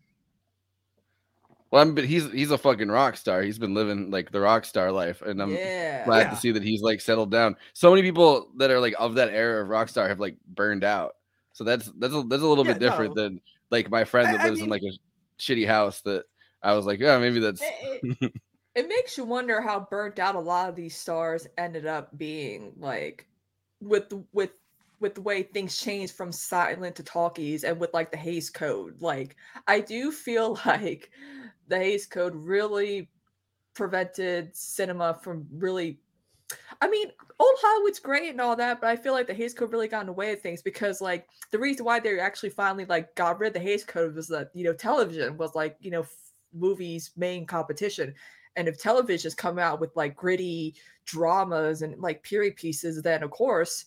Well, 1.74 1.82
I'm, 1.82 1.95
but 1.95 2.05
he's 2.05 2.32
he's 2.32 2.51
a 2.51 2.57
fucking 2.59 2.89
rock 2.89 3.17
star. 3.17 3.41
He's 3.41 3.57
been 3.57 3.74
living 3.74 4.11
like 4.11 4.32
the 4.32 4.39
rock 4.39 4.63
star 4.63 4.91
life, 4.91 5.24
and 5.24 5.41
I'm 5.41 5.55
Yeah. 5.55 6.05
glad 6.05 6.19
Yeah. 6.19 6.30
to 6.30 6.36
see 6.36 6.51
that 6.51 6.61
he's 6.61 6.84
like 6.84 7.01
settled 7.01 7.32
down. 7.32 7.55
So 7.74 7.89
many 7.89 8.03
people 8.03 8.51
that 8.57 8.69
are 8.69 8.80
like 8.80 8.93
of 8.99 9.15
that 9.15 9.32
era 9.32 9.63
of 9.63 9.69
rock 9.69 9.89
star 9.89 10.07
have 10.07 10.19
like 10.19 10.38
burned 10.47 10.84
out. 10.84 11.15
So 11.53 11.63
that's 11.63 11.88
that's 11.97 12.13
a, 12.13 12.21
that's 12.30 12.43
a 12.43 12.47
little 12.47 12.63
Yeah, 12.63 12.74
bit 12.74 12.80
different 12.80 13.15
no. 13.15 13.24
than 13.24 13.41
like 13.71 13.89
my 13.89 14.03
friend 14.03 14.32
that 14.36 14.41
I- 14.41 14.43
I 14.43 14.49
lives 14.49 14.61
in 14.61 14.69
like 14.69 14.84
a 14.84 14.93
shitty 15.41 15.65
house 15.65 16.01
that 16.01 16.26
I 16.61 16.76
was 16.76 16.86
like, 16.86 16.99
yeah, 16.99 17.17
maybe 17.17 17.39
that's 17.39 17.63
It, 17.63 18.34
it 18.76 18.88
makes 18.88 19.17
you 19.17 19.24
wonder 19.26 19.59
how 19.59 19.80
burnt 19.89 20.19
out 20.19 20.36
a 20.36 20.39
lot 20.39 20.69
of 20.69 20.76
these 20.76 20.95
stars 20.95 21.47
ended 21.57 21.88
up 21.88 22.15
being 22.19 22.74
like 22.78 23.28
with 23.82 24.13
with 24.32 24.51
with 24.99 25.15
the 25.15 25.21
way 25.21 25.43
things 25.43 25.78
changed 25.78 26.13
from 26.13 26.32
silent 26.32 26.95
to 26.97 27.03
talkies 27.03 27.63
and 27.63 27.80
with 27.80 27.93
like 27.95 28.11
the 28.11 28.17
Hays 28.17 28.51
Code. 28.51 29.01
Like 29.01 29.36
I 29.67 29.80
do 29.80 30.11
feel 30.11 30.59
like 30.67 31.09
the 31.68 31.78
Hays 31.78 32.05
Code 32.05 32.36
really 32.36 33.09
prevented 33.74 34.55
cinema 34.55 35.14
from 35.22 35.47
really 35.51 35.99
I 36.82 36.89
mean, 36.89 37.07
old 37.39 37.55
Hollywood's 37.61 37.99
great 37.99 38.30
and 38.30 38.41
all 38.41 38.55
that, 38.55 38.82
but 38.82 38.89
I 38.89 38.95
feel 38.95 39.14
like 39.14 39.28
the 39.28 39.34
Hays 39.34 39.53
Code 39.53 39.72
really 39.72 39.88
got 39.88 40.01
in 40.01 40.07
the 40.07 40.14
way 40.14 40.34
of 40.34 40.41
things 40.41 40.61
because, 40.61 41.01
like, 41.01 41.28
the 41.51 41.59
reason 41.59 41.86
why 41.86 41.99
they 41.99 42.20
actually 42.20 42.49
finally 42.49 42.86
like 42.86 43.16
got 43.16 43.39
rid 43.39 43.47
of 43.47 43.53
the 43.53 43.59
Hays 43.59 43.84
Code 43.84 44.16
was 44.16 44.28
that 44.28 44.49
you 44.53 44.64
know 44.64 44.74
television 44.74 45.38
was 45.38 45.55
like 45.55 45.78
you 45.80 45.91
know 45.91 46.01
f- 46.01 46.32
movies' 46.53 47.11
main 47.16 47.45
competition, 47.45 48.14
and 48.55 48.68
if 48.68 48.78
television's 48.78 49.36
come 49.36 49.57
out 49.57 49.80
with 49.80 49.95
like 49.95 50.16
gritty 50.16 50.76
dramas 51.05 51.82
and 51.82 51.99
like 52.01 52.24
period 52.24 52.55
pieces, 52.55 53.01
then 53.01 53.24
of 53.24 53.32
course, 53.32 53.86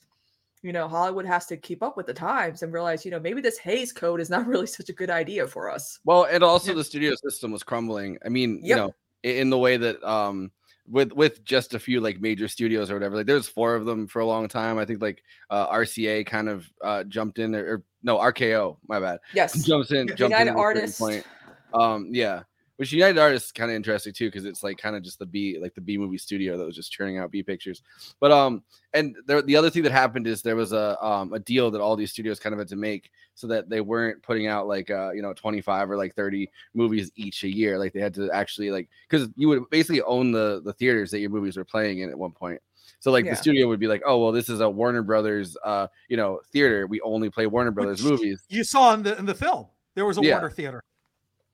you 0.62 0.72
know 0.72 0.88
Hollywood 0.88 1.26
has 1.26 1.46
to 1.46 1.56
keep 1.56 1.82
up 1.82 1.96
with 1.96 2.06
the 2.06 2.14
times 2.14 2.62
and 2.62 2.72
realize 2.72 3.04
you 3.04 3.10
know 3.10 3.20
maybe 3.20 3.40
this 3.40 3.58
Hays 3.58 3.92
Code 3.92 4.20
is 4.20 4.30
not 4.30 4.46
really 4.52 4.66
such 4.66 4.88
a 4.88 4.92
good 4.92 5.10
idea 5.10 5.46
for 5.46 5.70
us. 5.70 5.98
Well, 6.04 6.24
and 6.24 6.42
also 6.42 6.74
the 6.74 6.84
studio 6.84 7.14
system 7.22 7.52
was 7.52 7.62
crumbling. 7.62 8.18
I 8.24 8.28
mean, 8.28 8.60
you 8.62 8.74
know, 8.76 8.94
in 9.22 9.50
the 9.50 9.58
way 9.58 9.76
that 9.76 10.02
um 10.02 10.50
with 10.88 11.12
with 11.12 11.44
just 11.44 11.74
a 11.74 11.78
few 11.78 12.00
like 12.00 12.20
major 12.20 12.48
studios 12.48 12.90
or 12.90 12.94
whatever. 12.94 13.16
Like 13.16 13.26
there's 13.26 13.48
four 13.48 13.74
of 13.74 13.84
them 13.86 14.06
for 14.06 14.20
a 14.20 14.26
long 14.26 14.48
time. 14.48 14.78
I 14.78 14.84
think 14.84 15.02
like 15.02 15.22
uh 15.50 15.68
RCA 15.68 16.26
kind 16.26 16.48
of 16.48 16.70
uh 16.82 17.04
jumped 17.04 17.38
in 17.38 17.54
or, 17.54 17.64
or 17.64 17.84
no, 18.02 18.18
RKO, 18.18 18.76
my 18.88 19.00
bad. 19.00 19.18
Yes. 19.34 19.64
Jumps 19.64 19.90
in, 19.90 20.06
Yeah. 20.08 20.14
jumped 20.14 20.32
United 20.34 20.50
in 20.50 20.56
at 20.56 20.60
Artists. 20.60 20.98
point. 20.98 21.26
Um 21.74 22.08
yeah. 22.12 22.42
Which 22.76 22.92
United 22.92 23.18
Artists 23.18 23.52
kind 23.52 23.70
of 23.70 23.74
interesting 23.76 24.12
too, 24.12 24.26
because 24.28 24.44
it's 24.44 24.62
like 24.62 24.76
kind 24.76 24.96
of 24.96 25.02
just 25.02 25.18
the 25.18 25.24
B 25.26 25.58
like 25.60 25.74
the 25.74 25.80
B 25.80 25.96
movie 25.96 26.18
studio 26.18 26.58
that 26.58 26.64
was 26.64 26.76
just 26.76 26.92
churning 26.92 27.16
out 27.18 27.30
B 27.30 27.42
pictures. 27.42 27.82
But 28.20 28.32
um 28.32 28.62
and 28.92 29.16
there, 29.26 29.40
the 29.40 29.56
other 29.56 29.70
thing 29.70 29.82
that 29.84 29.92
happened 29.92 30.26
is 30.26 30.42
there 30.42 30.56
was 30.56 30.72
a 30.72 31.02
um 31.04 31.32
a 31.32 31.38
deal 31.38 31.70
that 31.70 31.80
all 31.80 31.96
these 31.96 32.10
studios 32.12 32.38
kind 32.38 32.52
of 32.52 32.58
had 32.58 32.68
to 32.68 32.76
make 32.76 33.10
so 33.34 33.46
that 33.46 33.68
they 33.70 33.80
weren't 33.80 34.22
putting 34.22 34.46
out 34.46 34.66
like 34.68 34.90
uh 34.90 35.10
you 35.12 35.22
know 35.22 35.32
25 35.32 35.90
or 35.90 35.96
like 35.96 36.14
30 36.14 36.50
movies 36.74 37.10
each 37.16 37.44
a 37.44 37.48
year 37.48 37.78
like 37.78 37.92
they 37.94 38.00
had 38.00 38.14
to 38.14 38.30
actually 38.30 38.70
like 38.70 38.88
because 39.08 39.28
you 39.36 39.48
would 39.48 39.68
basically 39.70 40.02
own 40.02 40.30
the 40.32 40.60
the 40.64 40.72
theaters 40.74 41.10
that 41.10 41.20
your 41.20 41.30
movies 41.30 41.56
were 41.56 41.64
playing 41.64 42.00
in 42.00 42.10
at 42.10 42.18
one 42.18 42.30
point 42.32 42.60
so 42.98 43.10
like 43.10 43.24
Yeah. 43.24 43.30
the 43.32 43.36
studio 43.38 43.68
would 43.68 43.80
be 43.80 43.86
like 43.88 44.02
oh 44.04 44.18
well 44.22 44.32
this 44.32 44.48
is 44.50 44.60
a 44.60 44.68
warner 44.68 45.02
brothers 45.02 45.56
uh 45.64 45.86
you 46.08 46.16
know 46.18 46.40
theater 46.52 46.86
we 46.86 47.00
only 47.00 47.30
play 47.30 47.46
warner 47.46 47.70
brothers 47.70 48.02
Which 48.02 48.12
movies 48.20 48.42
You 48.48 48.64
saw 48.64 48.92
in 48.94 49.02
the 49.02 49.16
in 49.18 49.24
the 49.24 49.34
film. 49.34 49.66
There 49.94 50.04
was 50.04 50.18
a 50.18 50.22
Yeah. 50.22 50.32
Warner 50.34 50.50
theater. 50.50 50.82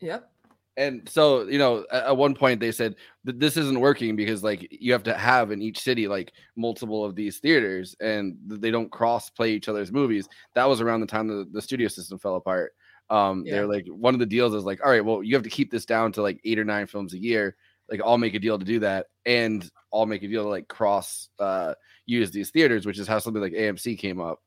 Yep. 0.00 0.31
And 0.76 1.06
so 1.08 1.42
you 1.42 1.58
know 1.58 1.84
at, 1.90 2.16
one 2.16 2.34
point 2.34 2.58
they 2.58 2.72
said 2.72 2.94
that 3.24 3.38
this 3.38 3.56
isn't 3.56 3.80
working 3.80 4.16
because 4.16 4.42
like 4.42 4.66
you 4.70 4.92
have 4.92 5.02
to 5.02 5.14
have 5.14 5.50
in 5.50 5.60
each 5.60 5.80
city 5.80 6.08
like 6.08 6.32
multiple 6.56 7.04
of 7.04 7.14
these 7.14 7.38
theaters 7.38 7.94
and 8.00 8.36
they 8.46 8.70
don't 8.70 8.90
cross 8.90 9.28
play 9.28 9.52
each 9.52 9.68
other's 9.68 9.92
movies. 9.92 10.28
That 10.54 10.68
was 10.68 10.80
around 10.80 11.00
the 11.00 11.06
time 11.06 11.28
the, 11.28 11.46
the 11.52 11.62
studio 11.62 11.88
system 11.88 12.18
fell 12.18 12.36
apart. 12.36 12.72
Um 13.10 13.44
Yeah. 13.44 13.56
they're 13.56 13.66
like 13.66 13.86
one 13.88 14.14
of 14.14 14.20
the 14.20 14.26
deals 14.26 14.54
is 14.54 14.64
like 14.64 14.84
all 14.84 14.90
right 14.90 15.04
well 15.04 15.22
you 15.22 15.34
have 15.34 15.44
to 15.44 15.50
keep 15.50 15.70
this 15.70 15.84
down 15.84 16.12
to 16.12 16.22
like 16.22 16.40
eight 16.44 16.58
or 16.58 16.64
nine 16.64 16.86
films 16.86 17.12
a 17.14 17.18
year. 17.18 17.56
Like 17.90 18.00
i'll 18.04 18.18
make 18.18 18.34
a 18.34 18.38
deal 18.38 18.58
to 18.58 18.64
do 18.64 18.78
that 18.80 19.06
and 19.26 19.68
i'll 19.92 20.06
make 20.06 20.22
a 20.22 20.28
deal 20.28 20.44
to 20.44 20.48
like 20.48 20.68
cross 20.68 21.28
uh 21.38 21.74
use 22.06 22.30
these 22.30 22.50
theaters, 22.50 22.86
which 22.86 22.98
is 22.98 23.06
how 23.06 23.18
something 23.18 23.42
like 23.42 23.52
AMC 23.52 23.98
came 23.98 24.20
up 24.20 24.40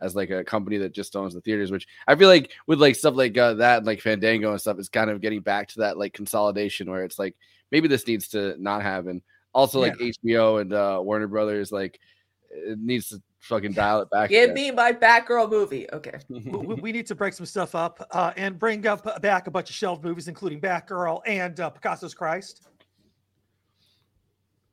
as 0.00 0.14
like 0.16 0.30
a 0.30 0.44
company 0.44 0.76
that 0.78 0.92
just 0.92 1.14
owns 1.16 1.34
the 1.34 1.40
theaters, 1.40 1.70
which 1.70 1.86
I 2.06 2.14
feel 2.14 2.28
like 2.28 2.50
with 2.66 2.80
like 2.80 2.96
stuff 2.96 3.14
like 3.14 3.36
uh, 3.38 3.54
that, 3.54 3.78
and, 3.78 3.86
like 3.86 4.00
Fandango 4.00 4.50
and 4.52 4.60
stuff, 4.60 4.78
is 4.78 4.88
kind 4.88 5.10
of 5.10 5.20
getting 5.20 5.40
back 5.40 5.68
to 5.68 5.80
that 5.80 5.96
like 5.98 6.12
consolidation 6.12 6.90
where 6.90 7.04
it's 7.04 7.18
like 7.18 7.36
maybe 7.70 7.88
this 7.88 8.06
needs 8.06 8.28
to 8.28 8.56
not 8.60 8.82
happen. 8.82 9.22
Also, 9.54 9.80
like 9.80 9.94
HBO 9.96 10.60
and 10.60 10.72
uh, 10.72 10.98
Warner 11.00 11.28
Brothers, 11.28 11.70
like 11.70 12.00
it 12.50 12.78
needs 12.78 13.08
to 13.10 13.22
fucking 13.38 13.72
dial 13.72 14.00
it 14.00 14.10
back. 14.10 14.30
Give 14.30 14.50
again. 14.50 14.54
me 14.54 14.70
my 14.72 14.92
Batgirl 14.92 15.48
movie. 15.50 15.86
Okay. 15.92 16.18
we, 16.28 16.40
we- 16.40 16.74
we 16.74 16.92
need 16.92 17.06
to 17.06 17.14
break 17.14 17.34
some 17.34 17.46
stuff 17.46 17.74
up 17.74 18.04
uh, 18.10 18.32
and 18.36 18.58
bring 18.58 18.86
up 18.86 19.22
back 19.22 19.46
a 19.46 19.50
bunch 19.50 19.70
of 19.70 19.76
shelved 19.76 20.02
movies, 20.04 20.26
including 20.28 20.60
Batgirl 20.60 21.20
and 21.26 21.60
uh, 21.60 21.70
Picasso's 21.70 22.14
Christ. 22.14 22.66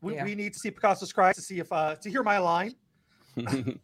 We, 0.01 0.15
Yeah. 0.15 0.23
we 0.23 0.33
need 0.35 0.53
to 0.53 0.59
see 0.59 0.71
Picasso's 0.71 1.13
Christ 1.13 1.35
to 1.37 1.43
see 1.43 1.59
if 1.59 1.71
uh, 1.71 1.95
to 1.95 2.09
hear 2.09 2.23
my 2.23 2.39
line. 2.39 2.73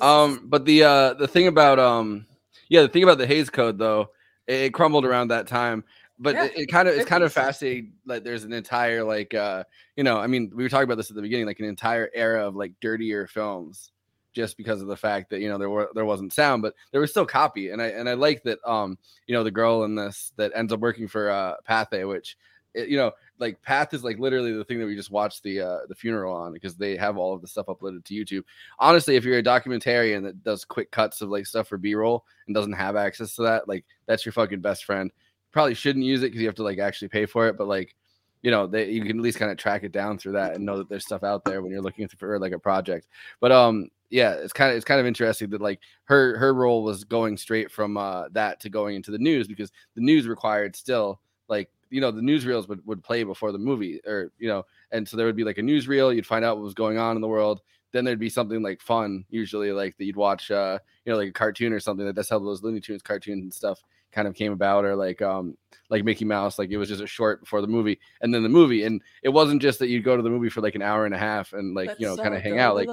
um, 0.00 0.42
but 0.44 0.64
the 0.64 0.82
uh 0.84 1.14
the 1.14 1.28
thing 1.28 1.46
about 1.46 1.78
um 1.78 2.26
yeah, 2.68 2.82
the 2.82 2.88
thing 2.88 3.02
about 3.02 3.18
the 3.18 3.26
Hays 3.26 3.50
Code 3.50 3.78
though, 3.78 4.10
it, 4.46 4.54
it 4.60 4.74
crumbled 4.74 5.04
around 5.04 5.28
that 5.28 5.46
time. 5.46 5.84
But 6.18 6.36
Yeah, 6.36 6.44
it, 6.44 6.52
it 6.56 6.66
kind 6.66 6.88
of 6.88 6.94
it's 6.94 7.06
kind 7.06 7.24
of 7.24 7.30
50s. 7.30 7.34
fascinating. 7.34 7.92
Like 8.06 8.24
there's 8.24 8.44
an 8.44 8.52
entire 8.52 9.02
like 9.04 9.34
uh 9.34 9.64
you 9.96 10.04
know 10.04 10.18
I 10.18 10.26
mean 10.26 10.50
we 10.54 10.62
were 10.62 10.68
talking 10.68 10.84
about 10.84 10.96
this 10.96 11.10
at 11.10 11.16
the 11.16 11.22
beginning 11.22 11.46
like 11.46 11.58
an 11.60 11.66
entire 11.66 12.10
era 12.14 12.46
of 12.46 12.54
like 12.54 12.72
dirtier 12.80 13.26
films 13.26 13.90
just 14.32 14.56
because 14.56 14.80
of 14.80 14.88
the 14.88 14.96
fact 14.96 15.28
that 15.30 15.40
you 15.40 15.48
know 15.48 15.58
there 15.58 15.68
were 15.68 15.90
there 15.94 16.04
wasn't 16.04 16.32
sound 16.32 16.62
but 16.62 16.74
there 16.90 17.00
was 17.00 17.10
still 17.10 17.26
copy 17.26 17.70
and 17.70 17.82
I 17.82 17.88
and 17.88 18.08
I 18.08 18.14
like 18.14 18.42
that 18.44 18.58
um 18.64 18.96
you 19.26 19.34
know 19.34 19.44
the 19.44 19.50
girl 19.50 19.84
in 19.84 19.94
this 19.94 20.32
that 20.36 20.52
ends 20.54 20.72
up 20.72 20.80
working 20.80 21.08
for 21.08 21.28
uh 21.30 21.54
Pathé 21.68 22.08
which 22.08 22.38
it, 22.72 22.88
you 22.88 22.96
know 22.96 23.12
like 23.42 23.60
Pathé 23.62 23.94
is 23.94 24.04
like 24.04 24.18
literally 24.18 24.52
the 24.52 24.64
thing 24.64 24.78
that 24.78 24.86
we 24.86 24.96
just 24.96 25.10
watched 25.10 25.42
the 25.42 25.60
uh 25.60 25.78
the 25.88 25.94
funeral 25.94 26.34
on 26.34 26.52
because 26.52 26.76
they 26.76 26.96
have 26.96 27.18
all 27.18 27.34
of 27.34 27.42
the 27.42 27.48
stuff 27.48 27.66
uploaded 27.66 28.04
to 28.04 28.14
YouTube 28.14 28.44
honestly, 28.78 29.16
if 29.16 29.24
you're 29.24 29.38
a 29.38 29.42
documentarian 29.42 30.22
that 30.22 30.42
does 30.42 30.64
quick 30.64 30.90
cuts 30.90 31.20
of 31.20 31.28
like 31.28 31.46
stuff 31.46 31.68
for 31.68 31.78
B-roll 31.78 32.24
and 32.46 32.54
doesn't 32.54 32.72
have 32.72 32.96
access 32.96 33.34
to 33.36 33.42
that, 33.42 33.68
like 33.68 33.84
that's 34.06 34.24
your 34.24 34.32
fucking 34.32 34.60
best 34.60 34.84
friend. 34.84 35.10
Probably 35.52 35.74
shouldn't 35.74 36.04
use 36.04 36.22
it 36.22 36.26
because 36.26 36.40
you 36.40 36.46
have 36.46 36.56
to 36.56 36.62
like 36.62 36.78
actually 36.78 37.08
pay 37.08 37.26
for 37.26 37.48
it, 37.48 37.58
but 37.58 37.68
like 37.68 37.94
you 38.42 38.50
know, 38.50 38.66
they 38.66 38.90
you 38.90 39.02
can 39.02 39.18
at 39.18 39.22
least 39.22 39.38
kind 39.38 39.52
of 39.52 39.56
track 39.56 39.84
it 39.84 39.92
down 39.92 40.18
through 40.18 40.32
that 40.32 40.54
and 40.54 40.64
know 40.64 40.78
that 40.78 40.88
there's 40.88 41.04
stuff 41.04 41.22
out 41.22 41.44
there 41.44 41.62
when 41.62 41.70
you're 41.70 41.82
looking 41.82 42.08
for 42.08 42.38
like 42.38 42.52
a 42.52 42.58
project. 42.58 43.06
But 43.40 43.52
um, 43.52 43.88
yeah, 44.10 44.32
it's 44.32 44.52
kind 44.52 44.70
of 44.70 44.76
it's 44.76 44.84
kind 44.84 45.00
of 45.00 45.06
interesting 45.06 45.50
that 45.50 45.60
like 45.60 45.80
her 46.04 46.36
her 46.38 46.52
role 46.52 46.82
was 46.82 47.04
going 47.04 47.36
straight 47.36 47.70
from 47.70 47.96
uh 47.96 48.24
that 48.32 48.60
to 48.60 48.68
going 48.68 48.96
into 48.96 49.10
the 49.10 49.18
news 49.18 49.46
because 49.46 49.70
the 49.94 50.02
news 50.02 50.26
required 50.26 50.74
still 50.74 51.20
like 51.48 51.70
you 51.92 52.00
know 52.00 52.10
the 52.10 52.20
newsreels 52.20 52.66
would, 52.68 52.84
would 52.86 53.02
play 53.04 53.22
before 53.22 53.52
the 53.52 53.58
movie 53.58 54.00
or 54.06 54.32
you 54.38 54.48
know 54.48 54.64
and 54.90 55.06
so 55.06 55.16
there 55.16 55.26
would 55.26 55.36
be 55.36 55.44
like 55.44 55.58
a 55.58 55.62
newsreel 55.62 56.14
you'd 56.14 56.26
find 56.26 56.44
out 56.44 56.56
what 56.56 56.64
was 56.64 56.74
going 56.74 56.98
on 56.98 57.14
in 57.16 57.22
the 57.22 57.28
world. 57.28 57.60
Then 57.92 58.04
there'd 58.06 58.18
be 58.18 58.30
something 58.30 58.62
like 58.62 58.80
fun 58.80 59.24
usually 59.28 59.70
like 59.70 59.96
that 59.98 60.04
you'd 60.06 60.16
watch 60.16 60.50
uh 60.50 60.78
you 61.04 61.12
know 61.12 61.18
like 61.18 61.28
a 61.28 61.32
cartoon 61.32 61.72
or 61.72 61.80
something 61.80 62.06
that 62.06 62.14
that's 62.14 62.30
how 62.30 62.38
those 62.38 62.62
looney 62.62 62.80
tunes 62.80 63.02
cartoons 63.02 63.42
and 63.42 63.52
stuff 63.52 63.82
kind 64.12 64.26
of 64.28 64.34
came 64.34 64.52
about 64.52 64.84
or 64.84 64.96
like 64.96 65.20
um 65.22 65.56
like 65.90 66.04
mickey 66.04 66.24
mouse 66.24 66.58
like 66.58 66.70
it 66.70 66.76
was 66.78 66.88
just 66.88 67.02
a 67.02 67.06
short 67.06 67.40
before 67.40 67.60
the 67.60 67.66
movie 67.66 67.98
and 68.22 68.32
then 68.34 68.42
the 68.42 68.48
movie. 68.48 68.84
And 68.84 69.02
it 69.22 69.28
wasn't 69.28 69.60
just 69.62 69.78
that 69.80 69.88
you'd 69.88 70.04
go 70.04 70.16
to 70.16 70.22
the 70.22 70.30
movie 70.30 70.48
for 70.48 70.60
like 70.62 70.74
an 70.74 70.82
hour 70.82 71.04
and 71.06 71.14
a 71.14 71.18
half 71.18 71.52
and 71.52 71.74
like 71.74 71.90
you 71.98 72.06
know 72.06 72.16
kind 72.16 72.34
of 72.34 72.42
hang 72.42 72.58
out 72.58 72.74
like 72.76 72.88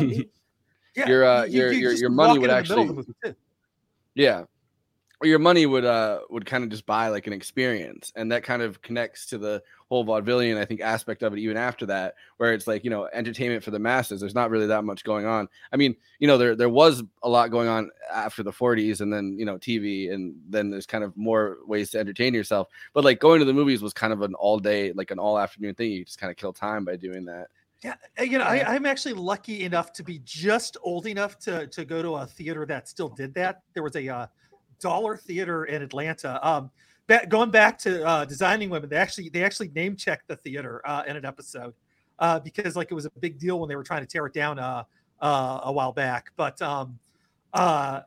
Yeah, 0.96 1.08
your 1.08 1.24
uh 1.24 1.44
you- 1.44 1.58
your 1.60 1.72
you 1.72 1.78
your, 1.80 1.92
your 1.92 2.10
money 2.10 2.38
would 2.38 2.50
in 2.50 2.56
the 2.56 2.62
middle 2.62 2.82
of 2.82 2.86
actually 2.86 2.86
the 2.86 2.92
movie, 2.94 3.12
too. 3.24 3.34
yeah. 4.14 4.38
or 4.40 4.48
your 5.22 5.38
money 5.38 5.64
would 5.64 5.84
uh 5.84 6.20
would 6.28 6.44
kind 6.44 6.64
of 6.64 6.70
just 6.70 6.86
buy 6.86 7.08
like 7.08 7.26
an 7.26 7.32
experience 7.32 8.12
and 8.16 8.30
that 8.32 8.42
kind 8.42 8.62
of 8.62 8.82
connects 8.82 9.26
to 9.26 9.38
the 9.38 9.62
whole 9.88 10.04
vaudevillian 10.04 10.56
i 10.58 10.64
think 10.64 10.80
aspect 10.80 11.22
of 11.22 11.32
it 11.32 11.38
even 11.38 11.56
after 11.56 11.86
that 11.86 12.14
where 12.38 12.52
it's 12.52 12.66
like 12.66 12.84
you 12.84 12.90
know 12.90 13.08
entertainment 13.12 13.62
for 13.62 13.70
the 13.70 13.78
masses 13.78 14.20
there's 14.20 14.34
not 14.34 14.50
really 14.50 14.66
that 14.66 14.84
much 14.84 15.04
going 15.04 15.26
on. 15.26 15.48
I 15.72 15.76
mean 15.76 15.94
you 16.18 16.26
know 16.26 16.36
there 16.36 16.56
there 16.56 16.68
was 16.68 17.02
a 17.22 17.28
lot 17.28 17.50
going 17.50 17.68
on 17.68 17.90
after 18.12 18.42
the 18.42 18.52
40s 18.52 19.00
and 19.00 19.12
then 19.12 19.36
you 19.38 19.44
know 19.44 19.56
tv 19.56 20.12
and 20.12 20.34
then 20.48 20.70
there's 20.70 20.86
kind 20.86 21.04
of 21.04 21.16
more 21.16 21.58
ways 21.66 21.90
to 21.90 21.98
entertain 21.98 22.34
yourself 22.34 22.68
but 22.92 23.04
like 23.04 23.20
going 23.20 23.38
to 23.38 23.44
the 23.44 23.52
movies 23.52 23.82
was 23.82 23.92
kind 23.92 24.12
of 24.12 24.22
an 24.22 24.34
all 24.34 24.58
day 24.58 24.92
like 24.92 25.10
an 25.10 25.18
all 25.18 25.38
afternoon 25.38 25.74
thing 25.74 25.90
you 25.92 26.04
just 26.04 26.18
kind 26.18 26.30
of 26.30 26.36
kill 26.36 26.52
time 26.52 26.84
by 26.84 26.96
doing 26.96 27.24
that. 27.24 27.48
Yeah, 27.84 27.96
uh, 28.18 28.22
you 28.22 28.38
know, 28.38 28.44
I, 28.44 28.74
I'm 28.74 28.86
actually 28.86 29.12
lucky 29.12 29.64
enough 29.64 29.92
to 29.92 30.02
be 30.02 30.20
just 30.24 30.78
old 30.82 31.06
enough 31.06 31.38
to 31.40 31.66
to 31.66 31.84
go 31.84 32.00
to 32.00 32.14
a 32.14 32.26
theater 32.26 32.64
that 32.64 32.88
still 32.88 33.10
did 33.10 33.34
that. 33.34 33.62
There 33.74 33.82
was 33.82 33.94
a 33.94 34.08
uh, 34.08 34.26
dollar 34.80 35.16
theater 35.16 35.64
in 35.64 35.82
Atlanta. 35.82 36.38
Um, 36.46 36.70
ba- 37.06 37.26
going 37.28 37.50
back 37.50 37.78
to 37.80 38.06
uh, 38.06 38.24
designing 38.24 38.70
women, 38.70 38.88
they 38.88 38.96
actually 38.96 39.28
they 39.28 39.44
actually 39.44 39.68
name 39.68 39.96
checked 39.96 40.28
the 40.28 40.36
theater 40.36 40.80
uh, 40.84 41.02
in 41.06 41.16
an 41.16 41.24
episode 41.24 41.74
uh, 42.18 42.40
because 42.40 42.76
like 42.76 42.90
it 42.90 42.94
was 42.94 43.06
a 43.06 43.10
big 43.20 43.38
deal 43.38 43.58
when 43.58 43.68
they 43.68 43.76
were 43.76 43.84
trying 43.84 44.02
to 44.02 44.06
tear 44.06 44.26
it 44.26 44.32
down 44.32 44.58
uh, 44.58 44.84
uh, 45.20 45.60
a 45.64 45.72
while 45.72 45.92
back. 45.92 46.30
But 46.36 46.60
um, 46.62 46.98
uh, 47.52 48.00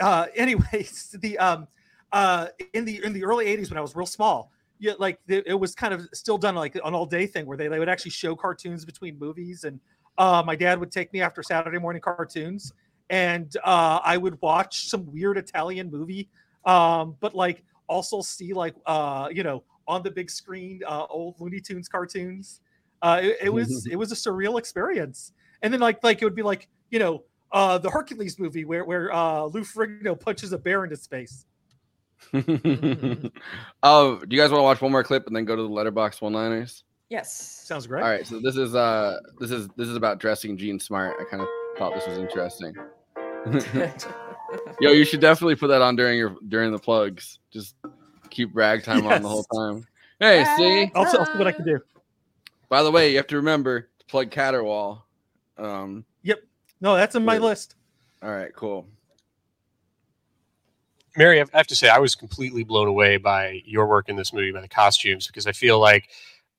uh, 0.00 0.26
anyways, 0.34 1.16
the 1.20 1.38
um, 1.38 1.68
uh, 2.12 2.48
in 2.74 2.84
the 2.84 3.02
in 3.04 3.12
the 3.12 3.24
early 3.24 3.46
'80s 3.46 3.70
when 3.70 3.78
I 3.78 3.80
was 3.80 3.96
real 3.96 4.06
small, 4.06 4.50
yeah, 4.78 4.92
like 4.98 5.18
it 5.28 5.58
was 5.58 5.74
kind 5.74 5.94
of 5.94 6.08
still 6.12 6.38
done 6.38 6.54
like 6.54 6.74
an 6.74 6.80
all 6.82 7.06
day 7.06 7.26
thing 7.26 7.46
where 7.46 7.56
they, 7.56 7.68
they 7.68 7.78
would 7.78 7.88
actually 7.88 8.10
show 8.10 8.34
cartoons 8.34 8.84
between 8.84 9.18
movies, 9.18 9.64
and 9.64 9.80
uh, 10.18 10.42
my 10.44 10.56
dad 10.56 10.78
would 10.78 10.90
take 10.90 11.12
me 11.12 11.22
after 11.22 11.42
Saturday 11.42 11.78
morning 11.78 12.02
cartoons, 12.02 12.72
and 13.12 13.54
uh, 13.62 14.00
I 14.02 14.16
would 14.16 14.40
watch 14.40 14.88
some 14.88 15.04
weird 15.12 15.36
Italian 15.36 15.90
movie, 15.90 16.30
um, 16.64 17.14
but 17.20 17.34
like 17.34 17.62
also 17.86 18.22
see 18.22 18.54
like 18.54 18.74
uh, 18.86 19.28
you 19.30 19.44
know 19.44 19.62
on 19.86 20.02
the 20.02 20.10
big 20.10 20.30
screen 20.30 20.80
uh, 20.88 21.04
old 21.10 21.38
Looney 21.38 21.60
Tunes 21.60 21.88
cartoons. 21.88 22.60
Uh, 23.02 23.20
it, 23.22 23.36
it 23.42 23.48
was 23.50 23.86
it 23.90 23.96
was 23.96 24.10
a 24.12 24.14
surreal 24.14 24.58
experience, 24.58 25.32
and 25.60 25.72
then 25.72 25.80
like 25.80 26.02
like 26.02 26.22
it 26.22 26.24
would 26.24 26.34
be 26.34 26.42
like 26.42 26.68
you 26.90 26.98
know 26.98 27.22
uh, 27.52 27.76
the 27.76 27.90
Hercules 27.90 28.38
movie 28.38 28.64
where 28.64 28.84
where 28.86 29.12
uh, 29.12 29.44
Lou 29.44 29.60
Ferrigno 29.60 30.18
punches 30.18 30.52
a 30.52 30.58
bear 30.58 30.82
into 30.82 30.96
space. 30.96 31.44
oh 32.32 34.20
do 34.20 34.36
you 34.36 34.40
guys 34.40 34.52
want 34.52 34.60
to 34.60 34.62
watch 34.62 34.80
one 34.80 34.92
more 34.92 35.02
clip 35.02 35.26
and 35.26 35.34
then 35.34 35.44
go 35.44 35.56
to 35.56 35.62
the 35.62 35.68
Letterboxd 35.68 36.22
one 36.22 36.32
liners 36.32 36.84
Yes. 37.12 37.60
Sounds 37.66 37.86
great. 37.86 38.02
All 38.02 38.08
right, 38.08 38.26
so 38.26 38.40
this 38.40 38.56
is 38.56 38.74
uh 38.74 39.18
this 39.38 39.50
is 39.50 39.68
this 39.76 39.86
is 39.86 39.96
about 39.96 40.18
dressing 40.18 40.56
Jean 40.56 40.80
Smart. 40.80 41.16
I 41.20 41.24
kind 41.24 41.42
of 41.42 41.48
thought 41.76 41.92
this 41.94 42.06
was 42.06 42.16
interesting. 42.16 42.74
Yo, 44.80 44.90
you 44.90 45.04
should 45.04 45.20
definitely 45.20 45.56
put 45.56 45.68
that 45.68 45.82
on 45.82 45.96
during 45.96 46.18
your 46.18 46.36
during 46.48 46.72
the 46.72 46.78
plugs. 46.78 47.38
Just 47.52 47.74
keep 48.30 48.50
ragtime 48.54 49.06
on 49.06 49.22
the 49.22 49.28
whole 49.28 49.44
time. 49.44 49.86
Hey, 50.18 50.44
see? 50.44 50.90
I'll, 50.94 51.02
I'll 51.02 51.26
see 51.26 51.38
what 51.38 51.46
I 51.46 51.52
can 51.52 51.64
do. 51.64 51.78
By 52.68 52.82
the 52.82 52.90
way, 52.90 53.10
you 53.10 53.16
have 53.16 53.26
to 53.28 53.36
remember 53.36 53.90
to 53.98 54.06
plug 54.06 54.30
Caterwall. 54.30 55.06
Um 55.58 56.04
Yep. 56.22 56.40
No, 56.80 56.96
that's 56.96 57.14
in 57.14 57.24
my 57.24 57.34
Yeah. 57.34 57.40
list. 57.40 57.74
all 58.22 58.30
right, 58.30 58.52
cool. 58.54 58.86
Mary, 61.16 61.40
I 61.40 61.44
have 61.52 61.66
to 61.66 61.76
say, 61.76 61.88
I 61.88 61.98
was 61.98 62.14
completely 62.14 62.64
blown 62.64 62.88
away 62.88 63.18
by 63.18 63.60
your 63.66 63.86
work 63.86 64.08
in 64.08 64.16
this 64.16 64.32
movie, 64.32 64.50
by 64.50 64.62
the 64.62 64.68
costumes, 64.68 65.26
because 65.26 65.46
I 65.46 65.52
feel 65.52 65.78
like, 65.78 66.08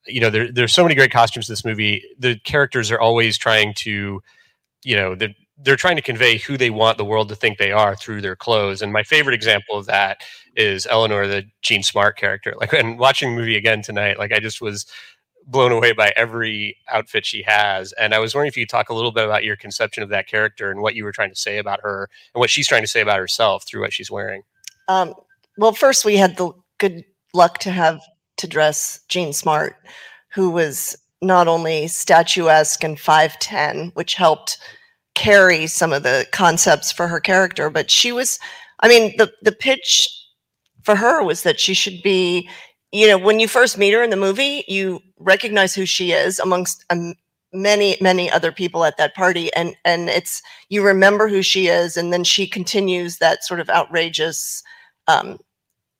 you 0.05 0.21
know, 0.21 0.29
there, 0.29 0.51
there's 0.51 0.73
so 0.73 0.83
many 0.83 0.93
great 0.93 1.11
costumes 1.11 1.49
in 1.49 1.53
this 1.53 1.65
movie. 1.65 2.03
The 2.19 2.37
characters 2.39 2.91
are 2.91 2.99
always 2.99 3.37
trying 3.37 3.73
to, 3.75 4.21
you 4.83 4.95
know, 4.95 5.15
they're, 5.15 5.33
they're 5.57 5.75
trying 5.75 5.95
to 5.95 6.01
convey 6.01 6.37
who 6.37 6.57
they 6.57 6.69
want 6.69 6.97
the 6.97 7.05
world 7.05 7.29
to 7.29 7.35
think 7.35 7.57
they 7.57 7.71
are 7.71 7.95
through 7.95 8.21
their 8.21 8.35
clothes. 8.35 8.81
And 8.81 8.91
my 8.91 9.03
favorite 9.03 9.35
example 9.35 9.77
of 9.77 9.85
that 9.85 10.21
is 10.55 10.87
Eleanor, 10.87 11.27
the 11.27 11.43
Jean 11.61 11.83
Smart 11.83 12.17
character. 12.17 12.53
Like, 12.59 12.73
and 12.73 12.97
watching 12.97 13.31
the 13.31 13.39
movie 13.39 13.55
again 13.55 13.81
tonight, 13.81 14.17
like, 14.17 14.33
I 14.33 14.39
just 14.39 14.61
was 14.61 14.85
blown 15.45 15.71
away 15.71 15.91
by 15.91 16.13
every 16.15 16.77
outfit 16.91 17.25
she 17.25 17.43
has. 17.43 17.91
And 17.93 18.13
I 18.13 18.19
was 18.19 18.33
wondering 18.33 18.47
if 18.47 18.57
you 18.57 18.65
could 18.65 18.71
talk 18.71 18.89
a 18.89 18.93
little 18.93 19.11
bit 19.11 19.25
about 19.25 19.43
your 19.43 19.55
conception 19.55 20.01
of 20.01 20.09
that 20.09 20.27
character 20.27 20.71
and 20.71 20.81
what 20.81 20.95
you 20.95 21.03
were 21.03 21.11
trying 21.11 21.29
to 21.29 21.35
say 21.35 21.57
about 21.57 21.81
her 21.81 22.09
and 22.33 22.39
what 22.39 22.49
she's 22.49 22.67
trying 22.67 22.83
to 22.83 22.87
say 22.87 23.01
about 23.01 23.19
herself 23.19 23.65
through 23.67 23.81
what 23.81 23.93
she's 23.93 24.09
wearing. 24.09 24.43
Um, 24.87 25.13
well, 25.57 25.73
first 25.73 26.05
we 26.05 26.17
had 26.17 26.37
the 26.37 26.51
good 26.77 27.03
luck 27.33 27.59
to 27.59 27.71
have 27.71 28.01
to 28.37 28.47
dress 28.47 28.99
Jean 29.09 29.33
Smart, 29.33 29.75
who 30.33 30.49
was 30.49 30.97
not 31.21 31.47
only 31.47 31.87
statuesque 31.87 32.83
and 32.83 32.97
5'10, 32.97 33.93
which 33.95 34.15
helped 34.15 34.57
carry 35.15 35.67
some 35.67 35.93
of 35.93 36.03
the 36.03 36.27
concepts 36.31 36.91
for 36.91 37.07
her 37.07 37.19
character, 37.19 37.69
but 37.69 37.89
she 37.91 38.11
was, 38.11 38.39
I 38.81 38.87
mean, 38.87 39.13
the, 39.17 39.31
the 39.41 39.51
pitch 39.51 40.09
for 40.83 40.95
her 40.95 41.23
was 41.23 41.43
that 41.43 41.59
she 41.59 41.73
should 41.73 42.01
be, 42.03 42.49
you 42.91 43.07
know, 43.07 43.17
when 43.17 43.39
you 43.39 43.47
first 43.47 43.77
meet 43.77 43.93
her 43.93 44.03
in 44.03 44.09
the 44.09 44.15
movie, 44.15 44.63
you 44.67 45.01
recognize 45.19 45.73
who 45.73 45.85
she 45.85 46.11
is 46.11 46.39
amongst 46.39 46.85
um, 46.89 47.13
many 47.53 47.95
many 48.01 48.31
other 48.31 48.51
people 48.51 48.83
at 48.83 48.97
that 48.97 49.13
party 49.13 49.53
and 49.53 49.75
and 49.85 50.09
it's 50.09 50.41
you 50.69 50.83
remember 50.83 51.27
who 51.27 51.43
she 51.43 51.67
is 51.67 51.95
and 51.95 52.11
then 52.11 52.23
she 52.23 52.47
continues 52.47 53.17
that 53.17 53.43
sort 53.43 53.59
of 53.59 53.69
outrageous 53.69 54.63
um, 55.07 55.37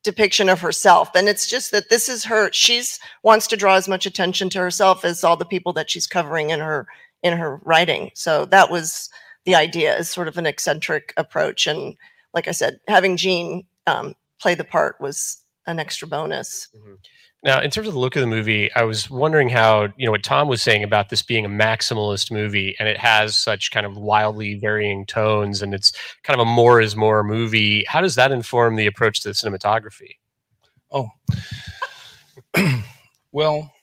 depiction 0.04 0.50
of 0.50 0.60
herself 0.60 1.12
and 1.16 1.30
it's 1.30 1.48
just 1.48 1.72
that 1.72 1.90
this 1.90 2.10
is 2.10 2.24
her 2.24 2.52
she's 2.52 3.00
wants 3.22 3.46
to 3.46 3.56
draw 3.56 3.76
as 3.76 3.88
much 3.88 4.06
attention 4.06 4.50
to 4.50 4.58
herself 4.58 5.06
as 5.06 5.24
all 5.24 5.38
the 5.38 5.46
people 5.46 5.72
that 5.72 5.92
she's 5.92 6.08
covering 6.08 6.50
in 6.50 6.60
her 6.60 6.88
in 7.24 7.38
her 7.38 7.60
writing. 7.64 8.12
So 8.14 8.46
that 8.46 8.70
was 8.70 9.10
the 9.46 9.56
idea 9.56 9.98
is 9.98 10.10
sort 10.10 10.28
of 10.28 10.38
an 10.38 10.46
eccentric 10.46 11.14
approach. 11.18 11.66
And 11.68 11.96
like 12.34 12.48
i 12.48 12.52
said 12.52 12.80
having 12.88 13.18
jean 13.18 13.64
um, 13.88 14.16
play 14.40 14.56
the 14.56 14.64
part 14.64 15.00
was 15.00 15.42
an 15.66 15.80
extra 15.80 16.08
bonus. 16.08 16.68
Now, 17.44 17.60
in 17.60 17.70
terms 17.72 17.90
of 17.90 17.94
the 17.94 18.00
look 18.00 18.16
of 18.16 18.22
the 18.22 18.28
movie, 18.28 18.72
I 18.74 18.84
was 18.84 19.10
wondering 19.10 19.50
how, 19.50 19.90
you 19.98 20.06
know, 20.06 20.12
what 20.12 20.24
Tom 20.24 20.48
was 20.48 20.62
saying 20.62 20.82
about 20.82 21.10
this 21.10 21.22
being 21.22 21.44
a 21.44 21.50
maximalist 21.50 22.32
movie 22.32 22.74
and 22.80 22.88
it 22.88 22.98
has 22.98 23.38
such 23.38 23.72
kind 23.72 23.86
of 23.86 23.98
wildly 23.98 24.56
varying 24.56 25.06
tones 25.06 25.62
and 25.62 25.74
it's 25.74 25.92
kind 26.24 26.40
of 26.40 26.48
a 26.48 26.50
more 26.50 26.80
is 26.80 26.96
more 26.96 27.22
movie. 27.22 27.84
How 27.86 28.00
does 28.00 28.16
that 28.16 28.32
inform 28.32 28.78
the 28.78 28.86
approach 28.86 29.22
to 29.22 29.30
the 29.30 29.34
cinematography? 29.34 30.16
Oh, 30.90 31.10
well, 33.34 33.74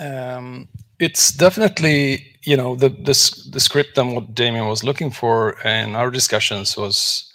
um, 0.00 0.68
it's 1.02 1.32
definitely 1.32 2.24
you 2.44 2.56
know 2.56 2.76
the 2.76 2.88
the 2.88 3.14
the 3.50 3.60
script 3.60 3.98
and 3.98 4.14
what 4.14 4.34
Damien 4.34 4.68
was 4.68 4.84
looking 4.84 5.10
for 5.10 5.58
in 5.64 5.96
our 5.96 6.10
discussions 6.10 6.76
was 6.76 7.28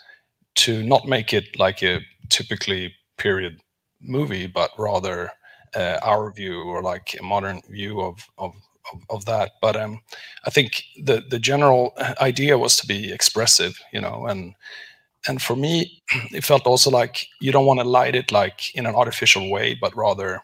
to 0.56 0.84
not 0.84 1.08
make 1.08 1.34
it 1.34 1.60
like 1.60 1.84
a 1.84 2.02
typically 2.30 2.94
period 3.18 3.60
movie, 4.02 4.48
but 4.48 4.72
rather 4.78 5.32
uh, 5.76 6.00
our 6.02 6.32
view 6.32 6.62
or 6.64 6.82
like 6.82 7.16
a 7.20 7.24
modern 7.24 7.62
view 7.70 8.02
of 8.02 8.16
of 8.38 8.54
of, 8.94 9.02
of 9.10 9.26
that. 9.26 9.52
But 9.62 9.76
um, 9.76 10.02
I 10.46 10.50
think 10.50 10.84
the 11.04 11.24
the 11.30 11.40
general 11.40 11.94
idea 12.22 12.58
was 12.58 12.78
to 12.78 12.88
be 12.88 13.12
expressive, 13.14 13.78
you 13.92 14.02
know, 14.02 14.28
and 14.28 14.56
and 15.28 15.42
for 15.42 15.56
me, 15.58 16.04
it 16.34 16.46
felt 16.46 16.66
also 16.68 16.90
like 16.92 17.28
you 17.42 17.52
don't 17.52 17.66
want 17.66 17.82
to 17.82 17.90
light 18.00 18.16
it 18.16 18.32
like 18.32 18.76
in 18.76 18.86
an 18.86 18.96
artificial 18.96 19.50
way, 19.52 19.76
but 19.82 19.96
rather 19.98 20.42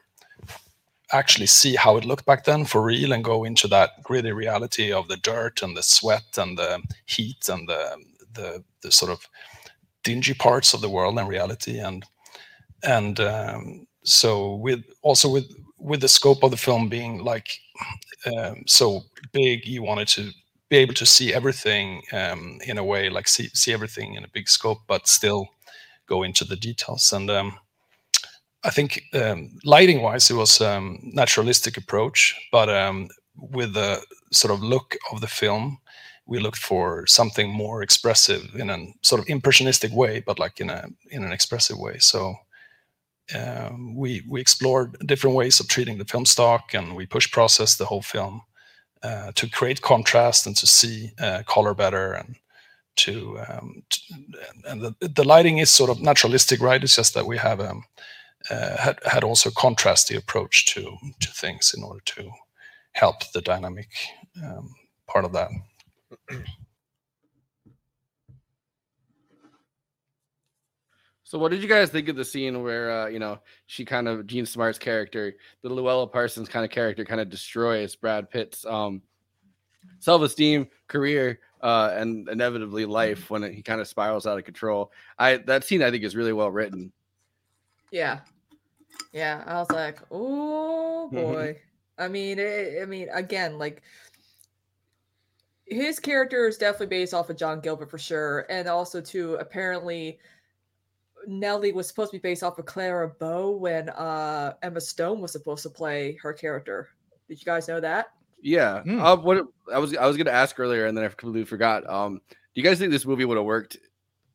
actually 1.13 1.45
see 1.47 1.75
how 1.75 1.97
it 1.97 2.05
looked 2.05 2.25
back 2.25 2.43
then 2.43 2.65
for 2.65 2.81
real 2.81 3.13
and 3.13 3.23
go 3.23 3.43
into 3.43 3.67
that 3.67 3.91
gritty 4.03 4.31
reality 4.31 4.91
of 4.91 5.07
the 5.07 5.17
dirt 5.17 5.61
and 5.61 5.77
the 5.77 5.83
sweat 5.83 6.37
and 6.37 6.57
the 6.57 6.81
heat 7.05 7.47
and 7.49 7.67
the 7.69 7.97
the, 8.33 8.63
the 8.81 8.91
sort 8.91 9.11
of 9.11 9.27
dingy 10.03 10.33
parts 10.33 10.73
of 10.73 10.81
the 10.81 10.89
world 10.89 11.19
and 11.19 11.29
reality. 11.29 11.79
And 11.79 12.05
and 12.83 13.19
um, 13.19 13.87
so 14.03 14.55
with 14.55 14.83
also 15.01 15.29
with 15.29 15.51
with 15.77 16.01
the 16.01 16.07
scope 16.07 16.43
of 16.43 16.51
the 16.51 16.57
film 16.57 16.89
being 16.89 17.23
like 17.23 17.49
um, 18.25 18.63
so 18.67 19.03
big 19.31 19.65
you 19.67 19.83
wanted 19.83 20.07
to 20.09 20.31
be 20.69 20.77
able 20.77 20.93
to 20.95 21.05
see 21.05 21.33
everything 21.33 22.01
um, 22.13 22.59
in 22.65 22.77
a 22.77 22.83
way 22.83 23.09
like 23.09 23.27
see 23.27 23.49
see 23.53 23.73
everything 23.73 24.15
in 24.15 24.23
a 24.23 24.29
big 24.29 24.49
scope 24.49 24.79
but 24.87 25.07
still 25.07 25.49
go 26.07 26.23
into 26.23 26.45
the 26.45 26.55
details. 26.55 27.11
And 27.13 27.29
um, 27.29 27.57
I 28.63 28.69
think 28.69 29.03
um, 29.13 29.57
lighting 29.65 30.01
wise, 30.01 30.29
it 30.29 30.35
was 30.35 30.61
um, 30.61 30.99
naturalistic 31.03 31.77
approach, 31.77 32.35
but 32.51 32.69
um, 32.69 33.09
with 33.35 33.73
the 33.73 34.01
sort 34.31 34.53
of 34.53 34.63
look 34.63 34.95
of 35.11 35.21
the 35.21 35.27
film, 35.27 35.79
we 36.25 36.39
looked 36.39 36.59
for 36.59 37.05
something 37.05 37.49
more 37.49 37.81
expressive 37.81 38.55
in 38.55 38.69
a 38.69 38.87
sort 39.01 39.21
of 39.21 39.29
impressionistic 39.29 39.91
way, 39.91 40.21
but 40.25 40.39
like 40.39 40.61
in 40.61 40.69
a 40.69 40.85
in 41.11 41.23
an 41.23 41.33
expressive 41.33 41.77
way. 41.77 41.97
So 41.99 42.35
um, 43.35 43.95
we 43.95 44.23
we 44.29 44.39
explored 44.39 44.97
different 45.05 45.35
ways 45.35 45.59
of 45.59 45.67
treating 45.67 45.97
the 45.97 46.05
film 46.05 46.25
stock, 46.25 46.73
and 46.73 46.95
we 46.95 47.05
push 47.05 47.29
processed 47.29 47.77
the 47.77 47.85
whole 47.85 48.01
film 48.01 48.41
uh, 49.03 49.31
to 49.35 49.49
create 49.49 49.81
contrast 49.81 50.47
and 50.47 50.55
to 50.57 50.67
see 50.67 51.11
uh, 51.19 51.43
color 51.45 51.73
better 51.73 52.13
and 52.13 52.35
to 52.95 53.39
um, 53.49 53.83
t- 53.89 54.01
and 54.67 54.81
the, 54.81 54.95
the 54.99 55.23
lighting 55.23 55.57
is 55.57 55.69
sort 55.71 55.89
of 55.89 56.01
naturalistic, 56.01 56.61
right? 56.61 56.83
It's 56.83 56.95
just 56.95 57.13
that 57.15 57.25
we 57.25 57.37
have 57.37 57.59
um, 57.59 57.83
uh, 58.49 58.77
had 58.77 58.99
had 59.05 59.23
also 59.23 59.49
contrast 59.51 60.07
the 60.07 60.17
approach 60.17 60.65
to 60.73 60.97
to 61.19 61.31
things 61.31 61.73
in 61.75 61.83
order 61.83 62.01
to 62.05 62.29
help 62.93 63.31
the 63.31 63.41
dynamic 63.41 63.89
um, 64.43 64.73
part 65.07 65.25
of 65.25 65.33
that. 65.33 65.49
So, 71.33 71.39
what 71.39 71.49
did 71.49 71.63
you 71.63 71.67
guys 71.67 71.89
think 71.89 72.09
of 72.09 72.15
the 72.15 72.23
scene 72.23 72.61
where, 72.61 72.91
uh, 72.91 73.07
you 73.07 73.17
know, 73.17 73.39
she 73.65 73.85
kind 73.85 74.07
of 74.07 74.27
Jean 74.27 74.45
Smart's 74.45 74.77
character, 74.77 75.33
the 75.63 75.69
Louella 75.69 76.11
Parsons 76.11 76.47
kind 76.47 76.63
of 76.63 76.69
character, 76.69 77.03
kind 77.03 77.19
of 77.19 77.27
destroys 77.27 77.95
Brad 77.95 78.29
Pitt's 78.29 78.63
um, 78.67 79.01
self-esteem, 79.97 80.67
career, 80.87 81.39
uh, 81.61 81.91
and 81.95 82.29
inevitably 82.29 82.85
life 82.85 83.31
when 83.31 83.43
it, 83.43 83.51
he 83.55 83.63
kind 83.63 83.81
of 83.81 83.87
spirals 83.87 84.27
out 84.27 84.37
of 84.37 84.43
control. 84.43 84.91
I 85.17 85.37
that 85.37 85.63
scene 85.63 85.81
I 85.81 85.89
think 85.89 86.03
is 86.03 86.15
really 86.15 86.33
well 86.33 86.51
written. 86.51 86.91
Yeah. 87.93 88.21
Yeah. 89.13 89.43
I 89.45 89.59
was 89.59 89.71
like, 89.71 89.99
oh 90.11 91.11
Mm-hmm. 91.13 91.33
boy. 91.33 91.61
I 91.99 92.07
mean, 92.07 92.39
it, 92.39 92.81
I 92.81 92.85
mean, 92.85 93.07
again, 93.13 93.59
like 93.59 93.83
his 95.65 95.99
character 95.99 96.47
is 96.47 96.57
definitely 96.57 96.87
based 96.87 97.13
off 97.13 97.29
of 97.29 97.37
John 97.37 97.61
Gilbert 97.61 97.91
for 97.91 97.99
sure. 97.99 98.45
And 98.49 98.67
also 98.67 98.99
too, 98.99 99.35
apparently 99.35 100.19
Nellie 101.27 101.71
was 101.71 101.87
supposed 101.87 102.11
to 102.11 102.17
be 102.17 102.21
based 102.21 102.43
off 102.43 102.59
of 102.59 102.65
Clara 102.65 103.09
Bow 103.09 103.51
when 103.51 103.89
uh 103.89 104.53
Emma 104.63 104.81
Stone 104.81 105.21
was 105.21 105.31
supposed 105.31 105.63
to 105.63 105.69
play 105.69 106.17
her 106.21 106.33
character. 106.33 106.89
Did 107.27 107.39
you 107.39 107.45
guys 107.45 107.67
know 107.67 107.79
that? 107.79 108.07
Yeah. 108.41 108.83
Uh, 108.85 109.15
what 109.17 109.45
I 109.73 109.79
was 109.79 109.95
I 109.95 110.05
was 110.07 110.17
gonna 110.17 110.31
ask 110.31 110.59
earlier, 110.59 110.87
and 110.87 110.97
then 110.97 111.05
I 111.05 111.07
completely 111.09 111.45
forgot. 111.45 111.89
Um, 111.89 112.21
do 112.29 112.61
you 112.61 112.63
guys 112.63 112.79
think 112.79 112.91
this 112.91 113.05
movie 113.05 113.23
would 113.25 113.37
have 113.37 113.45
worked? 113.45 113.77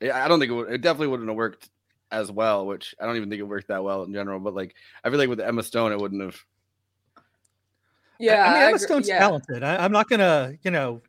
I 0.00 0.10
I 0.12 0.28
don't 0.28 0.38
think 0.40 0.50
it 0.50 0.54
would. 0.54 0.72
It 0.72 0.80
definitely 0.80 1.08
wouldn't 1.08 1.28
have 1.28 1.36
worked 1.36 1.68
as 2.10 2.30
well. 2.32 2.66
Which 2.66 2.94
I 3.00 3.06
don't 3.06 3.16
even 3.16 3.28
think 3.30 3.40
it 3.40 3.44
worked 3.44 3.68
that 3.68 3.82
well 3.84 4.02
in 4.04 4.12
general. 4.12 4.40
But 4.40 4.54
like, 4.54 4.74
I 5.04 5.10
feel 5.10 5.18
like 5.18 5.28
with 5.28 5.40
Emma 5.40 5.62
Stone, 5.62 5.92
it 5.92 5.98
wouldn't 5.98 6.22
have. 6.22 6.36
Yeah, 8.18 8.42
I 8.42 8.46
mean, 8.46 8.56
I 8.56 8.58
Emma 8.60 8.66
agree- 8.74 8.78
Stone's 8.86 9.08
yeah. 9.08 9.18
talented. 9.20 9.62
I, 9.62 9.76
I'm 9.84 9.92
not 9.92 10.08
gonna, 10.08 10.54
you 10.64 10.70
know, 10.72 11.00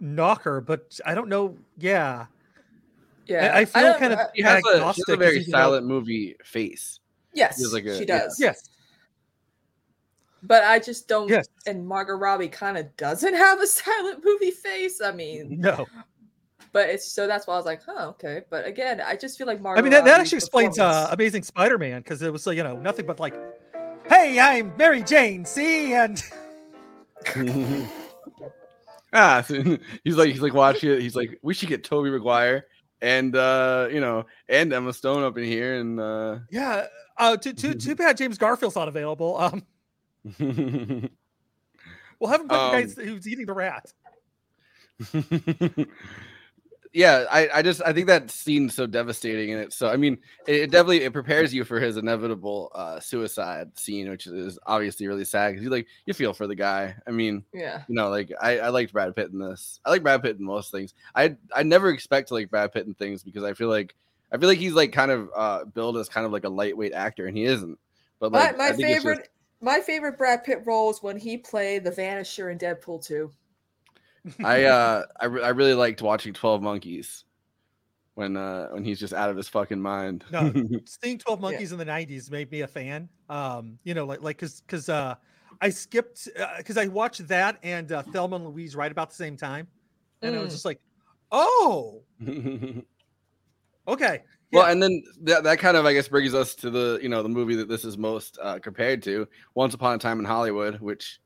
knock 0.00 0.42
her, 0.42 0.60
but 0.60 0.98
I 1.06 1.14
don't 1.14 1.28
know. 1.28 1.56
Yeah, 1.78 2.26
Yeah, 3.26 3.52
I, 3.54 3.60
I 3.60 3.64
feel 3.66 3.82
don't- 3.82 3.98
kind 4.00 4.12
of 4.14 4.18
I- 4.18 4.26
She 4.34 4.42
has, 4.42 4.58
a, 4.66 4.78
she 4.94 5.02
has 5.06 5.08
a 5.10 5.16
very 5.16 5.38
you 5.40 5.46
know- 5.52 5.58
silent 5.58 5.86
movie 5.86 6.34
face. 6.44 6.98
Yes, 7.34 7.58
She 7.60 7.66
like 7.66 7.84
a- 7.84 7.94
she 7.94 8.00
yeah. 8.06 8.18
does. 8.18 8.40
Yes. 8.40 8.68
But 10.42 10.64
I 10.64 10.78
just 10.80 11.06
don't. 11.06 11.28
Yes. 11.28 11.46
And 11.66 11.86
Margot 11.86 12.14
Robbie 12.14 12.48
kind 12.48 12.78
of 12.78 12.96
doesn't 12.96 13.34
have 13.34 13.60
a 13.60 13.66
silent 13.68 14.24
movie 14.24 14.50
face. 14.50 15.00
I 15.00 15.12
mean, 15.12 15.60
No, 15.60 15.86
but 16.72 16.88
it's 16.88 17.10
so 17.10 17.26
that's 17.26 17.46
why 17.46 17.54
I 17.54 17.56
was 17.56 17.66
like, 17.66 17.82
huh, 17.84 18.08
okay. 18.10 18.42
But 18.50 18.66
again, 18.66 19.00
I 19.00 19.16
just 19.16 19.38
feel 19.38 19.46
like 19.46 19.60
Margot. 19.60 19.80
I 19.80 19.82
mean 19.82 19.92
that, 19.92 20.04
that 20.04 20.20
actually 20.20 20.38
explains 20.38 20.78
uh, 20.78 21.08
Amazing 21.10 21.42
Spider-Man 21.42 22.02
because 22.02 22.22
it 22.22 22.32
was 22.32 22.46
you 22.46 22.62
know 22.62 22.76
nothing 22.76 23.06
but 23.06 23.20
like, 23.20 23.34
"Hey, 24.08 24.38
I'm 24.38 24.72
Mary 24.76 25.02
Jane." 25.02 25.44
See, 25.44 25.94
and 25.94 26.22
ah, 29.12 29.42
so 29.46 29.78
he's 30.04 30.16
like 30.16 30.30
he's 30.30 30.40
like 30.40 30.54
watching 30.54 30.90
it. 30.90 31.00
He's 31.00 31.16
like, 31.16 31.38
we 31.42 31.54
should 31.54 31.68
get 31.68 31.84
Tobey 31.84 32.10
Maguire 32.10 32.66
and 33.02 33.34
uh, 33.36 33.88
you 33.90 34.00
know, 34.00 34.26
and 34.48 34.72
Emma 34.72 34.92
Stone 34.92 35.22
up 35.22 35.36
in 35.38 35.44
here, 35.44 35.80
and 35.80 36.00
uh, 36.00 36.38
yeah, 36.50 36.86
uh, 37.16 37.36
too 37.36 37.52
too 37.52 37.74
too 37.78 37.94
bad 37.94 38.16
James 38.16 38.38
Garfield's 38.38 38.76
not 38.76 38.88
available. 38.88 39.36
Um, 39.38 39.62
we'll 40.38 42.30
have 42.30 42.40
him 42.40 42.48
play 42.48 42.84
the 42.84 42.94
guy 42.94 43.02
Um, 43.02 43.08
who's 43.08 43.28
eating 43.28 43.46
the 43.46 43.54
rat. 43.54 43.92
Yeah, 46.92 47.24
I, 47.30 47.48
I 47.54 47.62
just 47.62 47.80
I 47.86 47.92
think 47.92 48.08
that 48.08 48.30
scene's 48.30 48.74
so 48.74 48.86
devastating 48.86 49.50
in 49.50 49.58
it. 49.58 49.72
So 49.72 49.88
I 49.88 49.96
mean, 49.96 50.18
it, 50.46 50.54
it 50.56 50.70
definitely 50.70 51.02
it 51.02 51.12
prepares 51.12 51.54
you 51.54 51.64
for 51.64 51.78
his 51.78 51.96
inevitable 51.96 52.72
uh, 52.74 52.98
suicide 53.00 53.78
scene, 53.78 54.10
which 54.10 54.26
is 54.26 54.58
obviously 54.66 55.06
really 55.06 55.24
sad 55.24 55.50
because 55.50 55.62
you 55.64 55.70
like 55.70 55.86
you 56.06 56.14
feel 56.14 56.32
for 56.32 56.46
the 56.46 56.54
guy. 56.56 56.96
I 57.06 57.10
mean, 57.10 57.44
Yeah. 57.52 57.82
you 57.88 57.94
know, 57.94 58.08
like 58.08 58.32
I, 58.40 58.58
I 58.58 58.68
liked 58.70 58.92
Brad 58.92 59.14
Pitt 59.14 59.30
in 59.32 59.38
this. 59.38 59.78
I 59.84 59.90
like 59.90 60.02
Brad 60.02 60.22
Pitt 60.22 60.38
in 60.38 60.44
most 60.44 60.72
things. 60.72 60.94
I 61.14 61.36
I 61.54 61.62
never 61.62 61.90
expect 61.90 62.28
to 62.28 62.34
like 62.34 62.50
Brad 62.50 62.72
Pitt 62.72 62.86
in 62.86 62.94
things 62.94 63.22
because 63.22 63.44
I 63.44 63.54
feel 63.54 63.68
like 63.68 63.94
I 64.32 64.38
feel 64.38 64.48
like 64.48 64.58
he's 64.58 64.72
like 64.74 64.92
kind 64.92 65.10
of 65.10 65.30
uh 65.36 65.64
billed 65.66 65.96
as 65.96 66.08
kind 66.08 66.26
of 66.26 66.32
like 66.32 66.44
a 66.44 66.48
lightweight 66.50 66.92
actor, 66.92 67.26
and 67.26 67.36
he 67.36 67.44
isn't. 67.44 67.78
But 68.18 68.32
like 68.32 68.58
my 68.58 68.70
my 68.70 68.76
favorite 68.76 69.18
just- 69.18 69.30
my 69.62 69.78
favorite 69.80 70.16
Brad 70.16 70.42
Pitt 70.42 70.62
role 70.64 70.90
is 70.90 71.02
when 71.02 71.18
he 71.18 71.36
played 71.36 71.84
the 71.84 71.90
Vanisher 71.90 72.50
in 72.50 72.58
Deadpool 72.58 73.04
2. 73.06 73.30
I 74.44 74.64
uh 74.64 75.04
I, 75.20 75.24
re- 75.26 75.42
I 75.42 75.48
really 75.50 75.74
liked 75.74 76.02
watching 76.02 76.32
Twelve 76.34 76.62
Monkeys 76.62 77.24
when 78.14 78.36
uh 78.36 78.68
when 78.68 78.84
he's 78.84 79.00
just 79.00 79.14
out 79.14 79.30
of 79.30 79.36
his 79.36 79.48
fucking 79.48 79.80
mind. 79.80 80.24
No, 80.30 80.52
seeing 80.84 81.18
Twelve 81.18 81.40
Monkeys 81.40 81.72
in 81.72 81.78
the 81.78 81.84
'90s 81.86 82.30
made 82.30 82.50
me 82.50 82.60
a 82.60 82.66
fan. 82.66 83.08
Um, 83.28 83.78
you 83.84 83.94
know, 83.94 84.04
like 84.04 84.22
like 84.22 84.36
because 84.36 84.60
because 84.60 84.88
uh, 84.88 85.14
I 85.60 85.70
skipped 85.70 86.28
because 86.58 86.76
I 86.76 86.86
watched 86.86 87.26
that 87.28 87.58
and 87.62 87.90
uh, 87.92 88.02
Thelma 88.02 88.36
and 88.36 88.46
Louise 88.46 88.76
right 88.76 88.92
about 88.92 89.10
the 89.10 89.16
same 89.16 89.36
time, 89.36 89.68
and 90.22 90.34
I 90.34 90.38
was 90.40 90.48
Mm. 90.48 90.52
just 90.52 90.64
like, 90.64 90.80
oh, 91.32 92.02
okay. 93.88 94.22
Well, 94.52 94.66
and 94.66 94.82
then 94.82 95.02
that, 95.22 95.44
that 95.44 95.60
kind 95.60 95.76
of 95.76 95.86
I 95.86 95.92
guess 95.92 96.08
brings 96.08 96.34
us 96.34 96.54
to 96.56 96.70
the 96.70 96.98
you 97.00 97.08
know 97.08 97.22
the 97.22 97.28
movie 97.28 97.54
that 97.56 97.68
this 97.68 97.84
is 97.84 97.96
most 97.96 98.38
uh, 98.42 98.58
compared 98.58 99.02
to, 99.04 99.28
Once 99.54 99.74
Upon 99.74 99.94
a 99.94 99.98
Time 99.98 100.18
in 100.18 100.24
Hollywood, 100.24 100.80
which 100.80 101.20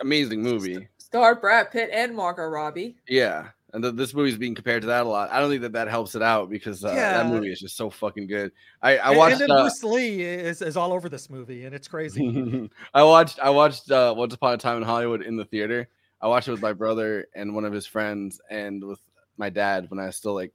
amazing 0.00 0.42
movie. 0.42 0.88
Starred 1.04 1.40
Brad 1.40 1.70
Pitt 1.70 1.90
and 1.92 2.14
Margot 2.16 2.44
Robbie. 2.46 2.96
Yeah, 3.08 3.48
and 3.72 3.84
the, 3.84 3.92
this 3.92 4.14
movie's 4.14 4.38
being 4.38 4.54
compared 4.54 4.80
to 4.82 4.86
that 4.88 5.04
a 5.04 5.08
lot. 5.08 5.30
I 5.30 5.38
don't 5.40 5.50
think 5.50 5.62
that 5.62 5.72
that 5.72 5.88
helps 5.88 6.14
it 6.14 6.22
out 6.22 6.48
because 6.48 6.84
uh, 6.84 6.88
Yeah. 6.88 7.22
that 7.22 7.26
movie 7.26 7.52
is 7.52 7.60
just 7.60 7.76
so 7.76 7.90
fucking 7.90 8.26
good. 8.26 8.52
I 8.82 8.96
I 8.98 9.08
And- 9.10 9.18
watched. 9.18 9.32
and 9.32 9.40
then 9.42 9.50
uh, 9.50 9.62
Bruce 9.62 9.84
Lee 9.84 10.22
is, 10.22 10.62
is 10.62 10.76
all 10.76 10.92
over 10.92 11.08
this 11.08 11.28
movie, 11.28 11.64
and 11.66 11.74
it's 11.74 11.88
crazy. 11.88 12.70
I 12.94 13.02
watched 13.02 13.38
I 13.38 13.50
watched 13.50 13.90
uh, 13.90 14.14
Once 14.16 14.34
Upon 14.34 14.54
a 14.54 14.56
Time 14.56 14.78
in 14.78 14.82
Hollywood 14.82 15.22
in 15.22 15.36
the 15.36 15.44
theater. 15.44 15.88
I 16.20 16.28
watched 16.28 16.48
it 16.48 16.52
with 16.52 16.62
my 16.62 16.72
brother 16.72 17.26
and 17.34 17.54
one 17.54 17.64
of 17.66 17.72
his 17.74 17.84
friends 17.86 18.40
and 18.48 18.82
with 18.82 19.00
my 19.36 19.50
dad 19.50 19.90
when 19.90 20.00
I 20.00 20.06
was 20.06 20.16
still 20.16 20.34
like 20.34 20.52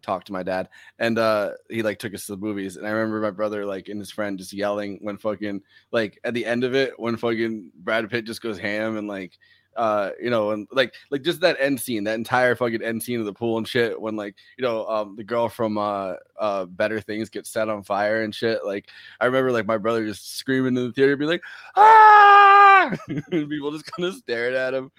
talk 0.00 0.24
to 0.24 0.32
my 0.32 0.42
dad, 0.42 0.68
and 0.98 1.18
uh, 1.18 1.50
he 1.68 1.82
like 1.82 1.98
took 1.98 2.14
us 2.14 2.24
to 2.26 2.32
the 2.32 2.38
movies, 2.40 2.76
and 2.76 2.86
I 2.86 2.90
remember 2.90 3.20
my 3.20 3.30
brother 3.30 3.66
like 3.66 3.88
and 3.88 3.98
his 3.98 4.10
friend 4.10 4.38
just 4.38 4.52
yelling 4.54 4.98
when 5.02 5.18
fucking 5.18 5.60
like 5.92 6.18
at 6.24 6.32
the 6.34 6.46
end 6.46 6.64
of 6.64 6.74
it 6.74 6.98
when 6.98 7.16
fucking 7.16 7.72
Brad 7.76 8.08
Pitt 8.10 8.24
just 8.24 8.40
goes 8.42 8.58
ham 8.58 8.96
and 8.96 9.08
like 9.08 9.32
uh 9.76 10.10
you 10.20 10.30
know 10.30 10.50
and 10.50 10.68
like 10.70 10.94
like 11.10 11.22
just 11.22 11.40
that 11.40 11.56
end 11.60 11.80
scene 11.80 12.04
that 12.04 12.14
entire 12.14 12.54
fucking 12.54 12.82
end 12.82 13.02
scene 13.02 13.20
of 13.20 13.26
the 13.26 13.32
pool 13.32 13.58
and 13.58 13.66
shit 13.66 14.00
when 14.00 14.16
like 14.16 14.34
you 14.56 14.62
know 14.62 14.86
um 14.86 15.16
the 15.16 15.24
girl 15.24 15.48
from 15.48 15.78
uh 15.78 16.14
uh 16.38 16.64
better 16.64 17.00
things 17.00 17.28
gets 17.28 17.50
set 17.50 17.68
on 17.68 17.82
fire 17.82 18.22
and 18.22 18.34
shit 18.34 18.64
like 18.64 18.88
i 19.20 19.26
remember 19.26 19.52
like 19.52 19.66
my 19.66 19.78
brother 19.78 20.06
just 20.06 20.36
screaming 20.36 20.76
in 20.76 20.86
the 20.86 20.92
theater 20.92 21.16
be 21.16 21.26
like 21.26 21.42
ah! 21.76 22.90
And 23.08 23.48
people 23.48 23.70
just 23.72 23.90
kind 23.90 24.06
of 24.06 24.14
staring 24.14 24.54
at 24.54 24.74
him. 24.74 24.90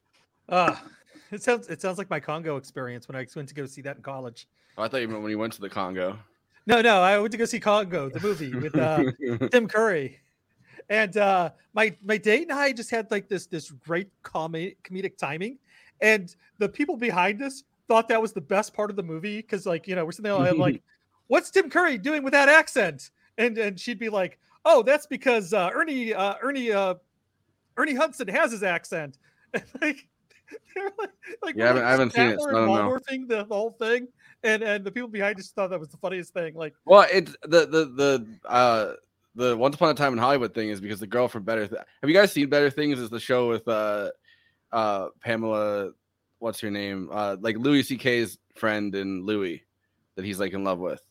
Ah, 0.51 0.83
it 1.31 1.43
sounds 1.43 1.69
it 1.69 1.83
sounds 1.83 1.99
like 1.99 2.09
my 2.09 2.19
Congo 2.19 2.57
experience 2.57 3.07
when 3.07 3.17
I 3.17 3.27
went 3.37 3.51
to 3.51 3.55
go 3.55 3.67
see 3.67 3.83
that 3.83 3.97
in 3.97 4.03
college. 4.03 4.49
Oh, 4.79 4.83
i 4.83 4.89
thought 4.89 5.03
you 5.03 5.09
meant 5.09 5.21
when 5.21 5.29
he 5.29 5.37
went 5.37 5.53
to 5.53 5.61
the 5.61 5.69
congo. 5.69 6.19
No, 6.67 6.81
no, 6.81 7.03
I 7.03 7.19
went 7.19 7.33
to 7.33 7.39
go 7.39 7.45
see 7.45 7.61
Congo, 7.61 8.09
the 8.09 8.21
movie 8.21 8.55
with 8.55 8.77
uh, 8.77 9.05
Tim 9.51 9.69
Curry, 9.69 10.21
and 10.89 11.17
uh, 11.17 11.51
my 11.75 11.97
my 12.03 12.17
date 12.17 12.43
and 12.49 12.53
I 12.53 12.73
just 12.73 12.91
had 12.91 13.11
like 13.11 13.29
this 13.29 13.47
this 13.47 13.71
great 13.71 14.09
comedic 14.23 15.17
timing, 15.19 15.59
and 16.01 16.35
the 16.59 16.69
people 16.69 16.97
behind 16.97 17.43
us 17.43 17.65
thought 17.89 18.09
that 18.09 18.21
was 18.21 18.33
the 18.33 18.41
best 18.41 18.75
part 18.75 18.91
of 18.91 18.97
the 18.97 19.03
movie 19.03 19.39
because 19.39 19.67
like 19.67 19.87
you 19.87 19.95
know 19.95 20.05
we're 20.05 20.13
sitting 20.13 20.31
there 20.33 20.47
and 20.51 20.59
like, 20.59 20.83
what's 21.29 21.51
Tim 21.51 21.71
Curry 21.71 21.99
doing 21.99 22.23
with 22.23 22.33
that 22.33 22.49
accent? 22.49 23.11
And 23.37 23.57
and 23.59 23.79
she'd 23.79 23.99
be 23.99 24.09
like, 24.09 24.39
oh, 24.65 24.83
that's 24.83 25.07
because 25.07 25.53
uh, 25.53 25.71
Ernie 25.75 26.15
uh, 26.15 26.35
Ernie 26.43 26.73
uh, 26.73 26.95
Ernie 27.77 27.95
Hudson 27.95 28.29
has 28.29 28.53
his 28.53 28.63
accent. 28.63 29.19
And 29.55 29.65
like, 29.81 30.07
like, 30.77 31.11
like 31.43 31.57
Yeah, 31.57 31.69
haven't- 31.69 31.85
I 31.85 31.91
haven't 31.91 32.13
seen 32.13 32.27
it, 32.29 32.41
so 32.41 32.49
I 32.51 32.53
don't 32.53 32.67
know. 32.67 32.99
The, 32.99 33.25
the 33.27 33.45
whole 33.45 33.71
thing, 33.71 34.09
and 34.43 34.63
and 34.63 34.85
the 34.85 34.91
people 34.91 35.09
behind 35.09 35.39
us 35.39 35.49
thought 35.49 35.71
that 35.71 35.81
was 35.81 35.89
the 35.89 35.97
funniest 35.97 36.35
thing. 36.35 36.55
Like, 36.55 36.75
Well, 36.85 37.07
it's 37.11 37.35
the 37.43 37.67
the 37.67 37.85
the 37.97 38.39
uh 38.47 38.93
the 39.35 39.57
Once 39.57 39.77
Upon 39.77 39.91
a 39.91 39.95
Time 39.95 40.13
in 40.13 40.19
Hollywood 40.19 40.55
thing 40.55 40.69
is 40.71 40.81
because 40.81 41.01
the 41.01 41.07
girl 41.07 41.29
from 41.29 41.45
Better. 41.45 41.67
Th- 41.67 41.81
Have 42.03 42.11
you 42.11 42.15
guys 42.17 42.33
seen 42.33 42.49
Better 42.49 42.71
Things? 42.71 42.99
Is 42.99 43.11
the 43.11 43.21
show 43.21 43.49
with 43.49 43.67
uh 43.69 44.11
uh 44.73 45.09
Pamela? 45.21 45.91
What's 46.41 46.61
her 46.61 46.71
name? 46.71 47.09
Uh, 47.13 47.37
like 47.41 47.57
Louis 47.57 47.83
C.K.'s 47.83 48.39
friend 48.55 48.95
and 48.95 49.25
Louis 49.25 49.65
that 50.15 50.25
he's 50.25 50.39
like 50.39 50.53
in 50.53 50.65
love 50.65 50.79
with. 50.79 51.03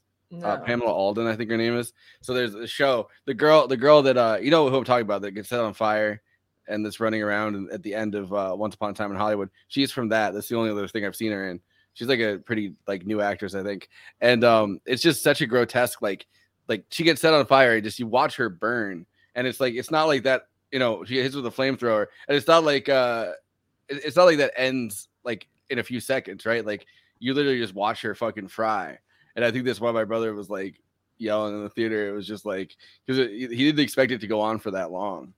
Uh, 0.44 0.58
Pamela 0.58 0.92
Alden, 0.92 1.28
I 1.28 1.36
think 1.36 1.50
her 1.50 1.58
name 1.58 1.78
is. 1.78 1.94
So 2.22 2.34
there's 2.34 2.54
a 2.54 2.68
show. 2.68 3.10
The 3.26 3.34
girl, 3.34 3.68
the 3.68 3.78
girl 3.78 4.02
that 4.04 4.18
uh, 4.18 4.38
you 4.42 4.52
know 4.52 4.70
who 4.70 4.78
I'm 4.78 4.84
talking 4.84 5.04
about 5.06 5.22
that 5.22 5.32
gets 5.32 5.50
set 5.50 5.60
on 5.62 5.74
fire 5.74 6.22
and 6.68 6.86
that's 6.86 7.00
running 7.00 7.24
around 7.24 7.56
and 7.56 7.72
at 7.72 7.82
the 7.82 7.96
end 7.96 8.14
of 8.16 8.34
uh, 8.34 8.54
Once 8.58 8.76
Upon 8.76 8.92
a 8.92 8.94
Time 8.94 9.12
in 9.12 9.18
Hollywood. 9.18 9.50
She's 9.70 9.92
from 9.92 10.10
that. 10.10 10.34
That's 10.34 10.50
the 10.50 10.58
only 10.58 10.70
other 10.70 10.88
thing 10.88 11.06
I've 11.06 11.16
seen 11.16 11.32
her 11.32 11.50
in. 11.50 11.62
She's 11.94 12.08
like 12.10 12.20
a 12.20 12.38
pretty 12.38 12.74
like 12.88 13.06
new 13.06 13.22
actress, 13.22 13.56
I 13.56 13.64
think. 13.64 13.90
And 14.22 14.44
um, 14.44 14.80
it's 14.86 15.02
just 15.02 15.24
such 15.24 15.42
a 15.42 15.48
grotesque 15.48 16.02
like 16.02 16.28
like 16.68 16.86
she 16.90 17.04
gets 17.04 17.22
set 17.22 17.34
on 17.34 17.46
fire. 17.46 17.76
and 17.76 17.84
Just 17.84 18.00
you 18.00 18.08
watch 18.08 18.36
her 18.38 18.50
burn, 18.50 19.06
and 19.36 19.48
it's 19.48 19.60
like 19.60 19.76
it's 19.76 19.92
not 19.92 20.08
like 20.08 20.24
that. 20.24 20.48
You 20.72 20.80
know, 20.80 21.04
she 21.06 21.22
hits 21.22 21.36
with 21.36 21.46
a 21.46 21.52
flamethrower, 21.52 22.08
and 22.28 22.38
it's 22.38 22.48
not 22.48 22.64
like 22.64 22.90
uh, 22.90 23.32
it's 23.90 24.16
not 24.16 24.26
like 24.26 24.38
that 24.38 24.54
ends 24.58 25.08
like 25.24 25.48
in 25.70 25.80
a 25.80 25.84
few 25.84 26.00
seconds, 26.00 26.46
right? 26.46 26.66
Like 26.66 26.86
you 27.20 27.34
literally 27.34 27.60
just 27.60 27.76
watch 27.76 28.02
her 28.02 28.16
fucking 28.16 28.48
fry. 28.48 28.98
And 29.36 29.46
I 29.46 29.52
think 29.52 29.66
that's 29.66 29.82
why 29.82 29.92
my 29.92 30.04
brother 30.04 30.34
was 30.34 30.50
like 30.50 30.82
yelling 31.18 31.56
in 31.56 31.64
the 31.64 31.70
theater. 31.70 32.10
It 32.10 32.14
was 32.14 32.28
just 32.28 32.46
like 32.46 32.76
because 33.06 33.30
he 33.30 33.48
didn't 33.48 33.80
expect 33.80 34.12
it 34.12 34.22
to 34.22 34.28
go 34.28 34.42
on 34.42 34.60
for 34.60 34.72
that 34.72 34.92
long. 34.92 35.34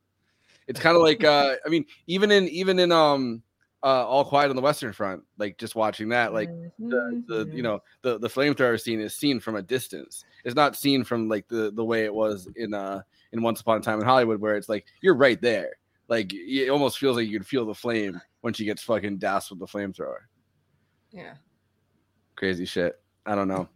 It's 0.67 0.79
kind 0.79 0.95
of 0.95 1.01
like 1.01 1.23
uh, 1.23 1.55
I 1.65 1.69
mean, 1.69 1.85
even 2.07 2.31
in 2.31 2.47
even 2.49 2.79
in 2.79 2.91
um 2.91 3.43
uh 3.83 4.05
All 4.05 4.25
Quiet 4.25 4.49
on 4.49 4.55
the 4.55 4.61
Western 4.61 4.93
Front, 4.93 5.23
like 5.37 5.57
just 5.57 5.75
watching 5.75 6.09
that, 6.09 6.33
like 6.33 6.49
the, 6.79 7.23
the 7.27 7.49
you 7.53 7.63
know 7.63 7.81
the 8.01 8.17
the 8.17 8.27
flamethrower 8.27 8.79
scene 8.79 8.99
is 8.99 9.15
seen 9.15 9.39
from 9.39 9.55
a 9.55 9.61
distance. 9.61 10.23
It's 10.43 10.55
not 10.55 10.75
seen 10.75 11.03
from 11.03 11.29
like 11.29 11.47
the 11.47 11.71
the 11.71 11.83
way 11.83 12.05
it 12.05 12.13
was 12.13 12.47
in 12.55 12.73
uh 12.73 13.01
in 13.31 13.41
Once 13.41 13.61
Upon 13.61 13.77
a 13.77 13.81
Time 13.81 13.99
in 13.99 14.05
Hollywood, 14.05 14.41
where 14.41 14.55
it's 14.55 14.69
like 14.69 14.85
you're 15.01 15.15
right 15.15 15.41
there. 15.41 15.71
Like 16.07 16.33
it 16.33 16.69
almost 16.69 16.97
feels 16.97 17.17
like 17.17 17.27
you 17.27 17.37
can 17.37 17.45
feel 17.45 17.65
the 17.65 17.73
flame 17.73 18.19
when 18.41 18.53
she 18.53 18.65
gets 18.65 18.81
fucking 18.83 19.17
doused 19.17 19.51
with 19.51 19.59
the 19.59 19.67
flamethrower. 19.67 20.19
Yeah. 21.11 21.35
Crazy 22.35 22.65
shit. 22.65 22.99
I 23.25 23.35
don't 23.35 23.47
know. 23.47 23.67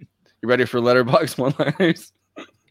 You 0.42 0.50
ready 0.50 0.66
for 0.66 0.80
Letterboxd 0.80 1.38
one 1.38 1.54
liners? 1.60 2.12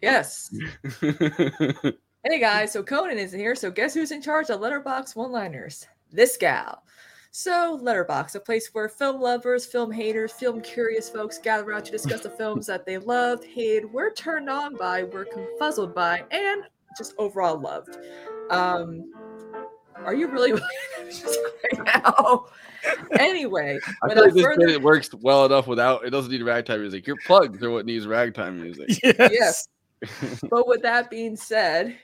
Yes. 0.01 0.53
Hey 2.25 2.39
guys, 2.39 2.71
so 2.71 2.85
Conan 2.85 3.19
isn't 3.19 3.37
here, 3.37 3.57
so 3.57 3.69
guess 3.69 3.95
who's 3.95 4.13
in 4.13 4.23
charge 4.23 4.49
of 4.49 4.61
Letterboxd 4.61 5.17
one 5.17 5.33
liners? 5.33 5.89
This 6.13 6.37
gal. 6.37 6.85
So, 7.35 7.81
Letterboxd, 7.83 8.35
a 8.35 8.41
place 8.41 8.69
where 8.75 8.91
film 8.91 9.19
lovers, 9.19 9.65
film 9.65 9.91
haters, 9.91 10.33
film 10.33 10.61
curious 10.61 11.09
folks 11.09 11.39
gather 11.39 11.65
around 11.65 11.85
to 11.85 11.91
discuss 11.91 12.21
the 12.21 12.29
films 12.29 12.67
that 12.67 12.85
they 12.85 12.99
loved, 12.99 13.45
hated, 13.45 13.91
were 13.91 14.13
turned 14.13 14.51
on 14.51 14.77
by, 14.77 15.05
were 15.05 15.25
confuzzled 15.25 15.95
by, 15.95 16.23
and 16.31 16.65
just 16.99 17.15
overall 17.17 17.59
loved. 17.59 17.97
Um, 18.51 19.11
are 20.05 20.15
you 20.15 20.29
really 20.29 20.53
right 21.73 21.87
now? 22.05 22.47
Anyway, 23.21 23.79
I 24.03 24.13
feel 24.13 24.25
like 24.25 24.35
this 24.35 24.43
further 24.43 24.67
bit, 24.67 24.75
it 24.75 24.83
works 24.83 25.15
well 25.15 25.47
enough 25.47 25.69
without 25.69 26.05
it 26.05 26.11
doesn't 26.11 26.33
need 26.33 26.43
ragtime 26.43 26.81
music. 26.81 27.07
Your 27.07 27.17
plugs 27.25 27.63
are 27.63 27.71
what 27.71 27.87
needs 27.87 28.09
ragtime 28.09 28.61
music. 28.61 28.99
Yes. 29.05 29.69
but 30.51 30.67
with 30.67 30.83
that 30.83 31.09
being 31.09 31.37
said, 31.37 31.97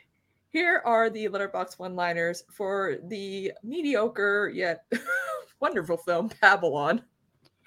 here 0.51 0.83
are 0.85 1.11
the 1.11 1.29
Letterboxd 1.29 1.79
one 1.79 1.95
liners 1.95 2.45
for 2.51 2.97
the 3.05 3.53
mediocre 3.63 4.51
yet 4.55 4.85
wonderful 5.61 5.97
film 5.97 6.31
Babylon. 6.41 7.03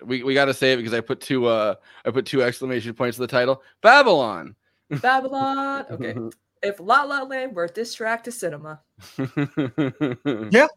we, 0.06 0.24
we 0.24 0.34
got 0.34 0.46
to 0.46 0.54
say 0.54 0.74
it 0.74 0.78
because 0.78 0.94
I 0.94 1.02
put 1.02 1.22
two 1.22 1.46
uh 1.48 1.76
I 2.06 2.12
put 2.12 2.26
two 2.26 2.42
exclamation 2.42 2.94
points 2.94 3.18
in 3.18 3.22
the 3.22 3.28
title. 3.28 3.62
Babylon. 3.82 4.56
Babylon. 5.02 5.86
Okay. 5.92 6.16
If 6.64 6.80
La 6.80 7.04
La 7.04 7.24
Land 7.24 7.56
were 7.56 7.68
diss 7.68 7.94
track 7.94 8.24
to 8.26 8.32
cinema. 8.32 8.82
Yeah. 10.52 10.68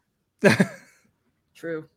True. 1.55 1.89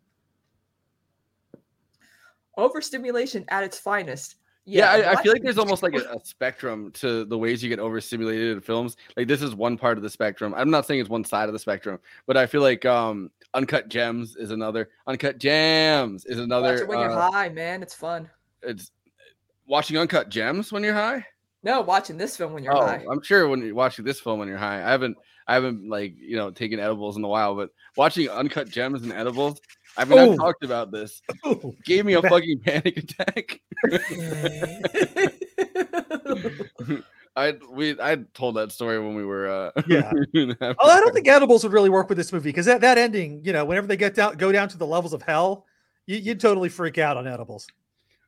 Overstimulation 2.57 3.45
at 3.49 3.63
its 3.63 3.77
finest. 3.77 4.35
Yeah, 4.69 4.91
I, 4.91 5.14
I 5.14 5.23
feel 5.23 5.31
like 5.31 5.44
there's 5.44 5.57
almost 5.57 5.81
like 5.81 5.94
a, 5.94 5.99
a 5.99 6.19
spectrum 6.26 6.91
to 6.95 7.23
the 7.23 7.38
ways 7.38 7.64
you 7.64 7.69
get 7.69 7.80
overstimulated 7.80 8.52
in 8.52 8.60
films. 8.60 8.98
Like 9.15 9.27
this 9.27 9.41
is 9.41 9.56
one 9.56 9.77
part 9.77 9.98
of 9.98 10.03
the 10.03 10.10
spectrum. 10.10 10.53
I'm 10.57 10.69
not 10.69 10.85
saying 10.85 10.99
it's 10.99 11.10
one 11.10 11.23
side 11.23 11.48
of 11.48 11.53
the 11.53 11.60
spectrum, 11.60 11.99
but 12.26 12.35
I 12.35 12.45
feel 12.48 12.61
like 12.61 12.85
um 12.85 13.31
Uncut 13.53 13.88
Gems 13.88 14.35
is 14.35 14.52
another. 14.52 14.89
Uncut 15.07 15.38
Gems 15.38 16.26
is 16.26 16.35
Watch 16.35 16.44
another. 16.44 16.76
it 16.76 16.88
when 16.88 16.99
you're 16.99 17.11
uh, 17.11 17.31
high, 17.31 17.48
man. 17.48 17.81
It's 17.81 17.94
fun. 17.94 18.30
It's 18.61 18.91
watching 19.65 19.98
Uncut 19.98 20.27
Gems 20.27 20.73
when 20.73 20.84
you're 20.84 20.94
high. 20.94 21.26
No, 21.64 21.80
watching 21.80 22.18
this 22.18 22.35
film 22.35 22.52
when 22.52 22.64
you're 22.64 22.76
oh, 22.76 22.85
high. 22.85 23.06
I'm 23.10 23.23
sure 23.23 23.48
when 23.48 23.61
you're 23.61 23.73
watching 23.73 24.03
this 24.03 24.19
film 24.19 24.39
when 24.39 24.49
you're 24.49 24.57
high. 24.57 24.84
I 24.84 24.91
haven't 24.91 25.18
I 25.48 25.53
haven't 25.53 25.89
like 25.89 26.14
you 26.18 26.35
know 26.35 26.52
taken 26.52 26.77
edibles 26.77 27.15
in 27.15 27.23
a 27.23 27.27
while, 27.27 27.56
but 27.56 27.69
watching 27.95 28.30
Uncut 28.30 28.68
Gems 28.68 29.03
and 29.03 29.14
edibles. 29.14 29.61
I 29.97 30.05
mean, 30.05 30.19
Oh. 30.19 30.31
I've 30.31 30.37
talked 30.37 30.63
about 30.63 30.91
this. 30.91 31.21
Gave 31.85 32.05
me 32.05 32.13
a 32.13 32.21
fucking 32.21 32.59
panic 32.59 32.97
attack. 32.97 33.61
I 37.35 37.55
we 37.71 37.99
I 38.01 38.15
told 38.33 38.55
that 38.55 38.71
story 38.71 38.99
when 38.99 39.13
we 39.15 39.23
were 39.23 39.47
uh 39.47 39.71
Yeah. 39.87 40.11
Oh, 40.33 40.89
I 40.89 40.99
don't 40.99 41.13
think 41.13 41.27
edibles 41.27 41.63
would 41.63 41.71
really 41.71 41.89
work 41.89 42.09
with 42.09 42.17
this 42.17 42.33
movie 42.33 42.49
because 42.49 42.65
that, 42.65 42.81
that 42.81 42.97
ending, 42.97 43.41
you 43.43 43.53
know, 43.53 43.63
whenever 43.63 43.85
they 43.85 43.97
get 43.97 44.15
down, 44.15 44.37
go 44.37 44.51
down 44.51 44.69
to 44.69 44.77
the 44.77 44.87
levels 44.87 45.13
of 45.13 45.21
hell, 45.21 45.65
you, 46.07 46.17
you'd 46.17 46.39
totally 46.39 46.69
freak 46.69 46.97
out 46.97 47.15
on 47.15 47.27
edibles. 47.27 47.67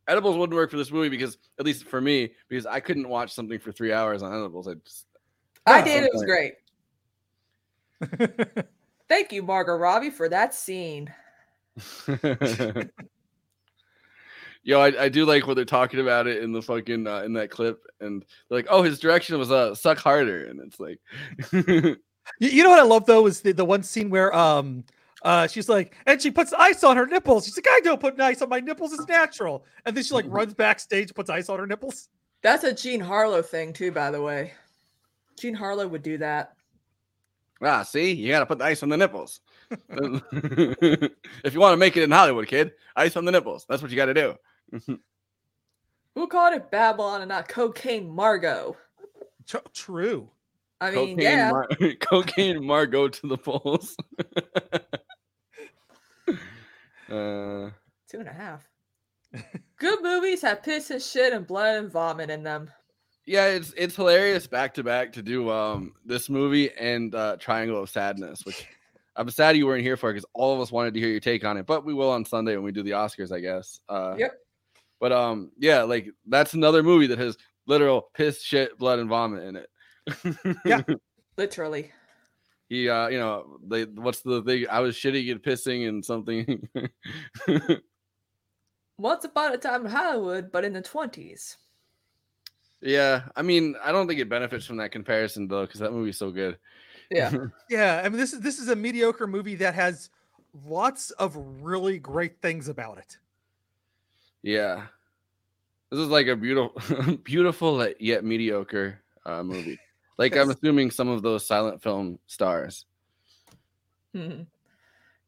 edibles 0.08 0.38
wouldn't 0.38 0.56
work 0.56 0.70
for 0.70 0.78
this 0.78 0.92
movie 0.92 1.10
because 1.10 1.40
at 1.60 1.66
least 1.66 1.86
for 1.86 2.02
me 2.02 2.34
because 2.50 2.68
I 2.68 2.80
couldn't 2.80 3.10
watch 3.10 3.34
something 3.34 3.58
for 3.60 3.72
three 3.72 3.92
hours 3.92 4.22
on 4.22 4.32
edibles. 4.32 4.68
I 4.68 4.74
just 4.86 5.06
I 5.66 5.82
did. 5.82 6.04
It 6.04 6.12
was 6.14 6.24
great. 6.24 6.54
Thank 9.08 9.32
you, 9.32 9.42
Margot 9.42 9.76
Robbie, 9.76 10.12
for 10.12 10.30
that 10.30 10.54
scene. 10.54 11.12
Yo, 14.64 14.82
I, 14.82 15.04
I 15.04 15.10
do 15.10 15.26
like 15.26 15.48
when 15.48 15.56
they're 15.56 15.66
talking 15.66 16.02
about 16.02 16.28
it 16.28 16.44
in 16.44 16.52
the 16.52 16.62
fucking 16.62 17.08
uh, 17.08 17.22
in 17.22 17.34
that 17.34 17.50
clip, 17.50 17.82
and 18.02 18.22
they're 18.50 18.60
like, 18.60 18.68
"Oh, 18.70 18.84
his 18.84 19.00
direction 19.00 19.40
was 19.40 19.52
uh 19.52 19.74
suck 19.74 19.98
harder," 19.98 20.46
and 20.46 20.60
it's 20.60 20.80
like, 20.80 21.00
You, 22.40 22.50
you 22.50 22.64
know 22.64 22.70
what 22.70 22.80
I 22.80 22.84
love 22.84 23.06
though 23.06 23.26
is 23.26 23.42
the, 23.42 23.54
the 23.54 23.66
one 23.66 23.84
scene 23.84 24.10
where 24.10 24.34
um 24.36 24.84
uh 25.24 25.48
she's 25.48 25.68
like 25.68 25.96
and 26.06 26.22
she 26.22 26.32
puts 26.32 26.54
ice 26.54 26.84
on 26.84 26.98
her 26.98 27.08
nipples. 27.08 27.46
She's 27.46 27.58
like, 27.58 27.68
I 27.70 27.80
don't 27.82 28.00
put 28.00 28.20
ice 28.20 28.42
on 28.42 28.50
my 28.50 28.60
nipples, 28.60 28.94
it's 28.94 29.08
natural. 29.08 29.66
And 29.86 29.96
then 29.96 30.04
she 30.04 30.14
like 30.14 30.26
runs 30.28 30.54
backstage, 30.54 31.14
puts 31.14 31.30
ice 31.30 31.50
on 31.50 31.60
her 31.60 31.68
nipples. 31.68 32.10
That's 32.42 32.64
a 32.64 32.74
Jean 32.74 33.00
Harlow 33.00 33.42
thing 33.42 33.74
too, 33.74 33.92
by 33.92 34.12
the 34.12 34.22
way. 34.22 34.54
Jean 35.40 35.54
Harlow 35.54 35.88
would 35.88 36.04
do 36.04 36.18
that. 36.20 36.54
ah, 37.62 37.84
see, 37.84 38.12
you 38.12 38.30
gotta 38.30 38.46
put 38.46 38.60
the 38.60 38.66
ice 38.66 38.84
on 38.84 38.90
the 38.90 38.98
nipples. 38.98 39.42
if 39.90 41.54
you 41.54 41.60
want 41.60 41.74
to 41.74 41.78
make 41.78 41.96
it 41.98 42.04
in 42.04 42.12
Hollywood, 42.12 42.48
kid, 42.48 42.72
ice 42.96 43.16
on 43.16 43.26
the 43.26 43.32
nipples. 43.32 43.66
That's 43.70 43.82
what 43.82 43.92
you 43.92 43.98
got 43.98 44.06
to 44.06 44.14
do. 44.14 44.36
Who 46.16 46.28
called 46.28 46.54
it 46.54 46.72
Babylon 46.72 47.22
and 47.22 47.30
not 47.30 47.48
Cocaine 47.48 48.10
Margot? 48.10 48.76
True. 49.74 50.30
I 50.82 50.92
mean, 50.92 51.18
cocaine, 51.18 51.20
yeah. 51.20 51.52
Mar- 51.52 51.70
cocaine 52.00 52.66
Margot 52.66 53.08
to 53.10 53.28
the 53.28 53.38
polls. 53.38 53.96
uh, 57.10 57.70
Two 58.10 58.20
and 58.20 58.28
a 58.28 58.34
half. 58.34 58.68
Good 59.78 60.02
movies 60.02 60.42
have 60.42 60.64
piss 60.64 60.90
and 60.90 61.02
shit 61.02 61.34
and 61.34 61.46
blood 61.46 61.78
and 61.78 61.92
vomit 61.92 62.30
in 62.30 62.44
them. 62.44 62.72
Yeah, 63.26 63.46
it's 63.48 63.74
it's 63.78 63.96
hilarious 63.96 64.48
back 64.48 64.74
to 64.76 64.84
back 64.84 65.14
to 65.14 65.22
do 65.22 65.52
um 65.52 65.94
this 66.04 66.30
movie 66.30 66.72
and 66.74 67.14
uh 67.14 67.38
Triangle 67.38 67.84
of 67.84 67.90
Sadness, 67.90 68.44
which 68.44 68.66
I'm 69.20 69.30
sad 69.30 69.58
you 69.58 69.68
weren't 69.68 69.84
here 69.84 69.98
for 69.98 70.10
it 70.10 70.14
because 70.14 70.26
all 70.34 70.56
of 70.56 70.62
us 70.62 70.72
wanted 70.72 70.94
to 70.94 71.00
hear 71.02 71.10
your 71.10 71.20
take 71.20 71.44
on 71.44 71.58
it, 71.58 71.66
but 71.66 71.84
we 71.84 71.94
will 71.94 72.10
on 72.10 72.24
Sunday 72.24 72.56
when 72.56 72.64
we 72.64 72.72
do 72.72 72.84
the 72.84 72.92
Oscars, 72.92 73.34
I 73.34 73.42
guess. 73.42 73.82
Uh, 73.90 74.16
Yep. 74.18 74.34
But 75.02 75.12
um, 75.12 75.52
yeah, 75.58 75.84
like 75.84 76.10
that's 76.28 76.54
another 76.54 76.84
movie 76.84 77.08
that 77.08 77.20
has 77.20 77.38
literal 77.68 78.10
piss, 78.14 78.42
shit, 78.42 78.78
blood, 78.78 79.00
and 79.00 79.10
vomit 79.10 79.44
in 79.44 79.56
it. 79.58 79.70
Yeah. 80.66 80.82
Literally. 81.38 81.92
he, 82.70 82.90
uh, 82.90 83.08
you 83.10 83.20
know, 83.20 83.60
they 83.66 83.84
what's 83.86 84.22
the 84.22 84.42
thing? 84.42 84.66
I 84.70 84.80
was 84.80 84.96
shitting 84.96 85.32
and 85.32 85.42
pissing 85.42 85.88
and 85.88 86.04
something. 86.04 86.68
Once 88.98 89.24
upon 89.24 89.54
a 89.54 89.58
time 89.58 89.86
in 89.86 89.92
Hollywood, 89.92 90.52
but 90.52 90.66
in 90.66 90.74
the 90.74 90.82
20s. 90.82 91.56
yeah, 92.82 93.24
I 93.36 93.42
mean, 93.42 93.76
I 93.84 93.92
don't 93.94 94.08
think 94.08 94.20
it 94.20 94.28
benefits 94.30 94.66
from 94.66 94.78
that 94.78 94.92
comparison 94.92 95.48
though, 95.48 95.66
because 95.66 95.80
that 95.80 95.94
movie's 95.94 96.18
so 96.18 96.32
good. 96.32 96.58
Yeah. 97.10 97.32
Yeah, 97.70 98.02
I 98.04 98.10
mean 98.10 98.18
this 98.20 98.34
is 98.34 98.40
this 98.42 98.60
is 98.60 98.70
a 98.70 98.76
mediocre 98.76 99.28
movie 99.28 99.56
that 99.56 99.76
has 99.76 100.10
lots 100.66 101.12
of 101.12 101.36
really 101.62 102.00
great 102.00 102.42
things 102.42 102.68
about 102.68 102.98
it. 102.98 103.18
Yeah. 104.42 104.88
This 105.92 106.00
is 106.00 106.08
like 106.08 106.28
a 106.28 106.36
beautiful, 106.36 107.18
beautiful 107.24 107.88
yet 108.00 108.24
mediocre 108.24 109.00
uh, 109.26 109.44
movie. 109.44 109.80
Like 110.18 110.36
I'm 110.36 110.50
assuming 110.50 110.92
some 110.92 111.08
of 111.08 111.22
those 111.22 111.48
silent 111.48 111.82
film 111.82 112.20
stars. 112.28 112.86
Mhm. 114.14 114.48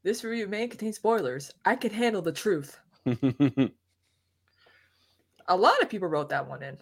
This 0.04 0.22
review 0.26 0.50
may 0.50 0.68
contain 0.68 0.92
spoilers. 0.92 1.50
I 1.64 1.78
can 1.78 1.92
handle 1.92 2.22
the 2.22 2.34
truth. 2.34 2.78
A 3.06 3.72
lot 5.56 5.82
of 5.82 5.90
people 5.90 6.10
wrote 6.10 6.28
that 6.28 6.46
one 6.46 6.62
in. 6.62 6.78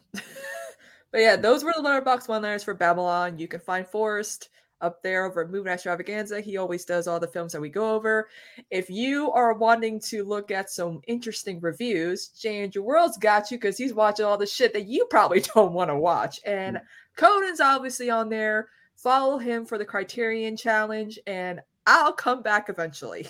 but 1.12 1.22
yeah, 1.22 1.36
those 1.36 1.64
were 1.64 1.72
the 1.72 1.84
Letterboxd 1.84 2.28
one 2.28 2.42
liners 2.42 2.64
for 2.64 2.74
Babylon. 2.74 3.38
You 3.38 3.48
can 3.48 3.60
find 3.60 3.86
Forrest 3.86 4.50
up 4.82 5.02
there 5.04 5.26
over 5.26 5.42
at 5.42 5.50
Movie 5.50 5.70
Extravaganza. 5.70 6.42
He 6.42 6.58
always 6.58 6.86
does 6.86 7.08
all 7.08 7.20
the 7.20 7.28
films 7.28 7.54
that 7.54 7.62
we 7.62 7.70
go 7.70 7.94
over. 7.94 8.30
If 8.70 8.90
you 8.90 9.32
are 9.32 9.54
wanting 9.54 10.00
to 10.02 10.24
look 10.24 10.52
at 10.52 10.70
some 10.70 11.02
interesting 11.08 11.60
reviews, 11.60 12.28
Jay 12.30 12.62
Andrew 12.62 12.84
World's 12.84 13.18
got 13.18 13.52
you 13.52 13.58
because 13.58 13.78
he's 13.78 13.94
watching 13.94 14.26
all 14.26 14.38
the 14.38 14.46
shit 14.46 14.74
that 14.74 14.88
you 14.88 15.06
probably 15.06 15.42
don't 15.56 15.74
want 15.74 15.90
to 15.90 15.96
watch. 15.96 16.40
And 16.46 16.80
Conan's 17.16 17.62
obviously 17.62 18.10
on 18.10 18.30
there. 18.30 18.70
Follow 18.96 19.38
him 19.38 19.66
for 19.66 19.78
the 19.78 19.86
Criterion 19.86 20.58
Challenge, 20.58 21.18
and 21.26 21.62
I'll 21.88 22.12
come 22.12 22.42
back 22.42 22.70
eventually. 22.70 23.28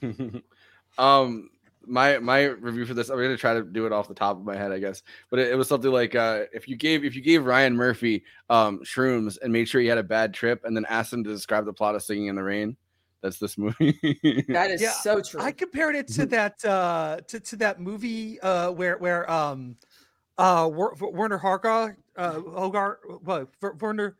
um 0.98 1.50
my 1.86 2.18
my 2.18 2.44
review 2.44 2.84
for 2.84 2.94
this 2.94 3.08
i'm 3.08 3.16
gonna 3.16 3.36
try 3.36 3.54
to 3.54 3.62
do 3.62 3.86
it 3.86 3.92
off 3.92 4.06
the 4.06 4.14
top 4.14 4.36
of 4.36 4.44
my 4.44 4.56
head 4.56 4.70
i 4.70 4.78
guess 4.78 5.02
but 5.30 5.38
it, 5.38 5.48
it 5.48 5.54
was 5.54 5.66
something 5.68 5.90
like 5.90 6.14
uh 6.14 6.44
if 6.52 6.68
you 6.68 6.76
gave 6.76 7.04
if 7.04 7.14
you 7.14 7.22
gave 7.22 7.44
ryan 7.44 7.74
murphy 7.74 8.22
um 8.50 8.80
shrooms 8.80 9.38
and 9.42 9.52
made 9.52 9.68
sure 9.68 9.80
he 9.80 9.86
had 9.86 9.98
a 9.98 10.02
bad 10.02 10.34
trip 10.34 10.62
and 10.64 10.76
then 10.76 10.84
asked 10.86 11.12
him 11.12 11.24
to 11.24 11.30
describe 11.30 11.64
the 11.64 11.72
plot 11.72 11.94
of 11.94 12.02
singing 12.02 12.26
in 12.26 12.36
the 12.36 12.42
rain 12.42 12.76
that's 13.22 13.38
this 13.38 13.58
movie. 13.58 13.98
That 14.48 14.70
is 14.70 14.80
Yeah, 14.80 14.92
so 14.92 15.20
true. 15.20 15.40
I 15.40 15.52
compared 15.52 15.94
it 15.94 16.08
to 16.08 16.26
that 16.26 16.64
uh 16.64 17.18
to, 17.28 17.40
to 17.40 17.56
that 17.56 17.80
movie 17.80 18.40
uh 18.40 18.70
where 18.70 18.96
where 18.98 19.30
um 19.30 19.76
uh 20.38 20.68
Werner 20.72 21.38
Hargog 21.38 21.96
uh 22.16 22.34
Hogar 22.34 22.96
what 23.22 23.48
Werner 23.80 24.16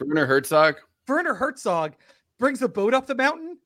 werner 0.00 0.26
herzog? 0.26 0.76
Werner 1.08 1.34
Herzog 1.34 1.94
brings 2.38 2.62
a 2.62 2.68
boat 2.68 2.94
up 2.94 3.06
the 3.06 3.14
mountain, 3.14 3.58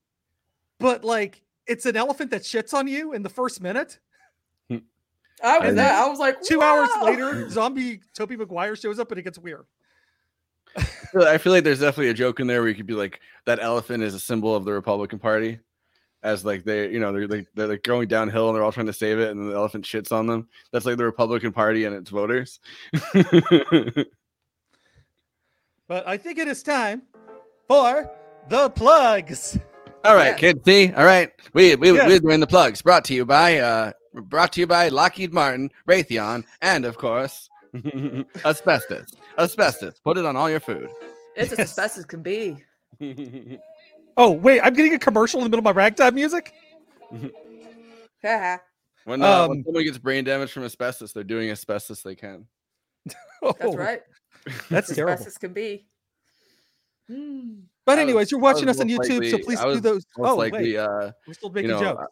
but 0.79 1.03
like 1.03 1.41
it's 1.67 1.85
an 1.85 1.95
elephant 1.95 2.31
that 2.31 2.43
shits 2.43 2.73
on 2.73 2.87
you 2.87 3.13
in 3.13 3.23
the 3.23 3.29
first 3.29 3.61
minute. 3.61 3.99
I 5.43 5.59
was 5.59 5.75
that. 5.75 6.03
I 6.03 6.07
was 6.09 6.17
like, 6.17 6.41
two 6.41 6.61
hours 6.63 6.89
later, 7.03 7.47
zombie 7.51 8.01
Tobey 8.15 8.35
Maguire 8.35 8.75
shows 8.75 8.99
up 8.99 9.11
and 9.11 9.19
it 9.19 9.23
gets 9.23 9.37
weird. 9.37 9.65
i 11.25 11.37
feel 11.37 11.51
like 11.53 11.63
there's 11.63 11.79
definitely 11.79 12.09
a 12.09 12.13
joke 12.13 12.39
in 12.39 12.45
there 12.47 12.61
where 12.61 12.69
you 12.69 12.75
could 12.75 12.85
be 12.85 12.93
like 12.93 13.19
that 13.45 13.57
elephant 13.61 14.03
is 14.03 14.13
a 14.13 14.19
symbol 14.19 14.55
of 14.55 14.63
the 14.63 14.71
republican 14.71 15.17
party 15.17 15.57
as 16.21 16.45
like 16.45 16.63
they 16.65 16.91
you 16.91 16.99
know 16.99 17.11
they're 17.11 17.27
like 17.27 17.47
they're 17.55 17.67
like 17.67 17.81
going 17.81 18.07
downhill 18.07 18.49
and 18.49 18.55
they're 18.55 18.63
all 18.63 18.71
trying 18.71 18.85
to 18.85 18.93
save 18.93 19.17
it 19.17 19.31
and 19.31 19.49
the 19.49 19.55
elephant 19.55 19.83
shits 19.85 20.11
on 20.11 20.27
them 20.27 20.47
that's 20.71 20.85
like 20.85 20.97
the 20.97 21.03
republican 21.03 21.51
party 21.51 21.85
and 21.85 21.95
its 21.95 22.11
voters 22.11 22.59
But 25.87 26.05
I 26.05 26.17
think 26.17 26.37
it 26.37 26.47
is 26.47 26.63
time 26.63 27.03
for 27.67 28.11
the 28.49 28.69
plugs. 28.69 29.57
All 30.03 30.15
right, 30.15 30.37
kids. 30.37 30.61
See, 30.65 30.93
all 30.93 31.03
right. 31.05 31.31
We 31.53 31.75
we 31.75 31.95
Yeah. 31.95 32.07
we're 32.07 32.19
doing 32.19 32.39
the 32.39 32.47
plugs. 32.47 32.81
Brought 32.81 33.03
to 33.05 33.13
you 33.13 33.25
by 33.25 33.57
uh, 33.59 33.91
brought 34.13 34.53
to 34.53 34.61
you 34.61 34.67
by 34.67 34.89
Lockheed 34.89 35.33
Martin, 35.33 35.69
Raytheon, 35.87 36.45
and 36.61 36.85
of 36.85 36.97
course, 36.97 37.49
asbestos. 38.45 39.07
Asbestos. 39.37 39.99
Put 40.03 40.17
it 40.17 40.25
on 40.25 40.35
all 40.35 40.49
your 40.49 40.59
food. 40.59 40.89
It's 41.35 41.51
as 41.53 41.73
best 41.75 41.97
as 41.97 42.05
can 42.05 42.21
be. 42.21 42.63
Oh 44.19 44.31
wait, 44.31 44.61
I'm 44.61 44.73
getting 44.73 44.95
a 44.95 44.97
commercial 44.99 45.39
in 45.41 45.43
the 45.43 45.49
middle 45.51 45.59
of 45.59 45.75
my 45.75 45.79
ragtime 45.79 46.15
music. 46.15 46.51
Haha. 48.23 48.57
When, 49.05 49.21
uh, 49.21 49.47
when 49.47 49.59
Um, 49.59 49.63
someone 49.63 49.83
gets 49.83 49.99
brain 49.99 50.23
damage 50.23 50.51
from 50.51 50.63
asbestos, 50.63 51.13
they're 51.13 51.23
doing 51.23 51.51
asbestos 51.51 52.01
they 52.01 52.15
can. 52.15 52.47
That's 53.05 53.15
Oh, 53.61 53.73
right. 53.75 54.01
That's 54.71 54.89
as 54.89 54.95
terrible. 54.95 55.15
best 55.17 55.27
as 55.27 55.37
can 55.37 55.53
be. 55.53 55.85
Hmm. 57.07 57.59
But 57.87 57.99
anyways, 57.99 58.25
was- 58.25 58.31
you're 58.31 58.39
watching 58.41 58.67
us 58.67 58.81
on 58.81 58.89
YouTube, 58.89 59.31
so 59.31 59.37
please 59.39 59.61
do 59.61 59.79
those. 59.79 60.05
Oh 60.19 60.35
likely, 60.35 60.73
wait, 60.73 60.77
uh, 60.77 61.13
we're 61.25 61.33
still 61.33 61.47
you 61.49 61.55
making 61.55 61.69
know, 61.71 61.79
jokes. 61.79 62.03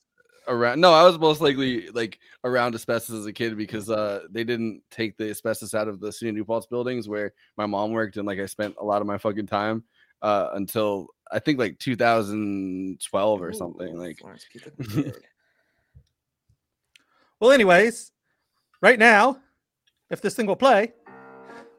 around. 0.47 0.79
No, 0.79 0.93
I 0.93 1.03
was 1.03 1.19
most 1.19 1.41
likely 1.41 1.89
like 1.89 2.17
around 2.45 2.75
asbestos 2.75 3.13
as 3.13 3.25
a 3.25 3.33
kid 3.33 3.57
because 3.57 3.89
uh, 3.89 4.21
they 4.31 4.45
didn't 4.45 4.83
take 4.89 5.17
the 5.17 5.29
asbestos 5.29 5.73
out 5.73 5.89
of 5.89 5.99
the 5.99 6.13
City 6.13 6.31
SUNY 6.31 6.35
New 6.35 6.45
Paltz 6.45 6.65
buildings 6.65 7.09
where 7.09 7.33
my 7.57 7.65
mom 7.65 7.91
worked, 7.91 8.15
and 8.15 8.25
like 8.25 8.39
I 8.39 8.45
spent 8.45 8.75
a 8.79 8.85
lot 8.85 9.01
of 9.01 9.07
my 9.07 9.17
fucking 9.17 9.47
time 9.47 9.83
uh, 10.21 10.51
until 10.53 11.07
I 11.29 11.39
think 11.39 11.59
like 11.59 11.77
2012 11.79 13.41
or 13.41 13.51
something. 13.51 13.99
Like, 13.99 14.17
Well, 17.41 17.51
anyways, 17.51 18.13
right 18.79 18.97
now, 18.97 19.39
if 20.09 20.21
this 20.21 20.35
thing 20.35 20.45
will 20.45 20.55
play, 20.55 20.93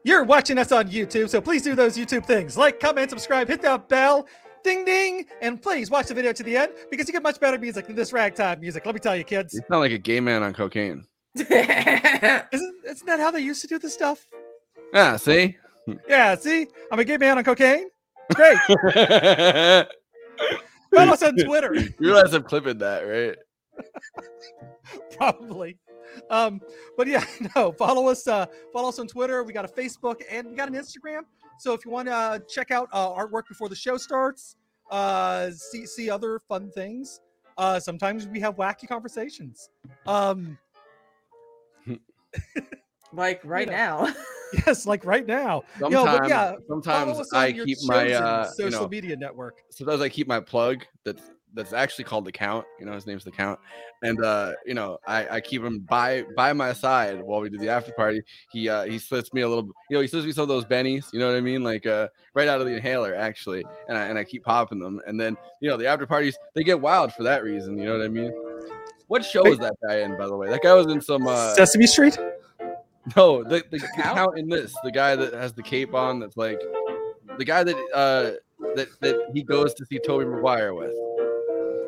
you're 0.07 0.23
watching 0.23 0.57
us 0.57 0.71
on 0.71 0.87
YouTube, 0.87 1.29
so 1.29 1.41
please 1.41 1.61
do 1.61 1.75
those 1.75 1.97
YouTube 1.97 2.25
things 2.25 2.57
like, 2.57 2.79
comment, 2.79 3.09
subscribe, 3.09 3.49
hit 3.49 3.61
that 3.61 3.89
bell, 3.89 4.25
ding 4.63 4.85
ding, 4.85 5.25
and 5.41 5.61
please 5.61 5.91
watch 5.91 6.07
the 6.07 6.13
video 6.13 6.31
to 6.31 6.43
the 6.43 6.55
end 6.55 6.71
because 6.89 7.07
you 7.07 7.11
get 7.11 7.21
much 7.21 7.41
better 7.41 7.59
music 7.59 7.87
than 7.87 7.95
this 7.95 8.13
ragtime 8.13 8.61
music. 8.61 8.85
Let 8.85 8.95
me 8.95 8.99
tell 8.99 9.17
you, 9.17 9.25
kids. 9.25 9.53
you 9.53 9.61
sound 9.69 9.81
like 9.81 9.91
a 9.91 9.97
gay 9.97 10.21
man 10.21 10.43
on 10.43 10.53
cocaine. 10.53 11.05
Isn't, 11.35 12.75
isn't 12.85 13.05
that 13.05 13.19
how 13.19 13.29
they 13.31 13.41
used 13.41 13.61
to 13.61 13.67
do 13.67 13.77
this 13.77 13.93
stuff? 13.93 14.25
Ah, 14.93 15.17
see. 15.17 15.57
Yeah, 16.07 16.35
see, 16.35 16.67
I'm 16.89 16.99
a 16.99 17.03
gay 17.03 17.17
man 17.17 17.37
on 17.37 17.43
cocaine. 17.43 17.89
Great. 18.33 18.57
Follow 20.95 21.13
us 21.13 21.21
on 21.23 21.35
Twitter. 21.35 21.75
You 21.75 21.93
realize 21.99 22.33
I'm 22.33 22.43
clipping 22.43 22.77
that, 22.79 23.01
right? 23.01 23.37
probably 25.17 25.77
um 26.29 26.61
but 26.95 27.07
yeah 27.07 27.23
no 27.55 27.71
follow 27.71 28.07
us 28.07 28.27
uh 28.27 28.45
follow 28.73 28.89
us 28.89 28.99
on 28.99 29.07
twitter. 29.07 29.43
We 29.43 29.53
got 29.53 29.65
a 29.65 29.67
facebook 29.67 30.21
and 30.29 30.49
we 30.49 30.55
got 30.55 30.67
an 30.67 30.75
instagram. 30.75 31.21
So 31.59 31.73
if 31.73 31.85
you 31.85 31.91
want 31.91 32.07
to 32.07 32.13
uh, 32.13 32.39
check 32.47 32.69
out 32.71 32.87
uh, 32.93 33.09
artwork 33.09 33.47
before 33.47 33.69
the 33.69 33.75
show 33.75 33.97
starts 33.97 34.55
uh 34.91 35.51
see 35.51 35.85
see 35.85 36.09
other 36.09 36.39
fun 36.47 36.71
things 36.71 37.19
uh 37.57 37.77
sometimes 37.77 38.25
we 38.27 38.39
have 38.39 38.55
wacky 38.55 38.87
conversations. 38.87 39.69
Um 40.05 40.57
like 43.13 43.41
right 43.43 43.67
know. 43.67 44.05
now. 44.05 44.13
yes 44.65 44.85
like 44.85 45.05
right 45.05 45.25
now. 45.25 45.63
Sometimes, 45.79 46.19
but 46.19 46.29
yeah 46.29 46.45
follow 46.51 46.61
sometimes 46.67 47.19
on 47.19 47.25
I 47.33 47.47
your 47.47 47.65
keep 47.65 47.77
my 47.83 48.11
uh, 48.13 48.49
social 48.51 48.65
you 48.65 48.69
know, 48.71 48.87
media 48.87 49.15
network. 49.15 49.63
sometimes 49.71 50.01
I 50.01 50.09
keep 50.09 50.27
my 50.27 50.39
plug 50.39 50.85
that's 51.03 51.21
that's 51.57 51.73
actually 51.73 52.05
called 52.05 52.23
the 52.25 52.31
count. 52.31 52.65
You 52.79 52.85
know, 52.85 52.93
his 52.93 53.05
name's 53.05 53.25
the 53.25 53.31
count, 53.31 53.59
and 54.01 54.23
uh, 54.23 54.53
you 54.65 54.73
know, 54.73 54.97
I, 55.05 55.27
I 55.27 55.41
keep 55.41 55.63
him 55.63 55.79
by 55.79 56.23
by 56.35 56.53
my 56.53 56.71
side 56.71 57.21
while 57.21 57.41
we 57.41 57.49
do 57.49 57.57
the 57.57 57.69
after 57.69 57.91
party. 57.91 58.21
He 58.51 58.69
uh 58.69 58.83
he 58.83 58.99
slips 58.99 59.33
me 59.33 59.41
a 59.41 59.49
little, 59.49 59.65
you 59.89 59.97
know, 59.97 60.01
he 60.01 60.07
slips 60.07 60.25
me 60.25 60.31
some 60.31 60.43
of 60.43 60.47
those 60.47 60.65
bennies. 60.65 61.11
You 61.11 61.19
know 61.19 61.27
what 61.27 61.37
I 61.37 61.41
mean? 61.41 61.63
Like 61.63 61.85
uh, 61.85 62.07
right 62.33 62.47
out 62.47 62.61
of 62.61 62.67
the 62.67 62.73
inhaler 62.73 63.13
actually, 63.13 63.65
and 63.89 63.97
I 63.97 64.05
and 64.05 64.17
I 64.17 64.23
keep 64.23 64.45
popping 64.45 64.79
them, 64.79 65.01
and 65.05 65.19
then 65.19 65.35
you 65.61 65.69
know 65.69 65.75
the 65.75 65.87
after 65.87 66.07
parties 66.07 66.37
they 66.55 66.63
get 66.63 66.79
wild 66.79 67.11
for 67.13 67.23
that 67.23 67.43
reason. 67.43 67.77
You 67.77 67.85
know 67.85 67.97
what 67.97 68.05
I 68.05 68.09
mean? 68.09 68.31
What 69.07 69.25
show 69.25 69.43
was 69.43 69.59
that 69.59 69.73
guy 69.87 69.99
in, 69.99 70.17
by 70.17 70.27
the 70.27 70.35
way? 70.35 70.49
That 70.49 70.61
guy 70.61 70.73
was 70.73 70.87
in 70.87 71.01
some 71.01 71.27
uh, 71.27 71.55
sesame 71.55 71.87
street 71.87 72.17
no, 73.15 73.43
the, 73.43 73.63
the, 73.71 73.77
the 73.77 73.87
count 73.95 74.37
in 74.37 74.49
this, 74.49 74.75
the 74.83 74.91
guy 74.91 75.15
that 75.15 75.33
has 75.33 75.53
the 75.53 75.63
cape 75.63 75.93
on, 75.93 76.19
that's 76.19 76.35
like 76.35 76.59
the 77.37 77.45
guy 77.45 77.63
that 77.63 77.75
uh 77.93 78.31
that 78.75 78.87
that 79.01 79.29
he 79.33 79.43
goes 79.43 79.73
to 79.75 79.85
see 79.85 79.99
Tobey 79.99 80.25
Maguire 80.25 80.73
with. 80.73 80.91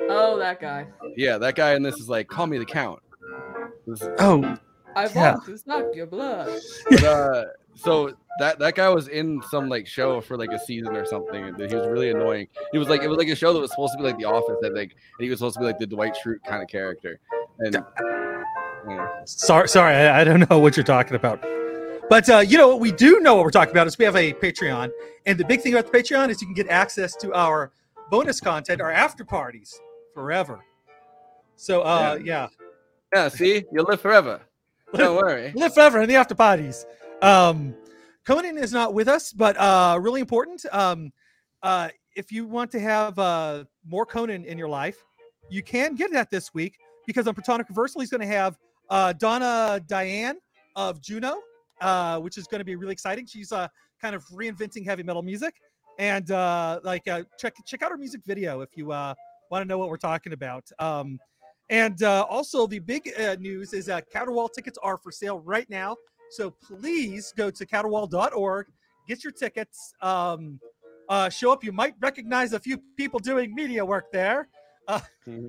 Oh, 0.09 0.37
that 0.39 0.59
guy. 0.59 0.87
Yeah, 1.15 1.37
that 1.37 1.55
guy 1.55 1.75
in 1.75 1.83
this 1.83 1.95
is 1.95 2.09
like, 2.09 2.27
call 2.27 2.47
me 2.47 2.57
the 2.57 2.65
count. 2.65 3.01
This- 3.87 4.07
oh 4.19 4.57
I 4.95 5.07
Yeah. 5.07 5.33
want 5.33 5.45
to 5.45 5.57
suck 5.57 5.85
your 5.95 6.07
blood. 6.07 6.59
but, 6.89 7.03
uh, 7.03 7.45
so 7.75 8.13
that 8.39 8.59
that 8.59 8.75
guy 8.75 8.89
was 8.89 9.07
in 9.07 9.41
some 9.49 9.69
like 9.69 9.87
show 9.87 10.19
for 10.19 10.35
like 10.35 10.51
a 10.51 10.59
season 10.59 10.95
or 10.95 11.05
something, 11.05 11.43
and 11.45 11.57
he 11.57 11.75
was 11.75 11.87
really 11.87 12.09
annoying. 12.09 12.47
He 12.71 12.77
was 12.79 12.89
like, 12.89 13.03
it 13.03 13.07
was 13.07 13.17
like 13.17 13.27
a 13.29 13.35
show 13.35 13.53
that 13.53 13.59
was 13.59 13.69
supposed 13.71 13.93
to 13.93 13.97
be 13.99 14.03
like 14.03 14.17
The 14.17 14.25
Office, 14.25 14.57
I 14.63 14.67
like 14.69 14.91
and 14.91 15.23
he 15.23 15.29
was 15.29 15.39
supposed 15.39 15.55
to 15.55 15.59
be 15.61 15.65
like 15.67 15.77
the 15.79 15.87
Dwight 15.87 16.17
Schrute 16.21 16.43
kind 16.45 16.61
of 16.63 16.67
character. 16.69 17.19
And 17.59 17.77
Sorry, 19.25 19.67
sorry, 19.69 19.95
I, 19.95 20.21
I 20.21 20.23
don't 20.23 20.49
know 20.49 20.59
what 20.59 20.75
you're 20.75 20.83
talking 20.83 21.15
about. 21.15 21.41
But 22.09 22.27
uh, 22.29 22.39
you 22.39 22.57
know 22.57 22.67
what 22.69 22.79
we 22.79 22.91
do 22.91 23.19
know 23.19 23.35
what 23.35 23.43
we're 23.45 23.51
talking 23.51 23.71
about 23.71 23.85
is 23.85 23.97
we 23.97 24.05
have 24.05 24.15
a 24.15 24.33
Patreon, 24.33 24.89
and 25.27 25.37
the 25.37 25.45
big 25.45 25.61
thing 25.61 25.73
about 25.73 25.91
the 25.91 25.97
Patreon 25.97 26.29
is 26.29 26.41
you 26.41 26.47
can 26.47 26.55
get 26.55 26.67
access 26.69 27.15
to 27.17 27.33
our 27.35 27.71
bonus 28.09 28.39
content, 28.39 28.81
our 28.81 28.91
after 28.91 29.23
parties 29.23 29.79
forever. 30.19 30.59
So 31.55 31.81
uh, 31.81 32.19
yeah, 32.21 32.47
Yeah, 33.15 33.29
see, 33.29 33.63
you'll 33.71 33.85
live 33.85 34.01
forever. 34.01 34.41
Don't 34.93 35.15
worry. 35.15 35.53
live 35.55 35.73
forever 35.73 36.01
in 36.01 36.09
the 36.09 36.15
after 36.15 36.35
parties. 36.35 36.85
Um, 37.21 37.73
Conan 38.27 38.57
is 38.57 38.73
not 38.73 38.93
with 38.93 39.07
us, 39.07 39.31
but 39.31 39.55
uh, 39.57 39.97
really 40.01 40.19
important. 40.19 40.65
Um, 40.73 41.13
uh, 41.63 41.87
if 42.17 42.33
you 42.33 42.45
want 42.45 42.69
to 42.71 42.81
have 42.81 43.17
uh, 43.17 43.63
more 43.85 44.05
Conan 44.05 44.43
in 44.43 44.57
your 44.57 44.67
life, 44.67 44.97
you 45.49 45.63
can 45.63 45.95
get 45.95 46.11
that 46.11 46.29
this 46.29 46.53
week 46.53 46.77
because 47.07 47.25
on 47.25 47.33
Protonic 47.33 47.69
Reversal, 47.69 48.01
he's 48.01 48.09
going 48.09 48.21
to 48.21 48.27
have 48.27 48.57
uh, 48.89 49.13
Donna 49.13 49.79
Diane 49.87 50.37
of 50.75 51.01
Juno, 51.01 51.37
uh, 51.79 52.19
which 52.19 52.37
is 52.37 52.45
going 52.45 52.59
to 52.59 52.65
be 52.65 52.75
really 52.75 52.91
exciting. 52.91 53.25
She's 53.25 53.53
uh, 53.53 53.69
kind 54.01 54.15
of 54.15 54.25
reinventing 54.25 54.83
heavy 54.85 55.03
metal 55.03 55.21
music, 55.21 55.55
and 55.97 56.29
uh, 56.29 56.81
like 56.83 57.07
uh, 57.07 57.23
check 57.39 57.53
check 57.65 57.83
out 57.83 57.91
her 57.91 57.97
music 57.97 58.21
video 58.25 58.61
if 58.61 58.69
you 58.75 58.91
uh, 58.91 59.13
want 59.49 59.63
to 59.63 59.67
know 59.67 59.77
what 59.77 59.89
we're 59.89 59.97
talking 59.97 60.33
about. 60.33 60.69
Um, 60.79 61.19
and 61.69 62.01
uh, 62.01 62.25
also, 62.29 62.65
the 62.65 62.79
big 62.79 63.11
uh, 63.19 63.35
news 63.39 63.73
is 63.73 63.85
that 63.85 64.09
Caterwall 64.09 64.49
tickets 64.49 64.77
are 64.81 64.97
for 64.97 65.11
sale 65.11 65.39
right 65.39 65.69
now. 65.69 65.95
So 66.31 66.51
please 66.51 67.33
go 67.35 67.49
to 67.49 67.65
caterwall.org, 67.65 68.67
get 69.07 69.23
your 69.23 69.33
tickets, 69.33 69.93
um, 70.01 70.59
uh, 71.09 71.29
show 71.29 71.51
up. 71.51 71.63
You 71.63 71.71
might 71.71 71.95
recognize 71.99 72.53
a 72.53 72.59
few 72.59 72.79
people 72.97 73.19
doing 73.19 73.53
media 73.53 73.85
work 73.85 74.11
there. 74.11 74.47
Uh, 74.87 75.01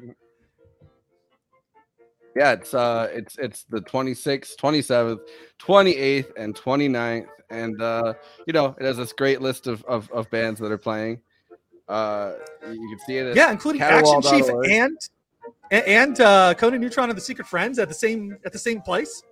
Yeah, 2.36 2.52
it's 2.52 2.74
uh 2.74 3.08
it's 3.12 3.36
it's 3.38 3.64
the 3.64 3.80
26th, 3.80 4.56
27th, 4.56 5.18
28th, 5.60 6.32
and 6.36 6.54
29th. 6.54 7.26
And 7.50 7.82
uh, 7.82 8.14
you 8.46 8.52
know, 8.52 8.76
it 8.78 8.84
has 8.84 8.96
this 8.96 9.12
great 9.12 9.40
list 9.40 9.66
of, 9.66 9.84
of, 9.84 10.10
of 10.12 10.30
bands 10.30 10.60
that 10.60 10.70
are 10.70 10.78
playing. 10.78 11.20
Uh 11.90 12.34
you 12.62 12.88
can 12.88 12.98
see 13.06 13.18
it 13.18 13.26
at 13.26 13.36
yeah, 13.36 13.50
including 13.50 13.82
Action 13.82 14.22
Chief 14.22 14.46
and 14.48 14.96
and 15.70 16.20
uh, 16.20 16.54
Conan 16.54 16.80
Neutron 16.80 17.10
and 17.10 17.16
the 17.16 17.22
Secret 17.22 17.46
Friends 17.46 17.78
at 17.78 17.88
the 17.88 17.94
same 17.94 18.36
at 18.44 18.52
the 18.52 18.58
same 18.58 18.80
place. 18.80 19.22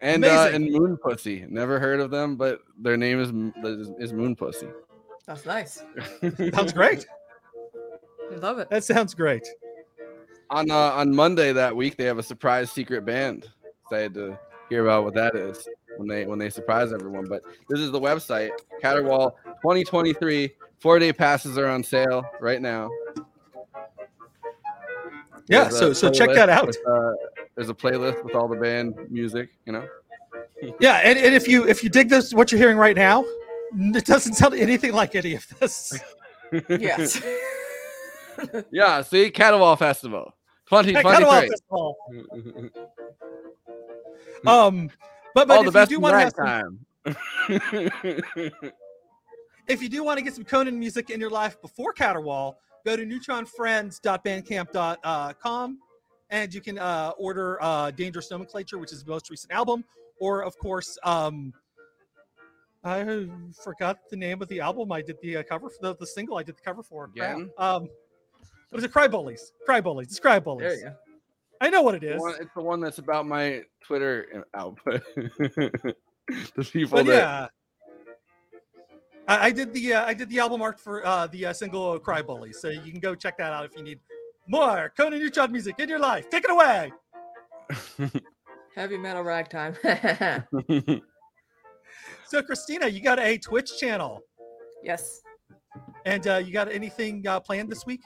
and 0.00 0.24
uh, 0.24 0.50
and 0.52 0.70
Moon 0.70 0.96
Pussy. 0.96 1.44
Never 1.48 1.78
heard 1.78 2.00
of 2.00 2.10
them, 2.10 2.36
but 2.36 2.60
their 2.78 2.96
name 2.96 3.20
is 3.20 3.30
is, 3.64 3.90
is 3.98 4.12
Moon 4.12 4.36
Pussy. 4.36 4.68
That's 5.26 5.46
nice. 5.46 5.82
Sounds 6.54 6.72
great. 6.72 7.06
I 8.32 8.36
love 8.36 8.58
it. 8.58 8.68
That 8.70 8.84
sounds 8.84 9.14
great. 9.14 9.46
On 10.50 10.70
uh, 10.70 10.74
on 10.74 11.14
Monday 11.14 11.52
that 11.52 11.74
week, 11.74 11.96
they 11.96 12.04
have 12.04 12.18
a 12.18 12.22
surprise 12.22 12.70
secret 12.70 13.04
band. 13.04 13.48
Excited 13.84 14.14
to 14.14 14.38
hear 14.68 14.84
about 14.84 15.04
what 15.04 15.14
that 15.14 15.36
is 15.36 15.66
when 15.96 16.08
they 16.08 16.26
when 16.26 16.38
they 16.38 16.50
surprise 16.50 16.92
everyone. 16.92 17.26
But 17.28 17.42
this 17.68 17.80
is 17.80 17.90
the 17.90 18.00
website 18.00 18.50
Caterwall 18.82 19.36
2023. 19.62 20.50
Four 20.84 20.98
day 20.98 21.14
passes 21.14 21.56
are 21.56 21.66
on 21.66 21.82
sale 21.82 22.26
right 22.40 22.60
now. 22.60 22.90
Yeah, 25.48 25.64
There's 25.64 25.78
so 25.78 25.94
so 25.94 26.10
check 26.10 26.28
that 26.34 26.50
out. 26.50 26.66
with, 26.66 26.76
uh, 26.86 27.12
there's 27.54 27.70
a 27.70 27.74
playlist 27.74 28.22
with 28.22 28.34
all 28.34 28.48
the 28.48 28.56
band 28.56 28.94
music. 29.08 29.48
You 29.64 29.72
know. 29.72 29.88
Yeah, 30.80 30.96
and, 30.96 31.18
and 31.18 31.34
if 31.34 31.48
you 31.48 31.66
if 31.66 31.82
you 31.82 31.88
dig 31.88 32.10
this, 32.10 32.34
what 32.34 32.52
you're 32.52 32.58
hearing 32.58 32.76
right 32.76 32.94
now, 32.94 33.24
it 33.74 34.04
doesn't 34.04 34.34
sound 34.34 34.52
anything 34.56 34.92
like 34.92 35.14
any 35.14 35.36
of 35.36 35.48
this. 35.58 35.98
Yes. 36.68 37.22
yeah. 38.70 39.00
See, 39.00 39.30
Caterwall 39.30 39.76
Festival 39.76 40.34
Hey, 40.68 40.92
Caterwall 40.92 41.40
2023. 41.40 41.48
Festival. 41.48 41.96
Um, 44.46 44.90
but 45.34 45.48
but 45.48 45.56
all 45.56 45.60
if 45.60 45.66
the 45.66 45.72
best 45.72 45.90
you 45.90 45.96
do 45.96 46.06
in 46.06 46.12
want 46.12 46.14
to 46.14 46.18
have 46.20 46.34
ragtime. 46.36 46.86
some, 48.60 48.72
if 49.68 49.82
you 49.82 49.88
do 49.88 50.04
want 50.04 50.18
to 50.18 50.24
get 50.24 50.34
some 50.34 50.44
Conan 50.44 50.78
music 50.78 51.10
in 51.10 51.20
your 51.20 51.30
life 51.30 51.60
before 51.60 51.92
Caterwall, 51.92 52.58
go 52.84 52.96
to 52.96 53.04
neutronfriends.bandcamp.com 53.04 55.78
and 56.30 56.54
you 56.54 56.60
can 56.60 56.78
uh, 56.78 57.12
order 57.18 57.60
uh, 57.62 57.90
Dangerous 57.90 58.30
Nomenclature, 58.30 58.78
which 58.78 58.92
is 58.92 59.02
the 59.04 59.10
most 59.10 59.30
recent 59.30 59.52
album, 59.52 59.84
or 60.18 60.42
of 60.42 60.56
course, 60.58 60.98
um, 61.04 61.52
I 62.82 63.28
forgot 63.62 63.98
the 64.10 64.16
name 64.16 64.42
of 64.42 64.48
the 64.48 64.60
album 64.60 64.90
I 64.92 65.00
did 65.00 65.16
the 65.22 65.38
uh, 65.38 65.42
cover 65.42 65.70
for 65.70 65.78
the, 65.80 65.96
the 65.96 66.06
single 66.06 66.36
I 66.36 66.42
did 66.42 66.56
the 66.56 66.62
cover 66.62 66.82
for. 66.82 67.06
Again? 67.06 67.50
Um, 67.56 67.88
what 68.68 68.78
is 68.78 68.84
it? 68.84 68.92
Cry 68.92 69.08
Bullies. 69.08 69.54
Cry 69.64 69.80
Bullies. 69.80 70.08
It's 70.08 70.20
Cry 70.20 70.38
Bullies. 70.38 70.68
There 70.68 70.76
you 70.76 70.84
go. 70.84 70.94
I 71.60 71.70
know 71.70 71.80
what 71.80 71.94
it 71.94 72.04
is. 72.04 72.16
The 72.16 72.20
one- 72.20 72.34
it's 72.40 72.54
the 72.54 72.62
one 72.62 72.80
that's 72.80 72.98
about 72.98 73.26
my 73.26 73.62
Twitter 73.80 74.44
output. 74.54 75.02
the 75.16 75.94
people 76.72 76.98
But 76.98 77.06
that 77.06 77.14
yeah, 77.14 77.46
I, 79.26 79.46
I 79.46 79.50
did 79.50 79.72
the 79.72 79.94
uh, 79.94 80.04
I 80.04 80.14
did 80.14 80.28
the 80.28 80.38
album 80.38 80.62
art 80.62 80.78
for 80.80 81.04
uh, 81.06 81.26
the 81.28 81.46
uh, 81.46 81.52
single 81.52 81.98
"Cry 81.98 82.22
Bully," 82.22 82.52
so 82.52 82.68
you 82.68 82.90
can 82.90 83.00
go 83.00 83.14
check 83.14 83.38
that 83.38 83.52
out 83.52 83.64
if 83.64 83.76
you 83.76 83.82
need 83.82 84.00
more 84.46 84.92
Conan 84.96 85.18
Neutron 85.18 85.52
music 85.52 85.78
in 85.78 85.88
your 85.88 85.98
life. 85.98 86.28
Take 86.30 86.44
it 86.44 86.50
away. 86.50 86.92
Heavy 88.74 88.98
metal 88.98 89.22
ragtime. 89.22 89.76
So, 92.34 92.42
Christina, 92.42 92.88
you 92.88 93.00
got 93.00 93.20
a 93.20 93.38
Twitch 93.38 93.78
channel, 93.78 94.20
yes. 94.82 95.20
and 96.04 96.26
uh, 96.26 96.38
you 96.38 96.52
got 96.52 96.68
anything 96.68 97.24
uh, 97.28 97.38
planned 97.38 97.70
this 97.70 97.86
week? 97.86 98.00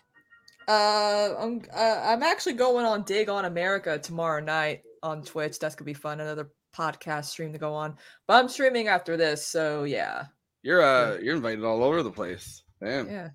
Uh, 0.69 1.35
I'm 1.39 1.62
uh, 1.74 2.03
I'm 2.05 2.23
actually 2.23 2.53
going 2.55 2.85
on 2.85 3.05
Dig 3.05 3.31
on 3.31 3.47
America 3.47 3.99
tomorrow 3.99 4.43
night 4.43 4.82
on 5.03 5.23
Twitch. 5.23 5.59
That's 5.59 5.74
gonna 5.74 5.86
be 5.86 5.95
fun. 5.95 6.20
Another 6.20 6.51
podcast 6.77 7.27
stream 7.27 7.53
to 7.53 7.59
go 7.59 7.73
on. 7.73 7.97
But 8.27 8.35
I'm 8.35 8.49
streaming 8.49 8.89
after 8.89 9.16
this, 9.16 9.47
so 9.47 9.85
yeah, 9.85 10.24
you're 10.69 10.82
uh 10.82 11.16
you're 11.23 11.35
invited 11.36 11.65
all 11.65 11.82
over 11.82 12.03
the 12.03 12.11
place. 12.11 12.62
Damn. 12.82 13.09
yeah, 13.09 13.28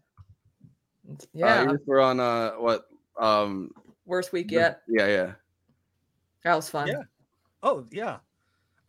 Uh, 1.10 1.16
yeah. 1.34 1.72
you 1.72 1.80
were 1.88 2.00
on 2.02 2.20
uh 2.20 2.52
what 2.52 2.86
um 3.20 3.72
Worst 4.06 4.32
week 4.32 4.50
the- 4.50 4.56
yet. 4.56 4.82
Yeah, 4.88 5.08
yeah. 5.08 5.32
That 6.44 6.56
was 6.56 6.70
fun. 6.70 6.88
Yeah. 6.90 7.02
Oh 7.64 7.86
yeah. 7.92 8.18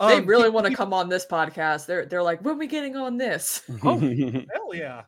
They 0.00 0.18
Um, 0.18 0.26
really 0.26 0.50
want 0.50 0.66
to 0.66 0.74
come 0.74 0.92
on 0.92 1.08
this 1.08 1.24
podcast. 1.24 1.86
They're 1.86 2.04
they're 2.04 2.22
like, 2.22 2.44
when 2.44 2.58
we 2.58 2.66
getting 2.66 2.96
on 2.96 3.16
this? 3.16 3.62
Oh 3.82 3.98
hell 3.98 4.74
yeah. 4.74 5.02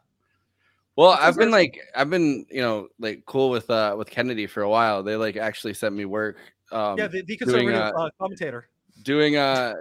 Well, 0.96 1.10
Which 1.10 1.20
I've 1.20 1.30
is 1.32 1.36
been 1.36 1.50
nice. 1.50 1.58
like 1.74 1.80
I've 1.94 2.08
been, 2.08 2.46
you 2.50 2.62
know, 2.62 2.88
like 2.98 3.24
cool 3.26 3.50
with 3.50 3.68
uh 3.68 3.94
with 3.98 4.08
Kennedy 4.08 4.46
for 4.46 4.62
a 4.62 4.68
while. 4.70 5.02
They 5.02 5.16
like 5.16 5.36
actually 5.36 5.74
sent 5.74 5.94
me 5.94 6.04
work 6.06 6.38
um 6.72 6.96
yeah, 6.98 7.06
the, 7.08 7.20
the 7.22 7.36
doing, 7.36 7.38
conservative 7.38 7.74
uh, 7.82 7.92
uh, 8.06 8.10
commentator. 8.18 8.68
doing 9.02 9.36
uh 9.36 9.74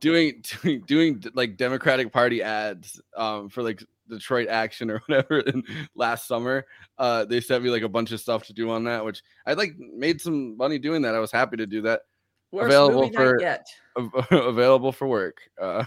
doing 0.22 0.42
doing 0.62 0.82
doing 0.86 1.24
like 1.34 1.56
Democratic 1.56 2.12
Party 2.12 2.42
ads 2.42 3.00
um 3.16 3.48
for 3.48 3.62
like 3.62 3.82
Detroit 4.08 4.48
Action 4.48 4.90
or 4.90 4.98
whatever 5.06 5.40
and 5.40 5.64
last 5.94 6.26
summer. 6.26 6.66
Uh 6.98 7.24
they 7.24 7.40
sent 7.40 7.62
me 7.62 7.70
like 7.70 7.82
a 7.82 7.88
bunch 7.88 8.12
of 8.12 8.20
stuff 8.20 8.44
to 8.46 8.52
do 8.52 8.70
on 8.70 8.84
that, 8.84 9.04
which 9.04 9.22
I 9.46 9.52
like 9.52 9.78
made 9.78 10.20
some 10.20 10.56
money 10.56 10.78
doing 10.78 11.02
that. 11.02 11.14
I 11.14 11.18
was 11.18 11.30
happy 11.32 11.56
to 11.58 11.66
do 11.66 11.82
that. 11.82 12.02
Worst 12.50 12.66
available 12.66 13.02
movie 13.02 13.14
for 13.14 13.40
yet. 13.40 13.66
av- 13.96 14.26
available 14.30 14.92
for 14.92 15.06
work. 15.06 15.38
Uh 15.60 15.84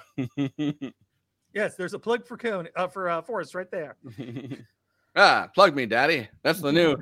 Yes, 1.53 1.75
there's 1.75 1.93
a 1.93 1.99
plug 1.99 2.25
for 2.25 2.35
Conan 2.35 2.69
uh, 2.75 2.87
for 2.87 3.09
uh, 3.09 3.21
Forrest 3.21 3.53
right 3.53 3.69
there. 3.69 3.95
Ah, 5.15 5.47
plug 5.53 5.75
me, 5.75 5.85
daddy. 5.85 6.27
That's 6.41 6.59
the 6.59 6.71
new 6.71 6.97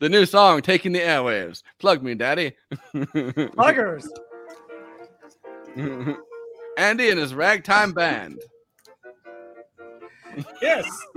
the 0.00 0.08
new 0.08 0.26
song 0.26 0.60
taking 0.60 0.90
the 0.92 0.98
airwaves. 0.98 1.62
Plug 1.78 2.02
me, 2.02 2.16
daddy. 2.16 2.54
Pluggers. 2.92 4.08
Andy 6.76 7.10
and 7.10 7.18
his 7.18 7.34
ragtime 7.34 7.92
band. 7.92 8.40
Yes. 10.60 10.84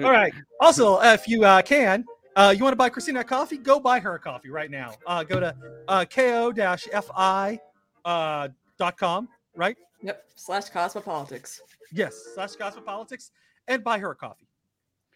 All 0.00 0.10
right. 0.10 0.32
Also, 0.60 0.96
uh, 0.96 1.12
if 1.14 1.28
you 1.28 1.44
uh, 1.44 1.62
can, 1.62 2.04
uh, 2.34 2.52
you 2.56 2.64
want 2.64 2.72
to 2.72 2.76
buy 2.76 2.88
Christina 2.88 3.20
a 3.20 3.24
coffee, 3.24 3.56
go 3.56 3.78
buy 3.78 4.00
her 4.00 4.16
a 4.16 4.18
coffee 4.18 4.50
right 4.50 4.68
now. 4.68 4.94
Uh, 5.06 5.22
go 5.22 5.38
to 5.38 5.54
uh, 5.86 6.04
ko-fi 6.04 7.60
uh, 8.04 8.48
dot 8.76 8.96
com, 8.98 9.28
right? 9.54 9.76
Yep. 10.02 10.24
Slash 10.34 10.70
Cosmopolitics. 10.70 11.60
Yes, 11.92 12.16
slash 12.34 12.54
Cosmopolitics, 12.56 13.30
and 13.68 13.84
buy 13.84 14.00
her 14.00 14.10
a 14.10 14.16
coffee. 14.16 14.48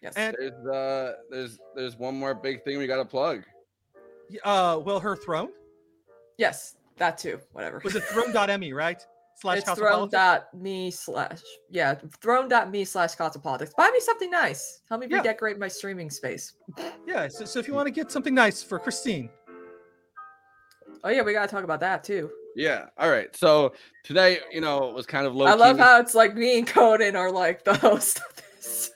Yes. 0.01 0.13
And 0.15 0.37
There's 0.39 0.65
uh 0.65 1.13
there's 1.29 1.59
there's 1.75 1.97
one 1.97 2.15
more 2.15 2.33
big 2.33 2.63
thing 2.63 2.77
we 2.77 2.87
gotta 2.87 3.03
plug. 3.03 3.43
uh, 4.45 4.79
well, 4.85 5.01
her 5.01 5.17
throne 5.17 5.49
Yes, 6.37 6.77
that 6.95 7.17
too. 7.17 7.41
Whatever. 7.51 7.81
was 7.83 7.95
it 7.95 8.03
throne.me, 8.05 8.71
right? 8.71 9.05
Slash 9.43 9.57
it's 9.57 9.69
Cosmopolitics. 9.69 10.11
throne.me 10.53 10.89
slash 10.91 11.41
yeah 11.69 11.95
throne.me 12.21 12.85
slash 12.85 13.15
cosmopolitics 13.17 13.75
buy 13.75 13.89
me 13.91 13.99
something 13.99 14.31
nice 14.31 14.81
help 14.87 15.01
me 15.01 15.07
Yeah. 15.09 15.17
redecorate 15.17 15.59
my 15.59 15.67
streaming 15.67 16.09
space 16.09 16.53
Yeah. 17.05 17.27
So, 17.27 17.43
so 17.43 17.59
if 17.59 17.67
you 17.67 17.73
want 17.73 17.87
to 17.87 17.91
get 17.91 18.09
something 18.09 18.33
nice 18.33 18.63
for 18.63 18.79
Christine, 18.79 19.29
oh 21.03 21.09
yeah 21.09 21.21
we 21.23 21.33
gotta 21.33 21.49
talk 21.51 21.65
about 21.65 21.81
that 21.81 22.05
too 22.05 22.31
Yeah. 22.55 22.85
All 22.97 23.09
right. 23.09 23.35
So 23.35 23.73
today, 24.05 24.39
you 24.49 24.61
know, 24.61 24.91
was 24.95 25.05
kind 25.05 25.25
of 25.27 25.35
low. 25.35 25.45
i 25.47 25.55
love 25.55 25.77
how 25.77 25.99
it's 25.99 26.15
like 26.15 26.35
me 26.35 26.57
and 26.59 26.65
conan 26.67 27.17
are 27.17 27.29
like 27.31 27.65
the 27.65 27.73
host 27.87 28.19
of 28.19 28.35
this 28.55 28.91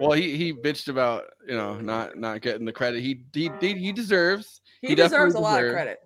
well 0.00 0.10
he 0.12 0.36
he 0.36 0.52
bitched 0.52 0.88
about 0.88 1.24
you 1.46 1.56
know 1.56 1.78
not 1.80 2.16
not 2.18 2.40
getting 2.40 2.64
the 2.64 2.72
credit 2.72 3.00
he 3.00 3.22
he 3.32 3.48
he, 3.60 3.74
he 3.74 3.92
deserves. 3.92 4.60
he, 4.80 4.88
definitely 4.96 5.26
deserves 5.28 5.34
a 5.36 5.38
lot 5.38 5.62
of 5.62 5.70
credit 5.72 5.98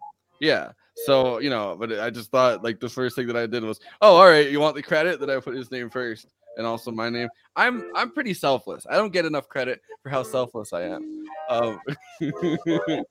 Yeah. 0.42 0.72
So 0.94 1.38
you 1.38 1.50
know, 1.50 1.76
but 1.78 1.98
I 1.98 2.10
just 2.10 2.30
thought 2.30 2.62
like 2.62 2.80
the 2.80 2.88
first 2.88 3.16
thing 3.16 3.26
that 3.26 3.36
I 3.36 3.46
did 3.46 3.64
was, 3.64 3.80
oh, 4.00 4.16
all 4.16 4.28
right, 4.28 4.50
you 4.50 4.60
want 4.60 4.76
the 4.76 4.82
credit? 4.82 5.20
that 5.20 5.30
I 5.30 5.40
put 5.40 5.54
his 5.54 5.70
name 5.70 5.90
first, 5.90 6.26
and 6.56 6.66
also 6.66 6.90
my 6.90 7.10
name. 7.10 7.28
I'm 7.56 7.90
I'm 7.94 8.10
pretty 8.10 8.34
selfless. 8.34 8.86
I 8.88 8.96
don't 8.96 9.12
get 9.12 9.24
enough 9.24 9.48
credit 9.48 9.80
for 10.02 10.10
how 10.10 10.22
selfless 10.22 10.72
I 10.72 10.82
am. 10.82 11.26
Um, 11.50 11.80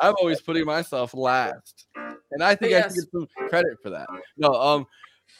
I'm 0.00 0.14
always 0.20 0.40
putting 0.40 0.64
myself 0.64 1.14
last, 1.14 1.86
and 2.32 2.42
I 2.42 2.54
think 2.54 2.74
I 2.74 2.82
should 2.82 2.94
get 2.94 3.10
some 3.12 3.28
credit 3.48 3.78
for 3.82 3.90
that. 3.90 4.08
No, 4.36 4.52
um, 4.52 4.86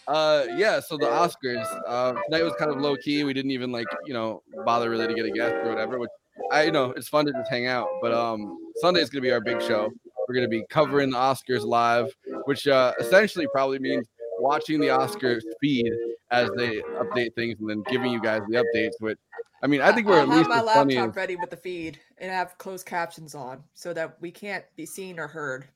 uh, 0.07 0.45
yeah. 0.57 0.81
So 0.81 0.97
the 0.97 1.07
Oscars 1.07 1.67
uh, 1.87 2.15
tonight 2.25 2.43
was 2.43 2.55
kind 2.59 2.71
of 2.71 2.81
low 2.81 2.97
key. 2.97 3.25
We 3.25 3.33
didn't 3.33 3.51
even 3.51 3.73
like 3.73 3.87
you 4.07 4.15
know 4.15 4.43
bother 4.65 4.91
really 4.91 5.09
to 5.09 5.15
get 5.15 5.27
a 5.27 5.31
guest 5.31 5.55
or 5.57 5.69
whatever. 5.71 5.99
Which 5.99 6.11
I 6.53 6.65
you 6.65 6.73
know 6.73 6.91
it's 6.91 7.09
fun 7.09 7.27
to 7.27 7.33
just 7.33 7.51
hang 7.51 7.67
out. 7.67 7.89
But 8.01 8.13
um, 8.13 8.59
Sunday 8.77 9.01
is 9.01 9.11
gonna 9.11 9.23
be 9.23 9.33
our 9.33 9.41
big 9.41 9.61
show. 9.61 9.91
We're 10.29 10.35
gonna 10.35 10.49
be 10.49 10.65
covering 10.71 11.11
the 11.11 11.17
Oscars 11.17 11.65
live, 11.65 12.15
which 12.45 12.67
uh, 12.67 12.93
essentially 13.01 13.47
probably 13.53 13.79
means 13.79 14.07
watching 14.39 14.81
the 14.81 14.89
Oscars 14.89 15.43
feed 15.61 15.93
as 16.31 16.51
they 16.57 16.81
update 16.81 17.35
things 17.35 17.59
and 17.61 17.69
then 17.69 17.83
giving 17.89 18.11
you 18.13 18.21
guys 18.21 18.41
the 18.49 18.65
updates. 18.65 18.93
Which 19.01 19.19
I 19.63 19.67
mean, 19.67 19.81
I 19.81 19.93
think 19.93 20.07
we're 20.07 20.15
I'll 20.15 20.23
at 20.23 20.29
have 20.29 20.39
least 20.39 20.51
my 20.51 20.59
as 20.61 20.65
funny 20.75 20.95
laptop 20.97 21.11
as 21.11 21.17
ready 21.17 21.37
with 21.37 21.51
the 21.51 21.57
feed 21.57 21.99
and 22.19 22.31
have 22.31 22.57
closed 22.59 22.87
captions 22.87 23.35
on 23.35 23.65
so 23.75 23.93
that 23.93 24.21
we 24.21 24.31
can't 24.31 24.65
be 24.77 24.87
seen 24.87 25.19
or 25.19 25.29
heard. 25.29 25.67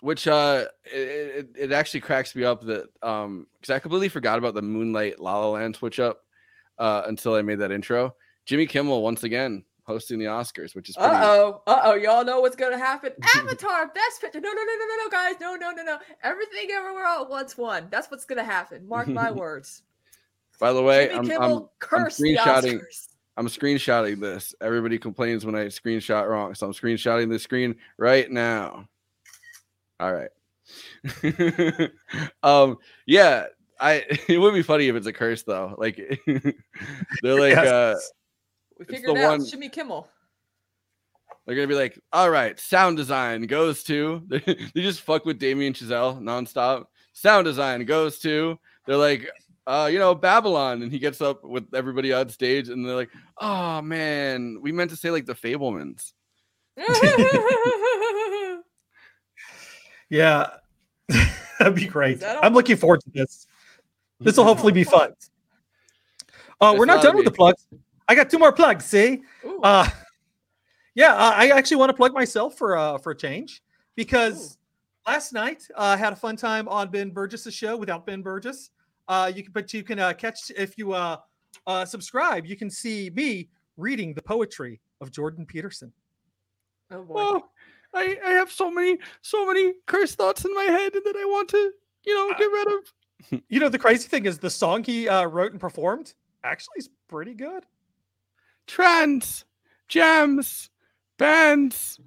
which 0.00 0.26
uh 0.26 0.66
it, 0.84 0.98
it, 0.98 1.48
it 1.56 1.72
actually 1.72 2.00
cracks 2.00 2.34
me 2.34 2.44
up 2.44 2.62
that 2.62 2.86
um 3.02 3.46
because 3.60 3.74
i 3.74 3.78
completely 3.78 4.08
forgot 4.08 4.38
about 4.38 4.52
the 4.54 4.60
moonlight 4.60 5.18
la 5.20 5.38
la 5.38 5.48
land 5.50 5.76
switch 5.76 5.98
up 6.00 6.20
uh 6.78 7.02
until 7.06 7.34
i 7.34 7.40
made 7.42 7.60
that 7.60 7.70
intro 7.72 8.14
jimmy 8.44 8.66
kimmel 8.66 9.02
once 9.02 9.22
again 9.22 9.64
hosting 9.84 10.18
the 10.18 10.24
oscars 10.24 10.74
which 10.74 10.88
is 10.88 10.96
pretty 10.96 11.10
Uh 11.14 11.20
oh, 11.22 11.62
uh 11.66 11.80
oh, 11.84 11.94
y'all 11.94 12.24
know 12.24 12.40
what's 12.40 12.56
gonna 12.56 12.78
happen. 12.78 13.12
Avatar, 13.36 13.86
best 13.88 14.20
picture. 14.20 14.40
No, 14.40 14.48
no, 14.52 14.62
no, 14.62 14.72
no, 14.78 14.86
no, 14.86 15.04
no, 15.04 15.10
guys, 15.10 15.34
no, 15.40 15.54
no, 15.54 15.70
no, 15.70 15.82
no. 15.82 15.98
Everything 16.22 16.70
everywhere 16.72 17.06
all 17.06 17.24
at 17.24 17.30
once 17.30 17.56
won. 17.58 17.88
That's 17.90 18.10
what's 18.10 18.24
gonna 18.24 18.44
happen. 18.44 18.88
Mark 18.88 19.08
my 19.08 19.30
words. 19.42 19.82
by 20.58 20.72
the 20.72 20.82
way 20.82 21.06
Jimmy 21.08 21.18
i'm 21.18 21.26
Kimmel 21.28 21.72
I'm, 21.92 22.00
I'm 22.00 22.06
screenshotting 22.06 22.80
i'm 23.36 23.48
screenshotting 23.48 24.20
this 24.20 24.54
everybody 24.60 24.98
complains 24.98 25.44
when 25.44 25.56
i 25.56 25.64
screenshot 25.66 26.28
wrong 26.28 26.54
so 26.54 26.66
i'm 26.68 26.72
screenshotting 26.72 27.28
the 27.28 27.38
screen 27.40 27.74
right 27.98 28.30
now 28.30 28.86
all 29.98 30.12
right 30.12 30.30
um 32.44 32.78
yeah 33.06 33.46
i 33.80 34.04
it 34.28 34.38
would 34.40 34.54
be 34.54 34.62
funny 34.62 34.86
if 34.86 34.94
it's 34.94 35.08
a 35.08 35.12
curse 35.12 35.42
though 35.42 35.74
like 35.76 35.96
they're 37.22 37.38
like 37.40 37.54
Yes. 37.54 37.66
uh 37.66 37.94
We 38.88 38.94
figured 38.96 39.16
the 39.16 39.20
it 39.20 39.24
out. 39.24 39.38
one- 39.38 39.46
Jimmy 39.46 39.68
Kimmel. 39.68 40.08
They're 41.46 41.54
gonna 41.56 41.68
be 41.68 41.74
like, 41.74 41.98
all 42.12 42.30
right, 42.30 42.58
sound 42.58 42.96
design 42.96 43.42
goes 43.42 43.82
to. 43.84 44.22
They, 44.26 44.38
they 44.74 44.80
just 44.82 45.02
fuck 45.02 45.26
with 45.26 45.38
Damien 45.38 45.74
Chazelle 45.74 46.18
nonstop. 46.20 46.86
Sound 47.12 47.44
design 47.44 47.84
goes 47.84 48.18
to. 48.20 48.58
They're 48.86 48.96
like, 48.96 49.28
uh, 49.66 49.88
you 49.92 49.98
know, 49.98 50.14
Babylon, 50.14 50.82
and 50.82 50.90
he 50.90 50.98
gets 50.98 51.20
up 51.20 51.44
with 51.44 51.66
everybody 51.74 52.12
on 52.14 52.28
stage, 52.30 52.70
and 52.70 52.84
they're 52.86 52.96
like, 52.96 53.10
oh 53.38 53.82
man, 53.82 54.58
we 54.62 54.72
meant 54.72 54.90
to 54.90 54.96
say 54.96 55.10
like 55.10 55.26
the 55.26 55.34
Fabelmans. 55.34 56.12
Yeah, 60.10 60.48
that'd 61.58 61.74
be 61.74 61.86
great. 61.86 62.20
that 62.20 62.44
I'm 62.44 62.54
looking 62.54 62.76
forward 62.76 63.00
to 63.00 63.10
this. 63.12 63.46
This 64.20 64.36
will 64.36 64.44
hopefully 64.44 64.72
be 64.72 64.84
fun. 64.84 65.12
Uh, 66.60 66.74
we're 66.78 66.86
not 66.86 66.96
not 66.96 67.02
done 67.02 67.16
with 67.16 67.24
me. 67.24 67.30
the 67.30 67.36
plugs. 67.36 67.66
I 68.08 68.14
got 68.14 68.30
two 68.30 68.38
more 68.38 68.52
plugs. 68.52 68.84
See, 68.84 69.22
uh, 69.62 69.88
yeah, 70.94 71.14
uh, 71.14 71.32
I 71.36 71.48
actually 71.48 71.78
want 71.78 71.90
to 71.90 71.94
plug 71.94 72.12
myself 72.12 72.56
for 72.56 72.76
uh, 72.76 72.98
for 72.98 73.12
a 73.12 73.16
change 73.16 73.62
because 73.96 74.58
last 75.06 75.32
night 75.32 75.66
uh, 75.74 75.82
I 75.82 75.96
had 75.96 76.12
a 76.12 76.16
fun 76.16 76.36
time 76.36 76.68
on 76.68 76.90
Ben 76.90 77.10
Burgis's 77.10 77.54
show 77.54 77.76
without 77.76 78.06
Ben 78.06 78.22
Burgis. 78.22 78.70
Uh, 79.08 79.30
you 79.34 79.42
can, 79.42 79.52
but 79.52 79.72
you 79.72 79.82
can 79.82 79.98
uh, 79.98 80.12
catch 80.12 80.50
if 80.56 80.78
you 80.78 80.92
uh, 80.92 81.16
uh, 81.66 81.84
subscribe. 81.84 82.46
You 82.46 82.56
can 82.56 82.70
see 82.70 83.10
me 83.14 83.48
reading 83.76 84.14
the 84.14 84.22
poetry 84.22 84.80
of 85.00 85.10
Jordan 85.10 85.46
Peterson. 85.46 85.92
Oh 86.90 87.02
boy. 87.02 87.14
Oh, 87.16 87.44
I, 87.94 88.18
I 88.24 88.30
have 88.30 88.50
so 88.50 88.70
many 88.70 88.98
so 89.22 89.46
many 89.46 89.74
curse 89.86 90.14
thoughts 90.14 90.44
in 90.44 90.54
my 90.54 90.64
head 90.64 90.92
that 90.92 91.16
I 91.16 91.24
want 91.24 91.48
to 91.50 91.72
you 92.04 92.14
know 92.14 92.34
get 92.36 92.46
rid 92.46 92.68
of. 92.68 92.74
You 93.48 93.58
know, 93.58 93.70
the 93.70 93.78
crazy 93.78 94.06
thing 94.06 94.26
is 94.26 94.38
the 94.38 94.50
song 94.50 94.84
he 94.84 95.08
uh, 95.08 95.24
wrote 95.24 95.52
and 95.52 95.60
performed 95.60 96.12
actually 96.42 96.74
is 96.76 96.90
pretty 97.08 97.32
good. 97.32 97.64
Trans, 98.66 99.44
gems, 99.88 100.70
bands, 101.18 102.00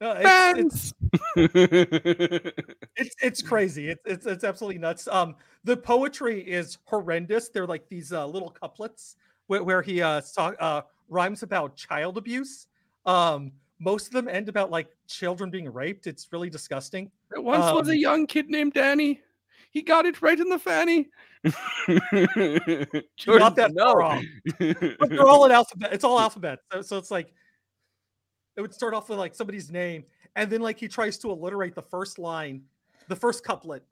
No, 0.00 0.12
it's, 0.12 0.22
bands. 0.22 0.94
it's 1.36 3.16
it's 3.20 3.42
crazy. 3.42 3.88
It's 3.90 4.02
it's 4.06 4.26
it's 4.26 4.44
absolutely 4.44 4.78
nuts. 4.78 5.08
Um, 5.08 5.34
the 5.64 5.76
poetry 5.76 6.40
is 6.40 6.78
horrendous. 6.84 7.48
They're 7.48 7.66
like 7.66 7.88
these 7.88 8.12
uh, 8.12 8.26
little 8.26 8.50
couplets 8.50 9.16
where, 9.48 9.64
where 9.64 9.82
he 9.82 10.00
uh, 10.02 10.20
saw, 10.20 10.52
uh 10.60 10.82
rhymes 11.08 11.42
about 11.42 11.74
child 11.76 12.16
abuse. 12.18 12.66
Um, 13.06 13.52
most 13.80 14.06
of 14.08 14.12
them 14.12 14.28
end 14.28 14.48
about 14.48 14.70
like 14.70 14.88
children 15.08 15.50
being 15.50 15.72
raped. 15.72 16.06
It's 16.06 16.28
really 16.32 16.50
disgusting. 16.50 17.10
There 17.30 17.40
once 17.40 17.62
was 17.72 17.88
Um, 17.88 17.92
a 17.92 17.96
young 17.96 18.26
kid 18.26 18.48
named 18.50 18.74
Danny. 18.74 19.20
He 19.78 19.82
got 19.82 20.06
it 20.06 20.20
right 20.20 20.40
in 20.40 20.48
the 20.48 20.58
fanny. 20.58 21.06
Jordan, 23.16 23.38
Not 23.38 23.54
that 23.54 23.70
far 23.78 24.02
off. 24.02 24.24
But 24.58 25.08
they're 25.08 25.24
all 25.28 25.44
in 25.44 25.52
alphabet. 25.52 25.92
It's 25.92 26.02
all 26.02 26.18
alphabet. 26.18 26.58
So, 26.72 26.82
so 26.82 26.98
it's 26.98 27.12
like 27.12 27.32
it 28.56 28.60
would 28.60 28.74
start 28.74 28.92
off 28.92 29.08
with 29.08 29.20
like 29.20 29.36
somebody's 29.36 29.70
name, 29.70 30.02
and 30.34 30.50
then 30.50 30.62
like 30.62 30.80
he 30.80 30.88
tries 30.88 31.16
to 31.18 31.28
alliterate 31.30 31.76
the 31.76 31.82
first 31.82 32.18
line, 32.18 32.62
the 33.06 33.14
first 33.14 33.44
couplet 33.44 33.84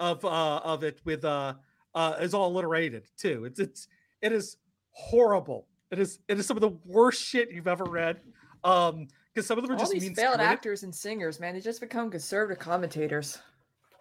of 0.00 0.24
uh 0.24 0.56
of 0.64 0.84
it 0.84 1.02
with 1.04 1.22
uh 1.26 1.52
uh 1.94 2.16
is 2.18 2.32
all 2.32 2.46
alliterated 2.50 3.04
too. 3.18 3.44
It's 3.44 3.60
it's 3.60 3.88
it 4.22 4.32
is 4.32 4.56
horrible. 4.92 5.66
It 5.90 5.98
is 5.98 6.20
it 6.28 6.38
is 6.38 6.46
some 6.46 6.56
of 6.56 6.62
the 6.62 6.78
worst 6.86 7.22
shit 7.22 7.50
you've 7.50 7.68
ever 7.68 7.84
read. 7.84 8.22
Um 8.64 9.06
because 9.34 9.46
some 9.46 9.58
of 9.58 9.64
them 9.64 9.72
are 9.72 9.74
All 9.74 9.80
just 9.80 9.92
these 9.92 10.00
mean 10.00 10.14
failed 10.14 10.36
spirited. 10.36 10.50
actors 10.50 10.82
and 10.82 10.94
singers, 10.94 11.38
man, 11.40 11.52
they 11.52 11.60
just 11.60 11.82
become 11.82 12.10
conservative 12.10 12.58
commentators. 12.58 13.36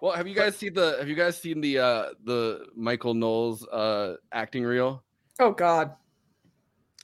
Well, 0.06 0.14
have 0.14 0.28
you 0.28 0.36
guys 0.36 0.56
seen 0.56 0.76
the 0.76 0.98
have 1.00 1.10
you 1.10 1.16
guys 1.16 1.36
seen 1.36 1.62
the 1.62 1.80
uh 1.80 2.06
the 2.26 2.68
Michael 2.76 3.16
Knowles 3.16 3.66
uh 3.68 4.18
acting 4.32 4.64
reel? 4.64 5.04
Oh 5.40 5.50
God. 5.52 5.94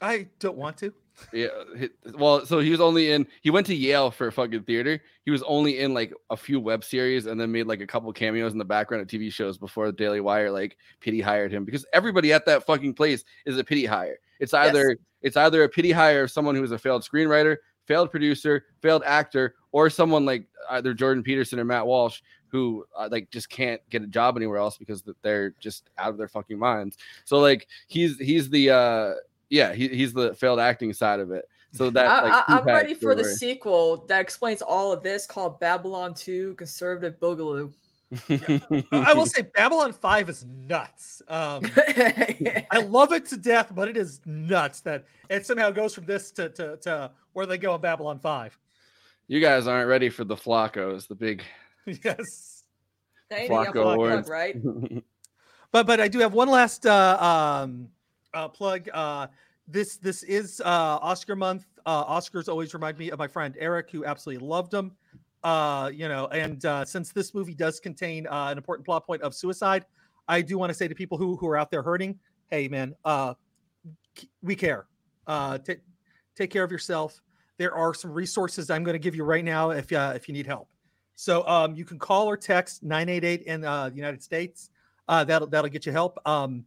I 0.03 0.27
don't 0.37 0.55
want 0.55 0.77
to. 0.77 0.93
Yeah. 1.33 1.47
hi- 1.79 1.89
Well, 2.13 2.45
so 2.45 2.59
he 2.59 2.69
was 2.69 2.79
only 2.79 3.09
in 3.09 3.25
he 3.41 3.49
went 3.49 3.65
to 3.67 3.75
Yale 3.75 4.11
for 4.11 4.29
fucking 4.29 4.65
theater. 4.65 5.01
He 5.25 5.31
was 5.31 5.41
only 5.41 5.79
in 5.79 5.95
like 5.95 6.13
a 6.29 6.37
few 6.37 6.59
web 6.59 6.83
series 6.83 7.25
and 7.25 7.41
then 7.41 7.51
made 7.51 7.65
like 7.65 7.81
a 7.81 7.87
couple 7.87 8.13
cameos 8.13 8.51
in 8.51 8.59
the 8.59 8.65
background 8.65 9.01
of 9.01 9.07
TV 9.07 9.33
shows 9.33 9.57
before 9.57 9.87
the 9.87 9.93
Daily 9.93 10.21
Wire 10.21 10.51
like 10.51 10.77
pity 10.99 11.21
hired 11.21 11.51
him 11.51 11.65
because 11.65 11.83
everybody 11.93 12.31
at 12.31 12.45
that 12.45 12.67
fucking 12.67 12.93
place 12.93 13.23
is 13.47 13.57
a 13.57 13.63
pity 13.63 13.85
hire. 13.85 14.17
It's 14.39 14.53
either 14.53 14.95
it's 15.23 15.37
either 15.37 15.63
a 15.63 15.69
pity 15.69 15.91
hire 15.91 16.25
of 16.25 16.29
someone 16.29 16.53
who 16.53 16.63
is 16.63 16.71
a 16.71 16.77
failed 16.77 17.01
screenwriter, 17.01 17.57
failed 17.87 18.11
producer, 18.11 18.65
failed 18.83 19.01
actor, 19.07 19.55
or 19.71 19.89
someone 19.89 20.23
like 20.23 20.45
either 20.69 20.93
Jordan 20.93 21.23
Peterson 21.23 21.59
or 21.59 21.65
Matt 21.65 21.87
Walsh 21.87 22.21
who 22.51 22.85
uh, 22.95 23.07
like 23.09 23.29
just 23.31 23.49
can't 23.49 23.81
get 23.89 24.03
a 24.03 24.07
job 24.07 24.37
anywhere 24.37 24.57
else 24.57 24.77
because 24.77 25.03
they're 25.21 25.51
just 25.59 25.89
out 25.97 26.09
of 26.09 26.17
their 26.17 26.27
fucking 26.27 26.59
minds. 26.59 26.97
So 27.25 27.39
like 27.39 27.67
he's 27.87 28.17
he's 28.19 28.49
the 28.49 28.69
uh 28.69 29.13
yeah 29.49 29.73
he, 29.73 29.87
he's 29.87 30.13
the 30.13 30.35
failed 30.35 30.59
acting 30.59 30.93
side 30.93 31.19
of 31.19 31.31
it. 31.31 31.47
So 31.73 31.89
that 31.91 32.05
I, 32.05 32.21
like 32.21 32.33
I, 32.33 32.43
I'm 32.47 32.57
two-pack 32.59 32.81
ready 32.83 32.93
for 32.93 33.15
the 33.15 33.23
sequel 33.23 34.05
that 34.07 34.19
explains 34.19 34.61
all 34.61 34.91
of 34.91 35.03
this 35.03 35.25
called 35.25 35.59
Babylon 35.61 36.13
2 36.13 36.55
Conservative 36.55 37.17
Boogaloo. 37.19 37.71
I 38.91 39.13
will 39.13 39.25
say 39.25 39.43
Babylon 39.43 39.93
5 39.93 40.29
is 40.29 40.45
nuts. 40.67 41.21
Um, 41.29 41.61
I 41.77 42.85
love 42.85 43.13
it 43.13 43.25
to 43.27 43.37
death, 43.37 43.71
but 43.73 43.87
it 43.87 43.95
is 43.95 44.19
nuts 44.25 44.81
that 44.81 45.05
it 45.29 45.45
somehow 45.45 45.71
goes 45.71 45.95
from 45.95 46.05
this 46.05 46.31
to, 46.31 46.49
to, 46.49 46.75
to 46.81 47.11
where 47.31 47.45
they 47.45 47.57
go 47.57 47.73
in 47.75 47.79
Babylon 47.79 48.19
5. 48.19 48.57
You 49.27 49.39
guys 49.39 49.65
aren't 49.65 49.87
ready 49.87 50.09
for 50.09 50.25
the 50.25 50.35
Flacos, 50.35 51.07
the 51.07 51.15
big 51.15 51.41
yes. 52.03 52.63
That 53.29 53.39
ain't 53.39 53.51
Flacco 53.51 53.73
plug, 53.73 53.95
awards. 53.95 54.29
right? 54.29 54.55
But 55.71 55.87
but 55.87 56.01
I 56.01 56.09
do 56.09 56.19
have 56.19 56.33
one 56.33 56.49
last 56.49 56.85
uh, 56.85 57.63
um, 57.63 57.87
uh, 58.33 58.49
plug. 58.49 58.89
Uh, 58.93 59.27
this 59.69 59.95
this 59.95 60.23
is 60.23 60.59
uh, 60.65 60.99
Oscar 61.01 61.35
month. 61.35 61.65
Uh, 61.85 62.03
Oscars 62.05 62.49
always 62.49 62.73
remind 62.73 62.97
me 62.97 63.09
of 63.09 63.17
my 63.17 63.27
friend 63.27 63.55
Eric, 63.57 63.89
who 63.89 64.03
absolutely 64.03 64.45
loved 64.45 64.71
them. 64.71 64.91
Uh, 65.43 65.89
you 65.93 66.07
know, 66.09 66.27
and 66.27 66.65
uh, 66.65 66.83
since 66.85 67.13
this 67.13 67.33
movie 67.33 67.53
does 67.53 67.79
contain 67.79 68.27
uh, 68.27 68.49
an 68.51 68.57
important 68.57 68.85
plot 68.85 69.07
point 69.07 69.21
of 69.21 69.33
suicide, 69.33 69.85
I 70.27 70.41
do 70.41 70.57
want 70.57 70.71
to 70.71 70.73
say 70.73 70.89
to 70.89 70.95
people 70.95 71.17
who 71.17 71.37
who 71.37 71.47
are 71.47 71.57
out 71.57 71.71
there 71.71 71.81
hurting, 71.81 72.19
hey 72.49 72.67
man, 72.67 72.93
uh, 73.05 73.33
we 74.41 74.55
care. 74.55 74.87
Uh, 75.25 75.57
take 75.57 75.79
take 76.35 76.51
care 76.51 76.63
of 76.63 76.71
yourself. 76.71 77.21
There 77.57 77.73
are 77.73 77.93
some 77.93 78.11
resources 78.11 78.69
I'm 78.69 78.83
going 78.83 78.93
to 78.93 78.99
give 78.99 79.15
you 79.15 79.23
right 79.23 79.45
now 79.45 79.71
if 79.71 79.91
uh, 79.91 80.13
if 80.15 80.27
you 80.27 80.33
need 80.33 80.47
help. 80.47 80.67
So 81.15 81.45
um, 81.47 81.75
you 81.75 81.85
can 81.85 81.99
call 81.99 82.27
or 82.27 82.37
text 82.37 82.83
988 82.83 83.41
in 83.43 83.63
uh, 83.63 83.89
the 83.89 83.95
United 83.95 84.23
States. 84.23 84.69
Uh, 85.07 85.23
that'll 85.23 85.47
that'll 85.47 85.69
get 85.69 85.85
you 85.85 85.91
help, 85.91 86.17
um, 86.27 86.65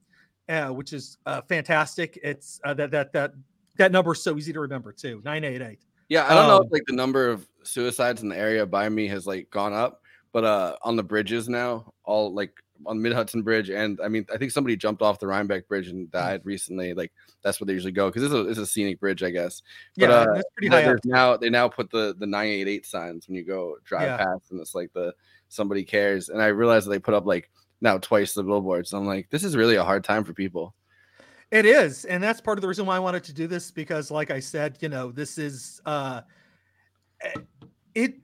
uh, 0.48 0.68
which 0.68 0.92
is 0.92 1.18
uh, 1.26 1.40
fantastic. 1.42 2.18
It's 2.22 2.60
uh, 2.64 2.74
that 2.74 2.90
that 2.90 3.12
that 3.12 3.32
that 3.76 3.90
number 3.92 4.12
is 4.12 4.22
so 4.22 4.36
easy 4.36 4.52
to 4.52 4.60
remember 4.60 4.92
too. 4.92 5.20
988. 5.24 5.78
Yeah, 6.08 6.26
I 6.26 6.34
don't 6.34 6.48
know 6.48 6.58
Um, 6.58 6.66
if 6.66 6.72
like 6.72 6.84
the 6.86 6.94
number 6.94 7.30
of 7.30 7.48
suicides 7.62 8.22
in 8.22 8.28
the 8.28 8.36
area 8.36 8.66
by 8.66 8.88
me 8.88 9.08
has 9.08 9.26
like 9.26 9.48
gone 9.50 9.72
up, 9.72 10.02
but 10.32 10.44
uh 10.44 10.76
on 10.82 10.96
the 10.96 11.02
bridges 11.02 11.48
now, 11.48 11.92
all 12.04 12.32
like 12.34 12.52
on 12.86 13.01
Mid 13.01 13.12
Hudson 13.12 13.43
Bridge, 13.43 13.70
and 13.70 14.01
I 14.02 14.09
mean 14.09 14.27
I 14.32 14.36
think 14.36 14.51
somebody 14.51 14.77
jumped 14.77 15.02
off 15.02 15.19
the 15.19 15.27
Rhinebeck 15.27 15.69
Bridge 15.69 15.89
and 15.89 16.11
died 16.11 16.43
recently. 16.44 16.94
Like 16.94 17.12
that's 17.43 17.61
where 17.61 17.66
they 17.66 17.73
usually 17.73 17.93
go 17.93 18.09
because 18.09 18.23
it's 18.24 18.35
a 18.35 18.48
it's 18.48 18.59
a 18.59 18.66
scenic 18.66 19.01
bridge, 19.01 19.23
I 19.23 19.31
guess. 19.31 19.62
But 19.97 20.11
Yeah, 20.11 20.16
uh, 20.16 20.35
that's 20.35 20.51
pretty 20.56 20.69
high 20.69 20.85
up. 20.85 20.97
now 21.05 21.36
they 21.36 21.51
now 21.51 21.69
put 21.69 21.90
the 21.90 22.15
the 22.19 22.27
988 22.27 22.86
signs 22.86 23.28
when 23.28 23.36
you 23.36 23.44
go 23.44 23.77
drive 23.85 24.09
Yeah. 24.09 24.16
past, 24.19 24.51
and 24.51 24.61
it's 24.61 24.74
like 24.74 24.93
the 24.93 25.15
somebody 25.48 25.85
cares. 25.85 26.28
And 26.28 26.43
I 26.43 26.47
realized 26.48 26.86
that 26.86 26.90
they 26.90 26.98
put 26.98 27.15
up 27.15 27.27
like 27.27 27.51
now 27.81 27.98
twice 27.98 28.35
the 28.35 28.43
billboards. 28.43 28.93
I'm 28.93 29.06
like, 29.06 29.28
this 29.31 29.44
is 29.44 29.56
really 29.56 29.77
a 29.77 29.85
hard 29.85 30.05
time 30.05 30.24
for 30.24 30.32
people. 30.32 30.74
It 31.51 31.66
is, 31.66 32.05
and 32.06 32.23
that's 32.23 32.40
part 32.40 32.59
of 32.59 32.62
the 32.62 32.69
reason 32.69 32.86
why 32.86 32.97
I 32.97 33.01
wanted 33.01 33.23
to 33.24 33.32
do 33.32 33.47
this 33.47 33.70
because, 33.70 34.11
like 34.11 34.31
I 34.31 34.40
said, 34.40 34.78
you 34.81 34.89
know, 34.89 35.12
this 35.12 35.39
is 35.39 35.81
uh, 35.86 36.23
eh, 37.20 37.35
it. 37.94 38.15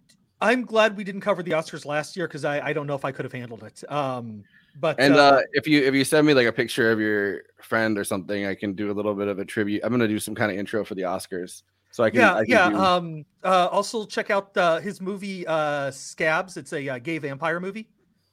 I'm 0.40 0.64
glad 0.64 0.96
we 0.96 1.04
didn't 1.04 1.20
cover 1.20 1.42
the 1.42 1.52
Oscars 1.52 1.84
last 1.84 2.16
year 2.16 2.26
because 2.26 2.44
I, 2.44 2.60
I 2.60 2.72
don't 2.72 2.86
know 2.86 2.94
if 2.94 3.04
I 3.04 3.12
could 3.12 3.24
have 3.24 3.32
handled 3.32 3.62
it. 3.62 3.82
Um, 3.90 4.44
but 4.78 5.00
And 5.00 5.14
uh, 5.14 5.18
uh, 5.18 5.40
if 5.52 5.66
you 5.66 5.82
if 5.82 5.94
you 5.94 6.04
send 6.04 6.26
me 6.26 6.34
like 6.34 6.46
a 6.46 6.52
picture 6.52 6.90
of 6.90 7.00
your 7.00 7.42
friend 7.60 7.98
or 7.98 8.04
something, 8.04 8.46
I 8.46 8.54
can 8.54 8.74
do 8.74 8.90
a 8.90 8.94
little 8.94 9.14
bit 9.14 9.28
of 9.28 9.38
a 9.38 9.44
tribute. 9.44 9.82
I'm 9.84 9.90
gonna 9.90 10.08
do 10.08 10.18
some 10.18 10.34
kind 10.34 10.50
of 10.50 10.56
intro 10.58 10.84
for 10.84 10.94
the 10.94 11.02
Oscars, 11.02 11.62
so 11.90 12.04
I 12.04 12.10
can. 12.10 12.20
yeah, 12.20 12.34
I 12.34 12.44
can 12.44 12.48
yeah. 12.48 12.68
do- 12.70 12.76
Um, 12.76 13.24
uh, 13.42 13.68
also 13.70 14.06
check 14.06 14.30
out 14.30 14.56
uh, 14.56 14.78
his 14.80 15.00
movie 15.00 15.46
uh, 15.46 15.90
Scabs. 15.90 16.56
It's 16.56 16.72
a 16.72 16.88
uh, 16.88 16.98
gay 16.98 17.18
vampire 17.18 17.60
movie. 17.60 17.88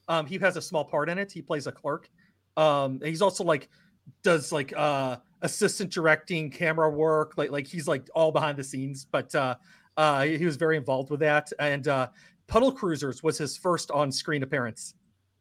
Um, 0.06 0.26
he 0.26 0.38
has 0.38 0.56
a 0.56 0.62
small 0.62 0.84
part 0.84 1.08
in 1.08 1.18
it. 1.18 1.30
He 1.32 1.42
plays 1.42 1.66
a 1.66 1.72
clerk. 1.72 2.08
Um, 2.56 3.00
he's 3.04 3.20
also 3.20 3.44
like 3.44 3.68
does 4.22 4.52
like 4.52 4.72
uh 4.76 5.16
assistant 5.42 5.92
directing, 5.92 6.50
camera 6.50 6.88
work. 6.88 7.34
Like 7.36 7.50
like 7.50 7.66
he's 7.66 7.86
like 7.86 8.08
all 8.14 8.32
behind 8.32 8.56
the 8.56 8.64
scenes. 8.64 9.04
But 9.04 9.34
uh, 9.98 10.22
he 10.22 10.46
was 10.46 10.56
very 10.56 10.76
involved 10.76 11.10
with 11.10 11.20
that. 11.20 11.52
And 11.58 11.86
uh, 11.88 12.08
Puddle 12.46 12.72
Cruisers 12.72 13.22
was 13.22 13.36
his 13.36 13.56
first 13.56 13.90
on 13.90 14.10
screen 14.10 14.42
appearance. 14.42 14.94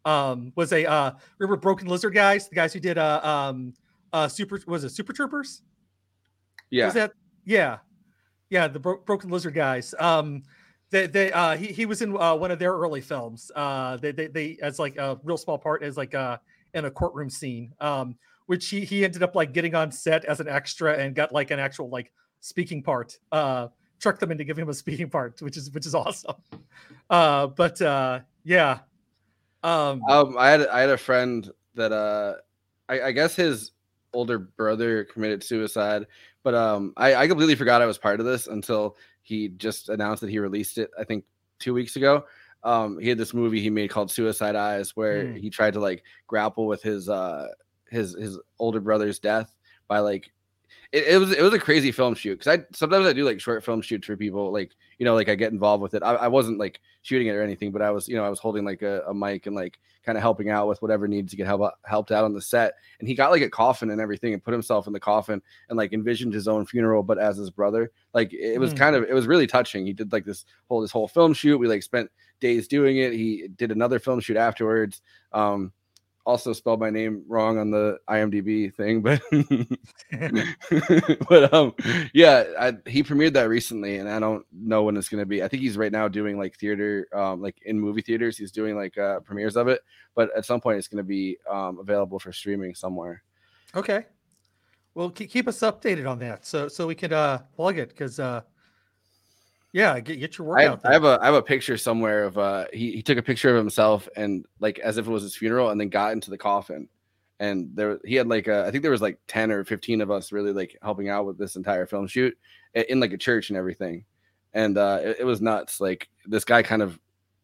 Um, 0.04 0.52
was 0.56 0.74
a 0.74 0.86
uh, 0.86 1.12
remember 1.38 1.58
Broken 1.58 1.88
Lizard 1.88 2.14
guys, 2.14 2.50
the 2.50 2.56
guys 2.56 2.74
who 2.74 2.80
did 2.80 2.98
uh 2.98 3.22
um 3.24 3.74
uh 4.14 4.28
super 4.28 4.60
was 4.68 4.84
it 4.84 4.90
Super 4.90 5.14
Troopers? 5.14 5.62
yeah. 6.70 6.86
Was 6.86 6.96
that 6.96 7.12
yeah, 7.46 7.78
yeah, 8.50 8.68
the 8.68 8.80
Bro- 8.80 9.04
Broken 9.06 9.30
Lizard 9.30 9.54
guys. 9.54 9.94
Um, 10.00 10.44
they 10.90 11.08
they 11.08 11.32
uh 11.32 11.56
he, 11.56 11.68
he 11.68 11.86
was 11.86 12.02
in 12.02 12.18
uh, 12.18 12.36
one 12.36 12.52
of 12.52 12.60
their 12.60 12.74
early 12.74 13.02
films. 13.02 13.52
Uh, 13.56 13.98
they 13.98 14.12
they, 14.12 14.28
they 14.28 14.58
as 14.62 14.80
like 14.80 14.98
a 14.98 15.20
real 15.24 15.38
small 15.38 15.58
part 15.58 15.84
as 15.84 15.98
like 15.98 16.16
uh 16.16 16.38
in 16.74 16.86
a 16.86 16.92
courtroom 16.92 17.30
scene. 17.30 17.74
Um, 17.80 18.18
which 18.48 18.70
he 18.70 18.86
he 18.86 19.04
ended 19.04 19.22
up 19.24 19.36
like 19.36 19.54
getting 19.54 19.76
on 19.76 19.92
set 19.92 20.26
as 20.26 20.40
an 20.40 20.48
extra 20.48 20.98
and 20.98 21.14
got 21.14 21.34
like 21.34 21.52
an 21.52 21.60
actual 21.60 21.90
like 21.90 22.12
speaking 22.40 22.82
part. 22.82 23.18
Uh, 23.32 23.68
trucked 24.00 24.20
them 24.20 24.32
into 24.32 24.44
giving 24.44 24.64
him 24.64 24.70
a 24.70 24.74
speaking 24.74 25.10
part, 25.10 25.42
which 25.42 25.58
is 25.58 25.72
which 25.72 25.86
is 25.86 25.96
awesome. 25.96 26.36
Uh, 27.10 27.48
but 27.48 27.82
uh, 27.82 28.20
yeah. 28.44 28.80
Um, 29.64 30.04
Um, 30.10 30.36
I 30.38 30.50
had 30.50 30.68
I 30.68 30.82
had 30.82 30.90
a 30.90 30.98
friend 30.98 31.50
that 31.76 31.92
uh, 31.92 32.36
I, 32.90 33.02
I 33.02 33.12
guess 33.12 33.36
his 33.36 33.72
older 34.14 34.40
brother 34.40 35.04
committed 35.04 35.44
suicide, 35.44 36.08
but 36.44 36.54
um, 36.54 36.94
I, 36.98 37.16
I 37.16 37.28
completely 37.28 37.56
forgot 37.56 37.82
I 37.82 37.86
was 37.86 37.98
part 37.98 38.20
of 38.20 38.26
this 38.26 38.48
until 38.48 38.98
he 39.22 39.50
just 39.50 39.90
announced 39.90 40.22
that 40.22 40.30
he 40.30 40.40
released 40.40 40.78
it. 40.78 40.92
I 41.00 41.04
think 41.04 41.26
two 41.60 41.74
weeks 41.74 41.96
ago. 41.96 42.26
Um, 42.64 43.00
he 43.00 43.08
had 43.08 43.18
this 43.20 43.34
movie 43.34 43.62
he 43.62 43.70
made 43.70 43.90
called 43.92 44.10
Suicide 44.12 44.56
Eyes, 44.56 44.96
where 44.96 45.28
Hmm. 45.28 45.36
he 45.36 45.50
tried 45.50 45.74
to 45.74 45.80
like 45.80 46.04
grapple 46.26 46.66
with 46.68 46.82
his 46.82 47.08
uh 47.08 47.48
his 47.90 48.16
his 48.20 48.38
older 48.60 48.80
brother's 48.80 49.20
death 49.20 49.54
by 49.88 50.00
like 50.00 50.32
it, 50.92 51.04
it 51.08 51.18
was 51.18 51.32
it 51.32 51.42
was 51.42 51.54
a 51.54 51.60
crazy 51.60 51.92
film 51.92 52.16
shoot 52.16 52.40
because 52.40 52.60
I 52.60 52.64
sometimes 52.74 53.06
I 53.06 53.14
do 53.14 53.26
like 53.26 53.40
short 53.40 53.64
film 53.64 53.82
shoots 53.82 54.08
for 54.08 54.16
people 54.16 54.52
like 54.52 54.72
you 54.98 55.06
know 55.06 55.16
like 55.16 55.30
I 55.30 55.36
get 55.36 55.52
involved 55.52 55.82
with 55.84 55.94
it. 55.94 56.04
I, 56.04 56.14
I 56.16 56.28
wasn't 56.28 56.60
like 56.60 56.80
shooting 57.02 57.28
it 57.28 57.32
or 57.32 57.42
anything, 57.44 57.72
but 57.72 57.82
I 57.82 57.92
was 57.92 58.08
you 58.08 58.16
know 58.16 58.24
I 58.24 58.30
was 58.30 58.40
holding 58.40 58.64
like 58.66 58.82
a, 58.82 59.04
a 59.08 59.14
mic 59.14 59.46
and 59.46 59.56
like 59.56 59.80
kind 60.06 60.18
of 60.18 60.22
helping 60.22 60.50
out 60.50 60.68
with 60.70 60.82
whatever 60.82 61.08
needs 61.08 61.32
to 61.32 61.38
get 61.38 61.46
help 61.48 61.74
helped 61.84 62.12
out 62.12 62.24
on 62.24 62.34
the 62.34 62.42
set. 62.42 62.76
And 63.00 63.08
he 63.08 63.16
got 63.16 63.32
like 63.32 63.42
a 63.42 63.50
coffin 63.50 63.90
and 63.92 64.00
everything 64.00 64.34
and 64.34 64.44
put 64.44 64.54
himself 64.54 64.88
in 64.88 64.94
the 64.94 65.00
coffin 65.00 65.42
and 65.70 65.78
like 65.78 65.92
envisioned 65.92 66.34
his 66.34 66.48
own 66.48 66.66
funeral, 66.66 67.04
but 67.04 67.18
as 67.20 67.38
his 67.38 67.50
brother. 67.50 67.92
Like 68.14 68.34
it 68.34 68.60
was 68.60 68.72
Hmm. 68.72 68.78
kind 68.78 68.96
of 68.96 69.04
it 69.04 69.14
was 69.14 69.28
really 69.28 69.48
touching. 69.48 69.86
He 69.86 69.94
did 69.94 70.12
like 70.14 70.26
this 70.26 70.46
whole 70.70 70.82
this 70.82 70.92
whole 70.92 71.08
film 71.08 71.34
shoot. 71.34 71.58
We 71.58 71.68
like 71.68 71.84
spent 71.84 72.10
days 72.40 72.68
doing 72.68 72.98
it. 72.98 73.12
He 73.14 73.50
did 73.58 73.72
another 73.72 74.00
film 74.00 74.20
shoot 74.22 74.38
afterwards. 74.38 75.02
Um, 75.34 75.74
also 76.28 76.52
spelled 76.52 76.82
my 76.82 76.90
name 76.90 77.24
wrong 77.26 77.58
on 77.58 77.72
the 77.72 77.98
IMDb 78.10 78.72
thing, 78.76 79.02
but 79.02 79.22
but 81.30 81.54
um 81.54 81.74
yeah, 82.14 82.44
I, 82.60 82.74
he 82.86 83.02
premiered 83.02 83.32
that 83.34 83.48
recently, 83.48 83.98
and 83.98 84.10
I 84.10 84.20
don't 84.20 84.46
know 84.52 84.84
when 84.84 84.98
it's 84.98 85.08
gonna 85.08 85.26
be. 85.26 85.42
I 85.42 85.48
think 85.48 85.64
he's 85.64 85.78
right 85.78 85.92
now 85.92 86.10
doing 86.10 86.38
like 86.38 86.58
theater, 86.58 87.08
um, 87.14 87.42
like 87.42 87.56
in 87.64 87.80
movie 87.80 88.02
theaters. 88.02 88.38
He's 88.38 88.52
doing 88.52 88.76
like 88.76 88.98
uh, 88.98 89.22
premieres 89.22 89.56
of 89.56 89.70
it, 89.70 89.82
but 90.16 90.30
at 90.36 90.46
some 90.46 90.60
point 90.60 90.78
it's 90.78 90.90
gonna 90.90 91.02
be 91.02 91.38
um 91.50 91.80
available 91.80 92.20
for 92.20 92.34
streaming 92.34 92.76
somewhere. 92.76 93.24
Okay. 93.74 94.06
Well, 94.96 95.10
keep, 95.10 95.30
keep 95.30 95.48
us 95.48 95.60
updated 95.62 96.10
on 96.10 96.20
that, 96.20 96.46
so 96.46 96.68
so 96.68 96.86
we 96.86 96.96
could 96.96 97.14
uh 97.14 97.40
plug 97.56 97.78
it 97.80 97.90
because 97.90 98.20
uh, 98.20 98.42
yeah, 99.74 100.00
get 100.00 100.20
get 100.20 100.38
your 100.38 100.48
work 100.48 100.60
I 100.60 100.66
out 100.66 100.70
have, 100.72 100.82
there. 100.82 100.92
I 100.92 100.94
have 100.94 101.04
a 101.04 101.20
I 101.22 101.26
have 101.26 101.36
a 101.36 101.42
picture 101.42 101.78
somewhere 101.78 102.24
of 102.24 102.38
uh 102.38 102.66
he, 102.72 102.94
he 102.94 103.02
took 103.02 103.18
a 103.18 103.24
picture 103.24 103.50
of 103.50 103.58
himself 103.58 104.08
and 104.16 104.46
like 104.60 104.80
as 104.80 104.98
if 104.98 105.08
it 105.08 105.12
was 105.12 105.24
his 105.24 105.36
funeral 105.36 105.70
and 105.70 105.80
then 105.80 105.90
got 105.90 106.14
into 106.14 106.30
the 106.30 106.38
coffin. 106.38 106.88
And 107.40 107.70
there 107.76 108.00
he 108.04 108.16
had 108.16 108.28
like 108.28 108.48
uh, 108.48 108.64
I 108.66 108.72
think 108.72 108.82
there 108.82 108.92
was 108.92 109.02
like 109.02 109.20
10 109.28 109.52
or 109.52 109.64
15 109.64 110.02
of 110.02 110.10
us 110.10 110.32
really 110.32 110.54
like 110.54 110.78
helping 110.82 111.10
out 111.10 111.26
with 111.26 111.38
this 111.38 111.56
entire 111.56 111.86
film 111.86 112.08
shoot 112.08 112.36
in 112.74 113.00
like 113.00 113.14
a 113.14 113.18
church 113.18 113.50
and 113.50 113.58
everything. 113.58 114.06
And 114.54 114.78
uh 114.78 115.00
it, 115.04 115.18
it 115.20 115.24
was 115.26 115.42
nuts 115.42 115.82
like 115.82 116.10
this 116.26 116.46
guy 116.46 116.64
kind 116.64 116.82
of 116.82 116.98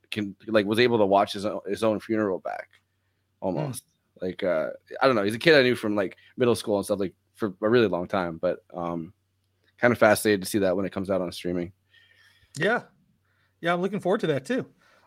can 0.10 0.36
like 0.48 0.66
was 0.66 0.80
able 0.80 0.98
to 1.00 1.06
watch 1.06 1.34
his 1.34 1.46
own, 1.46 1.60
his 1.68 1.84
own 1.84 2.00
funeral 2.00 2.40
back 2.40 2.70
almost. 3.42 3.84
Like 4.22 4.44
uh 4.44 4.70
I 5.02 5.08
don't 5.08 5.16
know 5.16 5.24
he's 5.24 5.36
a 5.36 5.40
kid 5.40 5.56
I 5.56 5.64
knew 5.64 5.76
from 5.76 5.96
like 5.96 6.16
middle 6.38 6.56
school 6.56 6.78
and 6.78 6.86
stuff 6.86 7.00
like 7.00 7.14
for 7.36 7.54
a 7.62 7.70
really 7.70 7.88
long 7.88 8.08
time 8.08 8.38
but 8.38 8.60
um 8.74 9.12
kind 9.78 9.92
of 9.92 9.98
fascinated 9.98 10.42
to 10.42 10.48
see 10.48 10.60
that 10.60 10.76
when 10.76 10.86
it 10.86 10.92
comes 10.92 11.10
out 11.10 11.20
on 11.20 11.32
streaming 11.32 11.74
Yeah, 12.58 12.84
yeah, 13.62 13.74
I'm 13.74 13.82
looking 13.82 14.00
forward 14.00 14.22
to 14.22 14.28
that 14.28 14.46
too. 14.46 14.66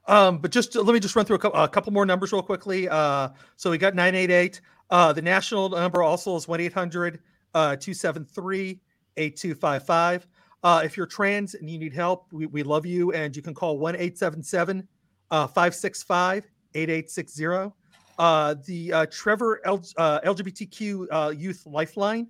Um, 0.08 0.38
but 0.38 0.50
just 0.50 0.74
let 0.74 0.92
me 0.92 1.00
just 1.00 1.16
run 1.16 1.24
through 1.24 1.36
a 1.36 1.38
couple, 1.38 1.60
a 1.60 1.68
couple 1.68 1.92
more 1.92 2.06
numbers 2.06 2.32
real 2.32 2.42
quickly. 2.42 2.88
Uh, 2.88 3.30
so 3.56 3.70
we 3.70 3.78
got 3.78 3.94
988. 3.94 4.60
Uh, 4.88 5.12
the 5.12 5.22
national 5.22 5.68
number 5.70 6.02
also 6.02 6.36
is 6.36 6.46
1 6.46 6.60
800 6.60 7.20
273 7.54 8.80
8255. 9.16 10.26
Uh, 10.62 10.82
if 10.84 10.96
you're 10.96 11.06
trans 11.06 11.54
and 11.54 11.68
you 11.68 11.78
need 11.78 11.92
help, 11.92 12.26
we, 12.32 12.46
we 12.46 12.62
love 12.62 12.86
you. 12.86 13.12
And 13.12 13.34
you 13.34 13.42
can 13.42 13.54
call 13.54 13.78
1 13.78 13.94
877 13.96 14.86
565 15.30 16.44
8860. 16.74 17.72
Uh, 18.18 18.54
the 18.64 18.92
uh, 18.92 19.06
Trevor 19.10 19.60
L- 19.66 19.84
uh, 19.96 20.20
LGBTQ 20.20 21.06
uh, 21.10 21.32
Youth 21.36 21.66
Lifeline, 21.66 22.28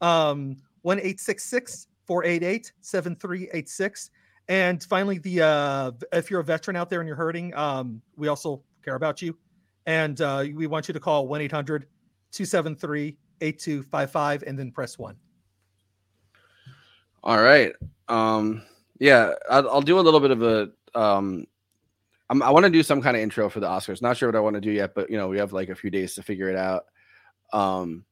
um, 0.00 0.56
1 0.82 0.98
866 0.98 1.88
488 2.06 2.72
7386. 2.80 4.10
And 4.48 4.82
finally, 4.84 5.18
the 5.18 5.42
uh, 5.42 5.92
if 6.12 6.30
you're 6.30 6.40
a 6.40 6.44
veteran 6.44 6.76
out 6.76 6.88
there 6.88 7.00
and 7.00 7.06
you're 7.06 7.16
hurting, 7.16 7.54
um, 7.54 8.00
we 8.16 8.28
also 8.28 8.62
care 8.84 8.94
about 8.94 9.20
you. 9.20 9.36
And 9.86 10.20
uh, 10.20 10.44
we 10.54 10.66
want 10.66 10.88
you 10.88 10.94
to 10.94 11.00
call 11.00 11.26
1 11.28 11.40
800 11.42 11.86
273 12.32 13.16
8255 13.40 14.44
and 14.46 14.58
then 14.58 14.70
press 14.70 14.98
one. 14.98 15.16
All 17.22 17.40
right. 17.40 17.72
Um, 18.08 18.62
yeah, 18.98 19.32
I'll, 19.50 19.68
I'll 19.68 19.82
do 19.82 19.98
a 19.98 20.00
little 20.00 20.20
bit 20.20 20.30
of 20.30 20.42
a. 20.42 20.70
Um, 20.94 21.46
I 22.28 22.50
want 22.50 22.64
to 22.64 22.70
do 22.70 22.82
some 22.82 23.00
kind 23.00 23.16
of 23.16 23.22
intro 23.22 23.48
for 23.48 23.60
the 23.60 23.68
Oscars. 23.68 24.02
Not 24.02 24.16
sure 24.16 24.28
what 24.28 24.36
I 24.36 24.40
want 24.40 24.54
to 24.54 24.60
do 24.60 24.72
yet, 24.72 24.94
but 24.94 25.10
you 25.10 25.16
know, 25.16 25.28
we 25.28 25.38
have 25.38 25.52
like 25.52 25.68
a 25.68 25.74
few 25.74 25.90
days 25.90 26.14
to 26.14 26.22
figure 26.22 26.48
it 26.48 26.56
out. 26.56 26.86
Um, 27.52 28.04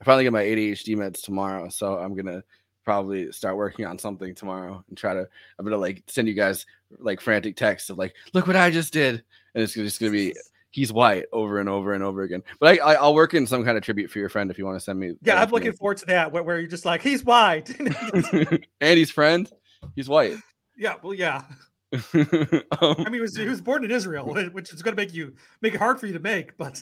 I 0.00 0.04
finally 0.04 0.24
get 0.24 0.32
my 0.32 0.42
ADHD 0.42 0.96
meds 0.96 1.22
tomorrow, 1.22 1.68
so 1.68 1.98
I'm 1.98 2.14
gonna 2.14 2.42
probably 2.84 3.30
start 3.32 3.56
working 3.56 3.86
on 3.86 3.98
something 3.98 4.34
tomorrow 4.34 4.84
and 4.88 4.96
try 4.96 5.14
to. 5.14 5.28
I'm 5.58 5.64
gonna 5.64 5.76
like 5.76 6.02
send 6.06 6.28
you 6.28 6.34
guys 6.34 6.66
like 6.98 7.20
frantic 7.20 7.56
texts 7.56 7.90
of 7.90 7.98
like, 7.98 8.14
look 8.32 8.46
what 8.46 8.56
I 8.56 8.70
just 8.70 8.92
did, 8.92 9.22
and 9.54 9.62
it's 9.62 9.74
just 9.74 10.00
gonna 10.00 10.12
be 10.12 10.34
he's 10.70 10.92
white 10.92 11.26
over 11.32 11.58
and 11.60 11.68
over 11.68 11.94
and 11.94 12.02
over 12.02 12.22
again. 12.22 12.42
But 12.58 12.80
I, 12.80 12.92
I 12.92 12.94
I'll 12.94 13.14
work 13.14 13.34
in 13.34 13.46
some 13.46 13.64
kind 13.64 13.76
of 13.76 13.84
tribute 13.84 14.10
for 14.10 14.18
your 14.18 14.28
friend 14.28 14.50
if 14.50 14.58
you 14.58 14.64
want 14.64 14.76
to 14.76 14.80
send 14.80 14.98
me. 14.98 15.14
Yeah, 15.22 15.40
I'm 15.40 15.50
looking 15.50 15.72
forward 15.72 15.98
to 15.98 16.06
that 16.06 16.32
where, 16.32 16.42
where 16.42 16.58
you're 16.58 16.68
just 16.68 16.84
like, 16.84 17.02
he's 17.02 17.24
white. 17.24 17.70
and 18.80 18.98
he's 18.98 19.10
friend, 19.10 19.50
he's 19.94 20.08
white. 20.08 20.36
yeah, 20.76 20.94
well, 21.02 21.14
yeah. 21.14 21.42
Um, 21.92 22.02
I 22.12 23.04
mean, 23.04 23.14
he 23.14 23.20
was, 23.20 23.36
he 23.36 23.48
was 23.48 23.60
born 23.60 23.84
in 23.84 23.90
Israel, 23.90 24.32
which 24.52 24.72
is 24.72 24.80
to 24.82 24.94
make 24.94 25.12
you 25.12 25.34
make 25.60 25.74
it 25.74 25.78
hard 25.78 25.98
for 25.98 26.06
you 26.06 26.12
to 26.12 26.20
make, 26.20 26.56
but 26.56 26.80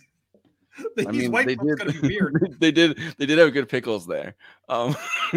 the 0.96 1.08
I 1.08 1.12
mean, 1.12 1.32
white 1.32 1.46
they 1.46 1.56
did. 1.56 1.78
to 1.78 1.92
be 1.92 2.00
weird. 2.08 2.56
they 2.60 2.70
did. 2.70 2.98
They 3.18 3.26
did 3.26 3.38
have 3.38 3.52
good 3.52 3.68
pickles 3.68 4.06
there. 4.06 4.34
Um, 4.68 4.96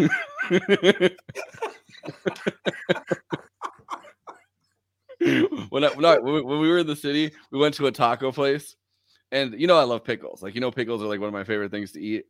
when 5.68 5.84
I, 5.84 5.88
when, 5.88 6.04
I, 6.04 6.18
when 6.18 6.60
we 6.60 6.68
were 6.68 6.78
in 6.78 6.86
the 6.86 6.96
city, 6.96 7.32
we 7.50 7.58
went 7.58 7.74
to 7.76 7.86
a 7.86 7.92
taco 7.92 8.32
place, 8.32 8.76
and 9.30 9.58
you 9.60 9.66
know 9.66 9.78
I 9.78 9.84
love 9.84 10.04
pickles. 10.04 10.42
Like 10.42 10.54
you 10.54 10.60
know, 10.60 10.70
pickles 10.70 11.02
are 11.02 11.06
like 11.06 11.20
one 11.20 11.28
of 11.28 11.34
my 11.34 11.44
favorite 11.44 11.70
things 11.70 11.92
to 11.92 12.00
eat. 12.00 12.24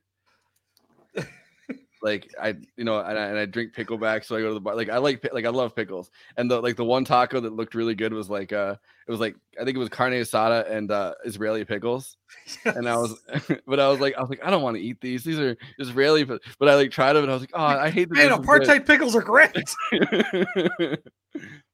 Like 2.02 2.34
I, 2.40 2.56
you 2.76 2.84
know, 2.84 2.98
and 2.98 3.18
I, 3.18 3.26
and 3.26 3.38
I 3.38 3.46
drink 3.46 3.74
pickleback, 3.74 4.24
so 4.24 4.36
I 4.36 4.40
go 4.40 4.48
to 4.48 4.54
the 4.54 4.60
bar. 4.60 4.74
Like 4.74 4.88
I 4.88 4.98
like, 4.98 5.26
like 5.32 5.44
I 5.44 5.50
love 5.50 5.74
pickles. 5.74 6.10
And 6.36 6.50
the 6.50 6.60
like 6.60 6.76
the 6.76 6.84
one 6.84 7.04
taco 7.04 7.40
that 7.40 7.52
looked 7.52 7.74
really 7.74 7.94
good 7.94 8.12
was 8.12 8.28
like, 8.28 8.52
uh, 8.52 8.74
it 9.06 9.10
was 9.10 9.20
like 9.20 9.36
I 9.60 9.64
think 9.64 9.76
it 9.76 9.80
was 9.80 9.88
carne 9.88 10.12
asada 10.12 10.68
and 10.70 10.90
uh 10.90 11.14
Israeli 11.24 11.64
pickles. 11.64 12.16
And 12.64 12.88
I 12.88 12.96
was, 12.96 13.20
but 13.66 13.78
I 13.78 13.88
was 13.88 14.00
like, 14.00 14.16
I 14.16 14.20
was 14.20 14.30
like, 14.30 14.44
I 14.44 14.50
don't 14.50 14.62
want 14.62 14.76
to 14.76 14.82
eat 14.82 15.00
these. 15.00 15.22
These 15.22 15.38
are 15.38 15.56
Israeli, 15.78 16.24
but 16.24 16.42
but 16.58 16.68
I 16.68 16.74
like 16.74 16.90
tried 16.90 17.12
them 17.12 17.22
and 17.22 17.30
I 17.30 17.34
was 17.34 17.42
like, 17.42 17.52
oh, 17.54 17.62
I 17.62 17.88
hate. 17.90 18.08
that 18.08 18.16
Man, 18.16 18.28
this 18.28 18.38
is 18.40 18.46
good." 18.46 18.62
apartheid 18.62 18.86
pickles 18.86 19.14
are 19.14 19.22
great. 19.22 19.52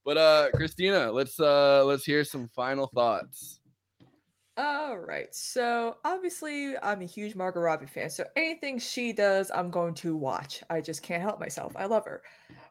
but 0.04 0.16
uh, 0.18 0.50
Christina, 0.54 1.10
let's 1.10 1.40
uh 1.40 1.84
let's 1.84 2.04
hear 2.04 2.22
some 2.22 2.48
final 2.48 2.86
thoughts. 2.86 3.57
All 4.58 4.98
right. 4.98 5.32
So 5.32 5.98
obviously, 6.04 6.76
I'm 6.82 7.00
a 7.00 7.06
huge 7.06 7.36
Margot 7.36 7.60
Robbie 7.60 7.86
fan. 7.86 8.10
So 8.10 8.24
anything 8.34 8.80
she 8.80 9.12
does, 9.12 9.52
I'm 9.54 9.70
going 9.70 9.94
to 9.94 10.16
watch. 10.16 10.64
I 10.68 10.80
just 10.80 11.00
can't 11.00 11.22
help 11.22 11.38
myself. 11.38 11.74
I 11.76 11.84
love 11.86 12.04
her. 12.06 12.22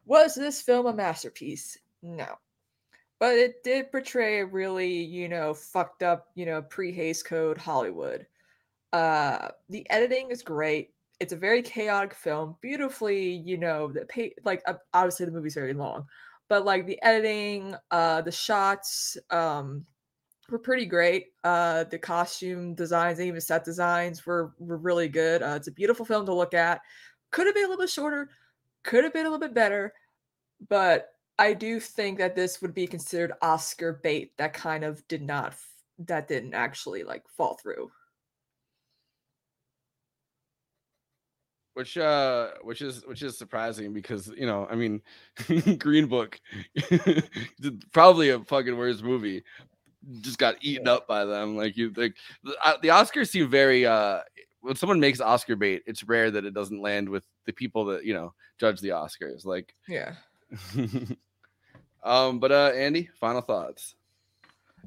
Was 0.06 0.36
this 0.36 0.62
film 0.62 0.88
a 0.88 0.94
masterpiece? 0.94 1.78
No. 2.04 2.28
But 3.20 3.36
it 3.36 3.64
did 3.64 3.90
portray 3.90 4.42
a 4.42 4.46
really, 4.46 4.92
you 4.92 5.30
know, 5.30 5.54
fucked 5.54 6.04
up, 6.04 6.28
you 6.36 6.46
know, 6.46 6.62
pre 6.62 6.92
Hays 6.92 7.24
Code 7.24 7.58
Hollywood. 7.58 8.28
Uh, 8.92 9.48
the 9.70 9.90
editing 9.90 10.30
is 10.30 10.44
great. 10.44 10.90
It's 11.22 11.34
a 11.34 11.38
very 11.38 11.62
chaotic 11.62 12.14
film, 12.14 12.58
beautifully, 12.62 13.32
you 13.32 13.58
know, 13.58 13.94
the 13.94 14.06
pay, 14.06 14.34
like 14.44 14.62
obviously 14.94 15.26
the 15.26 15.32
movie's 15.32 15.56
very 15.56 15.74
long, 15.74 16.06
but 16.50 16.66
like 16.66 16.86
the 16.86 17.02
editing, 17.02 17.76
uh, 17.92 18.22
the 18.22 18.32
shots, 18.32 19.18
um, 19.32 19.86
were 20.50 20.60
pretty 20.60 20.86
great. 20.86 21.28
Uh, 21.44 21.84
the 21.86 21.98
costume 21.98 22.74
designs, 22.74 23.20
even 23.20 23.42
set 23.42 23.64
designs 23.64 24.26
were 24.26 24.54
were 24.60 24.78
really 24.78 25.10
good. 25.10 25.42
Uh, 25.42 25.56
it's 25.56 25.68
a 25.68 25.72
beautiful 25.72 26.06
film 26.06 26.26
to 26.26 26.34
look 26.34 26.54
at. 26.54 26.82
Could 27.32 27.46
have 27.46 27.56
been 27.56 27.66
a 27.66 27.68
little 27.68 27.84
bit 27.84 27.90
shorter. 27.90 28.30
Could 28.84 29.04
have 29.04 29.14
been 29.14 29.26
a 29.26 29.30
little 29.30 29.46
bit 29.46 29.54
better, 29.54 29.94
but 30.70 31.10
I 31.40 31.54
do 31.54 31.80
think 31.80 32.18
that 32.20 32.36
this 32.36 32.62
would 32.62 32.74
be 32.74 32.88
considered 32.88 33.34
Oscar 33.42 34.00
bait. 34.04 34.32
That 34.38 34.54
kind 34.54 34.84
of 34.84 35.08
did 35.08 35.22
not. 35.22 35.56
That 36.00 36.28
didn't 36.28 36.54
actually 36.54 37.04
like 37.04 37.28
fall 37.28 37.56
through. 37.62 37.92
which 41.78 41.96
uh 41.96 42.48
which 42.64 42.82
is 42.82 43.06
which 43.06 43.22
is 43.22 43.38
surprising 43.38 43.94
because 43.94 44.30
you 44.36 44.48
know 44.48 44.68
i 44.72 44.74
mean 44.74 45.00
green 45.78 46.08
book 46.08 46.42
probably 47.94 48.32
a 48.32 48.40
fucking 48.46 48.76
worst 48.76 49.04
movie 49.04 49.44
just 50.22 50.38
got 50.38 50.56
eaten 50.62 50.88
up 50.88 51.08
by 51.08 51.26
them 51.26 51.56
like 51.58 51.76
you 51.76 51.92
like 51.96 52.16
the, 52.44 52.56
uh, 52.64 52.78
the 52.82 52.88
oscars 52.90 53.30
seem 53.30 53.50
very 53.50 53.86
uh 53.86 54.20
when 54.62 54.76
someone 54.76 55.00
makes 55.00 55.20
oscar 55.20 55.56
bait 55.56 55.84
it's 55.86 56.04
rare 56.04 56.32
that 56.32 56.46
it 56.46 56.54
doesn't 56.54 56.82
land 56.82 57.08
with 57.08 57.26
the 57.46 57.54
people 57.54 57.86
that 57.86 58.06
you 58.06 58.14
know 58.14 58.34
judge 58.58 58.80
the 58.82 58.90
oscars 58.90 59.46
like 59.46 59.74
Yeah. 59.88 60.14
um 62.04 62.40
but 62.40 62.52
uh 62.52 62.72
andy 62.76 63.10
final 63.20 63.42
thoughts. 63.42 63.96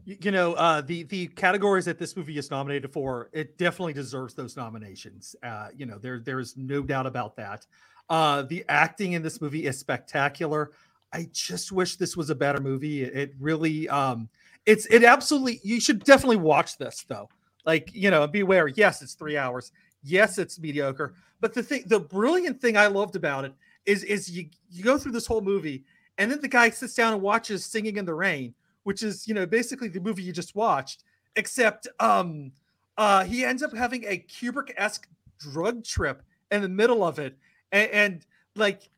Y- 0.06 0.16
you 0.22 0.30
know 0.30 0.55
uh 0.55 0.80
the 0.80 1.02
the 1.05 1.26
categories 1.28 1.84
that 1.84 1.98
this 1.98 2.16
movie 2.16 2.38
is 2.38 2.51
nominated 2.51 2.90
for 2.92 3.28
it 3.32 3.59
definitely 3.59 3.92
deserves 3.92 4.34
those 4.34 4.56
nominations 4.56 5.36
uh 5.42 5.68
you 5.76 5.84
know 5.84 5.98
there 5.98 6.20
there's 6.20 6.56
no 6.56 6.82
doubt 6.82 7.06
about 7.06 7.36
that. 7.36 7.66
Uh 8.09 8.42
the 8.42 8.64
acting 8.68 9.12
in 9.12 9.22
this 9.22 9.40
movie 9.40 9.66
is 9.66 9.78
spectacular. 9.78 10.72
I 11.12 11.28
just 11.32 11.72
wish 11.72 11.97
this 11.97 12.16
was 12.16 12.30
a 12.30 12.34
better 12.34 12.60
movie. 12.60 13.02
It, 13.02 13.16
it 13.16 13.34
really 13.38 13.88
um 13.88 14.28
it's 14.70 14.86
it 14.86 15.05
absolutely 15.05 15.60
you 15.62 15.80
should 15.80 16.05
definitely 16.05 16.36
watch 16.36 16.78
this 16.78 17.05
though. 17.09 17.28
Like 17.64 17.90
you 17.94 18.10
know 18.10 18.26
be 18.26 18.40
aware 18.40 18.68
yes 18.68 19.02
it's 19.02 19.14
three 19.14 19.36
hours. 19.36 19.72
Yes 20.02 20.38
it's 20.38 20.59
mediocre. 20.59 21.14
But 21.40 21.55
the 21.55 21.62
thing 21.62 21.84
the 21.86 22.01
brilliant 22.01 22.60
thing 22.60 22.76
i 22.76 22.86
loved 22.86 23.16
about 23.16 23.44
it 23.44 23.52
is 23.86 24.05
is 24.05 24.30
you 24.30 24.48
you 24.70 24.84
go 24.84 24.98
through 24.98 25.12
this 25.12 25.26
whole 25.26 25.40
movie 25.40 25.84
and 26.18 26.30
then 26.30 26.40
the 26.40 26.48
guy 26.48 26.68
sits 26.70 26.94
down 26.94 27.14
and 27.14 27.22
watches 27.22 27.64
singing 27.64 27.97
in 27.97 28.05
the 28.05 28.12
rain 28.12 28.55
which 28.82 29.02
is 29.02 29.26
you 29.26 29.32
know 29.32 29.47
basically 29.47 29.88
the 29.88 30.01
movie 30.01 30.22
you 30.22 30.32
just 30.32 30.55
watched 30.55 31.05
except 31.36 31.88
um 31.98 32.52
uh 32.98 33.24
he 33.24 33.42
ends 33.42 33.62
up 33.62 33.74
having 33.74 34.05
a 34.05 34.18
kubrick-esque 34.28 35.09
drug 35.40 35.82
trip 35.82 36.22
in 36.51 36.62
the 36.62 36.68
middle 36.68 37.05
of 37.05 37.18
it. 37.18 37.36
And, 37.72 37.90
and 37.90 38.26
like 38.56 38.88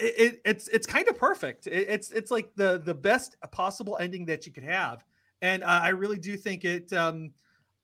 it, 0.00 0.14
it- 0.18 0.40
it's 0.44 0.68
it's 0.68 0.86
kind 0.86 1.08
of 1.08 1.16
perfect 1.16 1.66
It- 1.66 1.88
it's 1.88 2.10
it's 2.10 2.30
like 2.30 2.50
the 2.56 2.80
the 2.84 2.94
best 2.94 3.36
possible 3.50 3.96
ending 4.00 4.24
that 4.26 4.46
you 4.46 4.52
could 4.52 4.64
have 4.64 5.04
and 5.42 5.62
uh, 5.62 5.80
i 5.82 5.88
really 5.90 6.18
do 6.18 6.36
think 6.36 6.64
it 6.64 6.92
um 6.92 7.32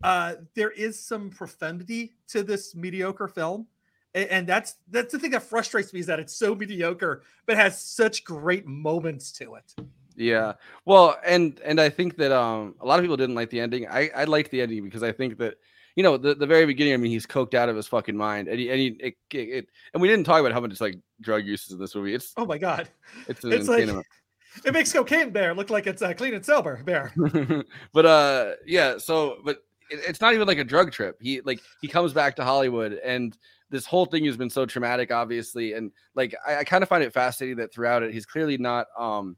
uh 0.02 0.34
there 0.55 0.70
is 0.70 0.98
some 0.98 1.30
profundity 1.30 2.14
to 2.28 2.43
this 2.43 2.74
mediocre 2.74 3.28
film 3.28 3.66
A- 4.14 4.32
and 4.32 4.47
that's 4.47 4.76
that's 4.90 5.12
the 5.12 5.18
thing 5.18 5.30
that 5.32 5.43
frustrates 5.43 5.93
me 5.93 6.01
is 6.01 6.06
that 6.06 6.18
it's 6.20 6.36
so 6.36 6.55
mediocre 6.55 7.22
but 7.47 7.56
has 7.56 7.80
such 7.80 8.24
great 8.24 8.66
moments 8.66 9.32
to 9.32 9.55
it 9.55 9.74
Yeah. 10.18 10.55
Well, 10.86 11.18
and 11.26 11.60
and 11.62 11.78
I 11.78 11.90
think 11.90 12.16
that 12.16 12.32
um 12.32 12.74
a 12.80 12.86
lot 12.86 12.98
of 12.98 13.02
people 13.05 13.18
didn't 13.18 13.34
like 13.34 13.51
the 13.51 13.60
ending. 13.60 13.86
I 13.86 14.09
I 14.16 14.24
liked 14.24 14.51
the 14.51 14.62
ending 14.62 14.82
because 14.82 15.02
I 15.02 15.12
think 15.12 15.36
that 15.43 15.55
you 15.97 16.02
know 16.02 16.16
the, 16.16 16.35
the 16.35 16.47
very 16.47 16.66
beginning. 16.66 16.94
I 16.94 16.98
mean, 16.98 17.10
he's 17.10 17.27
coked 17.27 17.55
out 17.55 17.68
of 17.68 17.74
his 17.77 17.89
fucking 17.89 18.16
mind, 18.16 18.47
and 18.48 18.60
he, 18.60 18.70
and 18.70 18.78
he, 18.78 18.86
it, 19.01 19.14
it, 19.32 19.39
it- 19.48 19.68
and 19.93 20.01
we 20.01 20.06
didn't 20.09 20.24
talk 20.24 20.39
about 20.40 20.52
how 20.52 20.60
much 20.60 20.81
like 20.81 20.98
drug 21.20 21.44
use 21.44 21.66
is 21.66 21.73
in 21.73 21.78
this 21.78 21.94
movie. 21.94 22.14
It's 22.14 22.32
oh 22.36 22.47
my 22.47 22.59
god 22.59 22.89
it's 23.27 23.43
an 23.43 23.52
it's 23.52 23.66
like 23.68 23.85
amount. 23.85 24.06
it 24.64 24.73
makes 24.73 24.93
cocaine 24.93 25.31
bear 25.31 25.55
look 25.55 25.70
like 25.70 25.86
it's 25.86 26.02
uh, 26.02 26.12
clean 26.14 26.35
and 26.35 26.44
sober 26.44 26.82
bear 26.85 27.12
but 27.93 28.06
uh 28.06 28.52
yeah 28.66 28.97
so 28.97 29.36
but 29.44 29.59
it, 29.90 30.01
it's 30.09 30.20
not 30.20 30.32
even 30.35 30.47
like 30.47 30.56
a 30.59 30.64
drug 30.64 30.90
trip 30.93 31.16
he 31.20 31.40
like 31.43 31.60
he 31.82 31.89
comes 31.89 32.12
back 32.14 32.35
to 32.36 32.43
hollywood 32.44 32.94
and 33.05 33.36
this 33.68 33.85
whole 33.85 34.06
thing 34.06 34.24
has 34.24 34.36
been 34.36 34.48
so 34.48 34.64
traumatic 34.64 35.10
obviously 35.10 35.74
and 35.74 35.90
like 36.14 36.35
i, 36.47 36.56
I 36.56 36.64
kind 36.64 36.82
of 36.82 36.89
find 36.89 37.02
it 37.02 37.12
fascinating 37.12 37.59
that 37.59 37.70
throughout 37.73 38.02
it 38.02 38.12
he's 38.14 38.24
clearly 38.24 38.56
not 38.56 38.86
um 38.98 39.36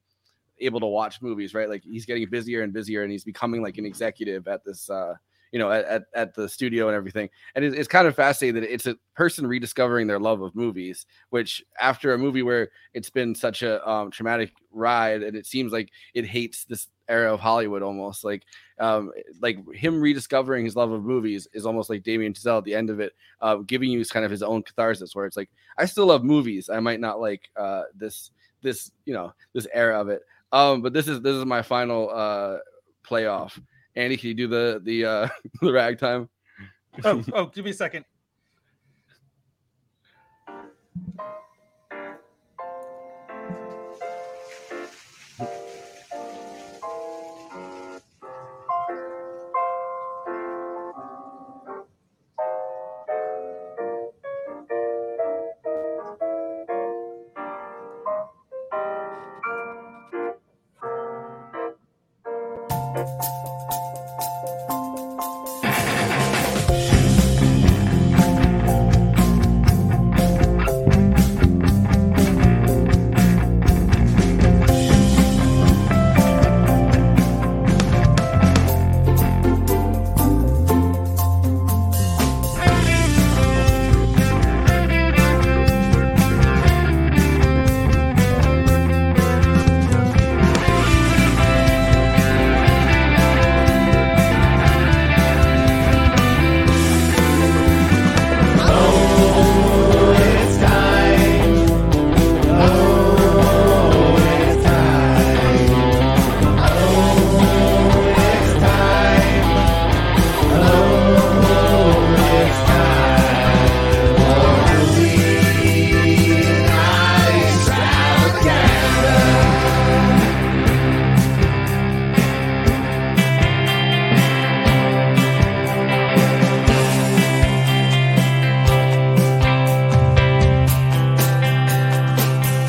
able 0.61 0.79
to 0.81 0.87
watch 0.87 1.21
movies 1.23 1.53
right 1.55 1.69
like 1.69 1.83
he's 1.85 2.07
getting 2.07 2.29
busier 2.31 2.63
and 2.63 2.73
busier 2.73 3.03
and 3.03 3.11
he's 3.11 3.25
becoming 3.25 3.61
like 3.63 3.79
an 3.79 3.87
executive 3.87 4.47
at 4.49 4.65
this 4.65 4.89
uh 4.91 5.15
you 5.53 5.59
know 5.59 5.71
at, 5.71 5.85
at, 5.85 6.03
at 6.15 6.35
the 6.35 6.49
studio 6.49 6.89
and 6.89 6.97
everything. 6.97 7.29
And 7.55 7.65
it's, 7.65 7.77
it's 7.77 7.89
kind 7.89 8.07
of 8.07 8.15
fascinating 8.15 8.61
that 8.61 8.73
it's 8.73 8.87
a 8.87 8.97
person 9.15 9.47
rediscovering 9.47 10.07
their 10.07 10.21
love 10.21 10.43
of 10.43 10.55
movies 10.55 11.07
which 11.31 11.65
after 11.81 12.15
a 12.15 12.19
movie 12.19 12.43
where 12.43 12.71
it's 12.95 13.11
been 13.11 13.35
such 13.35 13.63
a 13.63 13.89
um, 13.89 14.11
traumatic 14.11 14.53
ride 14.71 15.23
and 15.23 15.37
it 15.37 15.45
seems 15.45 15.73
like 15.73 15.91
it 16.15 16.25
hates 16.25 16.65
this 16.65 16.87
era 17.09 17.33
of 17.33 17.41
hollywood 17.41 17.83
almost 17.83 18.23
like 18.23 18.45
um 18.79 19.11
like 19.41 19.59
him 19.75 20.01
rediscovering 20.01 20.65
his 20.65 20.77
love 20.77 20.93
of 20.93 21.03
movies 21.03 21.49
is 21.53 21.67
almost 21.67 21.91
like 21.91 22.05
damien 22.05 22.33
Chazelle 22.33 22.59
at 22.59 22.65
the 22.65 22.75
end 22.75 22.91
of 22.91 23.01
it 23.01 23.13
uh 23.41 23.57
giving 23.57 23.91
you 23.91 24.05
kind 24.05 24.25
of 24.25 24.31
his 24.31 24.43
own 24.43 24.63
catharsis 24.63 25.17
where 25.17 25.27
it's 25.27 25.37
like 25.37 25.51
i 25.79 25.85
still 25.85 26.07
love 26.07 26.25
movies. 26.25 26.69
I 26.69 26.81
might 26.81 27.01
not 27.01 27.21
like 27.21 27.49
uh 27.57 27.85
this 27.95 28.31
this 28.63 28.91
you 29.05 29.15
know 29.15 29.33
this 29.55 29.67
era 29.73 30.01
of 30.01 30.09
it. 30.09 30.23
Um 30.53 30.83
but 30.83 30.93
this 30.93 31.09
is 31.09 31.21
this 31.23 31.35
is 31.35 31.45
my 31.45 31.63
final 31.63 32.11
uh 32.11 32.59
playoff 33.07 33.59
andy 33.99 34.17
can 34.17 34.29
you 34.29 34.35
do 34.35 34.47
the 34.47 34.81
the 34.85 35.05
uh 35.05 35.29
the 35.61 35.73
ragtime? 35.73 36.29
Oh 37.05 37.23
oh 37.33 37.47
give 37.47 37.65
me 37.65 37.73
a 37.73 37.75
second 37.75 38.05